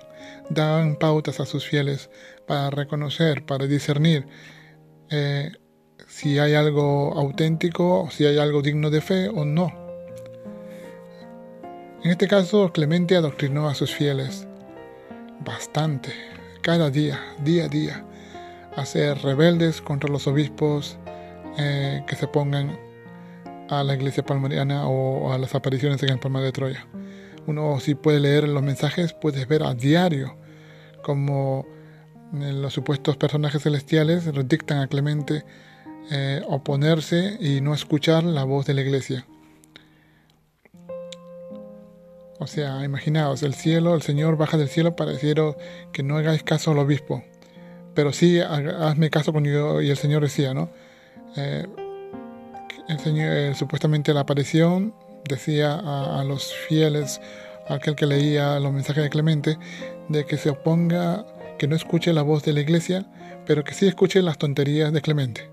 Dan 0.50 0.98
pautas 0.98 1.40
a 1.40 1.46
sus 1.46 1.66
fieles 1.66 2.10
para 2.48 2.70
reconocer, 2.70 3.46
para 3.46 3.66
discernir 3.68 4.28
eh, 5.10 5.52
si 6.08 6.40
hay 6.40 6.54
algo 6.54 7.14
auténtico, 7.16 8.10
si 8.12 8.26
hay 8.26 8.38
algo 8.38 8.62
digno 8.62 8.90
de 8.90 9.02
fe 9.02 9.30
o 9.30 9.46
no. 9.46 9.72
En 12.04 12.12
este 12.12 12.28
caso, 12.28 12.72
Clemente 12.72 13.16
adoctrinó 13.16 13.68
a 13.68 13.74
sus 13.74 13.94
fieles 13.94 14.48
bastante, 15.44 16.14
cada 16.62 16.92
día, 16.92 17.20
día 17.44 17.66
a 17.66 17.68
día, 17.68 18.06
a 18.76 18.86
ser 18.86 19.18
rebeldes 19.20 19.82
contra 19.82 20.10
los 20.10 20.28
obispos 20.28 20.98
eh, 21.58 22.04
que 22.08 22.16
se 22.16 22.28
pongan 22.28 22.78
a 23.70 23.84
la 23.84 23.96
iglesia 23.96 24.24
palmariana 24.24 24.88
o 24.88 25.34
a 25.34 25.38
las 25.38 25.56
apariciones 25.56 26.02
en 26.04 26.10
el 26.10 26.20
Palma 26.20 26.42
de 26.42 26.52
Troya. 26.52 26.86
Uno 27.48 27.80
si 27.80 27.96
puede 27.96 28.20
leer 28.20 28.48
los 28.48 28.64
mensajes, 28.64 29.14
puedes 29.14 29.48
ver 29.48 29.64
a 29.64 29.74
diario 29.74 30.38
como 31.04 31.66
eh, 32.34 32.52
los 32.54 32.74
supuestos 32.74 33.18
personajes 33.18 33.62
celestiales 33.62 34.30
dictan 34.48 34.80
a 34.80 34.88
Clemente 34.88 35.46
eh, 36.12 36.42
oponerse 36.48 37.38
y 37.40 37.62
no 37.62 37.74
escuchar 37.74 38.24
la 38.24 38.44
voz 38.44 38.66
de 38.66 38.74
la 38.74 38.82
iglesia. 38.82 39.26
O 42.40 42.48
sea, 42.48 42.84
imaginaos, 42.84 43.44
el 43.44 43.54
cielo, 43.54 43.96
el 43.96 44.02
Señor 44.02 44.36
baja 44.38 44.58
del 44.58 44.68
cielo 44.68 44.96
para 44.96 45.12
deciros 45.12 45.56
que 45.94 46.04
no 46.04 46.18
hagáis 46.18 46.44
caso 46.44 46.72
al 46.72 46.80
obispo, 46.80 47.24
pero 47.94 48.12
sí 48.12 48.40
hazme 48.42 49.10
caso 49.10 49.32
con 49.32 49.46
yo 49.46 49.82
y 49.82 49.90
el 49.90 49.98
Señor 49.98 50.22
decía, 50.22 50.54
¿no? 50.54 50.70
Eh, 51.38 51.66
el 52.90 53.00
Señor, 53.00 53.56
supuestamente 53.56 54.14
la 54.14 54.22
aparición 54.22 54.94
decía 55.28 55.74
a, 55.74 56.24
los 56.24 56.54
fieles, 56.54 57.22
aquel 57.68 57.96
que 57.96 58.06
leía 58.06 58.60
los 58.60 58.72
mensajes 58.72 59.04
de 59.04 59.10
Clemente, 59.10 59.58
de 60.10 60.26
que 60.26 60.38
se 60.38 60.50
oponga 60.50 61.26
que 61.58 61.68
no 61.68 61.76
escuche 61.76 62.14
la 62.14 62.22
voz 62.22 62.44
de 62.44 62.54
la 62.54 62.62
iglesia, 62.62 63.06
pero 63.46 63.64
que 63.64 63.74
sí 63.74 63.88
escuche 63.88 64.22
las 64.22 64.38
tonterías 64.38 64.92
de 64.94 65.02
Clemente. 65.02 65.50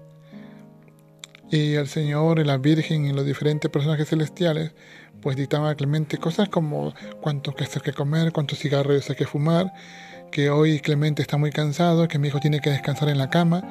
Y 1.51 1.74
el 1.74 1.86
Señor 1.86 2.39
y 2.39 2.44
la 2.44 2.57
Virgen 2.57 3.05
y 3.05 3.12
los 3.12 3.27
diferentes 3.27 3.70
personajes 3.70 4.09
celestiales, 4.09 4.73
pues 5.20 5.36
dictaban 5.36 5.70
a 5.70 5.74
Clemente 5.74 6.19
cosas 6.19 6.49
como 6.49 6.94
cuánto 7.20 7.55
que 7.55 7.65
hay 7.65 7.81
que 7.82 7.93
comer, 7.93 8.32
cuántos 8.32 8.59
cigarros 8.59 9.09
hay 9.09 9.16
que 9.16 9.27
fumar, 9.27 9.73
que 10.32 10.49
hoy 10.49 10.81
Clemente 10.81 11.23
está 11.23 11.36
muy 11.36 11.51
cansado, 11.51 12.09
que 12.09 12.19
mi 12.19 12.28
hijo 12.28 12.40
tiene 12.40 12.61
que 12.61 12.70
descansar 12.70 13.11
en 13.11 13.19
la 13.19 13.28
cama, 13.28 13.62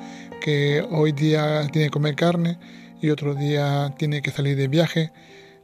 que 0.42 0.86
hoy 0.92 1.12
día 1.12 1.68
tiene 1.72 1.88
que 1.88 1.92
comer 1.92 2.16
carne 2.16 2.60
y 3.02 3.10
otro 3.10 3.34
día 3.34 3.94
tiene 3.98 4.22
que 4.22 4.32
salir 4.32 4.56
de 4.56 4.68
viaje. 4.68 5.12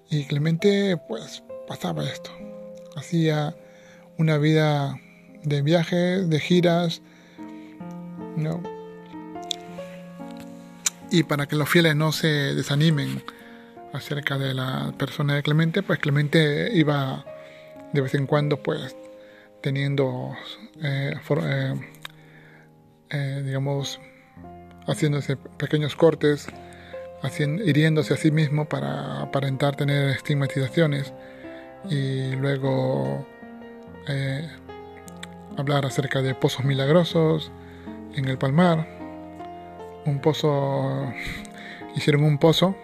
Y 0.10 0.26
Clemente 0.26 0.98
pues 1.08 1.44
pasaba 1.68 2.06
esto, 2.06 2.32
hacía 2.96 3.56
una 4.18 4.38
vida 4.38 5.00
de 5.44 5.62
viajes, 5.62 6.30
de 6.30 6.40
giras, 6.40 7.02
¿no? 8.36 8.64
Y 11.12 11.24
para 11.24 11.46
que 11.48 11.56
los 11.56 11.70
fieles 11.70 11.96
no 11.96 12.12
se 12.12 12.28
desanimen 12.28 13.24
acerca 13.94 14.38
de 14.38 14.54
la 14.54 14.94
persona 14.98 15.36
de 15.36 15.44
Clemente, 15.44 15.84
pues 15.84 16.00
Clemente 16.00 16.70
iba 16.74 17.26
de 17.94 18.02
vez 18.02 18.14
en 18.14 18.28
cuando, 18.28 18.62
pues, 18.62 18.96
teniendo, 19.62 20.36
eh, 20.84 21.16
eh, 21.44 21.74
eh, 23.10 23.42
digamos, 23.46 24.00
haciéndose 24.86 25.38
pequeños 25.38 25.96
cortes, 25.96 26.48
haciendo, 27.22 27.64
hiriéndose 27.64 28.14
a 28.14 28.18
sí 28.18 28.32
mismo 28.32 28.66
para 28.66 29.22
aparentar 29.22 29.76
tener 29.76 30.10
estigmatizaciones 30.10 31.14
y 31.90 32.32
luego 32.36 33.26
hablar 35.58 35.86
acerca 35.86 36.22
de 36.22 36.34
pozos 36.36 36.66
milagrosos 36.66 37.52
en 38.16 38.26
el 38.26 38.38
Palmar. 38.38 38.88
Un 40.06 40.22
pozo, 40.22 41.12
hicieron 41.96 42.24
un 42.24 42.38
pozo 42.38 42.76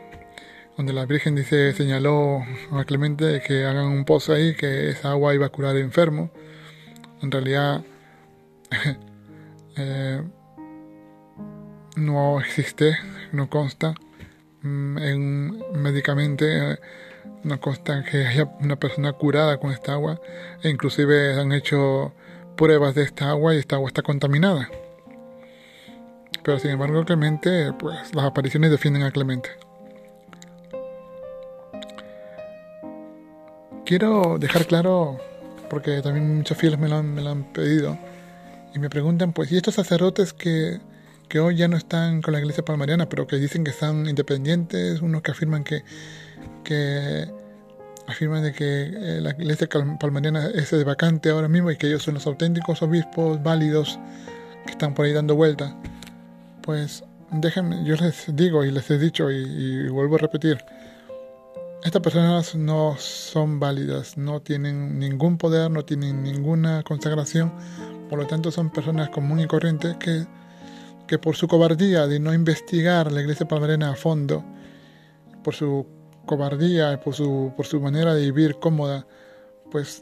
donde 0.76 0.92
la 0.92 1.06
Virgen 1.06 1.36
dice, 1.36 1.72
señaló 1.74 2.44
a 2.72 2.84
Clemente 2.86 3.42
que 3.46 3.66
hagan 3.66 3.86
un 3.86 4.06
pozo 4.06 4.34
ahí, 4.34 4.56
que 4.56 4.90
esa 4.90 5.12
agua 5.12 5.36
iba 5.36 5.46
a 5.46 5.50
curar 5.50 5.78
enfermo. 5.78 6.32
En 7.22 7.32
realidad 7.32 7.84
eh, 9.78 10.22
no 11.96 12.40
existe, 12.40 12.98
no 13.32 13.50
consta 13.50 13.94
en, 14.64 15.64
médicamente. 15.74 16.74
Eh, 16.74 16.78
no 17.44 17.60
consta 17.60 18.04
que 18.04 18.26
haya 18.26 18.46
una 18.60 18.78
persona 18.78 19.14
curada 19.14 19.58
con 19.58 19.72
esta 19.72 19.94
agua 19.94 20.20
e 20.62 20.70
inclusive 20.70 21.40
han 21.40 21.52
hecho 21.52 22.14
pruebas 22.56 22.96
de 22.96 23.04
esta 23.04 23.30
agua 23.30 23.56
y 23.56 23.60
esta 23.60 23.76
agua 23.76 23.88
está 23.88 24.02
contaminada. 24.02 24.70
Pero 26.44 26.60
sin 26.60 26.72
embargo 26.72 27.06
Clemente, 27.06 27.72
pues 27.74 28.14
las 28.14 28.26
apariciones 28.26 28.72
defienden 28.72 29.04
a 29.04 29.12
Clemente. 29.12 29.50
Quiero 33.86 34.38
dejar 34.40 34.66
claro, 34.66 35.20
porque 35.70 36.02
también 36.02 36.38
muchos 36.38 36.58
fieles 36.58 36.80
me 36.80 36.88
lo 36.88 36.98
han, 36.98 37.44
pedido, 37.52 37.98
y 38.74 38.80
me 38.80 38.90
preguntan, 38.90 39.34
pues, 39.34 39.52
¿y 39.52 39.58
estos 39.58 39.76
sacerdotes 39.76 40.32
que, 40.32 40.80
que 41.34 41.40
hoy 41.40 41.56
ya 41.56 41.68
no 41.68 41.78
están 41.78 42.22
con 42.22 42.34
la 42.34 42.40
iglesia 42.40 42.64
palmariana, 42.64 43.10
pero 43.10 43.26
que 43.26 43.38
dicen 43.38 43.64
que 43.64 43.72
están 43.72 44.08
independientes, 44.08 45.02
unos 45.02 45.24
que 45.24 45.32
afirman 45.32 45.64
que, 45.64 45.84
que 46.64 47.28
afirman 48.06 48.44
de 48.44 48.54
que 48.54 48.84
eh, 48.84 49.20
la 49.20 49.32
iglesia 49.32 49.68
palmariana 50.00 50.46
es 50.54 50.70
de 50.70 50.84
vacante 50.84 51.32
ahora 51.32 51.48
mismo 51.48 51.72
y 51.72 51.78
que 51.78 51.88
ellos 51.88 52.04
son 52.04 52.14
los 52.14 52.28
auténticos 52.28 52.84
obispos 52.84 53.42
válidos 53.42 54.00
que 54.68 54.74
están 54.74 54.94
por 54.94 55.08
ahí 55.08 55.14
dando 55.14 55.36
vuelta, 55.36 55.76
pues 56.62 57.04
déjenme, 57.32 57.84
yo 57.84 57.96
les 57.96 58.26
digo 58.36 58.64
y 58.64 58.70
les 58.70 58.92
he 58.92 59.00
dicho 59.00 59.32
y, 59.32 59.90
vuelvo 59.90 60.18
a 60.18 60.20
repetir, 60.20 60.64
estas 61.84 62.04
personas 62.04 62.54
no 62.54 62.96
son 63.00 63.60
válidas, 63.60 64.20
no 64.20 64.40
tienen 64.40 65.00
ningún 65.00 65.40
poder, 65.40 65.72
no 65.72 65.84
tienen 65.84 66.22
ninguna 66.22 66.84
consagración, 66.84 67.52
por 68.08 68.20
lo 68.20 68.28
tanto 68.28 68.52
son 68.52 68.70
personas 68.70 69.10
comunes 69.10 69.46
y 69.46 69.48
corrientes 69.48 69.96
que, 69.96 70.28
que 71.08 71.20
por 71.20 71.36
su 71.36 71.48
cobardía 71.48 72.08
de 72.08 72.20
no 72.20 72.34
investigar 72.34 73.12
la 73.12 73.22
iglesia 73.22 73.48
palmariana 73.48 73.92
a 73.92 73.96
fondo, 73.96 74.44
por 75.44 75.54
su 75.54 75.86
cobardía, 76.26 77.00
por 77.00 77.14
su, 77.14 77.54
por 77.56 77.66
su 77.66 77.80
manera 77.82 78.14
de 78.14 78.22
vivir 78.22 78.60
cómoda, 78.60 79.06
pues 79.72 80.02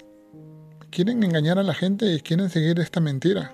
quieren 0.91 1.23
engañar 1.23 1.57
a 1.57 1.63
la 1.63 1.73
gente 1.73 2.05
y 2.13 2.21
quieren 2.21 2.49
seguir 2.49 2.79
esta 2.79 2.99
mentira. 2.99 3.53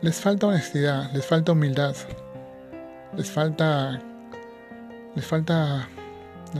Les 0.00 0.20
falta 0.20 0.48
honestidad, 0.48 1.12
les 1.12 1.24
falta 1.24 1.52
humildad, 1.52 1.94
les 3.16 3.30
falta, 3.30 4.02
les 5.14 5.24
falta 5.24 5.88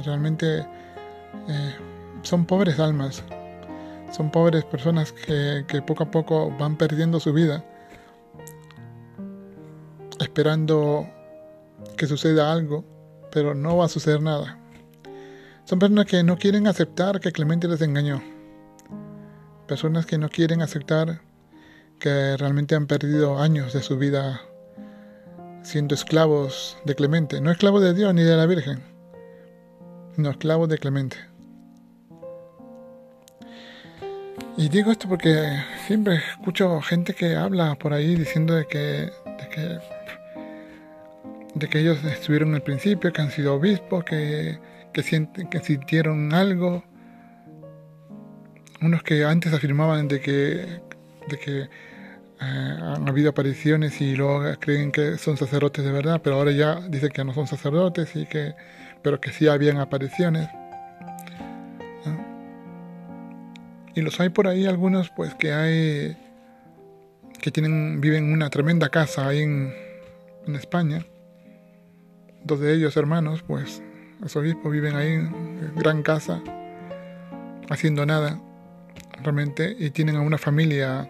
realmente, 0.04 0.60
eh, 1.48 1.74
son 2.22 2.46
pobres 2.46 2.78
almas, 2.78 3.24
son 4.12 4.30
pobres 4.30 4.64
personas 4.64 5.12
que, 5.12 5.64
que 5.66 5.82
poco 5.82 6.04
a 6.04 6.10
poco 6.10 6.54
van 6.58 6.76
perdiendo 6.76 7.18
su 7.18 7.32
vida, 7.32 7.64
esperando 10.20 11.08
que 11.96 12.06
suceda 12.06 12.52
algo, 12.52 12.84
pero 13.32 13.54
no 13.54 13.76
va 13.78 13.86
a 13.86 13.88
suceder 13.88 14.22
nada. 14.22 14.58
Son 15.64 15.78
personas 15.78 16.06
que 16.06 16.22
no 16.22 16.36
quieren 16.36 16.66
aceptar 16.66 17.20
que 17.20 17.32
Clemente 17.32 17.68
les 17.68 17.80
engañó. 17.80 18.22
Personas 19.66 20.06
que 20.06 20.18
no 20.18 20.28
quieren 20.28 20.60
aceptar 20.60 21.22
que 21.98 22.36
realmente 22.36 22.74
han 22.74 22.86
perdido 22.86 23.38
años 23.38 23.72
de 23.72 23.80
su 23.80 23.96
vida 23.96 24.42
siendo 25.62 25.94
esclavos 25.94 26.76
de 26.84 26.94
Clemente. 26.94 27.40
No 27.40 27.50
esclavos 27.50 27.82
de 27.82 27.94
Dios 27.94 28.12
ni 28.12 28.22
de 28.22 28.36
la 28.36 28.46
Virgen, 28.46 28.82
no 30.16 30.30
esclavos 30.30 30.68
de 30.68 30.78
Clemente. 30.78 31.31
Y 34.56 34.68
digo 34.68 34.92
esto 34.92 35.08
porque 35.08 35.34
siempre 35.86 36.16
escucho 36.16 36.80
gente 36.82 37.14
que 37.14 37.36
habla 37.36 37.74
por 37.74 37.94
ahí 37.94 38.14
diciendo 38.14 38.54
de 38.54 38.66
que, 38.66 38.78
de 38.78 39.48
que, 39.50 39.78
de 41.54 41.68
que 41.68 41.78
ellos 41.80 42.04
estuvieron 42.04 42.54
al 42.54 42.62
principio, 42.62 43.12
que 43.12 43.22
han 43.22 43.30
sido 43.30 43.54
obispos, 43.54 44.04
que, 44.04 44.58
que, 44.92 45.02
sienten, 45.02 45.48
que 45.48 45.60
sintieron 45.60 46.34
algo. 46.34 46.84
Unos 48.82 49.02
que 49.02 49.24
antes 49.24 49.54
afirmaban 49.54 50.08
de 50.08 50.20
que, 50.20 50.80
de 51.28 51.38
que 51.38 51.60
eh, 51.62 51.68
han 52.40 53.08
habido 53.08 53.30
apariciones 53.30 54.00
y 54.00 54.16
luego 54.16 54.42
creen 54.60 54.92
que 54.92 55.16
son 55.16 55.36
sacerdotes 55.36 55.84
de 55.84 55.92
verdad, 55.92 56.20
pero 56.22 56.36
ahora 56.36 56.50
ya 56.50 56.80
dicen 56.88 57.10
que 57.10 57.24
no 57.24 57.32
son 57.32 57.46
sacerdotes 57.46 58.14
y 58.16 58.26
que, 58.26 58.54
pero 59.02 59.20
que 59.20 59.30
sí 59.32 59.48
habían 59.48 59.78
apariciones. 59.78 60.48
Y 63.94 64.00
los 64.00 64.18
hay 64.20 64.30
por 64.30 64.46
ahí 64.46 64.66
algunos, 64.66 65.10
pues 65.10 65.34
que 65.34 65.52
hay 65.52 66.16
que 67.40 67.50
tienen 67.50 68.00
viven 68.00 68.26
en 68.26 68.32
una 68.32 68.50
tremenda 68.50 68.88
casa 68.88 69.28
ahí 69.28 69.40
en, 69.42 69.72
España. 70.54 71.04
Dos 72.44 72.60
de 72.60 72.74
ellos 72.74 72.96
hermanos, 72.96 73.42
pues 73.42 73.82
los 74.20 74.34
obispos 74.36 74.72
viven 74.72 74.96
ahí 74.96 75.12
en 75.12 75.74
gran 75.76 76.02
casa, 76.02 76.42
haciendo 77.70 78.04
nada, 78.04 78.40
realmente, 79.22 79.76
y 79.78 79.90
tienen 79.90 80.16
a 80.16 80.20
una 80.20 80.38
familia 80.38 81.08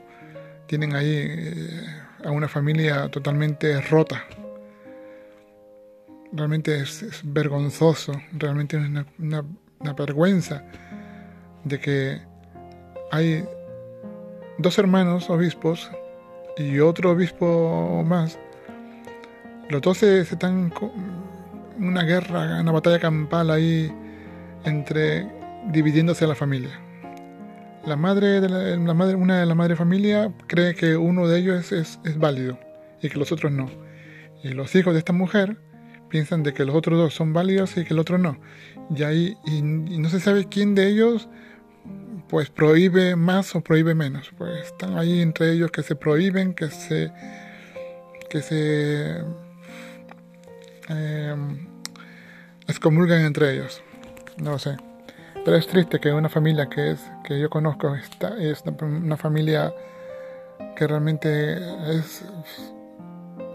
tienen 0.72 0.94
ahí 0.94 1.26
eh, 1.28 1.86
a 2.24 2.30
una 2.30 2.48
familia 2.48 3.10
totalmente 3.10 3.78
rota. 3.82 4.24
Realmente 6.32 6.80
es, 6.80 7.20
vergonzoso, 7.24 8.12
realmente 8.32 8.78
es 8.78 8.82
una, 9.18 9.44
vergüenza 9.92 10.64
de 11.64 11.78
que 11.78 12.22
hay 13.12 13.44
dos 14.56 14.78
hermanos 14.78 15.28
obispos 15.28 15.90
y 16.56 16.78
otro 16.78 17.10
obispo 17.10 18.02
más. 18.06 18.38
Los 19.68 19.82
dos 19.82 19.98
se, 19.98 20.20
están 20.20 20.72
en 21.78 21.86
una 21.86 22.04
guerra, 22.04 22.60
una 22.60 22.72
batalla 22.72 22.98
campal 22.98 23.50
ahí 23.50 23.92
entre 24.64 25.26
dividiéndose 25.70 26.26
la 26.26 26.34
familia. 26.34 26.80
La 27.84 27.96
madre, 27.96 28.40
de 28.40 28.48
la, 28.48 28.94
madre, 28.94 29.14
una 29.14 29.40
de 29.40 29.46
la 29.46 29.54
madre 29.54 29.76
familia 29.76 30.32
cree 30.46 30.74
que 30.74 30.96
uno 30.96 31.28
de 31.28 31.38
ellos 31.38 31.70
es, 31.70 32.00
es, 32.04 32.18
válido 32.18 32.58
y 33.02 33.10
que 33.10 33.18
los 33.18 33.30
otros 33.30 33.52
no. 33.52 33.68
Y 34.42 34.48
los 34.54 34.74
hijos 34.74 34.94
de 34.94 35.00
esta 35.00 35.12
mujer 35.12 35.58
piensan 36.08 36.42
de 36.42 36.54
que 36.54 36.64
los 36.64 36.74
otros 36.74 36.98
dos 36.98 37.14
son 37.14 37.34
válidos 37.34 37.76
y 37.76 37.84
que 37.84 37.92
el 37.92 38.00
otro 38.00 38.16
no. 38.16 38.38
Y 38.94 39.02
ahí 39.02 39.36
y, 39.44 39.60
no 39.62 40.08
se 40.08 40.20
sabe 40.20 40.46
quién 40.48 40.74
de 40.74 40.88
ellos 40.88 41.28
pues 42.28 42.50
prohíbe 42.50 43.16
más 43.16 43.54
o 43.54 43.60
prohíbe 43.60 43.94
menos. 43.94 44.30
Pues 44.36 44.66
están 44.66 44.98
ahí 44.98 45.20
entre 45.20 45.52
ellos 45.52 45.70
que 45.70 45.82
se 45.82 45.96
prohíben, 45.96 46.54
que 46.54 46.68
se 46.68 47.12
que 48.30 48.40
se 48.40 49.22
eh, 50.88 51.36
excomulgan 52.66 53.20
entre 53.20 53.54
ellos. 53.54 53.82
No 54.38 54.58
sé. 54.58 54.76
Pero 55.44 55.56
es 55.56 55.66
triste 55.66 55.98
que 55.98 56.12
una 56.12 56.28
familia 56.28 56.68
que 56.68 56.92
es 56.92 57.00
que 57.24 57.38
yo 57.38 57.50
conozco 57.50 57.94
está, 57.94 58.36
es 58.38 58.62
una 58.80 59.16
familia 59.16 59.74
que 60.76 60.86
realmente 60.86 61.56
es 61.96 62.24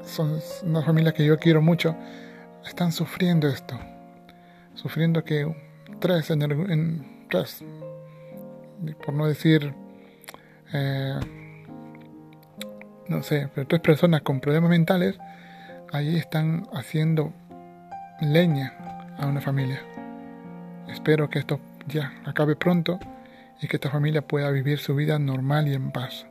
son 0.04 0.40
una 0.64 0.82
familia 0.82 1.14
que 1.14 1.26
yo 1.26 1.38
quiero 1.38 1.62
mucho 1.62 1.96
están 2.66 2.92
sufriendo 2.92 3.48
esto 3.48 3.78
sufriendo 4.76 5.24
que 5.24 5.54
tres 6.00 6.30
en, 6.30 7.28
tres 7.30 7.64
por 9.06 9.14
no 9.14 9.28
decir 9.28 9.74
eh, 10.74 11.20
no 13.08 13.24
sé 13.24 13.50
pero 13.54 13.68
tres 13.68 13.82
personas 13.82 14.22
con 14.22 14.40
problemas 14.40 14.70
mentales 14.70 15.18
ahí 15.92 16.18
están 16.18 16.68
haciendo 16.74 17.34
leña 18.22 18.74
a 19.18 19.28
una 19.28 19.42
familia 19.42 19.82
espero 20.90 21.30
que 21.30 21.40
esto 21.40 21.60
ya 21.88 22.14
acabe 22.26 22.56
pronto 22.56 23.00
y 23.62 23.68
que 23.68 23.78
esta 23.78 23.90
familia 23.90 24.22
pueda 24.22 24.52
vivir 24.52 24.80
su 24.80 24.96
vida 24.96 25.18
normal 25.20 25.68
y 25.68 25.74
en 25.74 25.92
paz. 25.92 26.28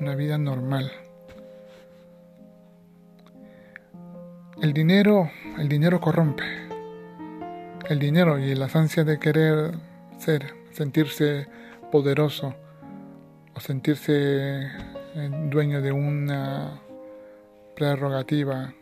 Una 0.00 0.14
vida 0.14 0.38
normal. 0.38 0.90
El 4.60 4.72
dinero, 4.72 5.30
el 5.58 5.68
dinero 5.68 6.00
corrompe. 6.00 6.44
El 7.88 7.98
dinero 7.98 8.38
y 8.38 8.54
las 8.54 8.74
ansias 8.76 9.04
de 9.04 9.18
querer 9.18 9.72
ser, 10.18 10.54
sentirse 10.70 11.46
poderoso 11.92 12.54
o 13.54 13.60
sentirse 13.60 14.12
eh, 15.14 15.30
dueño 15.50 15.82
de 15.82 15.92
una 15.92 16.80
prerrogativa 17.76 18.72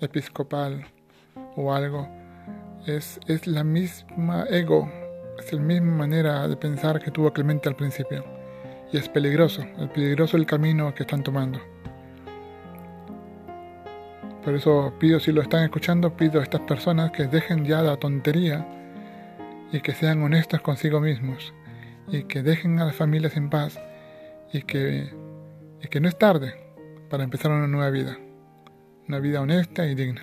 episcopal 0.00 0.86
o 1.56 1.72
algo 1.72 2.08
es, 2.86 3.20
es 3.26 3.46
la 3.46 3.62
misma 3.62 4.44
ego, 4.50 4.90
es 5.38 5.52
la 5.52 5.60
misma 5.60 5.94
manera 5.94 6.48
de 6.48 6.56
pensar 6.56 6.98
que 6.98 7.10
tuvo 7.10 7.32
Clemente 7.32 7.68
al 7.68 7.76
principio. 7.76 8.24
Y 8.90 8.96
es 8.96 9.08
peligroso, 9.08 9.62
es 9.78 9.88
peligroso 9.90 10.36
el 10.38 10.46
camino 10.46 10.94
que 10.94 11.02
están 11.02 11.22
tomando. 11.22 11.60
Por 14.44 14.54
eso 14.54 14.94
pido, 14.98 15.20
si 15.20 15.32
lo 15.32 15.42
están 15.42 15.64
escuchando, 15.64 16.14
pido 16.16 16.40
a 16.40 16.42
estas 16.42 16.60
personas 16.62 17.10
que 17.10 17.26
dejen 17.26 17.64
ya 17.64 17.82
la 17.82 17.96
tontería 17.96 18.66
y 19.74 19.80
que 19.80 19.92
sean 19.92 20.22
honestos 20.22 20.60
consigo 20.60 21.00
mismos 21.00 21.52
y 22.08 22.24
que 22.24 22.42
dejen 22.42 22.78
a 22.78 22.84
las 22.84 22.94
familias 22.94 23.36
en 23.36 23.50
paz 23.50 23.78
y 24.52 24.62
que, 24.62 25.12
y 25.82 25.88
que 25.88 26.00
no 26.00 26.08
es 26.08 26.16
tarde 26.16 26.54
para 27.10 27.24
empezar 27.24 27.50
una 27.50 27.66
nueva 27.66 27.90
vida, 27.90 28.16
una 29.08 29.18
vida 29.18 29.40
honesta 29.40 29.84
y 29.86 29.94
digna. 29.94 30.22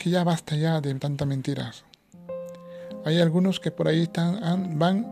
que 0.00 0.08
ya 0.08 0.24
basta 0.24 0.56
ya 0.56 0.80
de 0.80 0.94
tantas 0.94 1.28
mentiras. 1.28 1.84
Hay 3.04 3.20
algunos 3.20 3.60
que 3.60 3.70
por 3.70 3.86
ahí 3.86 4.04
están, 4.04 4.78
van, 4.78 5.06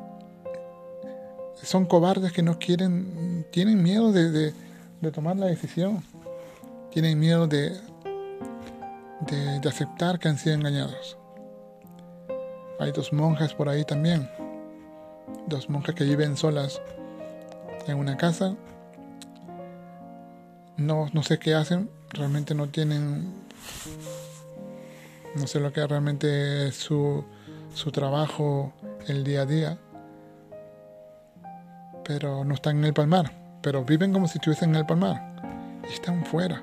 son 1.62 1.84
cobardes 1.84 2.32
que 2.32 2.42
no 2.42 2.58
quieren, 2.58 3.46
tienen 3.50 3.82
miedo 3.82 4.12
de, 4.12 4.54
tomar 5.12 5.36
la 5.36 5.44
decisión, 5.44 6.02
tienen 6.90 7.20
miedo 7.20 7.46
de, 7.46 7.76
de, 9.20 9.68
aceptar 9.68 10.18
que 10.18 10.28
han 10.28 10.38
sido 10.38 10.54
engañados. 10.54 11.18
Hay 12.80 12.92
dos 12.92 13.12
monjas 13.12 13.54
por 13.54 13.68
ahí 13.68 13.84
también, 13.84 14.30
dos 15.46 15.68
monjas 15.68 15.94
que 15.94 16.04
viven 16.04 16.36
solas 16.36 16.80
en 17.86 17.98
una 17.98 18.16
casa. 18.16 18.54
No, 20.76 21.08
no 21.12 21.22
sé 21.24 21.38
qué 21.38 21.54
hacen, 21.54 21.90
realmente 22.10 22.54
no 22.54 22.68
tienen, 22.68 23.34
no 25.34 25.46
sé 25.48 25.58
lo 25.58 25.72
que 25.72 25.84
realmente 25.84 26.68
es 26.68 26.76
su, 26.76 27.24
su 27.74 27.90
trabajo 27.90 28.72
el 29.08 29.24
día 29.24 29.42
a 29.42 29.46
día, 29.46 29.78
pero 32.04 32.44
no 32.44 32.54
están 32.54 32.78
en 32.78 32.84
el 32.84 32.94
palmar, 32.94 33.32
pero 33.60 33.84
viven 33.84 34.12
como 34.12 34.28
si 34.28 34.38
estuviesen 34.38 34.70
en 34.70 34.76
el 34.76 34.86
palmar 34.86 35.82
y 35.90 35.92
están 35.92 36.24
fuera. 36.24 36.62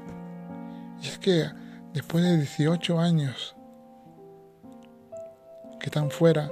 Y 1.02 1.08
es 1.08 1.18
que 1.18 1.50
después 1.96 2.26
de 2.26 2.38
18 2.38 3.00
años 3.00 3.56
que 5.80 5.86
están 5.86 6.12
fuera, 6.12 6.52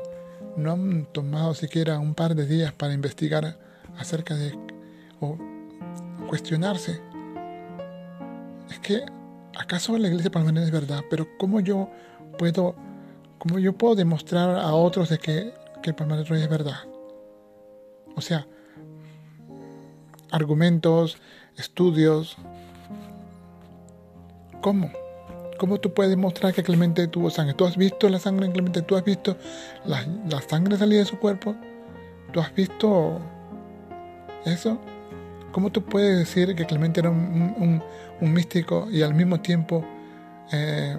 no 0.55 0.71
han 0.71 1.05
tomado 1.11 1.53
siquiera 1.53 1.99
un 1.99 2.15
par 2.15 2.33
de 2.33 2.45
días 2.45 2.71
para 2.71 2.93
investigar 2.93 3.57
acerca 3.97 4.35
de 4.35 4.57
o 5.19 5.37
cuestionarse. 6.29 7.01
Es 8.71 8.79
que 8.79 9.05
acaso 9.55 9.97
la 9.97 10.07
iglesia 10.07 10.31
palmarina 10.31 10.63
es 10.63 10.71
verdad, 10.71 11.01
pero 11.09 11.27
cómo 11.37 11.59
yo 11.59 11.89
puedo 12.39 12.75
cómo 13.37 13.59
yo 13.59 13.73
puedo 13.73 13.95
demostrar 13.95 14.55
a 14.55 14.73
otros 14.73 15.09
de 15.09 15.17
que, 15.17 15.53
el 15.83 15.95
palmarés 15.95 16.31
es 16.31 16.49
verdad. 16.49 16.77
O 18.15 18.21
sea, 18.21 18.47
argumentos, 20.31 21.17
estudios. 21.57 22.37
¿Cómo? 24.61 25.02
¿Cómo 25.57 25.79
tú 25.79 25.93
puedes 25.93 26.09
demostrar 26.09 26.53
que 26.53 26.63
Clemente 26.63 27.07
tuvo 27.07 27.29
sangre? 27.29 27.53
¿Tú 27.53 27.65
has 27.65 27.77
visto 27.77 28.09
la 28.09 28.19
sangre 28.19 28.45
en 28.45 28.51
Clemente? 28.51 28.81
¿Tú 28.81 28.95
has 28.95 29.03
visto 29.03 29.37
la, 29.85 30.05
la 30.29 30.41
sangre 30.41 30.77
salir 30.77 30.99
de 30.99 31.05
su 31.05 31.19
cuerpo? 31.19 31.55
¿Tú 32.31 32.39
has 32.39 32.53
visto 32.55 33.19
eso? 34.45 34.79
¿Cómo 35.53 35.71
tú 35.71 35.85
puedes 35.85 36.17
decir 36.17 36.55
que 36.55 36.65
Clemente 36.65 36.99
era 36.99 37.11
un, 37.11 37.83
místico 38.21 38.87
y 38.89 39.03
al 39.03 39.13
mismo 39.13 39.41
tiempo, 39.41 39.85
eh, 40.51 40.97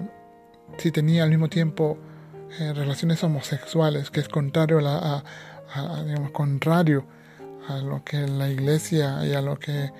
si 0.77 0.91
tenía 0.91 1.23
al 1.23 1.29
mismo 1.29 1.49
tiempo 1.49 1.97
eh, 2.59 2.71
relaciones 2.71 3.21
homosexuales, 3.23 4.11
que 4.11 4.21
es 4.21 4.29
contrario 4.29 4.79
a, 4.87 5.23
digamos, 6.05 6.31
contrario 6.31 7.05
a 7.67 7.79
lo 7.79 8.03
que 8.05 8.27
la 8.27 8.49
iglesia 8.49 9.25
y 9.25 9.33
a 9.33 9.41
lo 9.41 9.59
que 9.59 9.91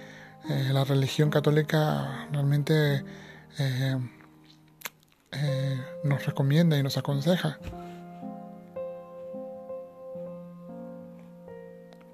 eh, 0.49 0.69
la 0.71 0.85
religión 0.85 1.29
católica 1.29 2.27
realmente 2.31 3.03
nos 6.03 6.25
recomienda 6.25 6.77
y 6.77 6.83
nos 6.83 6.97
aconseja. 6.97 7.59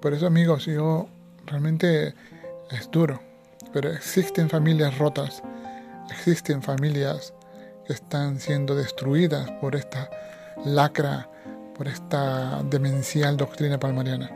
Por 0.00 0.14
eso 0.14 0.26
amigos, 0.26 0.66
yo 0.66 1.06
realmente 1.46 2.14
es 2.70 2.90
duro, 2.90 3.20
pero 3.72 3.90
existen 3.90 4.50
familias 4.50 4.98
rotas, 4.98 5.42
existen 6.10 6.60
familias 6.60 7.32
que 7.86 7.92
están 7.92 8.40
siendo 8.40 8.74
destruidas 8.74 9.48
por 9.60 9.76
esta 9.76 10.10
lacra, 10.64 11.28
por 11.76 11.86
esta 11.86 12.62
demencial 12.64 13.36
doctrina 13.36 13.78
palmariana. 13.78 14.30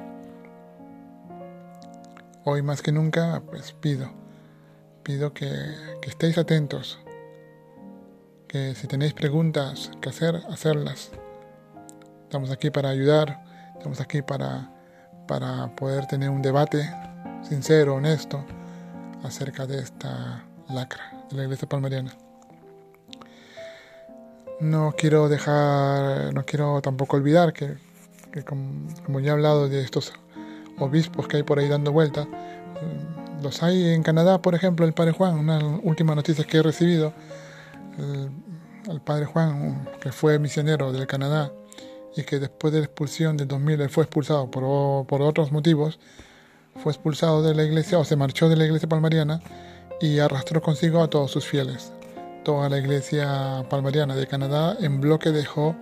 Hoy 2.45 2.63
más 2.63 2.81
que 2.81 2.93
nunca, 2.93 3.43
pues 3.51 3.73
pido, 3.73 4.13
pido 5.03 5.33
que, 5.33 5.49
que 6.01 6.11
estéis 6.11 6.39
atentos, 6.39 7.01
que 8.57 8.75
si 8.75 8.87
tenéis 8.87 9.13
preguntas 9.13 9.91
que 10.01 10.09
hacer, 10.09 10.43
hacerlas. 10.49 11.11
Estamos 12.23 12.51
aquí 12.51 12.71
para 12.71 12.89
ayudar, 12.89 13.45
estamos 13.77 14.01
aquí 14.01 14.23
para, 14.23 14.71
para 15.29 15.75
poder 15.77 16.07
tener 16.07 16.31
un 16.31 16.41
debate 16.41 16.91
sincero, 17.43 17.97
honesto, 17.97 18.43
acerca 19.23 19.67
de 19.67 19.81
esta 19.81 20.45
lacra 20.71 21.03
de 21.29 21.37
la 21.37 21.43
iglesia 21.45 21.69
palmariana. 21.69 22.17
No 24.61 24.95
quiero 24.97 25.29
dejar, 25.29 26.33
no 26.33 26.45
quiero 26.47 26.81
tampoco 26.81 27.19
olvidar 27.19 27.53
que, 27.53 27.77
como, 28.47 29.21
ya 29.21 29.33
he 29.33 29.33
hablado 29.33 29.69
de 29.69 29.83
estos 29.83 30.15
obispos 30.79 31.29
que 31.29 31.37
hay 31.39 31.43
por 31.43 31.59
ahí 31.59 31.69
dando 31.69 31.93
vuelta, 31.93 32.25
mm, 32.25 33.43
los 33.43 33.63
hay 33.63 33.93
en 33.93 34.03
Canadá, 34.03 34.41
por 34.41 34.55
ejemplo, 34.55 34.87
el 34.87 34.95
padre 34.95 35.13
Juan, 35.13 35.39
una 35.39 35.59
última 35.83 36.15
noticia 36.15 36.45
que 36.47 36.57
he 36.57 36.63
recibido, 36.63 37.13
padre 39.01 39.27
Juan, 39.27 39.89
que 40.01 40.13
fue 40.13 40.39
misionero 40.39 40.93
del 40.93 41.07
Canadá 41.07 41.53
y 42.17 42.23
que 42.23 42.39
después 42.39 42.73
de 42.73 42.81
la 42.81 42.87
expulsión 42.87 43.37
del 43.37 43.49
2000 43.49 43.89
fue 43.89 44.05
expulsado 44.05 44.51
por, 44.51 45.07
por 45.07 45.23
otros 45.23 45.53
motivos, 45.53 45.99
fue 46.77 46.93
expulsado 46.93 47.43
de 47.43 47.55
la 47.55 47.65
iglesia 47.65 47.99
o 47.99 48.05
se 48.05 48.17
marchó 48.17 48.49
de 48.49 48.57
la 48.57 48.65
iglesia 48.65 48.89
palmariana 48.89 49.41
y 50.01 50.19
arrastró 50.19 50.63
consigo 50.63 51.03
a 51.03 51.11
todos 51.11 51.31
sus 51.31 51.47
fieles 51.47 51.93
toda 52.47 52.69
la 52.69 52.79
iglesia 52.79 53.67
palmariana 53.69 54.15
de 54.15 54.29
Canadá 54.29 54.77
en 54.79 55.01
bloque 55.01 55.33
dejó 55.33 55.75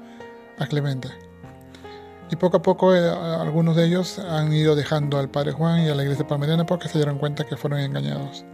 a 0.59 0.67
Clemente. 0.67 1.11
Y 2.31 2.37
poco 2.37 2.57
a 2.57 2.63
poco 2.63 2.95
eh, 2.95 3.07
algunos 3.07 3.77
de 3.77 3.85
ellos 3.85 4.19
han 4.19 4.51
ido 4.51 4.75
dejando 4.75 5.19
al 5.19 5.29
Padre 5.29 5.53
Juan 5.53 5.83
y 5.83 5.91
a 5.91 5.95
la 5.95 6.05
iglesia 6.05 6.27
palmariana 6.27 6.65
porque 6.65 6.89
se 6.89 6.97
dieron 6.97 7.19
cuenta 7.19 7.45
que 7.45 7.59
fueron 7.59 7.81
engañados. 7.81 8.47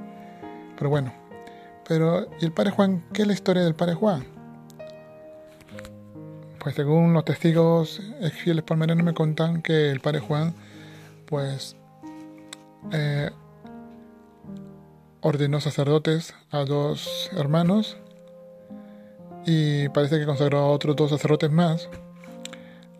Pero 0.77 0.91
bueno, 0.91 1.15
pero 1.87 2.27
¿y 2.41 2.47
el 2.47 2.51
Padre 2.51 2.73
Juan? 2.73 3.05
¿Qué 3.13 3.23
es 3.23 3.29
la 3.29 3.35
historia 3.35 3.63
del 3.63 3.77
Padre 3.77 3.95
Juan? 3.95 4.40
Pues 6.61 6.75
según 6.75 7.15
los 7.15 7.25
testigos 7.25 8.03
fieles 8.33 8.63
palmarianos 8.65 9.03
me 9.03 9.15
contan 9.15 9.63
que 9.63 9.91
el 9.91 10.01
Padre 10.01 10.21
Juan, 10.21 10.55
pues, 11.27 11.75
eh, 12.93 13.31
ordenó 15.23 15.59
sacerdotes 15.61 16.35
a 16.51 16.65
dos 16.65 17.31
hermanos 17.35 17.97
y 19.47 19.89
parece 19.89 20.19
que 20.19 20.27
consagró 20.27 20.59
a 20.59 20.67
otros 20.67 20.97
dos 20.97 21.11
sacerdotes 21.11 21.51
más. 21.51 21.89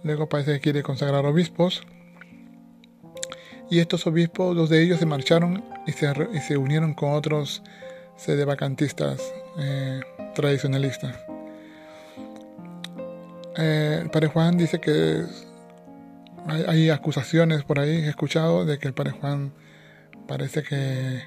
Luego 0.05 0.27
parece 0.27 0.55
que 0.55 0.61
quiere 0.61 0.83
consagrar 0.83 1.27
obispos. 1.27 1.83
Y 3.71 3.79
estos 3.79 4.07
obispos, 4.07 4.57
dos 4.57 4.71
de 4.71 4.83
ellos 4.83 4.99
se 4.99 5.07
marcharon 5.07 5.63
y 5.87 5.93
se, 5.93 6.11
y 6.33 6.39
se 6.39 6.57
unieron 6.57 6.95
con 6.95 7.13
otros 7.13 7.63
sedevacantistas 8.17 9.21
eh, 9.59 10.01
tradicionalistas. 10.35 11.15
Eh, 13.57 13.99
el 14.03 14.11
padre 14.11 14.29
Juan 14.29 14.57
dice 14.57 14.81
que 14.81 15.25
hay, 16.67 16.91
acusaciones 16.91 17.65
por 17.65 17.79
ahí, 17.79 17.91
he 17.91 18.09
escuchado, 18.09 18.65
de 18.65 18.79
que 18.79 18.89
el 18.89 18.95
padre 18.95 19.13
Juan 19.13 19.53
parece 20.27 20.63
que 20.63 21.23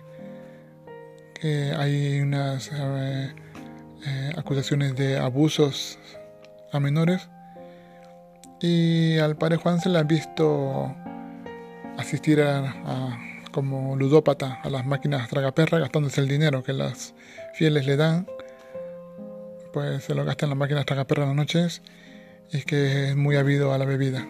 hay 1.75 2.21
unas 2.21 2.71
eh, 2.73 3.33
eh, 4.05 4.31
acusaciones 4.37 4.95
de 4.95 5.17
abusos 5.17 5.99
a 6.71 6.79
menores. 6.79 7.29
Y 8.61 9.17
al 9.17 9.35
padre 9.35 9.57
Juan 9.57 9.81
se 9.81 9.89
le 9.89 9.99
ha 9.99 10.03
visto 10.03 10.95
asistir 11.97 12.41
a, 12.41 13.19
como 13.51 13.95
ludópata 13.95 14.59
a 14.63 14.69
las 14.69 14.85
máquinas 14.85 15.29
tragaperras 15.29 15.81
gastándose 15.81 16.21
el 16.21 16.27
dinero 16.27 16.63
que 16.63 16.73
las 16.73 17.13
fieles 17.53 17.85
le 17.85 17.97
dan 17.97 18.25
pues 19.71 20.03
se 20.05 20.15
lo 20.15 20.25
gasta 20.25 20.45
en 20.45 20.51
las 20.51 20.57
máquinas 20.57 20.85
tragaperras 20.85 21.27
las 21.27 21.35
noches 21.35 21.81
y 22.52 22.61
que 22.64 23.10
es 23.10 23.15
muy 23.15 23.36
habido 23.36 23.74
a 23.74 23.78
la 23.78 23.86
bebida 23.86 24.28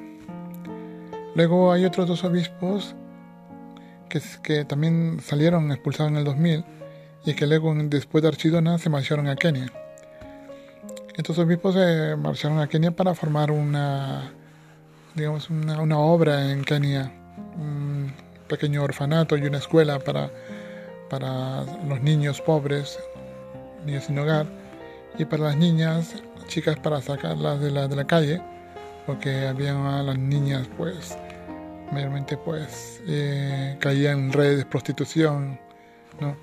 luego 1.35 1.71
hay 1.71 1.85
otros 1.85 2.07
dos 2.07 2.23
obispos 2.23 2.95
que, 4.09 4.21
que 4.41 4.65
también 4.65 5.19
salieron 5.21 5.71
expulsados 5.71 6.11
en 6.11 6.17
el 6.17 6.23
2000 6.23 6.65
y 7.25 7.33
que 7.33 7.47
luego 7.47 7.73
después 7.75 8.21
de 8.21 8.27
Archidona 8.27 8.77
se 8.77 8.89
marcharon 8.89 9.27
a 9.27 9.35
Kenia. 9.35 9.71
Estos 11.15 11.37
obispos 11.39 11.75
se 11.75 12.15
marcharon 12.17 12.59
a 12.59 12.67
Kenia 12.67 12.91
para 12.91 13.15
formar 13.15 13.51
una, 13.51 14.31
digamos, 15.15 15.49
una, 15.49 15.97
obra 15.97 16.51
en 16.51 16.63
Kenia, 16.63 17.11
un 17.55 18.13
pequeño 18.47 18.83
orfanato 18.83 19.37
y 19.37 19.43
una 19.43 19.59
escuela 19.59 19.99
para, 19.99 20.31
para 21.09 21.63
los 21.87 22.01
niños 22.01 22.41
pobres, 22.41 22.99
niños 23.85 24.03
sin 24.05 24.19
hogar, 24.19 24.47
y 25.17 25.25
para 25.25 25.43
las 25.43 25.57
niñas, 25.57 26.15
chicas 26.47 26.77
para 26.79 27.01
sacarlas 27.01 27.59
de 27.59 27.71
la, 27.71 27.87
de 27.87 27.95
la 27.95 28.05
calle, 28.05 28.41
porque 29.05 29.47
había 29.47 29.73
las 29.73 30.17
niñas 30.17 30.67
pues 30.77 31.17
mayormente 31.91 32.37
pues 32.37 33.01
eh, 33.07 33.77
caían 33.79 34.19
en 34.19 34.33
redes 34.33 34.57
de 34.59 34.65
prostitución, 34.65 35.59
¿no? 36.19 36.35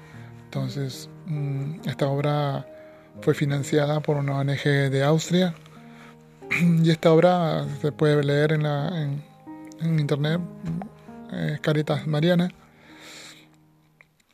Entonces, 0.44 1.08
mm, 1.26 1.88
esta 1.88 2.08
obra 2.08 2.66
fue 3.20 3.34
financiada 3.34 4.00
por 4.00 4.16
una 4.16 4.38
ONG 4.38 4.62
de 4.62 5.04
Austria 5.04 5.54
y 6.82 6.90
esta 6.90 7.12
obra 7.12 7.66
se 7.80 7.92
puede 7.92 8.22
leer 8.22 8.52
en, 8.52 8.62
la, 8.62 9.02
en, 9.02 9.98
internet, 9.98 10.40
Caritas 11.62 12.06
Mariana. 12.06 12.50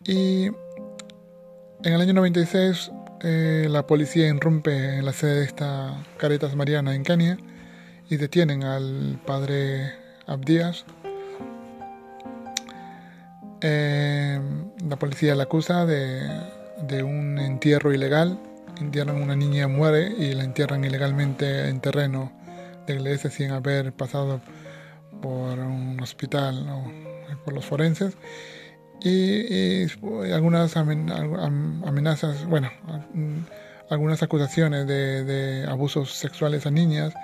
Y 0.05 0.47
en 0.47 1.93
el 1.93 2.01
año 2.01 2.15
96 2.15 2.91
eh, 3.23 3.67
la 3.71 3.87
policía 3.87 4.29
irrumpe 4.29 4.99
en 4.99 5.05
la 5.05 5.13
sede 5.13 5.41
de 5.41 5.45
esta 5.45 6.05
Caritas 6.19 6.55
Mariana 6.55 6.95
en 6.95 7.03
Kenia 7.03 7.39
y 8.09 8.17
detienen 8.17 8.65
al 8.65 9.21
padre 9.25 9.93
Abdías 10.27 10.85
Eh, 13.61 14.41
la 14.87 14.97
policía 14.97 15.35
la 15.35 15.45
acusa 15.45 15.87
de, 15.87 17.03
un 17.03 17.39
entierro 17.39 17.93
ilegal. 17.93 18.39
Entierran 18.81 19.23
una 19.23 19.35
niña, 19.35 19.69
muere 19.69 20.13
y 20.19 20.35
la 20.35 20.45
entierran 20.45 20.85
ilegalmente 20.85 21.69
en 21.69 21.81
terreno 21.81 22.31
de 22.87 22.95
iglesia 22.95 23.31
sin 23.31 23.51
haber 23.51 23.93
pasado 23.93 24.41
por 25.23 25.59
un 25.59 25.99
hospital 26.01 26.69
o 26.69 26.85
por 27.45 27.55
los 27.55 27.65
forenses. 27.65 28.17
Y, 29.03 29.87
algunas 30.33 30.77
amenazas, 30.77 32.47
bueno, 32.47 32.71
algunas 33.91 34.23
acusaciones 34.23 34.87
de, 34.87 35.25
de 35.25 35.67
abusos 35.67 36.13
sexuales 36.13 36.67
a 36.67 36.71
niñas 36.71 37.15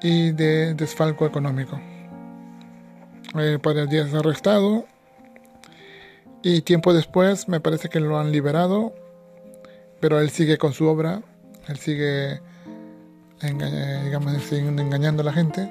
y 0.00 0.32
de 0.32 0.74
desfalco 0.74 1.26
económico. 1.26 1.80
El 3.34 3.60
padre 3.60 3.86
Díaz 3.86 4.08
es 4.08 4.14
arrestado 4.14 4.86
y 6.42 6.62
tiempo 6.62 6.94
después 6.94 7.48
me 7.48 7.60
parece 7.60 7.88
que 7.88 8.00
lo 8.00 8.18
han 8.18 8.32
liberado, 8.32 8.94
pero 10.00 10.20
él 10.20 10.30
sigue 10.30 10.58
con 10.58 10.72
su 10.72 10.86
obra, 10.86 11.22
él 11.68 11.76
sigue 11.78 12.40
digamos, 13.42 14.52
engañando 14.52 15.22
a 15.22 15.24
la 15.24 15.32
gente. 15.32 15.70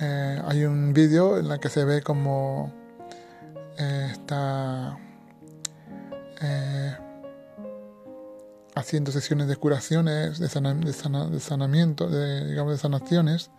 Eh, 0.00 0.42
hay 0.46 0.64
un 0.64 0.92
vídeo 0.92 1.38
en 1.38 1.50
el 1.50 1.60
que 1.60 1.68
se 1.68 1.84
ve 1.84 2.02
como 2.02 2.72
eh, 3.78 4.08
está 4.12 4.98
eh, 6.40 6.96
haciendo 8.74 9.12
sesiones 9.12 9.48
de 9.48 9.56
curaciones, 9.56 10.38
de, 10.38 10.48
de, 10.48 11.40
sanamiento, 11.40 12.08
de, 12.08 12.46
digamos, 12.46 12.72
de 12.72 12.78
sanaciones, 12.78 13.50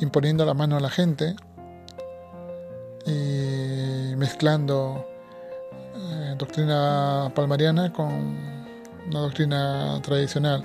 imponiendo 0.00 0.44
la 0.44 0.54
mano 0.54 0.76
a 0.76 0.80
la 0.80 0.90
gente 0.90 1.36
y 3.06 4.14
mezclando 4.16 5.06
eh, 5.94 6.34
doctrina 6.36 7.30
palmariana 7.34 7.92
con 7.92 8.36
una 9.08 9.20
doctrina 9.20 10.00
tradicional. 10.02 10.64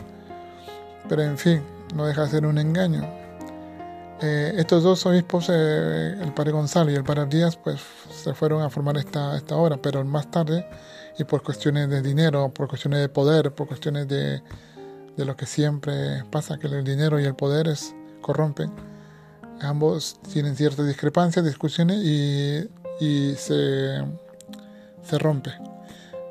Pero 1.07 1.22
en 1.22 1.38
fin, 1.38 1.63
no 1.95 2.05
deja 2.05 2.23
de 2.23 2.30
ser 2.30 2.45
un 2.45 2.57
engaño. 2.57 3.20
Eh, 4.23 4.53
estos 4.57 4.84
dos 4.84 5.03
obispos, 5.07 5.48
eh, 5.49 6.15
el 6.22 6.31
padre 6.34 6.52
Gonzalo 6.52 6.91
y 6.91 6.95
el 6.95 7.03
padre 7.03 7.26
Díaz, 7.26 7.56
pues 7.56 7.81
se 8.11 8.35
fueron 8.35 8.61
a 8.61 8.69
formar 8.69 8.98
esta, 8.98 9.35
esta 9.35 9.56
obra, 9.56 9.77
pero 9.81 10.06
más 10.06 10.30
tarde, 10.30 10.68
y 11.18 11.23
por 11.23 11.41
cuestiones 11.41 11.89
de 11.89 12.03
dinero, 12.03 12.53
por 12.53 12.68
cuestiones 12.68 12.99
de 12.99 13.10
poder, 13.10 13.52
por 13.53 13.68
cuestiones 13.68 14.07
de, 14.07 14.43
de 15.18 15.26
lo 15.26 15.35
que 15.35 15.48
siempre 15.48 16.23
pasa, 16.30 16.60
que 16.60 16.68
el 16.68 16.84
dinero 16.84 17.19
y 17.19 17.26
el 17.26 17.34
poder 17.34 17.68
es, 17.68 17.95
corrompen, 18.22 18.72
ambos 19.60 20.19
tienen 20.31 20.56
ciertas 20.56 20.85
discrepancias, 20.85 21.43
discusiones 21.43 21.98
y, 22.03 22.69
y 22.99 23.34
se, 23.35 24.03
se 25.03 25.18
rompe. 25.18 25.52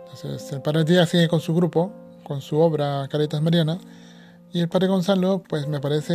Entonces, 0.05 0.53
el 0.53 0.63
padre 0.63 0.85
Díaz 0.85 1.09
sigue 1.09 1.27
con 1.27 1.41
su 1.41 1.55
grupo, 1.55 1.93
con 2.23 2.41
su 2.41 2.57
obra 2.59 3.09
Caretas 3.11 3.43
Mariana, 3.43 3.79
y 4.53 4.61
el 4.61 4.69
padre 4.69 4.87
Gonzalo, 4.87 5.43
pues 5.49 5.67
me 5.67 5.81
parece, 5.81 6.13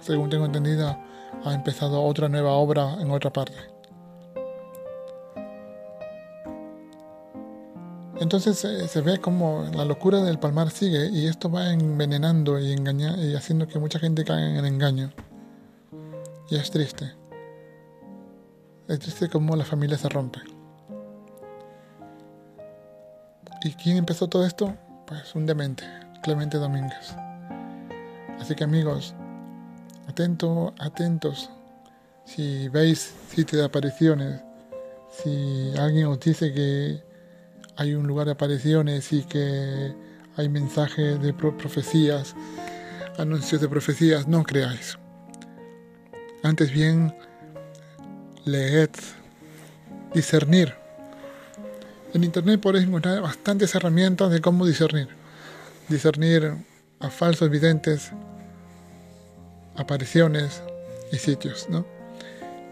según 0.00 0.30
tengo 0.30 0.46
entendido, 0.46 0.96
ha 1.44 1.54
empezado 1.54 2.02
otra 2.02 2.28
nueva 2.28 2.52
obra 2.52 2.94
en 3.00 3.10
otra 3.10 3.32
parte. 3.32 3.54
Entonces 8.20 8.58
se 8.58 9.00
ve 9.00 9.18
como 9.18 9.64
la 9.74 9.86
locura 9.86 10.22
del 10.22 10.38
palmar 10.38 10.70
sigue 10.70 11.08
y 11.08 11.26
esto 11.26 11.50
va 11.50 11.72
envenenando 11.72 12.58
y, 12.58 12.72
engañando 12.72 13.22
y 13.24 13.34
haciendo 13.34 13.66
que 13.66 13.78
mucha 13.78 13.98
gente 13.98 14.24
caiga 14.24 14.50
en 14.50 14.56
el 14.56 14.66
engaño. 14.66 15.10
Y 16.50 16.56
es 16.56 16.70
triste. 16.70 17.14
Es 18.88 18.98
triste 18.98 19.30
como 19.30 19.56
la 19.56 19.64
familia 19.64 19.96
se 19.96 20.08
rompe. 20.10 20.40
¿Y 23.62 23.72
quién 23.72 23.96
empezó 23.96 24.28
todo 24.28 24.44
esto? 24.44 24.74
Pues 25.06 25.34
un 25.34 25.46
demente, 25.46 25.84
Clemente 26.22 26.58
Domínguez. 26.58 27.14
Así 28.38 28.54
que 28.54 28.64
amigos, 28.64 29.14
atento, 30.10 30.74
atentos. 30.78 31.50
Si 32.24 32.68
veis 32.68 33.14
sitios 33.34 33.60
de 33.60 33.64
apariciones, 33.64 34.40
si 35.10 35.72
alguien 35.78 36.06
os 36.06 36.20
dice 36.20 36.52
que 36.52 37.02
hay 37.76 37.94
un 37.94 38.06
lugar 38.06 38.26
de 38.26 38.32
apariciones 38.32 39.12
y 39.12 39.22
que 39.24 39.94
hay 40.36 40.48
mensajes 40.48 41.20
de 41.20 41.32
profecías, 41.32 42.34
anuncios 43.18 43.60
de 43.60 43.68
profecías, 43.68 44.28
no 44.28 44.42
creáis. 44.44 44.98
Antes 46.42 46.72
bien, 46.72 47.14
leed, 48.44 48.90
discernir. 50.14 50.74
En 52.14 52.24
Internet 52.24 52.60
podéis 52.60 52.86
encontrar 52.86 53.20
bastantes 53.22 53.74
herramientas 53.74 54.30
de 54.30 54.40
cómo 54.40 54.66
discernir. 54.66 55.08
Discernir 55.88 56.56
a 56.98 57.10
falsos 57.10 57.50
videntes, 57.50 58.12
apariciones 59.76 60.62
y 61.12 61.16
sitios, 61.16 61.68
¿no? 61.68 61.86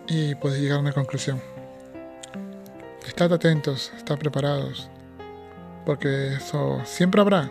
Y 0.07 0.35
podéis 0.37 0.63
llegar 0.63 0.79
a 0.79 0.83
una 0.83 0.93
conclusión. 0.93 1.41
Estad 3.07 3.33
atentos, 3.33 3.93
estad 3.97 4.19
preparados, 4.19 4.89
porque 5.85 6.35
eso 6.35 6.81
siempre 6.85 7.21
habrá. 7.21 7.51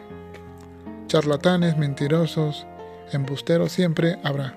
Charlatanes, 1.08 1.78
mentirosos, 1.78 2.66
embusteros 3.12 3.72
siempre 3.72 4.20
habrá. 4.24 4.56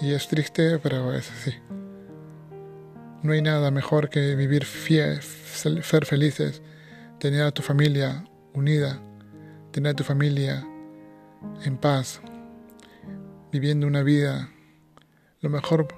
Y 0.00 0.12
es 0.12 0.28
triste, 0.28 0.78
pero 0.78 1.12
es 1.12 1.30
así. 1.30 1.54
No 3.22 3.32
hay 3.32 3.42
nada 3.42 3.70
mejor 3.70 4.10
que 4.10 4.36
vivir 4.36 4.64
fiel, 4.64 5.20
ser 5.22 6.06
felices, 6.06 6.62
tener 7.18 7.42
a 7.42 7.50
tu 7.50 7.62
familia 7.62 8.24
unida, 8.54 9.00
tener 9.72 9.92
a 9.92 9.96
tu 9.96 10.04
familia 10.04 10.64
en 11.64 11.76
paz, 11.76 12.20
viviendo 13.52 13.86
una 13.86 14.02
vida 14.02 14.50
lo 15.40 15.50
mejor 15.50 15.88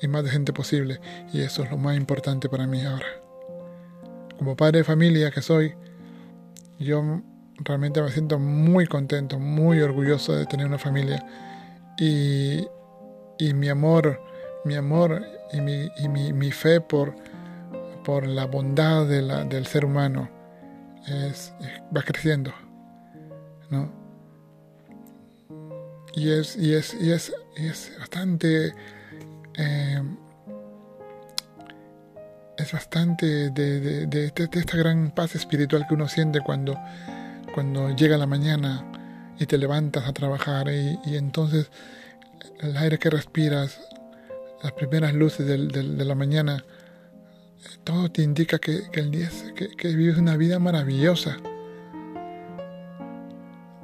y 0.00 0.08
más 0.08 0.24
decente 0.24 0.52
posible. 0.52 1.00
Y 1.32 1.40
eso 1.40 1.62
es 1.62 1.70
lo 1.70 1.76
más 1.76 1.96
importante 1.96 2.48
para 2.48 2.66
mí 2.66 2.82
ahora. 2.82 3.06
Como 4.38 4.56
padre 4.56 4.78
de 4.78 4.84
familia 4.84 5.30
que 5.30 5.42
soy, 5.42 5.74
yo 6.78 7.22
realmente 7.56 8.02
me 8.02 8.10
siento 8.10 8.38
muy 8.38 8.86
contento, 8.86 9.38
muy 9.38 9.80
orgulloso 9.80 10.34
de 10.34 10.46
tener 10.46 10.66
una 10.66 10.78
familia. 10.78 11.24
Y 11.98 12.66
y 13.38 13.54
mi 13.54 13.68
amor, 13.68 14.20
mi 14.64 14.76
amor 14.76 15.22
y 15.52 15.60
mi, 15.60 15.90
y 15.98 16.08
mi, 16.08 16.32
mi 16.32 16.50
fe 16.52 16.80
por, 16.80 17.14
por 18.04 18.26
la 18.26 18.46
bondad 18.46 19.06
de 19.06 19.22
la, 19.22 19.44
del 19.44 19.66
ser 19.66 19.84
humano 19.84 20.28
es, 21.06 21.52
va 21.96 22.02
creciendo. 22.02 22.52
¿no? 23.70 24.03
Y 26.16 26.30
es, 26.30 26.56
y 26.56 26.74
es, 26.74 26.94
y 27.00 27.10
es, 27.12 27.32
y 27.56 27.66
es 27.66 27.92
bastante... 27.98 28.72
Eh, 29.56 30.02
es 32.56 32.72
bastante 32.72 33.50
de, 33.50 33.80
de, 33.80 34.06
de, 34.06 34.30
de, 34.30 34.60
esta 34.60 34.76
gran 34.76 35.10
paz 35.10 35.34
espiritual 35.34 35.86
que 35.88 35.94
uno 35.94 36.08
siente 36.08 36.40
cuando, 36.40 36.78
cuando 37.52 37.90
llega 37.90 38.16
la 38.16 38.26
mañana 38.26 38.84
y 39.38 39.46
te 39.46 39.58
levantas 39.58 40.06
a 40.06 40.12
trabajar 40.12 40.68
y, 40.68 41.16
entonces 41.16 41.70
el 42.60 42.76
aire 42.76 42.98
que 42.98 43.10
respiras, 43.10 43.80
las 44.62 44.72
primeras 44.72 45.12
luces 45.14 45.46
de 45.46 46.04
la 46.04 46.14
mañana, 46.14 46.64
todo 47.82 48.10
te 48.10 48.22
indica 48.22 48.58
que, 48.58 48.84
el 48.92 49.10
día, 49.10 49.30
que 49.76 49.88
vives 49.88 50.16
una 50.16 50.36
vida 50.36 50.58
maravillosa. 50.58 51.36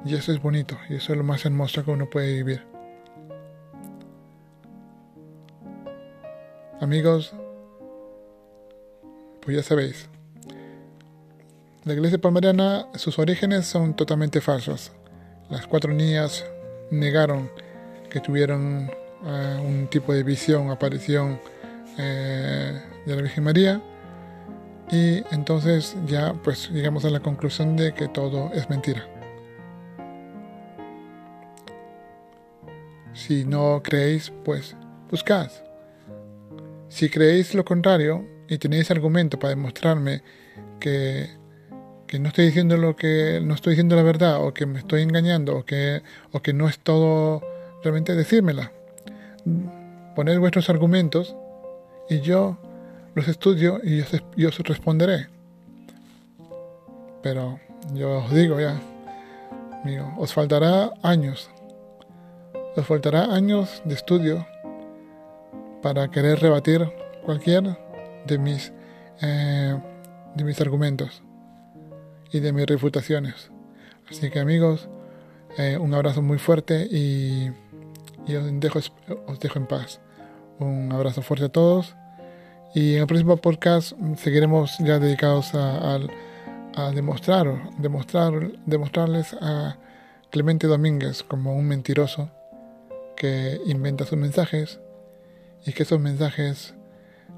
Y 0.05 0.15
eso 0.15 0.31
es 0.31 0.41
bonito, 0.41 0.77
y 0.89 0.95
eso 0.95 1.13
es 1.13 1.17
lo 1.17 1.23
más 1.23 1.45
hermoso 1.45 1.85
que 1.85 1.91
uno 1.91 2.09
puede 2.09 2.33
vivir. 2.33 2.63
Amigos, 6.79 7.33
pues 9.41 9.57
ya 9.57 9.63
sabéis, 9.63 10.09
la 11.83 11.93
iglesia 11.93 12.19
palmariana, 12.19 12.87
sus 12.93 13.17
orígenes 13.17 13.65
son 13.65 13.95
totalmente 13.95 14.39
falsos. 14.39 14.91
Las 15.49 15.65
cuatro 15.65 15.91
niñas 15.91 16.45
negaron 16.91 17.49
que 18.09 18.19
tuvieron 18.19 18.91
eh, 19.25 19.63
un 19.65 19.87
tipo 19.87 20.13
de 20.13 20.21
visión, 20.21 20.69
aparición 20.69 21.39
eh, 21.97 22.79
de 23.05 23.15
la 23.15 23.21
Virgen 23.23 23.43
María. 23.43 23.81
Y 24.91 25.23
entonces 25.31 25.95
ya 26.05 26.33
pues 26.43 26.69
llegamos 26.69 27.03
a 27.05 27.09
la 27.09 27.19
conclusión 27.19 27.75
de 27.75 27.93
que 27.93 28.07
todo 28.07 28.51
es 28.53 28.69
mentira. 28.69 29.10
Si 33.13 33.45
no 33.45 33.81
creéis, 33.83 34.31
pues 34.43 34.75
buscad. 35.09 35.49
Si 36.89 37.09
creéis 37.09 37.53
lo 37.53 37.65
contrario 37.65 38.25
y 38.47 38.57
tenéis 38.57 38.91
argumento 38.91 39.39
para 39.39 39.51
demostrarme 39.51 40.23
que, 40.79 41.29
que, 42.07 42.19
no 42.19 42.29
estoy 42.29 42.45
diciendo 42.45 42.77
lo 42.77 42.95
que 42.95 43.39
no 43.41 43.53
estoy 43.53 43.71
diciendo 43.71 43.95
la 43.95 44.03
verdad 44.03 44.45
o 44.45 44.53
que 44.53 44.65
me 44.65 44.79
estoy 44.79 45.01
engañando 45.01 45.57
o 45.57 45.65
que, 45.65 46.01
o 46.31 46.41
que 46.41 46.53
no 46.53 46.67
es 46.67 46.79
todo 46.79 47.41
realmente 47.83 48.15
decírmela. 48.15 48.71
Poned 50.15 50.37
vuestros 50.39 50.69
argumentos 50.69 51.35
y 52.09 52.19
yo 52.19 52.57
los 53.15 53.27
estudio 53.27 53.79
y 53.83 54.03
yo, 54.35 54.49
os 54.49 54.57
responderé. 54.59 55.27
Pero 57.23 57.59
yo 57.93 58.19
os 58.19 58.33
digo 58.33 58.59
ya, 58.59 58.79
amigo, 59.83 60.13
os 60.17 60.33
faltará 60.33 60.91
años. 61.03 61.49
Os 62.73 62.85
faltará 62.85 63.35
años 63.35 63.81
de 63.83 63.93
estudio 63.93 64.47
para 65.81 66.09
querer 66.09 66.39
rebatir 66.39 66.89
cualquier 67.25 67.77
de 68.25 68.37
mis, 68.37 68.71
eh, 69.21 69.77
de 70.35 70.43
mis 70.45 70.61
argumentos 70.61 71.21
y 72.31 72.39
de 72.39 72.53
mis 72.53 72.65
refutaciones. 72.65 73.51
Así 74.09 74.29
que 74.29 74.39
amigos, 74.39 74.87
eh, 75.57 75.77
un 75.77 75.93
abrazo 75.93 76.21
muy 76.21 76.37
fuerte 76.37 76.87
y, 76.89 77.49
os, 78.33 78.59
dejo, 78.61 78.79
os 79.27 79.39
dejo 79.41 79.59
en 79.59 79.67
paz. 79.67 79.99
Un 80.59 80.93
abrazo 80.93 81.21
fuerte 81.21 81.47
a 81.47 81.49
todos 81.49 81.97
y 82.73 82.95
en 82.95 83.01
el 83.01 83.07
próximo 83.07 83.35
podcast 83.35 83.91
seguiremos 84.15 84.77
ya 84.79 84.97
dedicados 84.97 85.53
a, 85.55 85.99
a 86.75 86.91
demostrar, 86.91 87.69
demostrar, 87.79 88.53
demostrarles 88.65 89.35
a 89.41 89.75
Clemente 90.29 90.67
Domínguez 90.67 91.21
como 91.23 91.53
un 91.53 91.67
mentiroso 91.67 92.31
que 93.21 93.61
inventa 93.67 94.03
sus 94.03 94.17
mensajes 94.17 94.79
y 95.63 95.73
que 95.73 95.83
esos 95.83 95.99
mensajes, 95.99 96.73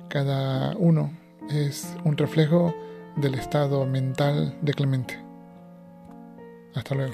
cada 0.07 0.77
uno, 0.77 1.11
es 1.49 1.93
un 2.05 2.15
reflejo 2.15 2.73
del 3.17 3.35
estado 3.35 3.85
mental 3.85 4.57
de 4.61 4.73
Clemente. 4.73 5.21
Hasta 6.73 6.95
luego. 6.95 7.11